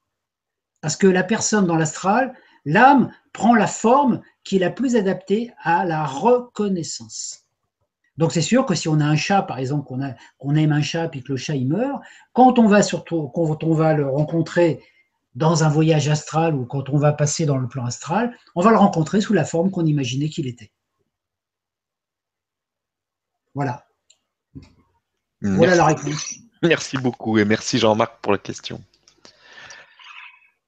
Parce 0.80 0.96
que 0.96 1.08
la 1.08 1.24
personne 1.24 1.68
dans 1.68 1.76
l'astral, 1.76 2.34
l'âme 2.64 3.12
prend 3.34 3.54
la 3.54 3.68
forme 3.68 4.22
qui 4.46 4.56
est 4.56 4.60
la 4.60 4.72
plus 4.72 4.96
adaptée 4.96 5.52
à 5.62 5.84
la 5.84 6.06
reconnaissance. 6.06 7.45
Donc 8.18 8.32
c'est 8.32 8.42
sûr 8.42 8.66
que 8.66 8.76
si 8.76 8.88
on 8.88 9.00
a 9.00 9.06
un 9.06 9.16
chat, 9.16 9.42
par 9.42 9.60
exemple, 9.60 9.86
qu'on 10.38 10.56
aime 10.56 10.72
un 10.72 10.82
chat 10.82 11.10
et 11.16 11.22
que 11.22 11.34
le 11.34 11.38
chat 11.38 11.56
il 11.56 11.68
meurt, 11.68 12.02
quand 12.34 12.60
on 12.60 12.68
va 12.68 12.82
surtout 12.82 13.28
quand 13.30 13.64
on 13.64 13.74
va 13.74 13.94
le 13.94 14.08
rencontrer 14.08 14.82
dans 15.36 15.66
un 15.66 15.70
voyage 15.70 16.08
astral 16.08 16.56
ou 16.56 16.66
quand 16.66 16.90
on 16.90 16.98
va 16.98 17.12
passer 17.12 17.46
dans 17.46 17.58
le 17.58 17.68
plan 17.68 17.86
astral, 17.86 18.36
on 18.56 18.62
va 18.62 18.72
le 18.72 18.78
rencontrer 18.78 19.20
sous 19.20 19.34
la 19.34 19.44
forme 19.44 19.70
qu'on 19.70 19.86
imaginait 19.86 20.30
qu'il 20.30 20.48
était. 20.48 20.72
Voilà. 23.54 23.86
Voilà 25.42 25.76
la 25.76 25.86
réponse. 25.86 26.36
Merci 26.64 26.98
beaucoup 26.98 27.38
et 27.38 27.46
merci 27.46 27.78
Jean-Marc 27.78 28.20
pour 28.22 28.32
la 28.32 28.38
question. 28.38 28.82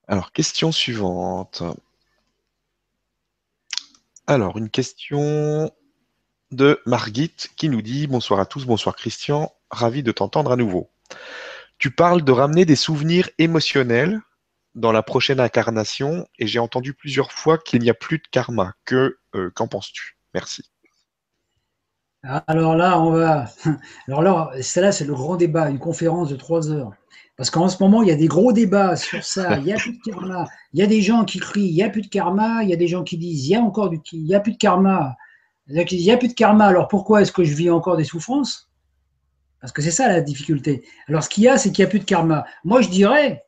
Alors, 0.07 0.31
question 0.31 0.71
suivante. 0.71 1.63
Alors, 4.25 4.57
une 4.57 4.69
question 4.69 5.71
de 6.51 6.79
Margit 6.85 7.33
qui 7.55 7.69
nous 7.69 7.81
dit 7.81 8.07
Bonsoir 8.07 8.39
à 8.39 8.45
tous, 8.45 8.65
bonsoir 8.65 8.95
Christian, 8.95 9.51
ravi 9.69 10.03
de 10.03 10.11
t'entendre 10.11 10.51
à 10.51 10.55
nouveau. 10.55 10.89
Tu 11.77 11.91
parles 11.91 12.23
de 12.23 12.31
ramener 12.31 12.65
des 12.65 12.75
souvenirs 12.75 13.29
émotionnels 13.37 14.19
dans 14.75 14.91
la 14.91 15.03
prochaine 15.03 15.39
incarnation 15.39 16.27
et 16.39 16.47
j'ai 16.47 16.59
entendu 16.59 16.93
plusieurs 16.93 17.31
fois 17.31 17.57
qu'il 17.57 17.81
n'y 17.81 17.89
a 17.89 17.93
plus 17.93 18.17
de 18.17 18.27
karma. 18.31 18.73
Que 18.85 19.17
euh, 19.35 19.51
qu'en 19.53 19.67
penses-tu? 19.67 20.17
Merci. 20.33 20.63
Alors 22.47 22.75
là, 22.75 22.99
on 22.99 23.11
va. 23.11 23.45
Alors 24.07 24.21
là, 24.21 24.51
celle-là, 24.61 24.91
c'est 24.91 25.05
le 25.05 25.13
grand 25.13 25.35
débat, 25.35 25.69
une 25.69 25.79
conférence 25.79 26.29
de 26.29 26.35
trois 26.35 26.69
heures. 26.71 26.91
Parce 27.37 27.51
qu'en 27.51 27.69
ce 27.69 27.81
moment, 27.81 28.01
il 28.01 28.09
y 28.09 28.11
a 28.11 28.15
des 28.15 28.27
gros 28.27 28.51
débats 28.51 28.95
sur 28.95 29.23
ça. 29.23 29.57
Il 29.59 29.65
n'y 29.65 29.73
a 29.73 29.77
plus 29.77 29.93
de 29.93 30.01
karma. 30.03 30.47
Il 30.73 30.79
y 30.79 30.83
a 30.83 30.87
des 30.87 31.01
gens 31.01 31.23
qui 31.23 31.39
crient 31.39 31.67
il 31.67 31.75
n'y 31.75 31.83
a 31.83 31.89
plus 31.89 32.01
de 32.01 32.07
karma. 32.07 32.63
Il 32.63 32.69
y 32.69 32.73
a 32.73 32.77
des 32.77 32.87
gens 32.87 33.03
qui 33.03 33.17
disent 33.17 33.45
il 33.45 33.51
y 33.51 33.55
a 33.55 33.61
encore 33.61 33.89
du, 33.89 33.99
il 34.11 34.25
y 34.25 34.33
a 34.33 34.39
plus 34.39 34.53
de 34.53 34.57
karma. 34.57 35.15
Il 35.70 35.76
n'y 35.76 36.11
a 36.11 36.18
plus 36.18 36.30
de 36.30 36.34
karma, 36.34 36.65
alors 36.65 36.88
pourquoi 36.88 37.22
est-ce 37.22 37.32
que 37.32 37.43
je 37.43 37.53
vis 37.53 37.70
encore 37.70 37.97
des 37.97 38.03
souffrances? 38.03 38.70
Parce 39.59 39.74
que 39.74 39.82
c'est 39.82 39.91
ça 39.91 40.07
la 40.07 40.22
difficulté. 40.22 40.84
Alors 41.07 41.24
ce 41.24 41.30
qu'il 41.30 41.43
y 41.43 41.47
a, 41.47 41.57
c'est 41.57 41.72
qu'il 41.72 41.84
n'y 41.84 41.88
a 41.88 41.89
plus 41.89 41.99
de 41.99 42.05
karma. 42.05 42.45
Moi, 42.63 42.82
je 42.82 42.89
dirais, 42.89 43.45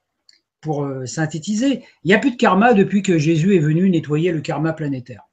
pour 0.62 0.84
euh, 0.84 1.06
synthétiser, 1.06 1.86
il 2.04 2.08
n'y 2.08 2.14
a 2.14 2.20
plus 2.20 2.32
de 2.32 2.36
karma 2.36 2.74
depuis 2.74 3.02
que 3.02 3.18
Jésus 3.18 3.56
est 3.56 3.60
venu 3.60 3.90
nettoyer 3.90 4.32
le 4.32 4.42
karma 4.42 4.74
planétaire. 4.74 5.24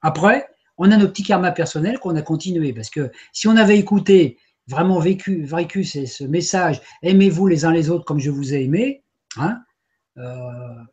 Après, 0.00 0.46
on 0.76 0.92
a 0.92 0.96
nos 0.96 1.08
petits 1.08 1.24
karmas 1.24 1.50
personnels 1.50 1.98
qu'on 1.98 2.14
a 2.14 2.22
continué. 2.22 2.72
Parce 2.72 2.90
que 2.90 3.10
si 3.32 3.48
on 3.48 3.56
avait 3.56 3.78
écouté, 3.78 4.38
vraiment 4.68 5.00
vécu, 5.00 5.44
vécu 5.44 5.84
ce 5.84 6.24
message, 6.24 6.80
aimez-vous 7.02 7.46
les 7.46 7.64
uns 7.64 7.72
les 7.72 7.90
autres 7.90 8.04
comme 8.04 8.20
je 8.20 8.30
vous 8.30 8.54
ai 8.54 8.62
aimé, 8.62 9.02
hein, 9.36 9.58
euh, 10.18 10.50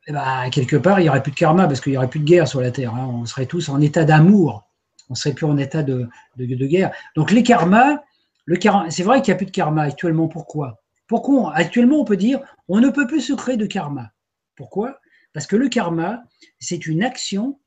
et 0.08 0.12
ben, 0.12 0.50
quelque 0.52 0.76
part, 0.76 1.00
il 1.00 1.04
n'y 1.04 1.10
aurait 1.10 1.24
plus 1.24 1.32
de 1.32 1.38
karma 1.38 1.68
parce 1.68 1.82
qu'il 1.82 1.92
n'y 1.92 1.98
aurait 1.98 2.10
plus 2.10 2.20
de 2.20 2.26
guerre 2.26 2.48
sur 2.48 2.62
la 2.62 2.72
Terre. 2.72 2.94
Hein. 2.94 3.08
On 3.12 3.26
serait 3.26 3.46
tous 3.46 3.70
en 3.70 3.82
état 3.82 4.06
d'amour 4.06 4.68
on 5.10 5.16
serait 5.16 5.34
plus 5.34 5.46
en 5.46 5.58
état 5.58 5.84
de, 5.84 6.10
guerre. 6.38 6.92
Donc 7.16 7.32
les 7.32 7.44
karmas, 7.44 7.98
le 8.46 8.58
c'est 8.90 9.04
vrai 9.04 9.22
qu'il 9.22 9.32
n'y 9.32 9.36
a 9.36 9.38
plus 9.38 9.46
de 9.46 9.52
karma 9.52 9.84
actuellement. 9.84 10.28
Pourquoi? 10.28 10.82
Pourquoi 11.08 11.56
actuellement 11.56 12.00
on 12.00 12.06
peut 12.06 12.18
dire 12.18 12.40
on 12.68 12.80
ne 12.80 12.90
peut 12.90 13.08
plus 13.08 13.22
se 13.22 13.34
créer 13.34 13.58
de 13.58 13.66
karma 13.66 14.12
Pourquoi? 14.56 15.00
Parce 15.34 15.48
que 15.48 15.56
le 15.56 15.68
karma, 15.68 16.24
c'est 16.60 16.88
une 16.88 17.04
action, 17.04 17.60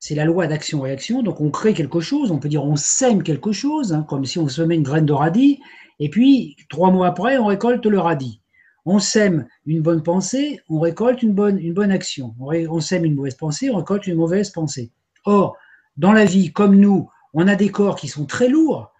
c'est 0.00 0.14
la 0.14 0.24
loi 0.24 0.46
d'action-réaction. 0.46 1.22
Donc 1.22 1.40
on 1.40 1.50
crée 1.50 1.72
quelque 1.72 2.00
chose, 2.00 2.30
on 2.30 2.38
peut 2.38 2.48
dire 2.48 2.64
on 2.64 2.76
sème 2.76 3.22
quelque 3.22 3.52
chose, 3.52 3.92
hein, 3.92 4.04
comme 4.08 4.24
si 4.24 4.38
on 4.38 4.48
semait 4.48 4.74
une 4.74 4.82
graine 4.82 5.06
de 5.06 5.12
radis, 5.12 5.60
et 6.00 6.10
puis 6.10 6.56
trois 6.68 6.90
mois 6.90 7.06
après 7.06 7.38
on 7.38 7.46
récolte 7.46 7.86
le 7.86 7.98
radis. 7.98 8.40
On 8.86 8.98
sème 8.98 9.46
une 9.64 9.80
bonne 9.80 10.02
pensée, 10.02 10.60
on 10.68 10.78
récolte 10.78 11.22
une 11.22 11.32
bonne, 11.32 11.58
une 11.58 11.72
bonne 11.72 11.90
action. 11.90 12.34
On, 12.38 12.52
on 12.52 12.80
sème 12.80 13.06
une 13.06 13.14
mauvaise 13.14 13.36
pensée, 13.36 13.70
on 13.70 13.76
récolte 13.76 14.06
une 14.06 14.16
mauvaise 14.16 14.50
pensée. 14.50 14.92
Or, 15.24 15.56
dans 15.96 16.12
la 16.12 16.24
vie, 16.24 16.52
comme 16.52 16.76
nous, 16.76 17.08
on 17.32 17.48
a 17.48 17.56
des 17.56 17.70
corps 17.70 17.96
qui 17.96 18.08
sont 18.08 18.26
très 18.26 18.48
lourds. 18.48 18.92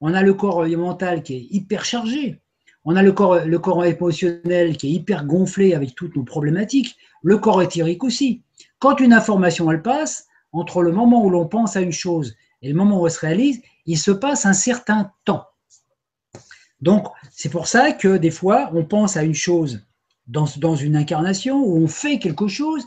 On 0.00 0.14
a 0.14 0.22
le 0.22 0.34
corps 0.34 0.66
mental 0.66 1.22
qui 1.22 1.34
est 1.34 1.46
hyper 1.50 1.84
chargé. 1.84 2.40
On 2.84 2.96
a 2.96 3.02
le 3.02 3.12
corps, 3.12 3.44
le 3.44 3.58
corps 3.58 3.84
émotionnel 3.84 4.76
qui 4.76 4.88
est 4.88 4.92
hyper 4.92 5.24
gonflé 5.24 5.74
avec 5.74 5.94
toutes 5.94 6.16
nos 6.16 6.24
problématiques. 6.24 6.96
Le 7.22 7.38
corps 7.38 7.62
éthérique 7.62 8.02
aussi. 8.02 8.42
Quand 8.78 8.98
une 8.98 9.12
information, 9.12 9.70
elle 9.70 9.82
passe, 9.82 10.26
entre 10.52 10.82
le 10.82 10.92
moment 10.92 11.24
où 11.24 11.30
l'on 11.30 11.46
pense 11.46 11.76
à 11.76 11.80
une 11.80 11.92
chose 11.92 12.34
et 12.60 12.68
le 12.68 12.74
moment 12.74 13.00
où 13.00 13.06
elle 13.06 13.12
se 13.12 13.20
réalise, 13.20 13.62
il 13.86 13.98
se 13.98 14.10
passe 14.10 14.46
un 14.46 14.52
certain 14.52 15.12
temps. 15.24 15.44
Donc, 16.80 17.06
c'est 17.30 17.48
pour 17.48 17.68
ça 17.68 17.92
que 17.92 18.16
des 18.16 18.30
fois, 18.30 18.70
on 18.74 18.84
pense 18.84 19.16
à 19.16 19.22
une 19.22 19.34
chose 19.34 19.86
dans, 20.26 20.46
dans 20.58 20.74
une 20.74 20.96
incarnation, 20.96 21.62
où 21.64 21.76
on 21.76 21.88
fait 21.88 22.18
quelque 22.18 22.48
chose, 22.48 22.84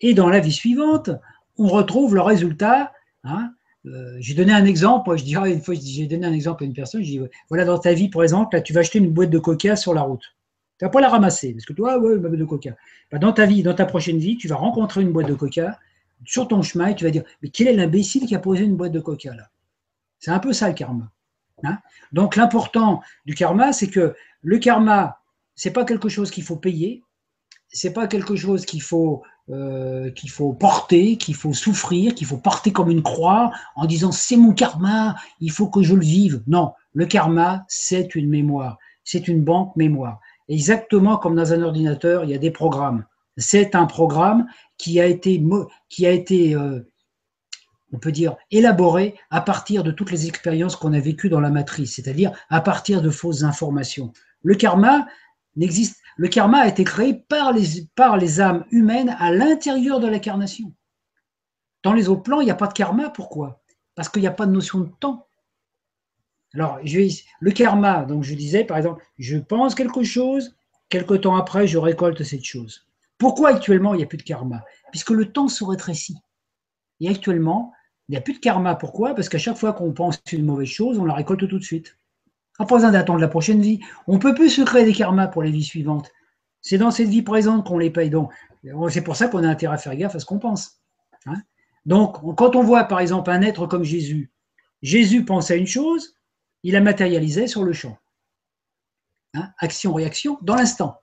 et 0.00 0.14
dans 0.14 0.28
la 0.28 0.40
vie 0.40 0.52
suivante, 0.52 1.10
on 1.56 1.66
retrouve 1.66 2.14
le 2.14 2.20
résultat 2.20 2.92
Hein 3.24 3.52
euh, 3.86 4.16
j'ai 4.20 4.34
donné 4.34 4.52
un 4.52 4.64
exemple, 4.64 5.16
je 5.16 5.24
dirais 5.24 5.52
une 5.52 5.62
fois, 5.62 5.74
j'ai 5.74 6.06
donné 6.06 6.26
un 6.26 6.32
exemple 6.32 6.64
à 6.64 6.66
une 6.66 6.72
personne, 6.72 7.02
je 7.02 7.10
dis, 7.10 7.20
voilà, 7.48 7.64
dans 7.64 7.78
ta 7.78 7.92
vie, 7.94 8.08
par 8.08 8.22
exemple, 8.22 8.56
là, 8.56 8.60
tu 8.60 8.72
vas 8.72 8.80
acheter 8.80 8.98
une 8.98 9.10
boîte 9.10 9.30
de 9.30 9.38
coca 9.38 9.76
sur 9.76 9.94
la 9.94 10.02
route. 10.02 10.24
Tu 10.78 10.84
vas 10.84 10.90
pas 10.90 11.00
la 11.00 11.08
ramasser, 11.08 11.52
parce 11.52 11.64
que 11.64 11.72
toi, 11.72 11.98
ouais, 11.98 12.14
une 12.14 12.20
boîte 12.20 12.32
de 12.34 12.44
coca. 12.44 12.76
Bah, 13.10 13.18
dans 13.18 13.32
ta 13.32 13.46
vie, 13.46 13.62
dans 13.62 13.74
ta 13.74 13.86
prochaine 13.86 14.18
vie, 14.18 14.36
tu 14.36 14.48
vas 14.48 14.56
rencontrer 14.56 15.02
une 15.02 15.12
boîte 15.12 15.28
de 15.28 15.34
coca 15.34 15.78
sur 16.24 16.48
ton 16.48 16.62
chemin 16.62 16.88
et 16.88 16.94
tu 16.94 17.04
vas 17.04 17.10
dire, 17.10 17.24
mais 17.42 17.48
quel 17.48 17.68
est 17.68 17.72
l'imbécile 17.72 18.26
qui 18.26 18.34
a 18.34 18.38
posé 18.38 18.64
une 18.64 18.76
boîte 18.76 18.92
de 18.92 19.00
coca 19.00 19.34
là? 19.34 19.50
C'est 20.18 20.30
un 20.30 20.40
peu 20.40 20.52
ça 20.52 20.68
le 20.68 20.74
karma. 20.74 21.10
Hein 21.64 21.78
Donc 22.12 22.36
l'important 22.36 23.02
du 23.24 23.34
karma, 23.34 23.72
c'est 23.72 23.88
que 23.88 24.14
le 24.42 24.58
karma, 24.58 25.20
c'est 25.54 25.72
pas 25.72 25.84
quelque 25.84 26.08
chose 26.08 26.30
qu'il 26.30 26.44
faut 26.44 26.56
payer, 26.56 27.02
c'est 27.68 27.92
pas 27.92 28.06
quelque 28.06 28.36
chose 28.36 28.64
qu'il 28.64 28.82
faut 28.82 29.22
euh, 29.50 30.10
qu'il 30.10 30.30
faut 30.30 30.52
porter, 30.52 31.16
qu'il 31.16 31.34
faut 31.34 31.54
souffrir, 31.54 32.14
qu'il 32.14 32.26
faut 32.26 32.36
porter 32.36 32.72
comme 32.72 32.90
une 32.90 33.02
croix 33.02 33.50
en 33.76 33.86
disant 33.86 34.12
c'est 34.12 34.36
mon 34.36 34.52
karma, 34.52 35.16
il 35.40 35.50
faut 35.50 35.68
que 35.68 35.82
je 35.82 35.94
le 35.94 36.02
vive. 36.02 36.42
Non, 36.46 36.72
le 36.92 37.06
karma, 37.06 37.64
c'est 37.68 38.14
une 38.14 38.28
mémoire, 38.28 38.78
c'est 39.04 39.28
une 39.28 39.42
banque 39.42 39.74
mémoire. 39.76 40.20
Exactement 40.48 41.16
comme 41.16 41.34
dans 41.34 41.52
un 41.52 41.62
ordinateur, 41.62 42.24
il 42.24 42.30
y 42.30 42.34
a 42.34 42.38
des 42.38 42.50
programmes. 42.50 43.04
C'est 43.36 43.74
un 43.74 43.86
programme 43.86 44.46
qui 44.76 45.00
a 45.00 45.06
été, 45.06 45.42
qui 45.88 46.06
a 46.06 46.10
été 46.10 46.54
euh, 46.54 46.80
on 47.92 47.98
peut 47.98 48.12
dire, 48.12 48.36
élaboré 48.50 49.14
à 49.30 49.40
partir 49.40 49.82
de 49.82 49.90
toutes 49.90 50.10
les 50.10 50.26
expériences 50.26 50.76
qu'on 50.76 50.92
a 50.92 51.00
vécues 51.00 51.30
dans 51.30 51.40
la 51.40 51.50
matrice, 51.50 51.94
c'est-à-dire 51.94 52.32
à 52.50 52.60
partir 52.60 53.02
de 53.02 53.10
fausses 53.10 53.42
informations. 53.42 54.12
Le 54.42 54.54
karma 54.54 55.06
n'existe 55.56 55.96
le 56.18 56.26
karma 56.26 56.58
a 56.58 56.68
été 56.68 56.82
créé 56.82 57.14
par 57.14 57.52
les, 57.52 58.40
âmes 58.40 58.64
humaines 58.72 59.16
à 59.20 59.30
l'intérieur 59.30 60.00
de 60.00 60.08
l'incarnation. 60.08 60.74
Dans 61.84 61.92
les 61.92 62.08
autres 62.08 62.24
plans, 62.24 62.40
il 62.40 62.44
n'y 62.44 62.50
a 62.50 62.56
pas 62.56 62.66
de 62.66 62.72
karma. 62.72 63.08
Pourquoi? 63.08 63.62
Parce 63.94 64.08
qu'il 64.08 64.20
n'y 64.22 64.28
a 64.28 64.32
pas 64.32 64.46
de 64.46 64.50
notion 64.50 64.80
de 64.80 64.90
temps. 64.98 65.28
Alors, 66.54 66.80
le 66.82 67.50
karma, 67.52 68.04
donc 68.04 68.24
je 68.24 68.34
disais, 68.34 68.64
par 68.64 68.76
exemple, 68.76 69.04
je 69.16 69.36
pense 69.36 69.76
quelque 69.76 70.02
chose, 70.02 70.56
quelque 70.88 71.14
temps 71.14 71.36
après, 71.36 71.68
je 71.68 71.78
récolte 71.78 72.24
cette 72.24 72.44
chose. 72.44 72.88
Pourquoi 73.16 73.50
actuellement 73.50 73.94
il 73.94 73.98
n'y 73.98 74.04
a 74.04 74.08
plus 74.08 74.18
de 74.18 74.22
karma? 74.24 74.64
Puisque 74.90 75.10
le 75.10 75.30
temps 75.30 75.48
se 75.48 75.62
rétrécit. 75.62 76.16
Et 76.98 77.08
actuellement, 77.08 77.72
il 78.08 78.12
n'y 78.12 78.18
a 78.18 78.22
plus 78.22 78.34
de 78.34 78.40
karma. 78.40 78.74
Pourquoi? 78.74 79.14
Parce 79.14 79.28
qu'à 79.28 79.38
chaque 79.38 79.56
fois 79.56 79.72
qu'on 79.72 79.92
pense 79.92 80.20
une 80.32 80.44
mauvaise 80.44 80.68
chose, 80.68 80.98
on 80.98 81.04
la 81.04 81.14
récolte 81.14 81.48
tout 81.48 81.58
de 81.60 81.64
suite. 81.64 81.96
Pas 82.58 82.64
besoin 82.64 82.90
d'attendre 82.90 83.20
la 83.20 83.28
prochaine 83.28 83.60
vie. 83.60 83.80
On 84.06 84.14
ne 84.14 84.18
peut 84.18 84.34
plus 84.34 84.50
se 84.50 84.62
créer 84.62 84.84
des 84.84 84.92
karmas 84.92 85.28
pour 85.28 85.42
les 85.42 85.50
vies 85.50 85.64
suivantes. 85.64 86.10
C'est 86.60 86.78
dans 86.78 86.90
cette 86.90 87.08
vie 87.08 87.22
présente 87.22 87.64
qu'on 87.64 87.78
les 87.78 87.90
paye. 87.90 88.10
Donc, 88.10 88.32
c'est 88.90 89.02
pour 89.02 89.16
ça 89.16 89.28
qu'on 89.28 89.44
a 89.44 89.48
intérêt 89.48 89.74
à 89.74 89.78
faire 89.78 89.96
gaffe 89.96 90.16
à 90.16 90.20
ce 90.20 90.26
qu'on 90.26 90.38
pense. 90.38 90.80
Hein. 91.26 91.42
donc, 91.84 92.36
quand 92.36 92.54
on 92.54 92.62
voit 92.62 92.84
par 92.84 93.00
exemple 93.00 93.30
un 93.30 93.42
être 93.42 93.66
comme 93.66 93.82
Jésus, 93.82 94.30
Jésus 94.82 95.24
pense 95.24 95.50
à 95.50 95.56
une 95.56 95.66
chose, 95.66 96.14
il 96.62 96.72
la 96.72 96.80
matérialisait 96.80 97.48
sur 97.48 97.64
le 97.64 97.72
champ. 97.72 97.98
Hein, 99.34 99.52
action-réaction 99.58 100.38
dans 100.42 100.54
l'instant. 100.54 101.00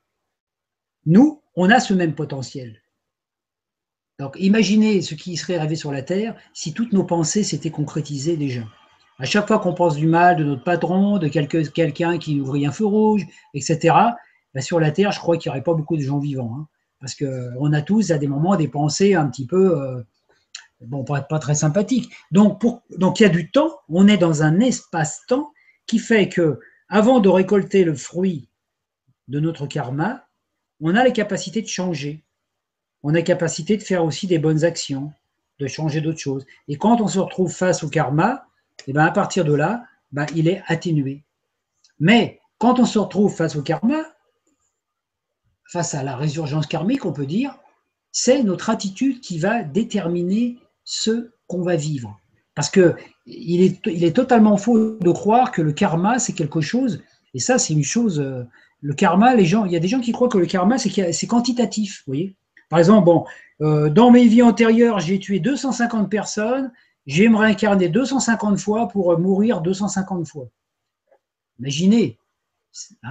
Nous, 1.06 1.42
on 1.56 1.70
a 1.70 1.80
ce 1.80 1.94
même 1.94 2.16
potentiel. 2.16 2.82
Donc 4.20 4.36
imaginez 4.40 5.02
ce 5.02 5.16
qui 5.16 5.36
serait 5.38 5.58
arrivé 5.58 5.76
sur 5.76 5.92
la 5.92 6.02
Terre 6.02 6.36
si 6.54 6.74
toutes 6.74 6.94
nos 6.94 7.04
pensées 7.04 7.44
s'étaient 7.44 7.72
concrétisées 7.72 8.38
déjà. 8.38 8.64
À 9.18 9.26
chaque 9.26 9.48
fois 9.48 9.60
qu'on 9.60 9.74
pense 9.74 9.96
du 9.96 10.08
mal 10.08 10.36
de 10.36 10.44
notre 10.44 10.64
patron, 10.64 11.18
de 11.18 11.28
quelqu'un 11.28 12.18
qui 12.18 12.42
ouvrit 12.42 12.66
un 12.66 12.72
feu 12.72 12.86
rouge, 12.86 13.26
etc., 13.54 13.96
ben, 14.54 14.62
sur 14.62 14.80
la 14.80 14.92
Terre, 14.92 15.12
je 15.12 15.20
crois 15.20 15.38
qu'il 15.38 15.50
n'y 15.50 15.56
aurait 15.56 15.64
pas 15.64 15.74
beaucoup 15.74 15.96
de 15.96 16.02
gens 16.02 16.20
vivants. 16.20 16.56
Hein. 16.58 16.68
parce 17.00 17.16
qu'on 17.16 17.74
a 17.74 17.82
tous 17.82 18.12
à 18.12 18.18
des 18.18 18.28
moments 18.28 18.56
des 18.56 18.68
pensées 18.68 19.14
un 19.14 19.28
petit 19.28 19.46
peu, 19.46 19.80
euh, 19.80 20.02
bon, 20.82 21.04
pas, 21.04 21.22
pas 21.22 21.40
très 21.40 21.56
sympathiques. 21.56 22.12
Donc, 22.32 22.62
donc 22.98 23.20
il 23.20 23.24
y 23.24 23.26
a 23.26 23.30
du 23.30 23.52
temps, 23.52 23.80
on 23.90 24.08
est 24.08 24.18
dans 24.18 24.44
un 24.44 24.60
espace-temps 24.60 25.52
qui 25.88 26.00
fait 26.00 26.30
que 26.30 26.60
avant 26.90 27.20
de 27.20 27.30
récolter 27.30 27.84
le 27.84 27.96
fruit 27.96 28.50
de 29.28 29.40
notre 29.40 29.68
karma, 29.68 30.28
on 30.80 30.96
a 30.96 31.04
la 31.04 31.12
capacité 31.12 31.62
de 31.62 31.68
changer. 31.68 32.24
On 33.04 33.10
a 33.10 33.14
la 33.14 33.22
capacité 33.22 33.78
de 33.78 33.84
faire 33.84 34.04
aussi 34.04 34.28
des 34.28 34.40
bonnes 34.40 34.64
actions, 34.64 35.12
de 35.60 35.68
changer 35.68 36.02
d'autres 36.02 36.20
choses. 36.20 36.46
Et 36.68 36.78
quand 36.78 37.02
on 37.02 37.08
se 37.08 37.20
retrouve 37.20 37.52
face 37.52 37.84
au 37.84 37.90
karma, 37.90 38.46
et 38.80 38.92
eh 38.92 38.94
ben 38.94 39.06
à 39.06 39.12
partir 39.12 39.46
de 39.46 39.54
là, 39.54 39.84
ben 40.12 40.26
il 40.36 40.48
est 40.48 40.62
atténué. 40.68 41.24
Mais 42.00 42.40
quand 42.60 42.80
on 42.80 42.86
se 42.86 43.00
retrouve 43.00 43.34
face 43.34 43.56
au 43.56 43.62
karma, 43.62 44.04
face 45.72 45.94
à 45.96 46.04
la 46.04 46.16
résurgence 46.16 46.68
karmique, 46.68 47.06
on 47.06 47.14
peut 47.14 47.26
dire, 47.26 47.58
c'est 48.12 48.44
notre 48.44 48.70
attitude 48.70 49.22
qui 49.22 49.40
va 49.40 49.64
déterminer 49.64 50.58
ce 50.84 51.32
qu'on 51.48 51.64
va 51.64 51.76
vivre. 51.76 52.20
Parce 52.54 52.70
que 52.70 52.96
il 53.26 53.64
est, 53.64 53.86
il 53.88 54.04
est 54.04 54.16
totalement 54.16 54.58
faux 54.58 54.98
de 54.98 55.12
croire 55.12 55.52
que 55.52 55.62
le 55.62 55.74
karma, 55.74 56.20
c'est 56.20 56.34
quelque 56.34 56.62
chose, 56.62 57.02
et 57.36 57.40
ça, 57.40 57.60
c'est 57.60 57.74
une 57.74 57.84
chose, 57.84 58.20
euh, 58.20 58.44
le 58.82 58.94
karma, 58.94 59.36
les 59.36 59.46
gens, 59.46 59.66
il 59.66 59.72
y 59.74 59.76
a 59.76 59.80
des 59.80 59.90
gens 59.90 60.00
qui 60.00 60.14
croient 60.14 60.30
que 60.30 60.38
le 60.38 60.46
karma, 60.46 60.78
c'est 60.78 61.28
quantitatif, 61.28 62.04
vous 62.06 62.12
voyez. 62.12 62.36
Par 62.70 62.80
exemple, 62.80 63.06
bon, 63.06 63.26
euh, 63.62 63.90
dans 63.90 64.10
mes 64.10 64.26
vies 64.28 64.42
antérieures, 64.42 65.00
j'ai 65.00 65.20
tué 65.20 65.40
250 65.40 66.10
personnes, 66.10 66.72
j'ai 67.06 67.30
me 67.30 67.38
réincarner 67.38 67.90
250 67.90 68.60
fois 68.60 68.88
pour 68.88 69.18
mourir 69.20 69.62
250 69.62 70.28
fois. 70.28 70.48
Imaginez, 71.60 72.18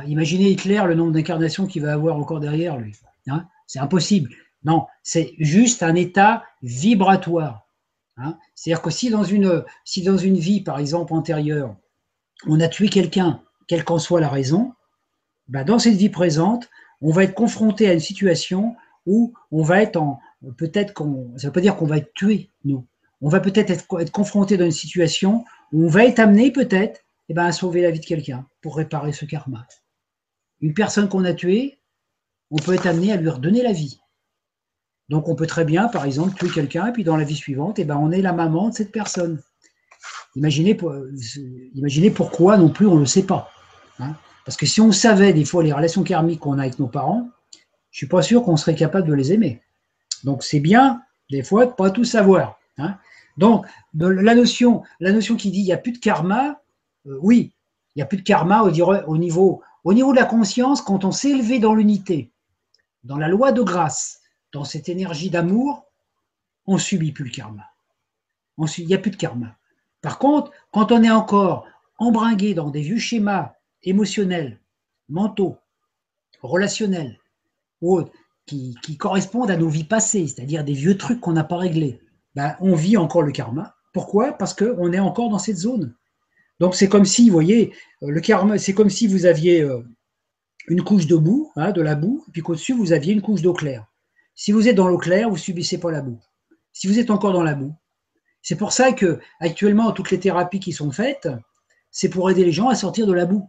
imaginez 0.07 0.51
Hitler, 0.51 0.83
le 0.87 0.95
nombre 0.95 1.13
d'incarnations 1.13 1.67
qu'il 1.67 1.83
va 1.83 1.93
avoir 1.93 2.17
encore 2.17 2.41
derrière 2.41 2.77
lui. 2.77 2.95
Hein. 3.29 3.47
c'est 3.67 3.79
impossible. 3.79 4.31
Non, 4.65 4.87
c'est 5.03 5.35
juste 5.39 5.83
un 5.83 5.95
état 5.95 6.45
vibratoire. 6.63 7.67
Hein. 8.17 8.39
C'est-à-dire 8.55 8.83
que 8.83 8.91
si 8.91 9.11
dans, 9.11 9.25
une, 9.25 9.65
si 9.85 10.03
dans 10.03 10.17
une 10.17 10.37
vie, 10.37 10.61
par 10.61 10.79
exemple, 10.79 11.13
antérieure, 11.13 11.77
on 12.47 12.61
a 12.61 12.69
tué 12.69 12.89
quelqu'un, 12.89 13.43
quelle 13.67 13.85
qu'en 13.85 13.99
soit 13.99 14.21
la 14.21 14.29
raison, 14.29 14.73
bah, 15.49 15.65
dans 15.65 15.79
cette 15.79 15.97
vie 15.97 16.09
présente, 16.09 16.69
on 17.01 17.11
va 17.11 17.25
être 17.25 17.35
confronté 17.35 17.89
à 17.89 17.93
une 17.93 18.01
situation 18.01 18.77
où 19.07 19.35
on 19.51 19.63
va 19.63 19.83
être 19.83 19.97
en. 19.97 20.21
Peut-être 20.57 20.95
qu'on. 20.95 21.33
Ça 21.37 21.47
ne 21.47 21.49
veut 21.49 21.53
pas 21.53 21.61
dire 21.61 21.77
qu'on 21.77 21.87
va 21.87 21.99
être 21.99 22.13
tué, 22.15 22.51
nous. 22.65 22.87
On 23.21 23.29
va 23.29 23.41
peut-être 23.41 23.71
être, 23.71 24.13
confronté 24.13 24.57
dans 24.57 24.65
une 24.65 24.71
situation 24.71 25.45
où 25.73 25.85
on 25.87 25.89
va 25.89 26.05
être 26.05 26.19
amené, 26.19 26.51
peut-être, 26.51 27.01
eh 27.29 27.35
ben, 27.35 27.45
à 27.45 27.53
sauver 27.53 27.83
la 27.83 27.91
vie 27.91 28.01
de 28.01 28.05
quelqu'un 28.05 28.47
pour 28.61 28.77
réparer 28.77 29.13
ce 29.13 29.25
karma. 29.25 29.67
Une 30.61 30.75
personne 30.75 31.09
qu'on 31.09 31.25
a 31.25 31.33
tuée, 31.33 31.81
on 32.51 32.57
peut 32.57 32.75
être 32.75 32.87
amené 32.87 33.13
à 33.13 33.17
lui 33.17 33.29
redonner 33.29 33.63
la 33.63 33.73
vie. 33.73 33.99
Donc 35.09 35.29
on 35.29 35.35
peut 35.35 35.47
très 35.47 35.65
bien, 35.65 35.89
par 35.89 36.05
exemple, 36.05 36.35
tuer 36.35 36.51
quelqu'un, 36.51 36.87
et 36.87 36.93
puis 36.93 37.05
dans 37.05 37.17
la 37.17 37.25
vie 37.25 37.37
suivante, 37.37 37.79
eh 37.79 37.85
ben, 37.85 37.97
on 37.97 38.11
est 38.11 38.23
la 38.23 38.33
maman 38.33 38.71
de 38.71 38.75
cette 38.75 38.93
personne. 38.93 39.43
Imaginez, 40.37 40.77
imaginez 41.75 42.11
pourquoi 42.11 42.57
non 42.57 42.69
plus 42.69 42.87
on 42.87 42.95
ne 42.95 43.01
le 43.01 43.07
sait 43.07 43.25
pas. 43.25 43.51
Hein. 43.99 44.15
Parce 44.45 44.57
que 44.57 44.67
si 44.67 44.81
on 44.81 44.93
savait 44.93 45.33
des 45.33 45.45
fois 45.45 45.63
les 45.63 45.73
relations 45.73 46.03
karmiques 46.03 46.41
qu'on 46.41 46.59
a 46.59 46.63
avec 46.63 46.79
nos 46.79 46.89
parents, 46.89 47.31
je 47.91 47.97
ne 47.97 47.97
suis 47.97 48.09
pas 48.09 48.23
sûr 48.23 48.43
qu'on 48.43 48.57
serait 48.57 48.75
capable 48.75 49.09
de 49.09 49.15
les 49.15 49.33
aimer. 49.33 49.63
Donc 50.25 50.43
c'est 50.43 50.61
bien, 50.61 51.03
des 51.31 51.43
fois, 51.43 51.65
de 51.65 51.71
ne 51.71 51.77
pas 51.77 51.91
tout 51.91 52.05
savoir. 52.05 52.59
Hein. 52.79 52.99
Donc 53.37 53.67
la, 53.95 54.35
notion, 54.35 54.83
la 55.01 55.13
notion 55.13 55.37
qui 55.37 55.51
dit 55.51 55.61
il 55.61 55.65
n'y 55.65 55.73
a 55.73 55.79
plus 55.79 55.93
de 55.93 55.99
karma, 55.99 56.61
euh, 57.07 57.19
oui, 57.23 57.53
il 57.95 57.99
n'y 57.99 58.03
a 58.03 58.07
plus 58.07 58.19
de 58.19 58.23
karma 58.23 58.63
au, 58.63 58.71
au, 58.71 59.19
niveau, 59.19 59.63
au 59.85 59.95
niveau 59.95 60.13
de 60.13 60.19
la 60.19 60.25
conscience 60.25 60.83
quand 60.83 61.05
on 61.05 61.13
s'est 61.13 61.31
élevé 61.31 61.59
dans 61.59 61.75
l'unité, 61.75 62.33
dans 63.03 63.19
la 63.19 63.29
loi 63.29 63.53
de 63.53 63.63
grâce, 63.63 64.21
dans 64.53 64.65
cette 64.65 64.89
énergie 64.89 65.31
d'amour, 65.31 65.85
on 66.67 66.79
subit 66.79 67.13
plus 67.13 67.25
le 67.25 67.31
karma. 67.31 67.65
Il 68.79 68.87
n'y 68.87 68.95
a 68.95 68.99
plus 68.99 69.11
de 69.11 69.17
karma. 69.17 69.57
Par 70.01 70.19
contre, 70.19 70.53
quand 70.71 70.93
on 70.93 71.03
est 71.03 71.11
encore 71.11 71.67
embringué 71.99 72.55
dans 72.55 72.71
des 72.71 72.83
vieux 72.83 72.99
schémas 72.99 73.53
émotionnels, 73.83 74.61
mentaux, 75.09 75.59
relationnels, 76.43 77.19
qui, 78.47 78.97
correspondent 78.99 79.51
à 79.51 79.57
nos 79.57 79.69
vies 79.69 79.85
passées, 79.85 80.27
c'est-à-dire 80.27 80.65
des 80.65 80.73
vieux 80.73 80.97
trucs 80.97 81.21
qu'on 81.21 81.33
n'a 81.33 81.45
pas 81.45 81.57
réglés, 81.57 82.01
ben, 82.35 82.57
on 82.61 82.75
vit 82.75 82.97
encore 82.97 83.23
le 83.23 83.33
karma. 83.33 83.75
Pourquoi? 83.93 84.33
Parce 84.33 84.55
qu'on 84.55 84.93
est 84.93 84.99
encore 84.99 85.31
dans 85.31 85.39
cette 85.39 85.57
zone. 85.57 85.95
Donc 86.61 86.75
c'est 86.75 86.89
comme 86.89 87.05
si, 87.05 87.29
vous 87.29 87.35
voyez, 87.35 87.75
le 88.01 88.21
karma, 88.21 88.59
c'est 88.59 88.75
comme 88.75 88.91
si 88.91 89.07
vous 89.07 89.27
aviez 89.27 89.63
euh, 89.63 89.83
une 90.69 90.83
couche 90.83 91.07
de 91.07 91.17
boue, 91.17 91.53
hein, 91.57 91.73
de 91.73 91.83
la 91.83 91.95
boue, 91.95 92.25
puis 92.33 92.43
qu'au-dessus 92.43 92.75
vous 92.75 92.93
aviez 92.93 93.13
une 93.13 93.23
couche 93.23 93.43
d'eau 93.43 93.53
claire. 93.53 93.87
Si 94.35 94.53
vous 94.53 94.69
êtes 94.69 94.77
dans 94.77 94.89
l'eau 94.89 94.99
claire, 94.99 95.31
vous 95.31 95.37
subissez 95.37 95.79
pas 95.79 95.91
la 95.91 96.01
boue. 96.01 96.21
Si 96.73 96.87
vous 96.87 96.99
êtes 96.99 97.11
encore 97.11 97.33
dans 97.33 97.43
la 97.43 97.55
boue, 97.55 97.75
c'est 98.43 98.57
pour 98.57 98.73
ça 98.73 98.93
que 98.93 99.21
actuellement 99.41 99.93
toutes 99.93 100.11
les 100.11 100.21
thérapies 100.21 100.61
qui 100.61 100.73
sont 100.73 100.91
faites, 100.91 101.29
c'est 101.91 102.09
pour 102.09 102.31
aider 102.31 102.45
les 102.45 102.53
gens 102.53 102.69
à 102.69 102.75
sortir 102.75 103.07
de 103.07 103.13
la 103.13 103.27
boue. 103.27 103.49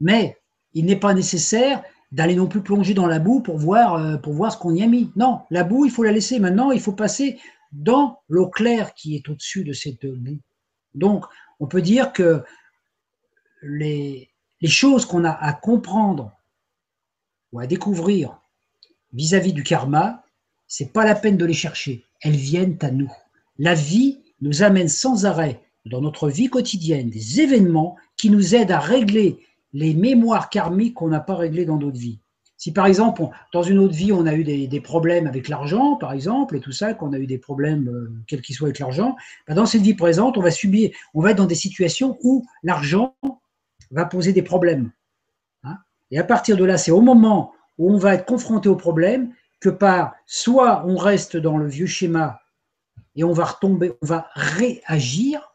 Mais 0.00 0.38
il 0.72 0.84
n'est 0.84 0.96
pas 0.96 1.14
nécessaire 1.14 1.82
d'aller 2.12 2.34
non 2.34 2.46
plus 2.46 2.62
plonger 2.62 2.94
dans 2.94 3.06
la 3.06 3.18
boue 3.18 3.40
pour 3.40 3.58
voir, 3.58 3.94
euh, 3.94 4.16
pour 4.16 4.32
voir 4.32 4.52
ce 4.52 4.58
qu'on 4.58 4.74
y 4.74 4.82
a 4.82 4.86
mis. 4.86 5.10
Non, 5.16 5.40
la 5.50 5.64
boue, 5.64 5.84
il 5.84 5.90
faut 5.90 6.02
la 6.02 6.12
laisser. 6.12 6.38
Maintenant, 6.38 6.70
il 6.70 6.80
faut 6.80 6.92
passer 6.92 7.38
dans 7.72 8.20
l'eau 8.28 8.48
claire 8.48 8.94
qui 8.94 9.14
est 9.14 9.28
au-dessus 9.28 9.64
de 9.64 9.72
cette 9.72 10.06
boue. 10.06 10.38
Donc, 10.94 11.24
on 11.60 11.66
peut 11.66 11.82
dire 11.82 12.12
que 12.12 12.42
les, 13.62 14.30
les 14.60 14.68
choses 14.68 15.04
qu'on 15.04 15.24
a 15.24 15.30
à 15.30 15.52
comprendre 15.52 16.32
ou 17.52 17.60
à 17.60 17.66
découvrir 17.66 18.40
vis-à-vis 19.12 19.52
du 19.52 19.62
karma, 19.62 20.24
c'est 20.66 20.92
pas 20.92 21.04
la 21.04 21.14
peine 21.14 21.36
de 21.36 21.44
les 21.44 21.54
chercher. 21.54 22.04
Elles 22.20 22.36
viennent 22.36 22.78
à 22.82 22.90
nous. 22.90 23.12
La 23.58 23.74
vie 23.74 24.20
nous 24.40 24.62
amène 24.62 24.88
sans 24.88 25.26
arrêt 25.26 25.60
dans 25.86 26.00
notre 26.00 26.28
vie 26.28 26.48
quotidienne 26.48 27.10
des 27.10 27.40
événements 27.40 27.96
qui 28.16 28.30
nous 28.30 28.54
aident 28.54 28.72
à 28.72 28.80
régler 28.80 29.38
les 29.72 29.94
mémoires 29.94 30.48
karmiques 30.48 30.94
qu'on 30.94 31.08
n'a 31.08 31.20
pas 31.20 31.36
réglées 31.36 31.64
dans 31.64 31.76
d'autres 31.76 31.98
vies. 31.98 32.20
Si 32.56 32.72
par 32.72 32.86
exemple, 32.86 33.22
dans 33.52 33.62
une 33.62 33.78
autre 33.78 33.94
vie, 33.94 34.12
on 34.12 34.26
a 34.26 34.34
eu 34.34 34.42
des, 34.42 34.80
problèmes 34.80 35.28
avec 35.28 35.48
l'argent, 35.48 35.94
par 35.94 36.12
exemple, 36.12 36.56
et 36.56 36.60
tout 36.60 36.72
ça, 36.72 36.92
qu'on 36.92 37.12
a 37.12 37.18
eu 37.18 37.26
des 37.26 37.38
problèmes, 37.38 37.88
euh, 37.88 38.12
quels 38.26 38.42
qu'ils 38.42 38.56
soient 38.56 38.66
avec 38.66 38.80
l'argent, 38.80 39.14
ben, 39.46 39.54
dans 39.54 39.64
cette 39.64 39.82
vie 39.82 39.94
présente, 39.94 40.36
on 40.36 40.42
va 40.42 40.50
subir, 40.50 40.90
on 41.14 41.20
va 41.20 41.30
être 41.30 41.36
dans 41.36 41.46
des 41.46 41.54
situations 41.54 42.18
où 42.24 42.44
l'argent 42.64 43.14
va 43.92 44.06
poser 44.06 44.32
des 44.32 44.42
problèmes. 44.42 44.90
Hein. 45.62 45.76
et 46.10 46.18
à 46.18 46.24
partir 46.24 46.56
de 46.56 46.64
là, 46.64 46.78
c'est 46.78 46.90
au 46.90 47.00
moment 47.00 47.52
où 47.78 47.92
on 47.92 47.96
va 47.96 48.14
être 48.14 48.26
confronté 48.26 48.68
au 48.68 48.76
problème 48.76 49.32
que 49.60 49.68
par 49.68 50.14
soit 50.26 50.84
on 50.86 50.96
reste 50.96 51.36
dans 51.36 51.58
le 51.58 51.66
vieux 51.66 51.86
schéma 51.86 52.40
et 53.14 53.24
on 53.24 53.32
va 53.32 53.44
retomber, 53.44 53.92
on 54.02 54.06
va 54.06 54.28
réagir, 54.34 55.52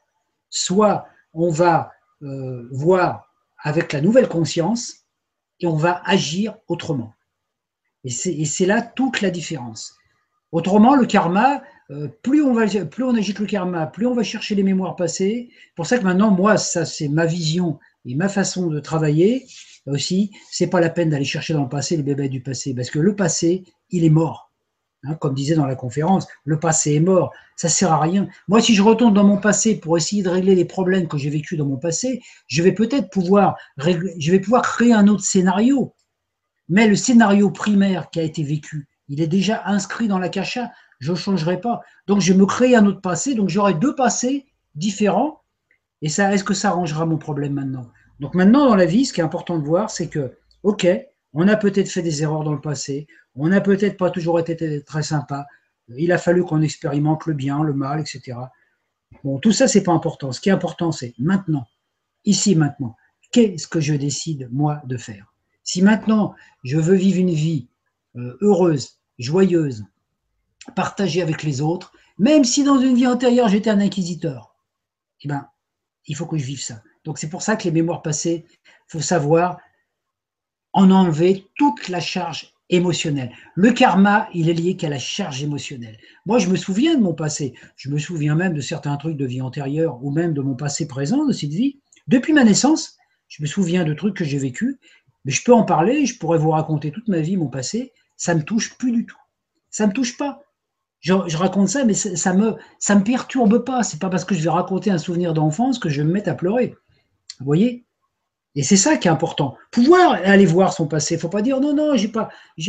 soit 0.49 1.07
on 1.33 1.49
va 1.49 1.91
euh, 2.21 2.67
voir 2.71 3.32
avec 3.63 3.93
la 3.93 4.01
nouvelle 4.01 4.27
conscience 4.27 5.05
et 5.59 5.65
on 5.65 5.75
va 5.75 6.01
agir 6.05 6.57
autrement. 6.67 7.13
Et 8.03 8.11
c'est 8.11 8.65
là 8.65 8.81
toute 8.81 9.21
la 9.21 9.29
différence. 9.31 9.95
Autrement, 10.51 10.95
le 10.95 11.05
karma, 11.05 11.63
euh, 11.89 12.09
plus, 12.21 12.43
on 12.43 12.57
agite 12.57 13.39
le 13.39 13.45
karma, 13.45 13.87
plus 13.87 14.05
on 14.05 14.13
va 14.13 14.23
chercher 14.23 14.55
les 14.55 14.63
mémoires 14.63 14.95
passées. 14.95 15.49
pour 15.75 15.87
ça 15.87 15.97
que 15.97 16.03
maintenant, 16.03 16.31
moi, 16.31 16.57
ça 16.57 16.85
c'est 16.85 17.07
ma 17.07 17.25
vision 17.25 17.79
et 18.05 18.15
ma 18.15 18.29
façon 18.29 18.67
de 18.67 18.79
travailler 18.79 19.45
aussi, 19.87 20.31
c'est 20.51 20.67
pas 20.67 20.79
la 20.79 20.89
peine 20.89 21.09
d'aller 21.09 21.25
chercher 21.25 21.53
dans 21.53 21.63
le 21.63 21.69
passé 21.69 21.97
les 21.97 22.03
bébés 22.03 22.29
du 22.29 22.41
passé, 22.41 22.73
parce 22.73 22.89
que 22.89 22.99
le 22.99 23.15
passé, 23.15 23.63
il 23.89 24.03
est 24.03 24.09
mort. 24.09 24.52
Hein, 25.05 25.15
comme 25.15 25.33
disait 25.33 25.55
dans 25.55 25.65
la 25.65 25.75
conférence, 25.75 26.27
le 26.45 26.59
passé 26.59 26.93
est 26.93 27.01
mort, 27.01 27.33
ça 27.57 27.67
sert 27.67 27.91
à 27.91 27.99
rien. 27.99 28.29
Moi, 28.47 28.61
si 28.61 28.73
je 28.73 28.81
retourne 28.81 29.13
dans 29.13 29.25
mon 29.25 29.37
passé 29.37 29.77
pour 29.77 29.97
essayer 29.97 30.23
de 30.23 30.29
régler 30.29 30.55
les 30.55 30.63
problèmes 30.63 31.09
que 31.09 31.17
j'ai 31.17 31.29
vécus 31.29 31.57
dans 31.57 31.65
mon 31.65 31.77
passé, 31.77 32.21
je 32.47 32.63
vais 32.63 32.71
peut-être 32.71 33.09
pouvoir 33.09 33.57
je 33.77 34.31
vais 34.31 34.39
pouvoir 34.39 34.61
créer 34.61 34.93
un 34.93 35.07
autre 35.07 35.23
scénario. 35.23 35.93
Mais 36.69 36.87
le 36.87 36.95
scénario 36.95 37.51
primaire 37.51 38.09
qui 38.09 38.19
a 38.19 38.23
été 38.23 38.43
vécu, 38.43 38.87
Il 39.09 39.21
est 39.21 39.27
déjà 39.27 39.63
inscrit 39.65 40.07
dans 40.07 40.19
la 40.19 40.29
cacha. 40.29 40.71
Je 40.99 41.11
ne 41.11 41.17
changerai 41.17 41.59
pas. 41.59 41.81
Donc, 42.07 42.21
je 42.21 42.31
vais 42.31 42.39
me 42.39 42.45
créer 42.45 42.75
un 42.77 42.85
autre 42.85 43.01
passé. 43.01 43.35
Donc, 43.35 43.49
j'aurai 43.49 43.73
deux 43.73 43.95
passés 43.95 44.45
différents. 44.75 45.41
Et 46.01 46.07
ça, 46.07 46.33
est-ce 46.33 46.45
que 46.45 46.53
ça 46.53 46.69
arrangera 46.69 47.05
mon 47.05 47.17
problème 47.17 47.53
maintenant? 47.53 47.89
Donc, 48.21 48.35
maintenant, 48.35 48.69
dans 48.69 48.75
la 48.75 48.85
vie, 48.85 49.05
ce 49.05 49.11
qui 49.11 49.19
est 49.19 49.23
important 49.23 49.59
de 49.59 49.65
voir, 49.65 49.89
c'est 49.89 50.07
que, 50.07 50.37
OK, 50.63 50.87
on 51.33 51.47
a 51.47 51.55
peut-être 51.55 51.89
fait 51.89 52.01
des 52.01 52.21
erreurs 52.23 52.43
dans 52.43 52.53
le 52.53 52.61
passé. 52.61 53.07
On 53.35 53.47
n'a 53.47 53.61
peut-être 53.61 53.97
pas 53.97 54.11
toujours 54.11 54.39
été 54.39 54.83
très 54.83 55.03
sympa. 55.03 55.47
Il 55.89 56.11
a 56.11 56.17
fallu 56.17 56.43
qu'on 56.43 56.61
expérimente 56.61 57.25
le 57.25 57.33
bien, 57.33 57.63
le 57.63 57.73
mal, 57.73 57.99
etc. 57.99 58.37
Bon, 59.23 59.39
tout 59.39 59.51
ça, 59.51 59.67
c'est 59.67 59.83
pas 59.83 59.91
important. 59.91 60.31
Ce 60.31 60.39
qui 60.39 60.49
est 60.49 60.53
important, 60.53 60.91
c'est 60.91 61.13
maintenant, 61.17 61.67
ici, 62.25 62.55
maintenant. 62.55 62.95
Qu'est-ce 63.31 63.67
que 63.67 63.79
je 63.79 63.93
décide, 63.93 64.47
moi, 64.51 64.81
de 64.85 64.97
faire? 64.97 65.33
Si 65.63 65.81
maintenant, 65.81 66.35
je 66.63 66.77
veux 66.77 66.95
vivre 66.95 67.19
une 67.19 67.31
vie 67.31 67.67
euh, 68.15 68.37
heureuse, 68.41 68.99
joyeuse, 69.17 69.85
partagée 70.75 71.21
avec 71.21 71.43
les 71.43 71.61
autres, 71.61 71.93
même 72.19 72.43
si 72.43 72.63
dans 72.63 72.79
une 72.79 72.95
vie 72.95 73.07
antérieure, 73.07 73.47
j'étais 73.47 73.71
un 73.71 73.79
inquisiteur, 73.79 74.55
eh 75.21 75.27
ben, 75.27 75.47
il 76.05 76.15
faut 76.15 76.25
que 76.25 76.37
je 76.37 76.45
vive 76.45 76.61
ça. 76.61 76.83
Donc, 77.05 77.17
c'est 77.17 77.29
pour 77.29 77.41
ça 77.41 77.55
que 77.55 77.63
les 77.63 77.71
mémoires 77.71 78.01
passées, 78.01 78.45
il 78.47 78.59
faut 78.87 79.01
savoir 79.01 79.57
en 80.73 80.91
enlever 80.91 81.47
toute 81.55 81.89
la 81.89 81.99
charge 81.99 82.53
émotionnel. 82.69 83.31
Le 83.55 83.71
karma, 83.71 84.27
il 84.33 84.49
est 84.49 84.53
lié 84.53 84.75
qu'à 84.75 84.89
la 84.89 84.99
charge 84.99 85.43
émotionnelle. 85.43 85.97
Moi, 86.25 86.39
je 86.39 86.49
me 86.49 86.55
souviens 86.55 86.95
de 86.95 87.01
mon 87.01 87.13
passé. 87.13 87.53
Je 87.75 87.89
me 87.89 87.99
souviens 87.99 88.35
même 88.35 88.53
de 88.53 88.61
certains 88.61 88.97
trucs 88.97 89.17
de 89.17 89.25
vie 89.25 89.41
antérieure 89.41 90.03
ou 90.03 90.11
même 90.11 90.33
de 90.33 90.41
mon 90.41 90.55
passé 90.55 90.87
présent, 90.87 91.25
de 91.25 91.33
cette 91.33 91.51
vie. 91.51 91.79
Depuis 92.07 92.33
ma 92.33 92.43
naissance, 92.43 92.97
je 93.27 93.43
me 93.43 93.47
souviens 93.47 93.83
de 93.83 93.93
trucs 93.93 94.15
que 94.15 94.25
j'ai 94.25 94.39
vécu, 94.39 94.79
mais 95.25 95.31
je 95.31 95.43
peux 95.43 95.53
en 95.53 95.63
parler, 95.63 96.05
je 96.05 96.17
pourrais 96.17 96.37
vous 96.37 96.51
raconter 96.51 96.91
toute 96.91 97.07
ma 97.07 97.19
vie, 97.19 97.37
mon 97.37 97.47
passé. 97.47 97.93
Ça 98.17 98.35
me 98.35 98.43
touche 98.43 98.77
plus 98.77 98.91
du 98.91 99.05
tout. 99.05 99.17
Ça 99.69 99.87
me 99.87 99.93
touche 99.93 100.17
pas. 100.17 100.43
Je, 100.99 101.13
raconte 101.35 101.67
ça, 101.67 101.83
mais 101.83 101.93
ça, 101.93 102.15
ça, 102.15 102.33
me 102.33 102.55
ça 102.79 102.95
me 102.95 103.03
perturbe 103.03 103.65
pas. 103.65 103.83
C'est 103.83 103.99
pas 103.99 104.09
parce 104.09 104.25
que 104.25 104.35
je 104.35 104.41
vais 104.41 104.49
raconter 104.49 104.89
un 104.89 104.97
souvenir 104.97 105.33
d'enfance 105.33 105.77
que 105.77 105.89
je 105.89 106.01
vais 106.01 106.07
me 106.07 106.13
mettre 106.13 106.29
à 106.29 106.33
pleurer. 106.33 106.75
Vous 107.39 107.45
voyez? 107.45 107.82
Et 108.55 108.63
c'est 108.63 108.77
ça 108.77 108.97
qui 108.97 109.07
est 109.07 109.11
important. 109.11 109.57
Pouvoir 109.71 110.11
aller 110.11 110.45
voir 110.45 110.73
son 110.73 110.87
passé. 110.87 111.15
Il 111.15 111.17
ne 111.17 111.21
faut 111.21 111.29
pas 111.29 111.41
dire 111.41 111.59
non, 111.59 111.73
non, 111.73 111.95
je 111.95 112.07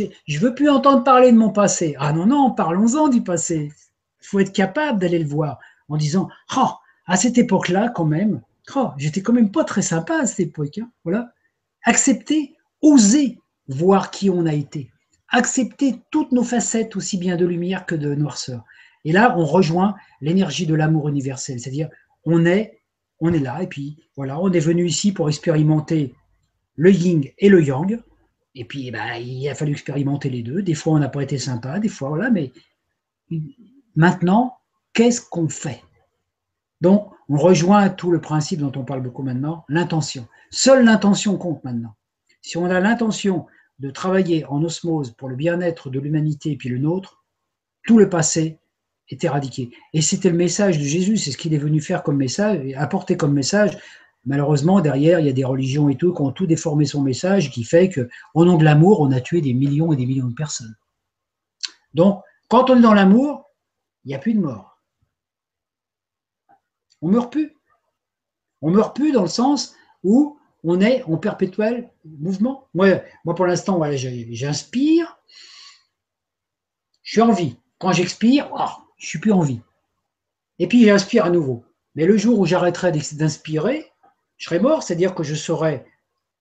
ne 0.03 0.39
veux 0.39 0.55
plus 0.55 0.69
entendre 0.69 1.03
parler 1.03 1.31
de 1.31 1.37
mon 1.37 1.51
passé. 1.51 1.95
Ah 1.99 2.11
non, 2.11 2.25
non, 2.25 2.51
parlons-en 2.51 3.07
du 3.07 3.21
passé. 3.21 3.71
Il 4.21 4.27
faut 4.27 4.39
être 4.39 4.53
capable 4.53 4.99
d'aller 4.99 5.19
le 5.19 5.27
voir 5.27 5.59
en 5.87 5.97
disant 5.97 6.27
oh, 6.57 6.69
à 7.05 7.17
cette 7.17 7.37
époque-là, 7.37 7.89
quand 7.89 8.05
même, 8.05 8.41
oh, 8.75 8.89
j'étais 8.97 9.21
quand 9.21 9.33
même 9.33 9.51
pas 9.51 9.63
très 9.63 9.83
sympa 9.83 10.15
à 10.15 10.25
cette 10.25 10.39
époque. 10.39 10.79
Hein. 10.79 10.89
Voilà. 11.03 11.31
Accepter, 11.83 12.55
oser 12.81 13.39
voir 13.67 14.09
qui 14.09 14.31
on 14.31 14.47
a 14.47 14.53
été. 14.53 14.91
Accepter 15.29 16.01
toutes 16.09 16.31
nos 16.31 16.43
facettes, 16.43 16.95
aussi 16.95 17.17
bien 17.17 17.35
de 17.35 17.45
lumière 17.45 17.85
que 17.85 17.95
de 17.95 18.15
noirceur. 18.15 18.63
Et 19.03 19.11
là, 19.11 19.35
on 19.37 19.45
rejoint 19.45 19.95
l'énergie 20.19 20.65
de 20.65 20.73
l'amour 20.73 21.09
universel. 21.09 21.59
C'est-à-dire, 21.59 21.89
on 22.23 22.43
est 22.45 22.79
on 23.25 23.33
est 23.33 23.39
là, 23.39 23.61
et 23.63 23.67
puis 23.67 23.97
voilà, 24.15 24.39
on 24.39 24.51
est 24.51 24.59
venu 24.59 24.85
ici 24.85 25.11
pour 25.11 25.29
expérimenter 25.29 26.15
le 26.75 26.91
yin 26.91 27.23
et 27.37 27.49
le 27.49 27.63
yang. 27.63 28.01
Et 28.55 28.65
puis, 28.65 28.89
bah, 28.91 29.19
il 29.19 29.47
a 29.49 29.55
fallu 29.55 29.73
expérimenter 29.73 30.29
les 30.29 30.41
deux. 30.41 30.61
Des 30.61 30.73
fois, 30.73 30.93
on 30.93 30.99
n'a 30.99 31.09
pas 31.09 31.23
été 31.23 31.37
sympa, 31.37 31.79
des 31.79 31.89
fois, 31.89 32.09
voilà, 32.09 32.29
mais 32.29 32.53
maintenant, 33.95 34.57
qu'est-ce 34.93 35.21
qu'on 35.21 35.49
fait? 35.49 35.83
Donc, 36.81 37.11
on 37.27 37.37
rejoint 37.37 37.89
tout 37.89 38.11
le 38.11 38.21
principe 38.21 38.59
dont 38.59 38.71
on 38.75 38.85
parle 38.85 39.01
beaucoup 39.01 39.23
maintenant, 39.23 39.65
l'intention. 39.67 40.27
Seule 40.51 40.85
l'intention 40.85 41.37
compte 41.37 41.63
maintenant. 41.63 41.95
Si 42.41 42.57
on 42.57 42.65
a 42.65 42.79
l'intention 42.79 43.47
de 43.79 43.89
travailler 43.89 44.45
en 44.45 44.63
osmose 44.63 45.11
pour 45.11 45.27
le 45.27 45.35
bien-être 45.35 45.89
de 45.89 45.99
l'humanité 45.99 46.51
et 46.51 46.57
puis 46.57 46.69
le 46.69 46.77
nôtre, 46.77 47.25
tout 47.85 47.97
le 47.97 48.09
passé 48.09 48.59
est 49.09 49.23
éradiqué. 49.23 49.71
Et 49.93 50.01
c'était 50.01 50.29
le 50.29 50.37
message 50.37 50.79
de 50.79 50.83
Jésus, 50.83 51.17
c'est 51.17 51.31
ce 51.31 51.37
qu'il 51.37 51.53
est 51.53 51.59
venu 51.59 51.81
faire 51.81 52.03
comme 52.03 52.17
message, 52.17 52.73
apporter 52.75 53.17
comme 53.17 53.33
message. 53.33 53.77
Malheureusement, 54.25 54.81
derrière, 54.81 55.19
il 55.19 55.27
y 55.27 55.29
a 55.29 55.33
des 55.33 55.43
religions 55.43 55.87
et 55.89 55.95
tout 55.95 56.13
qui 56.13 56.21
ont 56.21 56.31
tout 56.31 56.47
déformé 56.47 56.85
son 56.85 57.01
message, 57.03 57.51
qui 57.51 57.63
fait 57.63 57.89
que, 57.89 58.09
au 58.33 58.43
nom 58.43 58.57
de 58.57 58.63
l'amour, 58.63 59.01
on 59.01 59.11
a 59.11 59.21
tué 59.21 59.41
des 59.41 59.53
millions 59.53 59.93
et 59.93 59.95
des 59.95 60.05
millions 60.05 60.27
de 60.27 60.33
personnes. 60.33 60.75
Donc, 61.93 62.21
quand 62.49 62.69
on 62.69 62.77
est 62.77 62.81
dans 62.81 62.93
l'amour, 62.93 63.45
il 64.03 64.09
n'y 64.09 64.15
a 64.15 64.19
plus 64.19 64.33
de 64.33 64.39
mort. 64.39 64.81
On 67.01 67.09
meurt 67.09 67.31
plus. 67.31 67.55
On 68.61 68.71
meurt 68.71 68.95
plus 68.95 69.11
dans 69.11 69.21
le 69.21 69.27
sens 69.27 69.75
où 70.03 70.39
on 70.63 70.81
est 70.81 71.03
en 71.03 71.17
perpétuel 71.17 71.91
mouvement. 72.03 72.67
Moi, 72.73 73.01
moi 73.23 73.35
pour 73.35 73.45
l'instant, 73.45 73.77
voilà, 73.77 73.95
j'inspire, 73.95 75.19
je 77.03 77.11
suis 77.11 77.21
en 77.21 77.31
vie. 77.31 77.55
Quand 77.77 77.91
j'expire, 77.91 78.49
oh, 78.51 78.84
je 78.97 79.07
suis 79.07 79.19
plus 79.19 79.31
en 79.31 79.41
vie. 79.41 79.61
Et 80.59 80.67
puis 80.67 80.85
j'inspire 80.85 81.25
à 81.25 81.29
nouveau. 81.29 81.65
Mais 81.95 82.05
le 82.05 82.17
jour 82.17 82.39
où 82.39 82.45
j'arrêterai 82.45 82.91
d'inspirer, 82.91 83.91
je 84.37 84.45
serai 84.45 84.59
mort, 84.59 84.83
c'est-à-dire 84.83 85.15
que 85.15 85.23
je 85.23 85.35
serai 85.35 85.85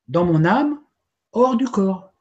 dans 0.08 0.24
mon 0.24 0.44
âme, 0.44 0.80
hors 1.32 1.56
du 1.56 1.66
corps. 1.66 2.12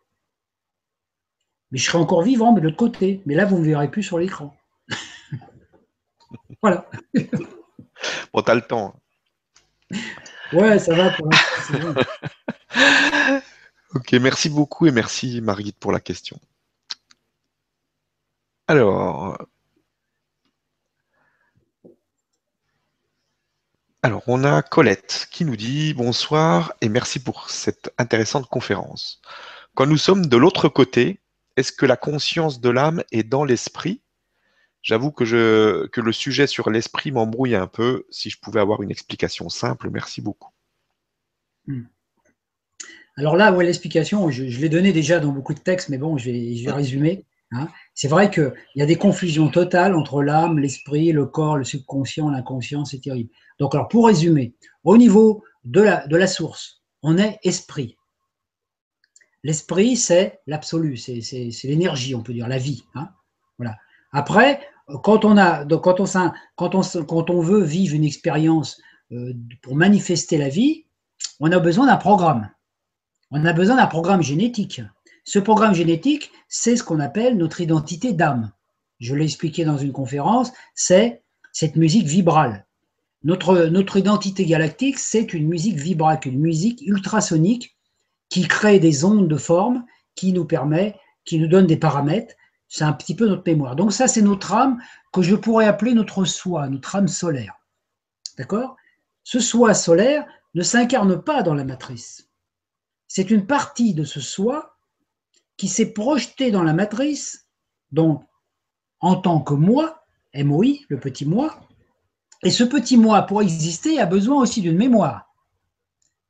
Mais 1.72 1.80
je 1.80 1.85
serai 1.85 1.97
encore 1.97 2.22
vivant, 2.22 2.53
mais 2.53 2.61
de 2.61 2.65
l'autre 2.65 2.77
côté. 2.77 3.22
Mais 3.26 3.35
là, 3.35 3.45
vous 3.45 3.55
ne 3.55 3.61
me 3.61 3.65
verrez 3.65 3.89
plus 3.89 4.03
sur 4.03 4.19
l'écran. 4.19 4.55
voilà. 6.61 6.88
bon, 8.34 8.41
t'as 8.43 8.55
le 8.55 8.61
temps. 8.61 8.95
Ouais, 10.53 10.77
ça 10.77 10.95
va 10.95 11.11
pour 11.11 11.30
ok, 13.95 14.14
merci 14.14 14.49
beaucoup 14.49 14.85
et 14.85 14.91
merci 14.91 15.41
Marguerite 15.41 15.77
pour 15.80 15.91
la 15.91 15.99
question. 15.99 16.39
Alors, 18.68 19.38
Alors, 24.06 24.24
on 24.28 24.44
a 24.44 24.62
Colette 24.62 25.30
qui 25.32 25.46
nous 25.46 25.56
dit 25.56 25.94
bonsoir 25.94 26.74
et 26.82 26.90
merci 26.90 27.24
pour 27.24 27.50
cette 27.50 27.90
intéressante 27.98 28.48
conférence. 28.48 29.22
Quand 29.76 29.86
nous 29.86 29.96
sommes 29.96 30.26
de 30.26 30.36
l'autre 30.36 30.68
côté, 30.68 31.22
est-ce 31.56 31.72
que 31.72 31.86
la 31.86 31.96
conscience 31.96 32.60
de 32.60 32.70
l'âme 32.70 33.02
est 33.14 33.24
dans 33.24 33.46
l'esprit? 33.46 34.02
J'avoue 34.82 35.12
que, 35.12 35.24
je, 35.24 35.88
que 35.88 36.02
le 36.02 36.12
sujet 36.12 36.48
sur 36.48 36.70
l'esprit 36.70 37.14
m'embrouille 37.14 37.56
un 37.56 37.68
peu. 37.68 38.06
Si 38.10 38.30
je 38.30 38.38
pouvais 38.42 38.60
avoir 38.60 38.84
une 38.84 38.92
explication 38.92 39.48
simple, 39.48 39.90
merci 39.90 40.20
beaucoup. 40.20 40.52
Hmm. 41.68 41.84
Alors 43.16 43.38
là, 43.38 43.54
ouais, 43.54 43.64
l'explication, 43.64 44.30
je, 44.30 44.44
l'ai 44.44 44.68
donnée 44.68 44.92
déjà 44.92 45.22
dans 45.22 45.32
beaucoup 45.32 45.54
de 45.54 45.60
textes, 45.60 45.88
mais 45.88 45.98
bon, 45.98 46.18
je 46.18 46.30
vais, 46.30 46.56
je 46.58 46.66
vais 46.66 46.74
résumer. 46.74 47.26
Hein. 47.52 47.70
C'est 47.95 48.07
vrai 48.07 48.32
qu'il 48.32 48.53
y 48.76 48.82
a 48.82 48.88
des 48.88 48.95
confusions 48.95 49.49
totales 49.49 49.95
entre 49.95 50.24
l'âme, 50.24 50.60
l'esprit, 50.60 51.11
le 51.11 51.26
corps, 51.26 51.57
le 51.57 51.64
subconscient, 51.64 52.30
l'inconscient, 52.30 52.86
c'est 52.86 52.99
terrible. 52.99 53.30
Donc, 53.60 53.76
alors, 53.76 53.88
pour 53.88 54.07
résumer, 54.07 54.56
au 54.84 54.98
niveau 54.98 55.44
de 55.64 55.82
la, 55.82 56.28
source, 56.28 56.82
on 57.03 57.18
est 57.18 57.40
esprit. 57.44 57.98
L'esprit, 59.44 59.95
c'est 59.95 60.41
l'absolu, 60.48 60.98
c'est 60.98 61.22
l'énergie, 61.64 62.15
on 62.15 62.24
peut 62.24 62.34
dire, 62.34 62.48
la 62.48 62.57
vie. 62.57 62.84
Hein. 62.95 63.10
voilà. 63.57 63.76
Après, 64.11 64.61
quand 65.03 65.26
on, 65.26 65.38
a, 65.38 65.65
quand 65.65 67.30
on 67.30 67.41
veut 67.41 67.64
vivre 67.64 67.95
une 67.95 68.03
expérience 68.03 68.82
euh, 69.11 69.34
pour 69.61 69.76
manifester 69.76 70.38
la 70.38 70.49
vie, 70.49 70.86
on 71.40 71.52
a 71.52 71.60
besoin 71.60 71.88
d'un 71.88 71.98
programme. 71.98 72.49
On 73.32 73.45
a 73.45 73.53
besoin 73.53 73.76
d'un 73.76 73.88
programme 73.88 74.22
génétique. 74.22 74.82
Ce 75.24 75.40
programme 75.40 75.74
génétique, 75.74 76.32
c'est 76.48 76.76
ce 76.76 76.84
qu'on 76.84 77.00
appelle 77.00 77.38
notre 77.38 77.62
identité 77.62 78.14
d'âme. 78.14 78.52
Je 79.00 79.16
l'ai 79.16 79.26
expliqué 79.26 79.66
dans 79.66 79.78
une 79.78 79.91
conférence, 79.91 80.52
c'est 80.76 81.24
cette 81.52 81.76
musique 81.76 82.08
vibrale. 82.08 82.66
Notre, 83.24 83.98
identité 83.98 84.45
galactique, 84.45 85.00
c'est 85.00 85.34
une 85.34 85.48
musique 85.48 85.78
vibrale, 85.78 86.20
une 86.26 86.40
musique 86.40 86.82
ultrasonique 86.82 87.78
qui 88.30 88.48
crée 88.48 88.80
des 88.80 89.06
ondes 89.06 89.30
de 89.30 89.38
forme, 89.38 89.86
qui 90.16 90.34
nous 90.34 90.44
permet, 90.44 90.95
qui 91.24 91.40
nous 91.40 91.48
donne 91.48 91.68
des 91.68 91.78
paramètres. 91.78 92.36
C'est 92.68 92.84
un 92.84 92.91
petit 92.91 93.16
peu 93.16 93.30
notre 93.30 93.44
mémoire. 93.45 93.78
Donc 93.78 93.94
ça, 93.94 94.10
c'est 94.10 94.22
notre 94.22 94.52
âme 94.54 94.82
que 95.14 95.22
je 95.22 95.36
pourrais 95.36 95.68
appeler 95.68 95.94
notre 95.94 96.26
soi, 96.26 96.68
notre 96.68 96.95
âme 96.95 97.08
solaire. 97.08 97.56
D'accord? 98.38 98.76
Ce 99.24 99.40
soi 99.40 99.74
solaire 99.74 100.26
ne 100.54 100.64
s'incarne 100.64 101.22
pas 101.22 101.44
dans 101.44 101.54
la 101.54 101.64
matrice. 101.64 102.30
C'est 103.08 103.32
une 103.32 103.45
partie 103.45 103.94
de 103.94 104.04
ce 104.04 104.20
soi 104.20 104.73
qui 105.58 105.68
s'est 105.68 105.94
projeté 105.94 106.52
dans 106.52 106.64
la 106.64 106.74
matrice, 106.74 107.48
donc 107.92 108.24
en 109.00 109.16
tant 109.16 109.42
que 109.42 109.54
moi, 109.54 110.04
MOI, 110.36 110.80
le 110.90 111.00
petit 111.00 111.26
moi, 111.26 111.60
et 112.44 112.52
ce 112.52 112.64
petit 112.64 112.98
moi, 112.98 113.22
pour 113.24 113.42
exister, 113.42 114.00
a 114.00 114.06
besoin 114.06 114.42
aussi 114.42 114.62
d'une 114.62 114.78
mémoire. 114.78 115.34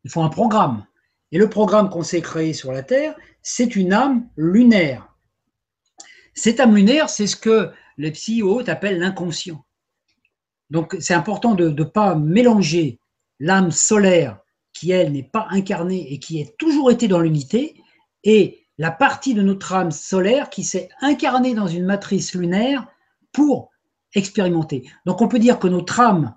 Il 0.04 0.12
faut 0.12 0.22
un 0.22 0.30
programme. 0.30 0.86
Et 1.32 1.38
le 1.38 1.50
programme 1.50 1.90
qu'on 1.90 2.04
s'est 2.04 2.22
créé 2.22 2.54
sur 2.54 2.72
la 2.72 2.84
Terre, 2.84 3.16
c'est 3.42 3.76
une 3.76 3.94
âme 3.94 4.30
lunaire. 4.38 5.16
Cette 6.36 6.60
âme 6.60 6.76
lunaire, 6.76 7.10
c'est 7.10 7.28
ce 7.28 7.36
que 7.36 7.72
les 7.98 8.12
psy 8.12 8.44
appellent 8.68 9.00
l'inconscient. 9.00 9.66
Donc 10.70 10.96
c'est 11.00 11.14
important 11.14 11.56
de 11.56 11.70
ne 11.70 11.84
pas 11.84 12.16
mélanger 12.16 13.00
l'âme 13.40 13.72
solaire, 13.72 14.40
qui 14.74 14.92
elle 14.92 15.12
n'est 15.12 15.24
pas 15.24 15.48
incarnée 15.50 16.12
et 16.12 16.20
qui 16.20 16.42
a 16.42 16.46
toujours 16.58 16.92
été 16.92 17.08
dans 17.08 17.20
l'unité, 17.20 17.76
et 18.24 18.63
la 18.78 18.92
partie 18.92 19.34
de 19.34 19.42
notre 19.42 19.74
âme 19.74 19.92
solaire 19.92 20.50
qui 20.50 20.64
s'est 20.64 20.90
incarnée 21.02 21.54
dans 21.54 21.68
une 21.68 21.86
matrice 21.86 22.34
lunaire 22.34 22.88
pour 23.32 23.70
expérimenter. 24.14 24.90
Donc 25.06 25.22
on 25.22 25.28
peut 25.28 25.40
dire 25.40 25.60
que 25.60 25.68
notre 25.68 26.00
âme, 26.00 26.36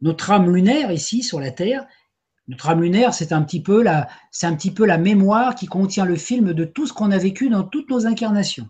notre 0.00 0.30
âme 0.30 0.54
lunaire 0.54 0.92
ici 0.92 1.22
sur 1.22 1.40
la 1.40 1.50
Terre, 1.50 1.86
notre 2.48 2.68
âme 2.68 2.82
lunaire, 2.82 3.12
c'est 3.12 3.32
un 3.32 3.42
petit 3.42 3.62
peu 3.62 3.82
la, 3.82 4.98
mémoire 4.98 5.54
qui 5.54 5.66
contient 5.66 6.04
le 6.04 6.16
film 6.16 6.52
de 6.52 6.64
tout 6.64 6.86
ce 6.86 6.92
qu'on 6.92 7.10
a 7.10 7.18
vécu 7.18 7.48
dans 7.48 7.64
toutes 7.64 7.90
nos 7.90 8.06
incarnations. 8.06 8.68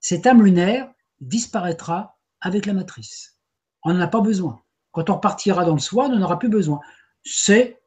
Cette 0.00 0.26
âme 0.26 0.42
lunaire 0.42 0.90
disparaîtra 1.20 2.18
avec 2.40 2.64
la 2.64 2.72
matrice. 2.72 3.38
On 3.84 3.92
n'en 3.92 4.00
a 4.00 4.08
pas 4.08 4.20
besoin. 4.20 4.62
Quand 4.92 5.10
on 5.10 5.16
repartira 5.16 5.64
dans 5.64 5.74
le 5.74 5.80
soi, 5.80 6.06
on 6.06 6.16
n'en 6.16 6.22
aura 6.22 6.38
plus 6.38 6.48
besoin. 6.48 6.80
C'est 7.22 7.77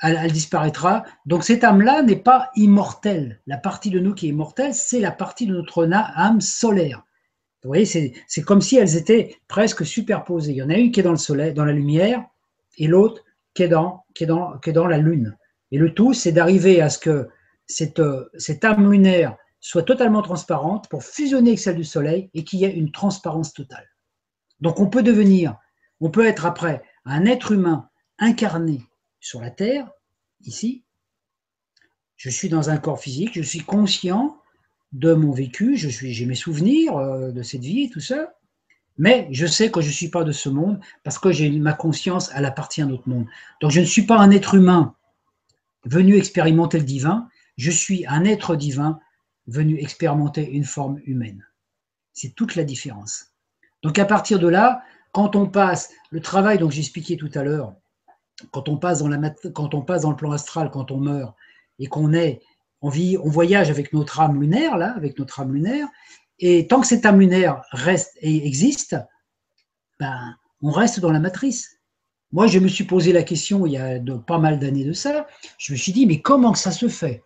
elle, 0.00 0.32
disparaîtra. 0.32 1.04
Donc 1.26 1.44
cette 1.44 1.64
âme-là 1.64 2.02
n'est 2.02 2.16
pas 2.16 2.50
immortelle. 2.56 3.40
La 3.46 3.58
partie 3.58 3.90
de 3.90 3.98
nous 3.98 4.14
qui 4.14 4.26
est 4.26 4.30
immortelle, 4.30 4.74
c'est 4.74 5.00
la 5.00 5.12
partie 5.12 5.46
de 5.46 5.54
notre 5.54 5.88
âme 5.92 6.40
solaire. 6.40 7.04
Vous 7.64 7.70
voyez, 7.70 7.84
c'est 7.84 8.42
comme 8.42 8.60
si 8.60 8.76
elles 8.76 8.96
étaient 8.96 9.36
presque 9.48 9.84
superposées. 9.84 10.52
Il 10.52 10.58
y 10.58 10.62
en 10.62 10.70
a 10.70 10.76
une 10.76 10.92
qui 10.92 11.00
est 11.00 11.02
dans 11.02 11.10
le 11.10 11.16
soleil, 11.16 11.52
dans 11.52 11.64
la 11.64 11.72
lumière, 11.72 12.24
et 12.76 12.86
l'autre 12.86 13.24
qui 13.54 13.64
est 13.64 13.68
dans, 13.68 14.04
la 14.86 14.98
lune. 14.98 15.36
Et 15.72 15.78
le 15.78 15.92
tout, 15.92 16.14
c'est 16.14 16.30
d'arriver 16.30 16.80
à 16.80 16.88
ce 16.88 16.98
que 16.98 17.28
cette, 17.66 18.00
cette 18.36 18.64
âme 18.64 18.90
lunaire 18.90 19.36
soit 19.60 19.82
totalement 19.82 20.22
transparente 20.22 20.88
pour 20.88 21.02
fusionner 21.02 21.50
avec 21.50 21.58
celle 21.58 21.76
du 21.76 21.84
soleil 21.84 22.30
et 22.32 22.44
qu'il 22.44 22.60
y 22.60 22.64
ait 22.64 22.72
une 22.72 22.92
transparence 22.92 23.52
totale. 23.52 23.88
Donc 24.60 24.78
on 24.78 24.88
peut 24.88 25.02
devenir, 25.02 25.56
on 26.00 26.10
peut 26.10 26.26
être 26.26 26.46
après 26.46 26.82
un 27.04 27.26
être 27.26 27.50
humain 27.50 27.88
incarné 28.20 28.87
sur 29.20 29.40
la 29.40 29.50
Terre, 29.50 29.90
ici. 30.42 30.84
Je 32.16 32.30
suis 32.30 32.48
dans 32.48 32.70
un 32.70 32.78
corps 32.78 33.00
physique, 33.00 33.34
je 33.34 33.42
suis 33.42 33.60
conscient 33.60 34.40
de 34.92 35.12
mon 35.12 35.32
vécu, 35.32 35.76
j'ai 35.76 36.26
mes 36.26 36.34
souvenirs 36.34 36.96
euh, 36.96 37.30
de 37.30 37.42
cette 37.42 37.62
vie 37.62 37.84
et 37.84 37.90
tout 37.90 38.00
ça, 38.00 38.34
mais 38.96 39.28
je 39.30 39.46
sais 39.46 39.70
que 39.70 39.80
je 39.80 39.88
ne 39.88 39.92
suis 39.92 40.08
pas 40.08 40.24
de 40.24 40.32
ce 40.32 40.48
monde 40.48 40.80
parce 41.04 41.18
que 41.18 41.58
ma 41.58 41.72
conscience, 41.72 42.30
elle 42.34 42.44
appartient 42.44 42.82
à 42.82 42.86
notre 42.86 43.08
monde. 43.08 43.26
Donc 43.60 43.70
je 43.70 43.80
ne 43.80 43.84
suis 43.84 44.02
pas 44.02 44.18
un 44.18 44.30
être 44.30 44.54
humain 44.54 44.96
venu 45.84 46.16
expérimenter 46.16 46.78
le 46.78 46.84
divin, 46.84 47.28
je 47.56 47.70
suis 47.70 48.04
un 48.06 48.24
être 48.24 48.56
divin 48.56 48.98
venu 49.46 49.78
expérimenter 49.78 50.48
une 50.50 50.64
forme 50.64 51.00
humaine. 51.04 51.46
C'est 52.12 52.34
toute 52.34 52.56
la 52.56 52.64
différence. 52.64 53.32
Donc 53.82 53.98
à 53.98 54.04
partir 54.04 54.38
de 54.38 54.48
là, 54.48 54.82
quand 55.12 55.36
on 55.36 55.46
passe 55.46 55.90
le 56.10 56.20
travail 56.20 56.58
dont 56.58 56.70
j'expliquais 56.70 57.16
tout 57.16 57.30
à 57.34 57.44
l'heure, 57.44 57.74
quand 58.50 58.68
on 58.68 58.76
passe 58.76 59.00
dans 59.00 59.08
la 59.08 59.30
quand 59.54 59.74
on 59.74 59.82
passe 59.82 60.02
dans 60.02 60.10
le 60.10 60.16
plan 60.16 60.32
astral, 60.32 60.70
quand 60.70 60.90
on 60.90 60.98
meurt 60.98 61.34
et 61.78 61.86
qu'on 61.86 62.12
est, 62.12 62.40
on 62.80 62.88
vit, 62.88 63.16
on 63.18 63.28
voyage 63.28 63.70
avec 63.70 63.92
notre 63.92 64.20
âme 64.20 64.40
lunaire 64.40 64.76
là, 64.76 64.92
avec 64.96 65.18
notre 65.18 65.40
âme 65.40 65.52
lunaire, 65.52 65.88
et 66.38 66.66
tant 66.66 66.80
que 66.80 66.86
cette 66.86 67.04
âme 67.04 67.20
lunaire 67.20 67.62
reste 67.72 68.16
et 68.20 68.46
existe, 68.46 68.96
ben, 69.98 70.36
on 70.62 70.70
reste 70.70 71.00
dans 71.00 71.10
la 71.10 71.20
matrice. 71.20 71.78
Moi, 72.30 72.46
je 72.46 72.58
me 72.58 72.68
suis 72.68 72.84
posé 72.84 73.12
la 73.12 73.22
question 73.22 73.66
il 73.66 73.72
y 73.72 73.78
a 73.78 73.98
pas 74.26 74.38
mal 74.38 74.58
d'années 74.58 74.84
de 74.84 74.92
ça. 74.92 75.26
Je 75.56 75.72
me 75.72 75.78
suis 75.78 75.92
dit, 75.92 76.06
mais 76.06 76.20
comment 76.20 76.54
ça 76.54 76.70
se 76.70 76.88
fait 76.88 77.22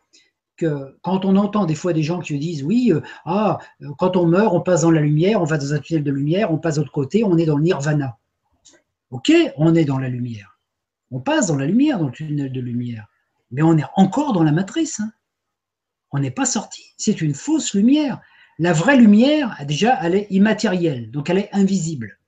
que 0.56 0.96
quand 1.02 1.24
on 1.24 1.36
entend 1.36 1.64
des 1.66 1.74
fois 1.74 1.92
des 1.92 2.02
gens 2.02 2.20
qui 2.20 2.38
disent, 2.38 2.62
oui, 2.62 2.92
euh, 2.92 3.00
ah, 3.24 3.58
quand 3.98 4.16
on 4.16 4.26
meurt, 4.26 4.54
on 4.54 4.60
passe 4.60 4.82
dans 4.82 4.90
la 4.90 5.00
lumière, 5.00 5.40
on 5.40 5.44
va 5.44 5.58
dans 5.58 5.74
un 5.74 5.78
tunnel 5.78 6.04
de 6.04 6.12
lumière, 6.12 6.52
on 6.52 6.58
passe 6.58 6.76
de 6.76 6.80
l'autre 6.80 6.92
côté, 6.92 7.24
on 7.24 7.36
est 7.36 7.46
dans 7.46 7.56
le 7.56 7.64
nirvana. 7.64 8.18
Ok, 9.10 9.32
on 9.56 9.74
est 9.74 9.84
dans 9.84 9.98
la 9.98 10.08
lumière. 10.08 10.51
On 11.12 11.20
passe 11.20 11.46
dans 11.46 11.56
la 11.56 11.66
lumière, 11.66 11.98
dans 11.98 12.06
le 12.06 12.12
tunnel 12.12 12.50
de 12.50 12.60
lumière. 12.60 13.06
Mais 13.50 13.62
on 13.62 13.76
est 13.76 13.84
encore 13.96 14.32
dans 14.32 14.42
la 14.42 14.50
matrice. 14.50 14.98
Hein. 14.98 15.12
On 16.10 16.18
n'est 16.18 16.30
pas 16.30 16.46
sorti. 16.46 16.94
C'est 16.96 17.20
une 17.20 17.34
fausse 17.34 17.74
lumière. 17.74 18.20
La 18.58 18.72
vraie 18.72 18.96
lumière, 18.96 19.56
déjà, 19.66 19.98
elle 20.02 20.14
est 20.14 20.26
immatérielle, 20.30 21.10
donc 21.10 21.30
elle 21.30 21.38
est 21.38 21.50
invisible. 21.52 22.18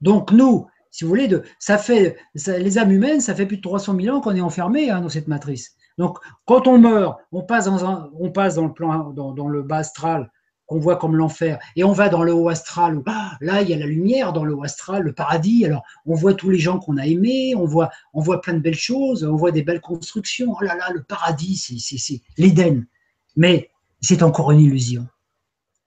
Donc 0.00 0.32
nous, 0.32 0.66
si 0.90 1.04
vous 1.04 1.08
voulez, 1.08 1.28
ça 1.58 1.78
fait 1.78 2.16
les 2.34 2.78
âmes 2.78 2.92
humaines, 2.92 3.20
ça 3.20 3.34
fait 3.34 3.46
plus 3.46 3.56
de 3.58 3.62
300 3.62 3.96
000 4.00 4.16
ans 4.16 4.20
qu'on 4.20 4.36
est 4.36 4.40
enfermé 4.40 4.90
hein, 4.90 5.00
dans 5.00 5.08
cette 5.08 5.28
matrice. 5.28 5.74
Donc 5.98 6.18
quand 6.44 6.66
on 6.66 6.78
meurt, 6.78 7.18
on 7.32 7.42
passe 7.42 7.66
dans, 7.66 8.66
le 8.66 8.72
plan, 8.72 9.10
dans 9.10 9.48
le 9.48 9.62
bas 9.62 9.78
astral, 9.78 10.30
qu'on 10.66 10.78
voit 10.78 10.96
comme 10.96 11.16
l'enfer. 11.16 11.58
Et 11.76 11.84
on 11.84 11.92
va 11.92 12.08
dans 12.08 12.22
le 12.22 12.32
haut 12.32 12.48
astral, 12.48 12.96
où 12.96 13.02
ah, 13.06 13.36
là, 13.40 13.62
il 13.62 13.68
y 13.68 13.74
a 13.74 13.78
la 13.78 13.86
lumière 13.86 14.32
dans 14.32 14.44
le 14.44 14.54
haut 14.54 14.64
astral, 14.64 15.02
le 15.02 15.12
paradis. 15.12 15.64
Alors, 15.66 15.82
on 16.06 16.14
voit 16.14 16.34
tous 16.34 16.50
les 16.50 16.58
gens 16.58 16.78
qu'on 16.78 16.96
a 16.96 17.06
aimés, 17.06 17.54
on 17.56 17.64
voit, 17.64 17.90
on 18.14 18.20
voit 18.20 18.40
plein 18.40 18.54
de 18.54 18.60
belles 18.60 18.74
choses, 18.74 19.24
on 19.24 19.36
voit 19.36 19.50
des 19.50 19.62
belles 19.62 19.80
constructions. 19.80 20.54
Oh 20.58 20.64
là 20.64 20.76
là, 20.76 20.90
le 20.92 21.02
paradis, 21.02 21.56
c'est 21.56 22.20
l'Éden. 22.38 22.86
Mais 23.36 23.70
c'est 24.00 24.22
encore 24.22 24.52
une 24.52 24.60
illusion. 24.60 25.06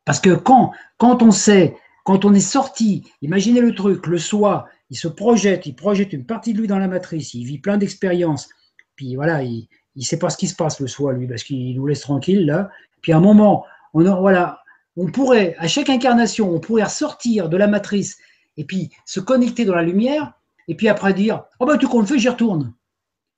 Parce 0.05 0.19
que 0.19 0.35
quand, 0.35 0.71
quand 0.97 1.23
on 1.23 1.31
sait, 1.31 1.75
quand 2.03 2.25
on 2.25 2.33
est 2.33 2.39
sorti, 2.39 3.03
imaginez 3.21 3.61
le 3.61 3.73
truc, 3.73 4.05
le 4.07 4.19
soi, 4.19 4.67
il 4.91 4.97
se 4.97 5.07
projette, 5.07 5.65
il 5.65 5.75
projette 5.75 6.13
une 6.13 6.25
partie 6.25 6.53
de 6.53 6.59
lui 6.59 6.67
dans 6.67 6.77
la 6.77 6.87
matrice, 6.87 7.33
il 7.33 7.45
vit 7.45 7.57
plein 7.57 7.77
d'expériences. 7.77 8.49
Puis 8.95 9.15
voilà, 9.15 9.41
il 9.41 9.67
ne 9.95 10.03
sait 10.03 10.19
pas 10.19 10.29
ce 10.29 10.37
qui 10.37 10.47
se 10.47 10.55
passe, 10.55 10.79
le 10.79 10.87
soi, 10.87 11.13
lui, 11.13 11.27
parce 11.27 11.43
qu'il 11.43 11.75
nous 11.75 11.87
laisse 11.87 12.01
tranquille, 12.01 12.45
là. 12.45 12.69
Puis 13.01 13.11
à 13.11 13.17
un 13.17 13.21
moment, 13.21 13.65
on 13.93 14.05
a, 14.05 14.15
voilà, 14.19 14.61
on 14.97 15.07
pourrait, 15.07 15.55
à 15.59 15.67
chaque 15.67 15.89
incarnation, 15.89 16.53
on 16.53 16.59
pourrait 16.59 16.83
ressortir 16.83 17.49
de 17.49 17.57
la 17.57 17.67
matrice 17.67 18.17
et 18.57 18.63
puis 18.63 18.91
se 19.05 19.19
connecter 19.19 19.65
dans 19.65 19.75
la 19.75 19.83
lumière, 19.83 20.33
et 20.67 20.75
puis 20.75 20.87
après 20.87 21.13
dire 21.13 21.43
Oh 21.59 21.65
ben, 21.65 21.77
tout 21.77 21.89
qu'on 21.89 22.05
fait, 22.05 22.19
j'y 22.19 22.29
retourne. 22.29 22.73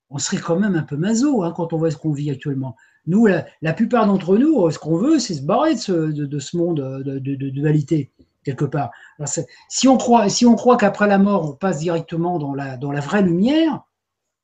On 0.10 0.20
serait 0.20 0.38
quand 0.38 0.58
même 0.58 0.76
un 0.76 0.84
peu 0.84 0.96
maso 0.96 1.44
hein, 1.44 1.54
quand 1.56 1.74
on 1.74 1.78
voit 1.78 1.92
ce 1.92 1.98
qu'on 1.98 2.14
vit 2.14 2.32
actuellement. 2.32 2.76
Nous, 3.08 3.26
la, 3.26 3.74
plupart 3.74 4.06
d'entre 4.06 4.38
nous, 4.38 4.70
ce 4.70 4.80
qu'on 4.80 4.98
veut, 4.98 5.20
c'est 5.20 5.34
se 5.34 5.42
barrer 5.42 5.76
de 5.76 6.40
ce, 6.40 6.58
monde 6.58 6.80
de, 6.80 7.20
dualité, 7.20 8.12
quelque 8.44 8.66
part. 8.66 8.92
si 9.70 9.88
on 9.88 9.98
croit, 9.98 10.30
si 10.30 10.46
croit 10.56 10.78
qu'après 10.78 11.08
la 11.08 11.18
mort, 11.18 11.50
on 11.50 11.54
passe 11.54 11.80
directement 11.80 12.38
dans 12.38 12.54
la, 12.54 12.78
dans 12.78 12.92
la 12.92 13.00
vraie 13.00 13.22
lumière, 13.22 13.82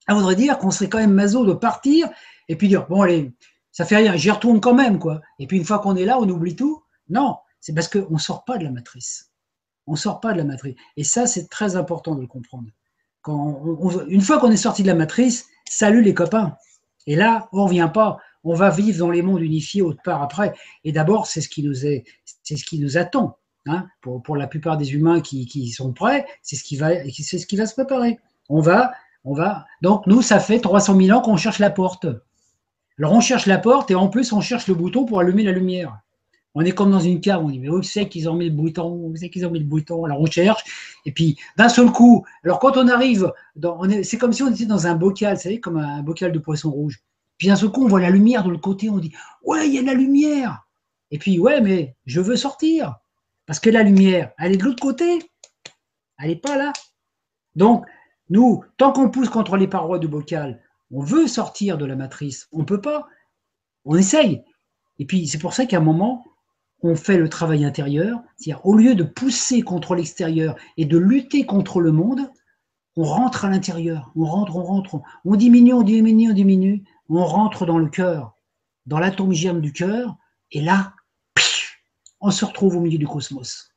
ça 0.07 0.15
voudrait 0.15 0.35
dire 0.35 0.57
qu'on 0.57 0.71
serait 0.71 0.89
quand 0.89 0.97
même 0.97 1.13
maso 1.13 1.45
de 1.45 1.53
partir 1.53 2.09
et 2.49 2.55
puis 2.55 2.67
dire 2.67 2.87
Bon, 2.89 3.01
allez, 3.01 3.33
ça 3.71 3.85
fait 3.85 3.97
rien, 3.97 4.15
j'y 4.15 4.31
retourne 4.31 4.59
quand 4.59 4.73
même, 4.73 4.99
quoi. 4.99 5.21
Et 5.39 5.47
puis 5.47 5.57
une 5.57 5.65
fois 5.65 5.79
qu'on 5.79 5.95
est 5.95 6.05
là, 6.05 6.17
on 6.19 6.29
oublie 6.29 6.55
tout 6.55 6.82
non, 7.09 7.37
c'est 7.59 7.73
parce 7.73 7.87
qu'on 7.87 8.13
ne 8.13 8.19
sort 8.19 8.45
pas 8.45 8.57
de 8.57 8.63
la 8.63 8.71
matrice. 8.71 9.31
On 9.87 9.93
ne 9.93 9.97
sort 9.97 10.19
pas 10.19 10.33
de 10.33 10.37
la 10.37 10.43
matrice. 10.43 10.75
Et 10.97 11.03
ça, 11.03 11.27
c'est 11.27 11.49
très 11.49 11.75
important 11.75 12.15
de 12.15 12.21
le 12.21 12.27
comprendre. 12.27 12.67
une 14.07 14.21
fois 14.21 14.39
qu'on 14.39 14.51
est 14.51 14.57
sorti 14.57 14.83
de 14.83 14.87
la 14.87 14.95
matrice, 14.95 15.47
salut 15.69 16.01
les 16.01 16.13
copains. 16.13 16.57
Et 17.07 17.15
là, 17.15 17.49
on 17.51 17.57
ne 17.57 17.63
revient 17.63 17.91
pas. 17.93 18.19
On 18.43 18.53
va 18.53 18.69
vivre 18.69 18.99
dans 18.99 19.09
les 19.09 19.21
mondes 19.21 19.41
unifiés 19.41 19.81
autre 19.81 20.01
part 20.03 20.21
après. 20.21 20.53
Et 20.83 20.91
d'abord, 20.91 21.27
c'est 21.27 21.41
ce 21.41 21.49
qui 21.49 21.63
nous 21.63 21.85
est, 21.85 22.03
c'est 22.43 22.57
ce 22.57 22.65
qui 22.65 22.79
nous 22.79 22.97
attend. 22.97 23.37
Hein. 23.65 23.87
pour, 24.01 24.35
la 24.35 24.47
plupart 24.47 24.75
des 24.75 24.93
humains 24.93 25.21
qui, 25.21 25.71
sont 25.71 25.93
prêts, 25.93 26.25
c'est 26.41 26.57
ce 26.57 26.65
qui 26.65 26.75
va, 26.75 26.89
c'est 27.09 27.37
ce 27.37 27.47
qui 27.47 27.55
va 27.55 27.65
se 27.65 27.73
préparer. 27.73 28.19
On 28.49 28.59
va, 28.59 28.91
on 29.23 29.33
va. 29.33 29.65
Donc 29.81 30.05
nous, 30.05 30.21
ça 30.21 30.41
fait 30.41 30.59
300 30.59 30.99
000 30.99 31.17
ans 31.17 31.21
qu'on 31.21 31.37
cherche 31.37 31.59
la 31.59 31.69
porte. 31.69 32.05
Alors 32.99 33.13
on 33.13 33.21
cherche 33.21 33.45
la 33.45 33.57
porte 33.57 33.89
et 33.89 33.95
en 33.95 34.09
plus 34.09 34.33
on 34.33 34.41
cherche 34.41 34.67
le 34.67 34.73
bouton 34.73 35.05
pour 35.05 35.19
allumer 35.19 35.43
la 35.43 35.53
lumière. 35.53 35.97
On 36.55 36.61
est 36.61 36.71
comme 36.71 36.91
dans 36.91 36.99
une 36.99 37.19
cave, 37.19 37.43
on 37.43 37.49
dit, 37.49 37.59
mais 37.59 37.69
où 37.69 37.81
c'est 37.81 38.07
qu'ils 38.07 38.29
ont 38.29 38.35
mis 38.35 38.45
le 38.49 38.55
bouton 38.55 38.91
Où 38.91 39.15
c'est 39.15 39.29
qu'ils 39.29 39.45
ont 39.45 39.49
mis 39.49 39.59
le 39.59 39.65
bouton? 39.65 40.05
Alors 40.05 40.21
on 40.21 40.25
cherche, 40.27 40.63
et 41.05 41.11
puis 41.11 41.37
d'un 41.57 41.69
seul 41.69 41.91
coup, 41.91 42.25
alors 42.43 42.59
quand 42.59 42.77
on 42.77 42.87
arrive, 42.87 43.31
c'est 44.03 44.17
comme 44.17 44.33
si 44.33 44.43
on 44.43 44.51
était 44.51 44.65
dans 44.65 44.85
un 44.85 44.95
bocal, 44.95 45.35
vous 45.35 45.41
savez, 45.41 45.59
comme 45.59 45.77
un 45.77 46.03
bocal 46.03 46.31
de 46.31 46.39
poisson 46.39 46.71
rouge. 46.71 47.01
Puis 47.37 47.47
d'un 47.47 47.55
seul 47.55 47.69
coup, 47.69 47.83
on 47.83 47.87
voit 47.87 48.01
la 48.01 48.09
lumière 48.11 48.43
de 48.43 48.49
l'autre 48.49 48.61
côté, 48.61 48.89
on 48.89 48.99
dit, 48.99 49.11
ouais, 49.43 49.67
il 49.67 49.73
y 49.73 49.79
a 49.79 49.81
la 49.81 49.93
lumière. 49.93 50.67
Et 51.11 51.17
puis, 51.17 51.39
ouais, 51.39 51.61
mais 51.61 51.95
je 52.05 52.21
veux 52.21 52.35
sortir. 52.35 52.95
Parce 53.45 53.59
que 53.59 53.69
la 53.69 53.83
lumière, 53.83 54.31
elle 54.37 54.53
est 54.53 54.57
de 54.57 54.63
l'autre 54.63 54.81
côté. 54.81 55.19
Elle 56.19 56.29
n'est 56.29 56.35
pas 56.35 56.57
là. 56.57 56.71
Donc, 57.55 57.85
nous, 58.29 58.63
tant 58.77 58.91
qu'on 58.91 59.09
pousse 59.09 59.29
contre 59.29 59.57
les 59.57 59.67
parois 59.67 59.99
du 59.99 60.07
bocal, 60.07 60.61
on 60.91 61.01
veut 61.01 61.27
sortir 61.27 61.77
de 61.77 61.85
la 61.85 61.95
matrice. 61.95 62.47
On 62.51 62.59
ne 62.59 62.63
peut 62.63 62.81
pas. 62.81 63.07
On 63.85 63.95
essaye. 63.95 64.43
Et 64.99 65.05
puis, 65.05 65.27
c'est 65.27 65.39
pour 65.39 65.53
ça 65.53 65.65
qu'à 65.65 65.77
un 65.77 65.81
moment, 65.81 66.23
on 66.83 66.95
fait 66.95 67.17
le 67.17 67.29
travail 67.29 67.63
intérieur, 67.63 68.21
c'est-à-dire 68.35 68.65
au 68.65 68.75
lieu 68.75 68.93
de 68.93 69.03
pousser 69.03 69.61
contre 69.61 69.95
l'extérieur 69.95 70.55
et 70.77 70.85
de 70.85 70.97
lutter 70.97 71.45
contre 71.45 71.79
le 71.79 71.93
monde, 71.93 72.29
on 72.95 73.03
rentre 73.03 73.45
à 73.45 73.49
l'intérieur, 73.49 74.11
on 74.15 74.25
rentre, 74.25 74.55
on 74.55 74.63
rentre, 74.63 75.01
on 75.25 75.35
diminue, 75.35 75.73
on 75.73 75.81
diminue, 75.81 76.29
on 76.29 76.33
diminue, 76.33 76.83
on 77.09 77.25
rentre 77.25 77.65
dans 77.65 77.79
le 77.79 77.87
cœur, 77.87 78.35
dans 78.85 78.99
l'atome 78.99 79.31
germe 79.31 79.61
du 79.61 79.71
cœur, 79.71 80.17
et 80.51 80.61
là, 80.61 80.93
on 82.19 82.31
se 82.31 82.45
retrouve 82.45 82.75
au 82.75 82.81
milieu 82.81 82.97
du 82.97 83.07
cosmos. 83.07 83.71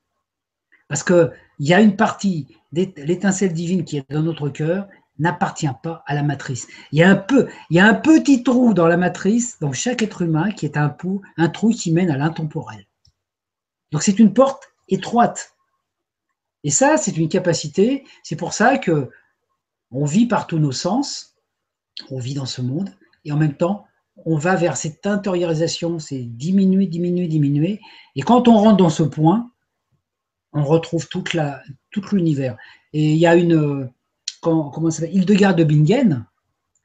Parce 0.88 1.02
qu'il 1.02 1.30
y 1.60 1.72
a 1.72 1.80
une 1.80 1.96
partie, 1.96 2.48
l'étincelle 2.72 3.52
divine 3.52 3.84
qui 3.84 3.98
est 3.98 4.10
dans 4.10 4.22
notre 4.22 4.48
cœur, 4.48 4.88
n'appartient 5.18 5.66
pas 5.82 6.02
à 6.06 6.14
la 6.14 6.22
matrice. 6.22 6.66
Il 6.92 6.98
y 6.98 7.02
a 7.02 7.10
un 7.10 7.16
peu, 7.16 7.48
il 7.70 7.76
y 7.76 7.80
a 7.80 7.86
un 7.86 7.94
petit 7.94 8.42
trou 8.42 8.74
dans 8.74 8.86
la 8.86 8.96
matrice, 8.96 9.58
dans 9.60 9.72
chaque 9.72 10.02
être 10.02 10.22
humain, 10.22 10.50
qui 10.50 10.66
est 10.66 10.76
un, 10.76 10.94
un 11.38 11.48
trou 11.48 11.70
qui 11.70 11.90
mène 11.92 12.10
à 12.10 12.18
l'intemporel. 12.18 12.85
Donc 13.92 14.02
c'est 14.02 14.18
une 14.18 14.32
porte 14.32 14.64
étroite. 14.88 15.56
Et 16.64 16.70
ça, 16.70 16.96
c'est 16.96 17.16
une 17.16 17.28
capacité. 17.28 18.04
C'est 18.22 18.36
pour 18.36 18.52
ça 18.52 18.78
que 18.78 19.10
on 19.90 20.04
vit 20.04 20.26
par 20.26 20.46
tous 20.46 20.58
nos 20.58 20.72
sens, 20.72 21.36
on 22.10 22.18
vit 22.18 22.34
dans 22.34 22.46
ce 22.46 22.60
monde, 22.60 22.90
et 23.24 23.32
en 23.32 23.36
même 23.36 23.56
temps, 23.56 23.84
on 24.24 24.36
va 24.36 24.56
vers 24.56 24.76
cette 24.76 25.06
intériorisation, 25.06 25.98
c'est 25.98 26.22
diminuer, 26.22 26.86
diminuer, 26.86 27.28
diminuer. 27.28 27.80
Et 28.14 28.22
quand 28.22 28.48
on 28.48 28.56
rentre 28.56 28.78
dans 28.78 28.90
ce 28.90 29.02
point, 29.02 29.50
on 30.52 30.64
retrouve 30.64 31.06
toute 31.08 31.34
la, 31.34 31.62
tout 31.90 32.02
l'univers. 32.12 32.56
Et 32.92 33.12
il 33.12 33.18
y 33.18 33.26
a 33.26 33.36
une, 33.36 33.90
comment, 34.40 34.70
comment 34.70 34.90
ça 34.90 35.00
s'appelle, 35.00 35.16
Hildegard 35.16 35.54
de 35.54 35.64
Bingen, 35.64 36.26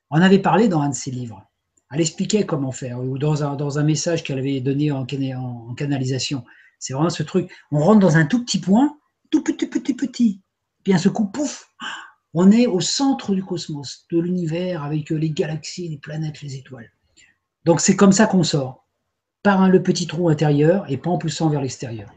on 0.09 0.21
avait 0.21 0.39
parlé 0.39 0.67
dans 0.67 0.81
un 0.81 0.89
de 0.89 0.95
ses 0.95 1.11
livres. 1.11 1.43
Elle 1.91 2.01
expliquait 2.01 2.45
comment 2.45 2.71
faire, 2.71 2.99
ou 2.99 3.17
dans 3.17 3.43
un, 3.43 3.83
message 3.83 4.23
qu'elle 4.23 4.39
avait 4.39 4.59
donné 4.61 4.91
en, 4.91 5.05
en, 5.05 5.73
canalisation. 5.73 6.43
C'est 6.81 6.93
vraiment 6.93 7.11
ce 7.11 7.21
truc. 7.21 7.49
On 7.71 7.79
rentre 7.79 7.99
dans 7.99 8.17
un 8.17 8.25
tout 8.25 8.43
petit 8.43 8.59
point, 8.59 8.97
tout 9.29 9.43
petit, 9.43 9.67
petit, 9.67 9.93
petit. 9.93 10.41
Puis 10.83 10.93
un 10.93 10.97
ce 10.97 11.09
coup, 11.09 11.25
pouf, 11.25 11.69
on 12.33 12.51
est 12.51 12.65
au 12.65 12.81
centre 12.81 13.35
du 13.35 13.43
cosmos, 13.43 14.07
de 14.11 14.19
l'univers, 14.19 14.83
avec 14.83 15.11
les 15.11 15.29
galaxies, 15.29 15.87
les 15.87 15.99
planètes, 15.99 16.41
les 16.41 16.55
étoiles. 16.55 16.91
Donc 17.65 17.81
c'est 17.81 17.95
comme 17.95 18.11
ça 18.11 18.25
qu'on 18.25 18.43
sort, 18.43 18.87
par 19.43 19.69
le 19.69 19.83
petit 19.83 20.07
trou 20.07 20.27
intérieur 20.29 20.83
et 20.89 20.97
pas 20.97 21.11
en 21.11 21.19
poussant 21.19 21.49
vers 21.49 21.61
l'extérieur. 21.61 22.09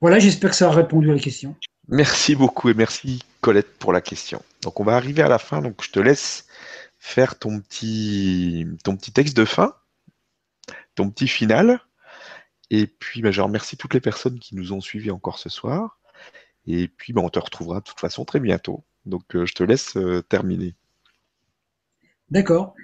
Voilà, 0.00 0.18
j'espère 0.18 0.50
que 0.50 0.56
ça 0.56 0.68
a 0.68 0.72
répondu 0.72 1.10
à 1.10 1.14
la 1.14 1.20
question. 1.20 1.54
Merci 1.88 2.34
beaucoup 2.34 2.70
et 2.70 2.74
merci 2.74 3.20
Colette 3.42 3.78
pour 3.78 3.92
la 3.92 4.00
question. 4.00 4.42
Donc 4.62 4.80
on 4.80 4.84
va 4.84 4.96
arriver 4.96 5.20
à 5.22 5.28
la 5.28 5.38
fin, 5.38 5.60
donc 5.60 5.84
je 5.84 5.90
te 5.90 6.00
laisse 6.00 6.46
faire 6.98 7.38
ton 7.38 7.60
petit 7.60 8.66
texte 9.12 9.36
de 9.36 9.44
fin, 9.44 9.74
ton 10.94 11.10
petit 11.10 11.28
final. 11.28 11.82
Et 12.72 12.86
puis 12.86 13.20
bah, 13.20 13.30
je 13.30 13.42
remercie 13.42 13.76
toutes 13.76 13.94
les 13.94 14.00
personnes 14.00 14.38
qui 14.40 14.56
nous 14.56 14.72
ont 14.72 14.80
suivis 14.80 15.10
encore 15.10 15.38
ce 15.38 15.50
soir. 15.50 15.98
Et 16.66 16.88
puis, 16.88 17.12
ben, 17.12 17.22
on 17.22 17.28
te 17.28 17.38
retrouvera 17.38 17.80
de 17.80 17.84
toute 17.84 18.00
façon 18.00 18.24
très 18.24 18.40
bientôt. 18.40 18.84
Donc, 19.04 19.34
euh, 19.34 19.46
je 19.46 19.54
te 19.54 19.62
laisse 19.62 19.96
euh, 19.96 20.22
terminer. 20.22 20.74
D'accord. 22.30 22.74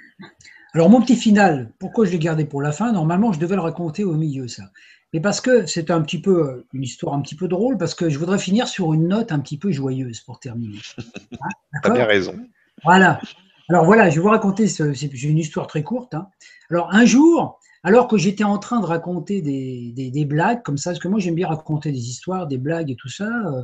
Alors, 0.74 0.90
mon 0.90 1.00
petit 1.00 1.16
final, 1.16 1.72
pourquoi 1.78 2.04
je 2.04 2.10
l'ai 2.10 2.18
gardé 2.18 2.44
pour 2.44 2.60
la 2.60 2.72
fin? 2.72 2.92
Normalement, 2.92 3.32
je 3.32 3.38
devais 3.38 3.54
le 3.54 3.62
raconter 3.62 4.04
au 4.04 4.14
milieu, 4.14 4.48
ça. 4.48 4.64
Mais 5.12 5.20
parce 5.20 5.40
que 5.40 5.64
c'est 5.64 5.90
un 5.90 6.02
petit 6.02 6.20
peu 6.20 6.46
euh, 6.46 6.66
une 6.74 6.82
histoire 6.82 7.14
un 7.14 7.22
petit 7.22 7.36
peu 7.36 7.48
drôle, 7.48 7.78
parce 7.78 7.94
que 7.94 8.10
je 8.10 8.18
voudrais 8.18 8.38
finir 8.38 8.68
sur 8.68 8.92
une 8.92 9.08
note 9.08 9.32
un 9.32 9.38
petit 9.38 9.58
peu 9.58 9.70
joyeuse 9.70 10.20
pour 10.20 10.40
terminer. 10.40 10.78
Hein, 11.40 11.80
T'as 11.82 11.90
bien 11.90 12.06
raison. 12.06 12.34
Voilà. 12.82 13.20
Alors 13.68 13.84
voilà, 13.84 14.10
je 14.10 14.16
vais 14.16 14.22
vous 14.22 14.30
raconter, 14.30 14.66
j'ai 14.66 15.28
une 15.28 15.38
histoire 15.38 15.66
très 15.66 15.82
courte. 15.82 16.14
Hein. 16.14 16.28
Alors 16.70 16.92
un 16.92 17.04
jour, 17.04 17.57
alors 17.84 18.08
que 18.08 18.16
j'étais 18.16 18.44
en 18.44 18.58
train 18.58 18.80
de 18.80 18.86
raconter 18.86 19.40
des, 19.40 20.24
blagues 20.24 20.62
comme 20.62 20.78
ça, 20.78 20.90
parce 20.90 21.00
que 21.00 21.08
moi 21.08 21.20
j'aime 21.20 21.34
bien 21.34 21.48
raconter 21.48 21.92
des 21.92 22.08
histoires, 22.08 22.46
des 22.46 22.58
blagues 22.58 22.90
et 22.90 22.96
tout 22.96 23.08
ça. 23.08 23.24
Euh, 23.26 23.62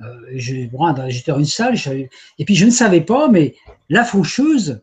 euh, 0.00 0.20
j'étais 0.34 1.32
dans 1.32 1.38
une 1.38 1.44
salle, 1.44 1.76
et 2.38 2.44
puis 2.44 2.56
je 2.56 2.64
ne 2.64 2.70
savais 2.70 3.00
pas, 3.00 3.28
mais 3.28 3.54
la 3.88 4.04
faucheuse, 4.04 4.82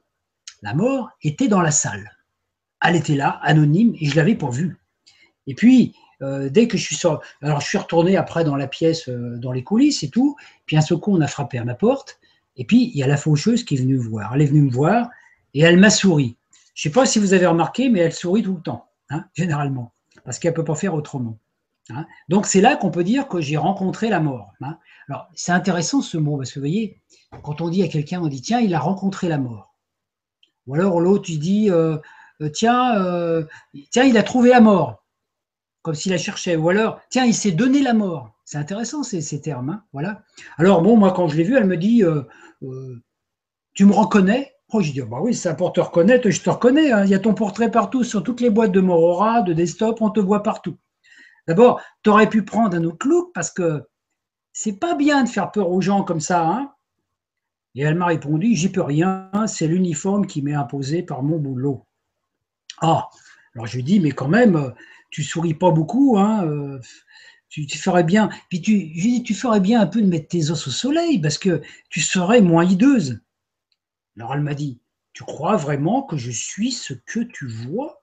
la 0.62 0.74
mort, 0.74 1.10
était 1.22 1.50
dans 1.50 1.62
la 1.62 1.72
salle. 1.72 2.12
Elle 2.84 2.96
était 2.96 3.16
là, 3.16 3.40
anonyme, 3.44 3.94
et 4.00 4.06
je 4.06 4.16
l'avais 4.16 4.36
pas 4.36 4.50
vue. 4.50 4.78
Et 5.48 5.54
puis, 5.54 5.94
euh, 6.22 6.50
dès 6.50 6.68
que 6.68 6.78
je 6.78 6.84
suis 6.84 6.96
sorti, 6.96 7.28
alors 7.42 7.60
je 7.60 7.68
suis 7.68 7.78
retourné 7.78 8.16
après 8.16 8.44
dans 8.46 8.56
la 8.56 8.68
pièce, 8.68 9.10
dans 9.10 9.52
les 9.52 9.64
coulisses 9.64 10.04
et 10.04 10.10
tout, 10.10 10.38
puis 10.66 10.78
un 10.78 10.82
secours, 10.82 11.16
on 11.16 11.22
a 11.22 11.28
frappé 11.28 11.58
à 11.58 11.66
ma 11.66 11.76
porte, 11.76 12.20
et 12.56 12.64
puis 12.64 12.90
il 12.94 12.98
y 12.98 13.04
a 13.04 13.08
la 13.08 13.18
faucheuse 13.18 13.66
qui 13.66 13.76
est 13.76 13.80
venue 13.80 13.98
me 13.98 14.04
voir. 14.04 14.34
Elle 14.34 14.44
est 14.44 14.46
venue 14.46 14.62
me 14.62 14.72
voir, 14.72 15.10
et 15.54 15.62
elle 15.62 15.78
m'a 15.78 15.90
souri. 15.90 16.38
Je 16.74 16.88
ne 16.88 16.92
sais 16.92 17.00
pas 17.00 17.06
si 17.06 17.20
vous 17.20 17.34
avez 17.34 17.46
remarqué, 17.48 17.90
mais 17.90 18.00
elle 18.00 18.14
sourit 18.14 18.44
tout 18.44 18.56
le 18.56 18.62
temps, 18.62 18.90
hein, 19.10 19.26
généralement, 19.34 19.94
parce 20.24 20.40
qu'elle 20.40 20.52
ne 20.52 20.56
peut 20.56 20.64
pas 20.64 20.76
faire 20.76 20.94
autrement. 20.94 21.38
Hein. 21.90 22.06
Donc 22.30 22.46
c'est 22.46 22.62
là 22.62 22.76
qu'on 22.76 22.92
peut 22.92 23.04
dire 23.04 23.28
que 23.28 23.42
j'ai 23.42 23.58
rencontré 23.58 24.10
la 24.10 24.20
mort. 24.20 24.54
Hein. 24.62 24.78
Alors 25.10 25.28
c'est 25.36 25.52
intéressant 25.52 26.02
ce 26.02 26.18
mot, 26.18 26.38
parce 26.38 26.52
que 26.52 26.60
vous 26.60 26.64
voyez, 26.64 27.02
quand 27.44 27.62
on 27.62 27.70
dit 27.70 27.84
à 27.84 27.88
quelqu'un, 27.88 28.22
on 28.22 28.28
dit 28.28 28.42
tiens, 28.42 28.60
il 28.60 28.74
a 28.74 28.80
rencontré 28.80 29.28
la 29.28 29.38
mort. 29.38 29.76
Ou 30.68 30.76
alors 30.76 31.00
l'autre, 31.00 31.30
il 31.30 31.40
dit 31.40 31.70
euh, 31.70 31.98
euh, 32.42 32.50
tiens, 32.50 32.96
euh, 32.98 33.46
tiens, 33.90 34.04
il 34.04 34.18
a 34.18 34.24
trouvé 34.24 34.52
la 34.52 34.62
mort, 34.62 35.04
comme 35.82 35.96
s'il 35.96 36.12
la 36.12 36.18
cherchait. 36.18 36.56
Ou 36.56 36.70
alors 36.70 37.02
tiens, 37.10 37.26
il 37.26 37.34
s'est 37.34 37.52
donné 37.52 37.82
la 37.82 37.94
mort. 37.94 38.32
C'est 38.46 38.58
intéressant 38.58 39.04
ces, 39.04 39.22
ces 39.22 39.42
termes. 39.42 39.82
voilà. 39.94 40.24
Alors 40.58 40.82
bon, 40.82 40.98
moi 40.98 41.12
quand 41.12 41.28
je 41.28 41.38
l'ai 41.38 41.44
vue, 41.44 41.58
elle 41.58 41.66
me 41.66 41.78
dit 41.78 42.04
tu 43.74 43.86
me 43.86 43.94
reconnais? 43.94 44.54
Oh, 44.74 44.82
je 44.82 44.92
dis, 44.92 45.02
bah 45.02 45.20
oui, 45.22 45.34
ça 45.34 45.54
pour 45.54 45.74
te 45.74 45.82
reconnaître, 45.82 46.30
je 46.30 46.42
te 46.42 46.50
reconnais. 46.50 46.92
Hein. 46.92 47.04
Il 47.04 47.12
y 47.12 47.16
a 47.16 47.20
ton 47.20 47.34
portrait 47.34 47.70
partout, 47.70 48.04
sur 48.04 48.24
toutes 48.24 48.40
les 48.40 48.50
boîtes 48.50 48.72
de 48.72 48.80
Morora, 48.80 49.42
de 49.42 49.54
desktop, 49.54 50.02
on 50.02 50.10
te 50.10 50.20
voit 50.20 50.44
partout. 50.44 50.78
D'abord, 51.48 51.82
tu 52.04 52.10
aurais 52.10 52.30
pu 52.30 52.44
prendre 52.44 52.78
un 52.78 52.84
autre 52.86 53.08
look 53.08 53.32
parce 53.34 53.52
que 53.52 53.84
c'est 54.54 54.80
pas 54.80 54.96
bien 54.96 55.24
de 55.24 55.30
faire 55.30 55.52
peur 55.52 55.70
aux 55.70 55.82
gens 55.82 56.04
comme 56.04 56.22
ça. 56.22 56.48
Hein. 56.48 56.72
Et 57.76 57.82
elle 57.82 57.96
m'a 57.96 58.06
répondu, 58.06 58.56
j'y 58.56 58.70
peux 58.70 58.82
rien, 58.82 59.30
c'est 59.48 59.68
l'uniforme 59.68 60.26
qui 60.28 60.42
m'est 60.42 60.54
imposé 60.54 61.04
par 61.04 61.24
mon 61.24 61.38
boulot. 61.38 61.86
Ah, 62.82 63.10
alors 63.56 63.68
je 63.68 63.76
lui 63.76 63.84
dis, 63.84 64.00
mais 64.00 64.12
quand 64.12 64.28
même, 64.28 64.74
tu 65.10 65.24
souris 65.24 65.54
pas 65.54 65.72
beaucoup, 65.72 66.18
hein, 66.18 66.46
euh, 66.46 66.80
tu, 67.50 67.68
ferais 67.78 68.04
bien. 68.04 68.30
Puis 68.50 68.62
tu, 68.62 68.92
je 68.96 69.04
lui 69.04 69.12
dis, 69.12 69.24
tu 69.24 69.34
ferais 69.34 69.60
bien 69.60 69.82
un 69.82 69.88
peu 69.88 70.02
de 70.02 70.08
mettre 70.08 70.30
tes 70.30 70.52
os 70.52 70.68
au 70.68 70.72
soleil 70.72 71.20
parce 71.20 71.38
que 71.38 71.62
tu 71.90 72.00
serais 72.00 72.42
moins 72.42 72.66
hideuse. 72.66 73.20
Alors 74.18 74.34
elle 74.34 74.42
m'a 74.42 74.54
dit, 74.54 74.80
tu 75.14 75.24
crois 75.24 75.58
vraiment 75.58 76.04
que 76.04 76.18
je 76.18 76.32
suis 76.32 76.72
ce 76.72 76.94
que 76.94 77.20
tu 77.20 77.48
vois? 77.48 78.02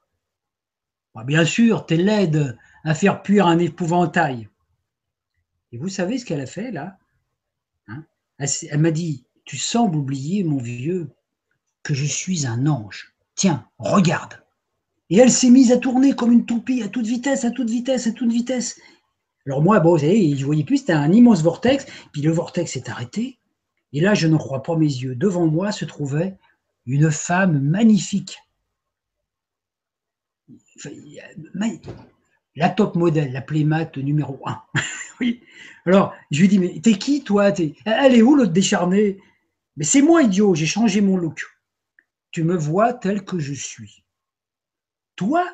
Bah, 1.15 1.25
Bien 1.25 1.45
sûr, 1.45 1.87
t'es 1.87 1.97
laide 1.97 2.59
à 2.85 2.95
faire 2.95 3.23
puire 3.23 3.47
un 3.47 3.59
épouvantail. 3.59 4.49
Et 5.73 5.79
vous 5.79 5.89
savez 5.89 6.19
ce 6.19 6.25
qu'elle 6.25 6.41
a 6.41 6.47
fait 6.47 6.71
là? 6.71 6.99
Hein? 7.89 8.05
Elle, 8.39 8.79
m'a 8.79 8.91
dit, 8.91 9.27
tu 9.45 9.57
sembles 9.57 9.97
oublier, 9.97 10.45
mon 10.45 10.59
vieux, 10.59 11.11
que 11.83 11.95
je 11.95 12.05
suis 12.05 12.47
un 12.47 12.67
ange. 12.67 13.15
Tiens, 13.35 13.69
regarde. 13.79 14.43
Et 15.11 15.19
elle 15.19 15.31
s'est 15.31 15.51
mise 15.51 15.73
à 15.73 15.79
tourner 15.79 16.15
comme 16.15 16.33
une 16.33 16.47
toupie, 16.47 16.83
à 16.83 16.89
toute 16.89 17.07
vitesse, 17.07 17.45
à 17.45 17.51
toute 17.51 17.71
vitesse, 17.71 18.07
à 18.07 18.13
toute 18.13 18.31
vitesse. 18.31 18.81
Alors 19.47 19.63
moi, 19.63 19.81
bon, 19.81 19.93
vous 19.93 19.99
savez, 19.99 20.37
je 20.37 20.45
voyais 20.45 20.65
plus, 20.65 20.79
c'était 20.79 20.93
un 20.93 21.11
immense 21.13 21.43
vortex, 21.43 21.87
puis 22.13 22.21
le 22.21 22.31
vortex 22.31 22.73
s'est 22.73 22.91
arrêté, 22.91 23.39
et 23.93 24.01
là, 24.01 24.15
je 24.15 24.27
ne 24.27 24.37
crois 24.37 24.63
pas 24.63 24.77
mes 24.77 24.87
yeux. 24.87 25.15
Devant 25.15 25.47
moi 25.47 25.73
se 25.73 25.85
trouvait 25.85 26.37
une 26.87 27.11
femme 27.11 27.61
magnifique. 27.61 28.39
La 32.57 32.69
top 32.71 32.97
modèle, 32.97 33.33
la 33.33 33.43
Playmat 33.43 33.91
numéro 33.97 34.41
1. 34.45 34.63
oui. 35.21 35.43
Alors, 35.87 36.15
je 36.31 36.41
lui 36.41 36.49
dis, 36.49 36.59
mais 36.59 36.81
t'es 36.81 36.95
qui, 36.95 37.25
toi? 37.25 37.53
Elle 37.85 38.15
est 38.15 38.23
où, 38.23 38.35
l'autre 38.35 38.53
décharnée? 38.53 39.19
Mais 39.77 39.85
c'est 39.85 40.03
moi, 40.03 40.23
idiot, 40.23 40.55
j'ai 40.55 40.67
changé 40.67 41.01
mon 41.01 41.17
look. 41.17 41.45
Tu 42.31 42.43
me 42.43 42.57
vois 42.57 42.93
tel 42.93 43.25
que 43.25 43.39
je 43.39 43.55
suis. 43.55 44.05
Toi, 45.17 45.47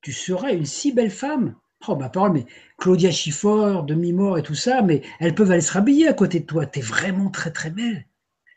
tu 0.00 0.12
serais 0.12 0.56
une 0.56 0.64
si 0.64 0.92
belle 0.92 1.10
femme 1.10 1.54
Oh, 1.86 1.94
ma 1.94 2.08
parole, 2.08 2.32
mais 2.32 2.46
Claudia 2.76 3.10
Schiffer, 3.10 3.82
demi-mort 3.86 4.36
et 4.36 4.42
tout 4.42 4.54
ça, 4.54 4.82
mais 4.82 5.02
elles 5.20 5.34
peuvent 5.34 5.50
aller 5.50 5.60
se 5.60 5.72
rhabiller 5.72 6.08
à 6.08 6.12
côté 6.12 6.40
de 6.40 6.46
toi. 6.46 6.66
Tu 6.66 6.80
es 6.80 6.82
vraiment 6.82 7.30
très, 7.30 7.52
très 7.52 7.70
belle. 7.70 8.06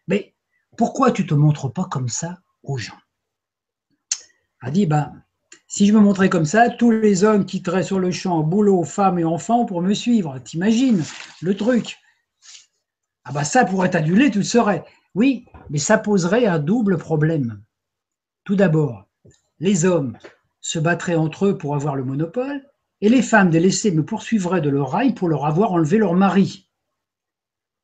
Mais 0.07 0.35
pourquoi 0.77 1.11
tu 1.11 1.27
te 1.27 1.33
montres 1.33 1.71
pas 1.71 1.85
comme 1.85 2.09
ça 2.09 2.39
aux 2.63 2.77
gens? 2.77 2.97
A 4.61 4.71
dit, 4.71 4.85
ben, 4.85 5.23
si 5.67 5.85
je 5.85 5.93
me 5.93 5.99
montrais 5.99 6.29
comme 6.29 6.45
ça, 6.45 6.69
tous 6.69 6.91
les 6.91 7.23
hommes 7.23 7.45
quitteraient 7.45 7.83
sur 7.83 7.99
le 7.99 8.11
champ 8.11 8.41
boulot, 8.41 8.83
femmes 8.83 9.19
et 9.19 9.23
enfants 9.23 9.65
pour 9.65 9.81
me 9.81 9.93
suivre. 9.93 10.39
T'imagines 10.39 11.03
le 11.41 11.55
truc? 11.55 11.97
Ah 13.23 13.31
bah 13.31 13.43
ça, 13.43 13.65
pour 13.65 13.85
être 13.85 13.95
adulé, 13.95 14.31
tu 14.31 14.43
le. 14.43 14.83
Oui, 15.13 15.45
mais 15.69 15.77
ça 15.77 15.97
poserait 15.97 16.45
un 16.45 16.59
double 16.59 16.97
problème. 16.97 17.61
Tout 18.43 18.55
d'abord, 18.55 19.07
les 19.59 19.85
hommes 19.85 20.17
se 20.59 20.79
battraient 20.79 21.15
entre 21.15 21.45
eux 21.45 21.57
pour 21.57 21.75
avoir 21.75 21.95
le 21.95 22.03
monopole, 22.03 22.67
et 23.01 23.09
les 23.09 23.23
femmes 23.23 23.49
délaissées 23.49 23.91
me 23.91 24.05
poursuivraient 24.05 24.61
de 24.61 24.69
leur 24.69 24.91
rail 24.91 25.13
pour 25.13 25.27
leur 25.27 25.45
avoir 25.45 25.71
enlevé 25.71 25.97
leur 25.97 26.13
mari. 26.13 26.69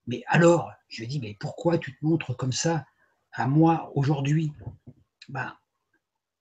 Mais 0.05 0.23
alors, 0.27 0.71
je 0.87 1.01
lui 1.01 1.07
dis, 1.07 1.19
mais 1.19 1.35
pourquoi 1.39 1.77
tu 1.77 1.97
te 1.97 2.05
montres 2.05 2.35
comme 2.37 2.51
ça 2.51 2.85
à 3.33 3.47
moi 3.47 3.91
aujourd'hui? 3.95 4.53
Ben, 5.27 5.53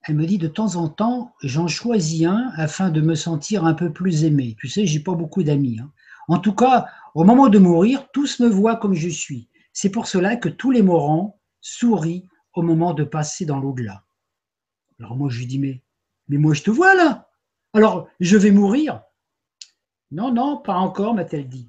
Elle 0.02 0.16
me 0.16 0.26
dit, 0.26 0.38
de 0.38 0.46
temps 0.46 0.76
en 0.76 0.88
temps, 0.88 1.34
j'en 1.42 1.66
choisis 1.66 2.26
un 2.26 2.52
afin 2.56 2.90
de 2.90 3.00
me 3.00 3.14
sentir 3.14 3.64
un 3.64 3.74
peu 3.74 3.92
plus 3.92 4.24
aimé. 4.24 4.56
Tu 4.60 4.68
sais, 4.68 4.86
j'ai 4.86 5.00
pas 5.00 5.14
beaucoup 5.14 5.42
d'amis. 5.42 5.80
Hein. 5.80 5.90
En 6.28 6.38
tout 6.38 6.54
cas, 6.54 6.86
au 7.14 7.24
moment 7.24 7.48
de 7.48 7.58
mourir, 7.58 8.08
tous 8.12 8.40
me 8.40 8.48
voient 8.48 8.76
comme 8.76 8.94
je 8.94 9.08
suis. 9.08 9.48
C'est 9.72 9.90
pour 9.90 10.06
cela 10.06 10.36
que 10.36 10.48
tous 10.48 10.70
les 10.70 10.82
morants 10.82 11.40
sourient 11.60 12.28
au 12.52 12.62
moment 12.62 12.94
de 12.94 13.04
passer 13.04 13.46
dans 13.46 13.58
l'au-delà. 13.58 14.04
Alors 15.00 15.16
moi, 15.16 15.28
je 15.28 15.38
lui 15.38 15.46
dis, 15.46 15.58
mais, 15.58 15.82
mais 16.28 16.38
moi, 16.38 16.54
je 16.54 16.62
te 16.62 16.70
vois 16.70 16.94
là 16.94 17.25
alors, 17.76 18.08
je 18.20 18.38
vais 18.38 18.52
mourir? 18.52 19.02
Non, 20.10 20.32
non, 20.32 20.56
pas 20.56 20.76
encore, 20.76 21.12
m'a-t-elle 21.12 21.46
dit. 21.46 21.68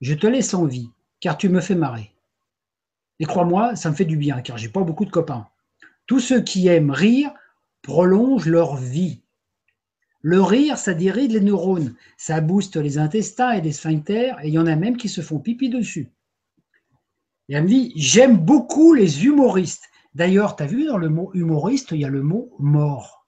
Je 0.00 0.14
te 0.14 0.26
laisse 0.26 0.54
en 0.54 0.64
vie, 0.64 0.90
car 1.20 1.38
tu 1.38 1.48
me 1.48 1.60
fais 1.60 1.76
marrer. 1.76 2.12
Et 3.20 3.26
crois-moi, 3.26 3.76
ça 3.76 3.90
me 3.90 3.94
fait 3.94 4.04
du 4.04 4.16
bien, 4.16 4.40
car 4.40 4.58
j'ai 4.58 4.68
pas 4.68 4.82
beaucoup 4.82 5.04
de 5.04 5.10
copains. 5.10 5.46
Tous 6.08 6.18
ceux 6.18 6.40
qui 6.40 6.66
aiment 6.66 6.90
rire 6.90 7.30
prolongent 7.82 8.48
leur 8.48 8.74
vie. 8.74 9.22
Le 10.20 10.42
rire, 10.42 10.76
ça 10.76 10.94
dirige 10.94 11.32
les 11.32 11.40
neurones, 11.40 11.94
ça 12.16 12.40
booste 12.40 12.74
les 12.74 12.98
intestins 12.98 13.52
et 13.52 13.60
les 13.60 13.70
sphincters, 13.70 14.36
et 14.42 14.48
il 14.48 14.54
y 14.54 14.58
en 14.58 14.66
a 14.66 14.74
même 14.74 14.96
qui 14.96 15.08
se 15.08 15.20
font 15.20 15.38
pipi 15.38 15.68
dessus. 15.68 16.10
Et 17.48 17.54
elle 17.54 17.62
me 17.62 17.68
dit, 17.68 17.92
j'aime 17.94 18.36
beaucoup 18.36 18.94
les 18.94 19.24
humoristes. 19.24 19.84
D'ailleurs, 20.16 20.56
tu 20.56 20.64
as 20.64 20.66
vu 20.66 20.86
dans 20.86 20.98
le 20.98 21.08
mot 21.08 21.30
humoriste, 21.34 21.92
il 21.92 22.00
y 22.00 22.04
a 22.04 22.08
le 22.08 22.22
mot 22.24 22.52
mort. 22.58 23.19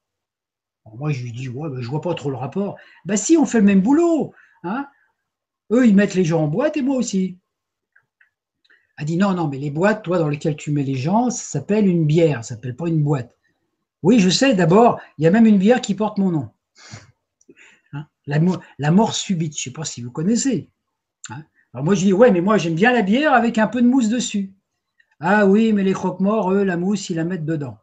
Moi, 0.95 1.11
je 1.13 1.23
lui 1.23 1.33
dis, 1.33 1.49
ouais, 1.49 1.71
ben, 1.71 1.81
je 1.81 1.89
vois 1.89 2.01
pas 2.01 2.15
trop 2.15 2.31
le 2.31 2.37
rapport. 2.37 2.77
Bah 3.05 3.17
si, 3.17 3.37
on 3.37 3.47
fait 3.47 3.59
le 3.59 3.65
même 3.65 3.81
boulot. 3.81 4.35
Hein 4.65 4.89
Eux, 5.71 5.87
ils 5.87 5.95
mettent 5.95 6.15
les 6.15 6.25
gens 6.25 6.43
en 6.43 6.49
boîte 6.49 6.77
et 6.77 6.83
moi 6.83 6.97
aussi. 6.97 7.39
Elle 8.99 9.07
dit, 9.07 9.17
non, 9.17 9.33
non, 9.33 9.49
mais 9.49 9.59
les 9.59 9.71
boîtes, 9.71 10.03
toi, 10.03 10.19
dans 10.19 10.29
lesquelles 10.29 10.57
tu 10.57 10.71
mets 10.71 10.83
les 10.83 10.97
gens, 10.97 11.31
ça 11.31 11.45
s'appelle 11.45 11.87
une 11.87 12.07
bière, 12.07 12.45
ça 12.45 12.55
s'appelle 12.55 12.77
pas 12.77 12.89
une 12.89 13.03
boîte. 13.03 13.37
Oui, 14.03 14.19
je 14.19 14.29
sais, 14.29 14.55
d'abord, 14.55 15.01
il 15.19 15.25
y 15.25 15.27
a 15.27 15.31
même 15.31 15.47
une 15.47 15.59
bière 15.59 15.81
qui 15.81 15.95
porte 15.95 16.19
mon 16.19 16.31
nom. 16.31 16.51
Hein 17.93 18.07
la, 18.27 18.39
la, 18.79 18.91
mort 18.91 19.15
subite, 19.15 19.55
je 19.55 19.61
ne 19.61 19.63
sais 19.63 19.73
pas 19.73 19.85
si 19.85 20.03
vous 20.03 20.11
connaissez. 20.11 20.71
Hein 21.31 21.45
Alors 21.73 21.85
moi, 21.85 21.95
je 21.95 22.05
dis, 22.05 22.13
ouais, 22.13 22.31
mais 22.33 22.41
moi, 22.41 22.59
j'aime 22.59 22.75
bien 22.75 22.93
la 22.93 23.03
bière 23.03 23.33
avec 23.33 23.59
un 23.59 23.69
peu 23.69 23.81
de 23.81 23.87
mousse 23.87 24.09
dessus. 24.09 24.53
Ah 25.21 25.47
oui, 25.47 25.73
mais 25.73 25.85
les 25.85 25.93
croque-morts, 25.93 26.53
eux, 26.53 26.65
la 26.65 26.77
mousse, 26.77 27.09
ils 27.09 27.17
la 27.17 27.25
mettent 27.25 27.45
dedans. 27.45 27.79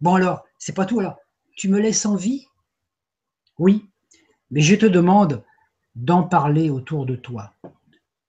Bon 0.00 0.14
alors, 0.14 0.44
c'est 0.58 0.74
pas 0.74 0.86
tout 0.86 1.00
là. 1.00 1.18
Tu 1.58 1.68
me 1.68 1.80
laisses 1.80 2.06
en 2.06 2.14
vie? 2.14 2.46
Oui, 3.58 3.90
mais 4.52 4.60
je 4.60 4.76
te 4.76 4.86
demande 4.86 5.44
d'en 5.96 6.22
parler 6.22 6.70
autour 6.70 7.04
de 7.04 7.16
toi. 7.16 7.52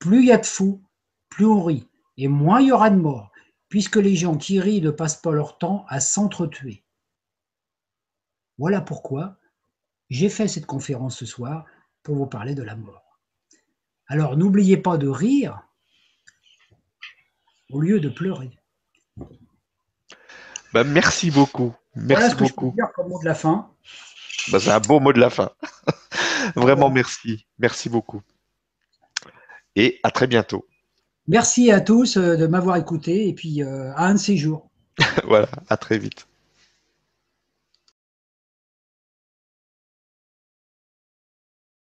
Plus 0.00 0.22
il 0.22 0.26
y 0.26 0.32
a 0.32 0.38
de 0.38 0.44
fous, 0.44 0.82
plus 1.28 1.46
on 1.46 1.62
rit, 1.62 1.88
et 2.16 2.26
moins 2.26 2.60
il 2.60 2.66
y 2.66 2.72
aura 2.72 2.90
de 2.90 2.96
morts, 2.96 3.30
puisque 3.68 3.98
les 3.98 4.16
gens 4.16 4.36
qui 4.36 4.58
rient 4.58 4.80
ne 4.80 4.90
passent 4.90 5.22
pas 5.22 5.30
leur 5.30 5.58
temps 5.58 5.84
à 5.86 6.00
s'entretuer. 6.00 6.82
Voilà 8.58 8.80
pourquoi 8.80 9.38
j'ai 10.08 10.28
fait 10.28 10.48
cette 10.48 10.66
conférence 10.66 11.16
ce 11.16 11.24
soir 11.24 11.66
pour 12.02 12.16
vous 12.16 12.26
parler 12.26 12.56
de 12.56 12.64
la 12.64 12.74
mort. 12.74 13.16
Alors 14.08 14.36
n'oubliez 14.36 14.76
pas 14.76 14.98
de 14.98 15.06
rire 15.06 15.62
au 17.70 17.80
lieu 17.80 18.00
de 18.00 18.08
pleurer. 18.08 18.59
Bah, 20.72 20.84
merci 20.84 21.30
beaucoup. 21.30 21.74
Merci 21.94 22.14
voilà 22.14 22.30
ce 22.30 22.36
beaucoup. 22.36 22.70
Que 22.70 22.76
je 22.76 22.82
dire 22.82 22.92
comme 22.94 23.08
mot 23.08 23.20
de 23.20 23.24
la 23.24 23.34
fin. 23.34 23.70
Bah, 24.50 24.60
c'est 24.60 24.70
un 24.70 24.80
beau 24.80 25.00
mot 25.00 25.12
de 25.12 25.20
la 25.20 25.30
fin. 25.30 25.50
Vraiment 26.56 26.90
merci. 26.90 27.46
Merci 27.58 27.88
beaucoup. 27.88 28.22
Et 29.76 30.00
à 30.02 30.10
très 30.10 30.26
bientôt. 30.26 30.66
Merci 31.28 31.70
à 31.70 31.80
tous 31.80 32.16
euh, 32.16 32.36
de 32.36 32.46
m'avoir 32.46 32.76
écouté 32.76 33.28
et 33.28 33.34
puis 33.34 33.62
euh, 33.62 33.92
à 33.94 34.06
un 34.06 34.14
de 34.14 34.18
ces 34.18 34.36
jours. 34.36 34.68
voilà, 35.24 35.48
à 35.68 35.76
très 35.76 35.98
vite. 35.98 36.26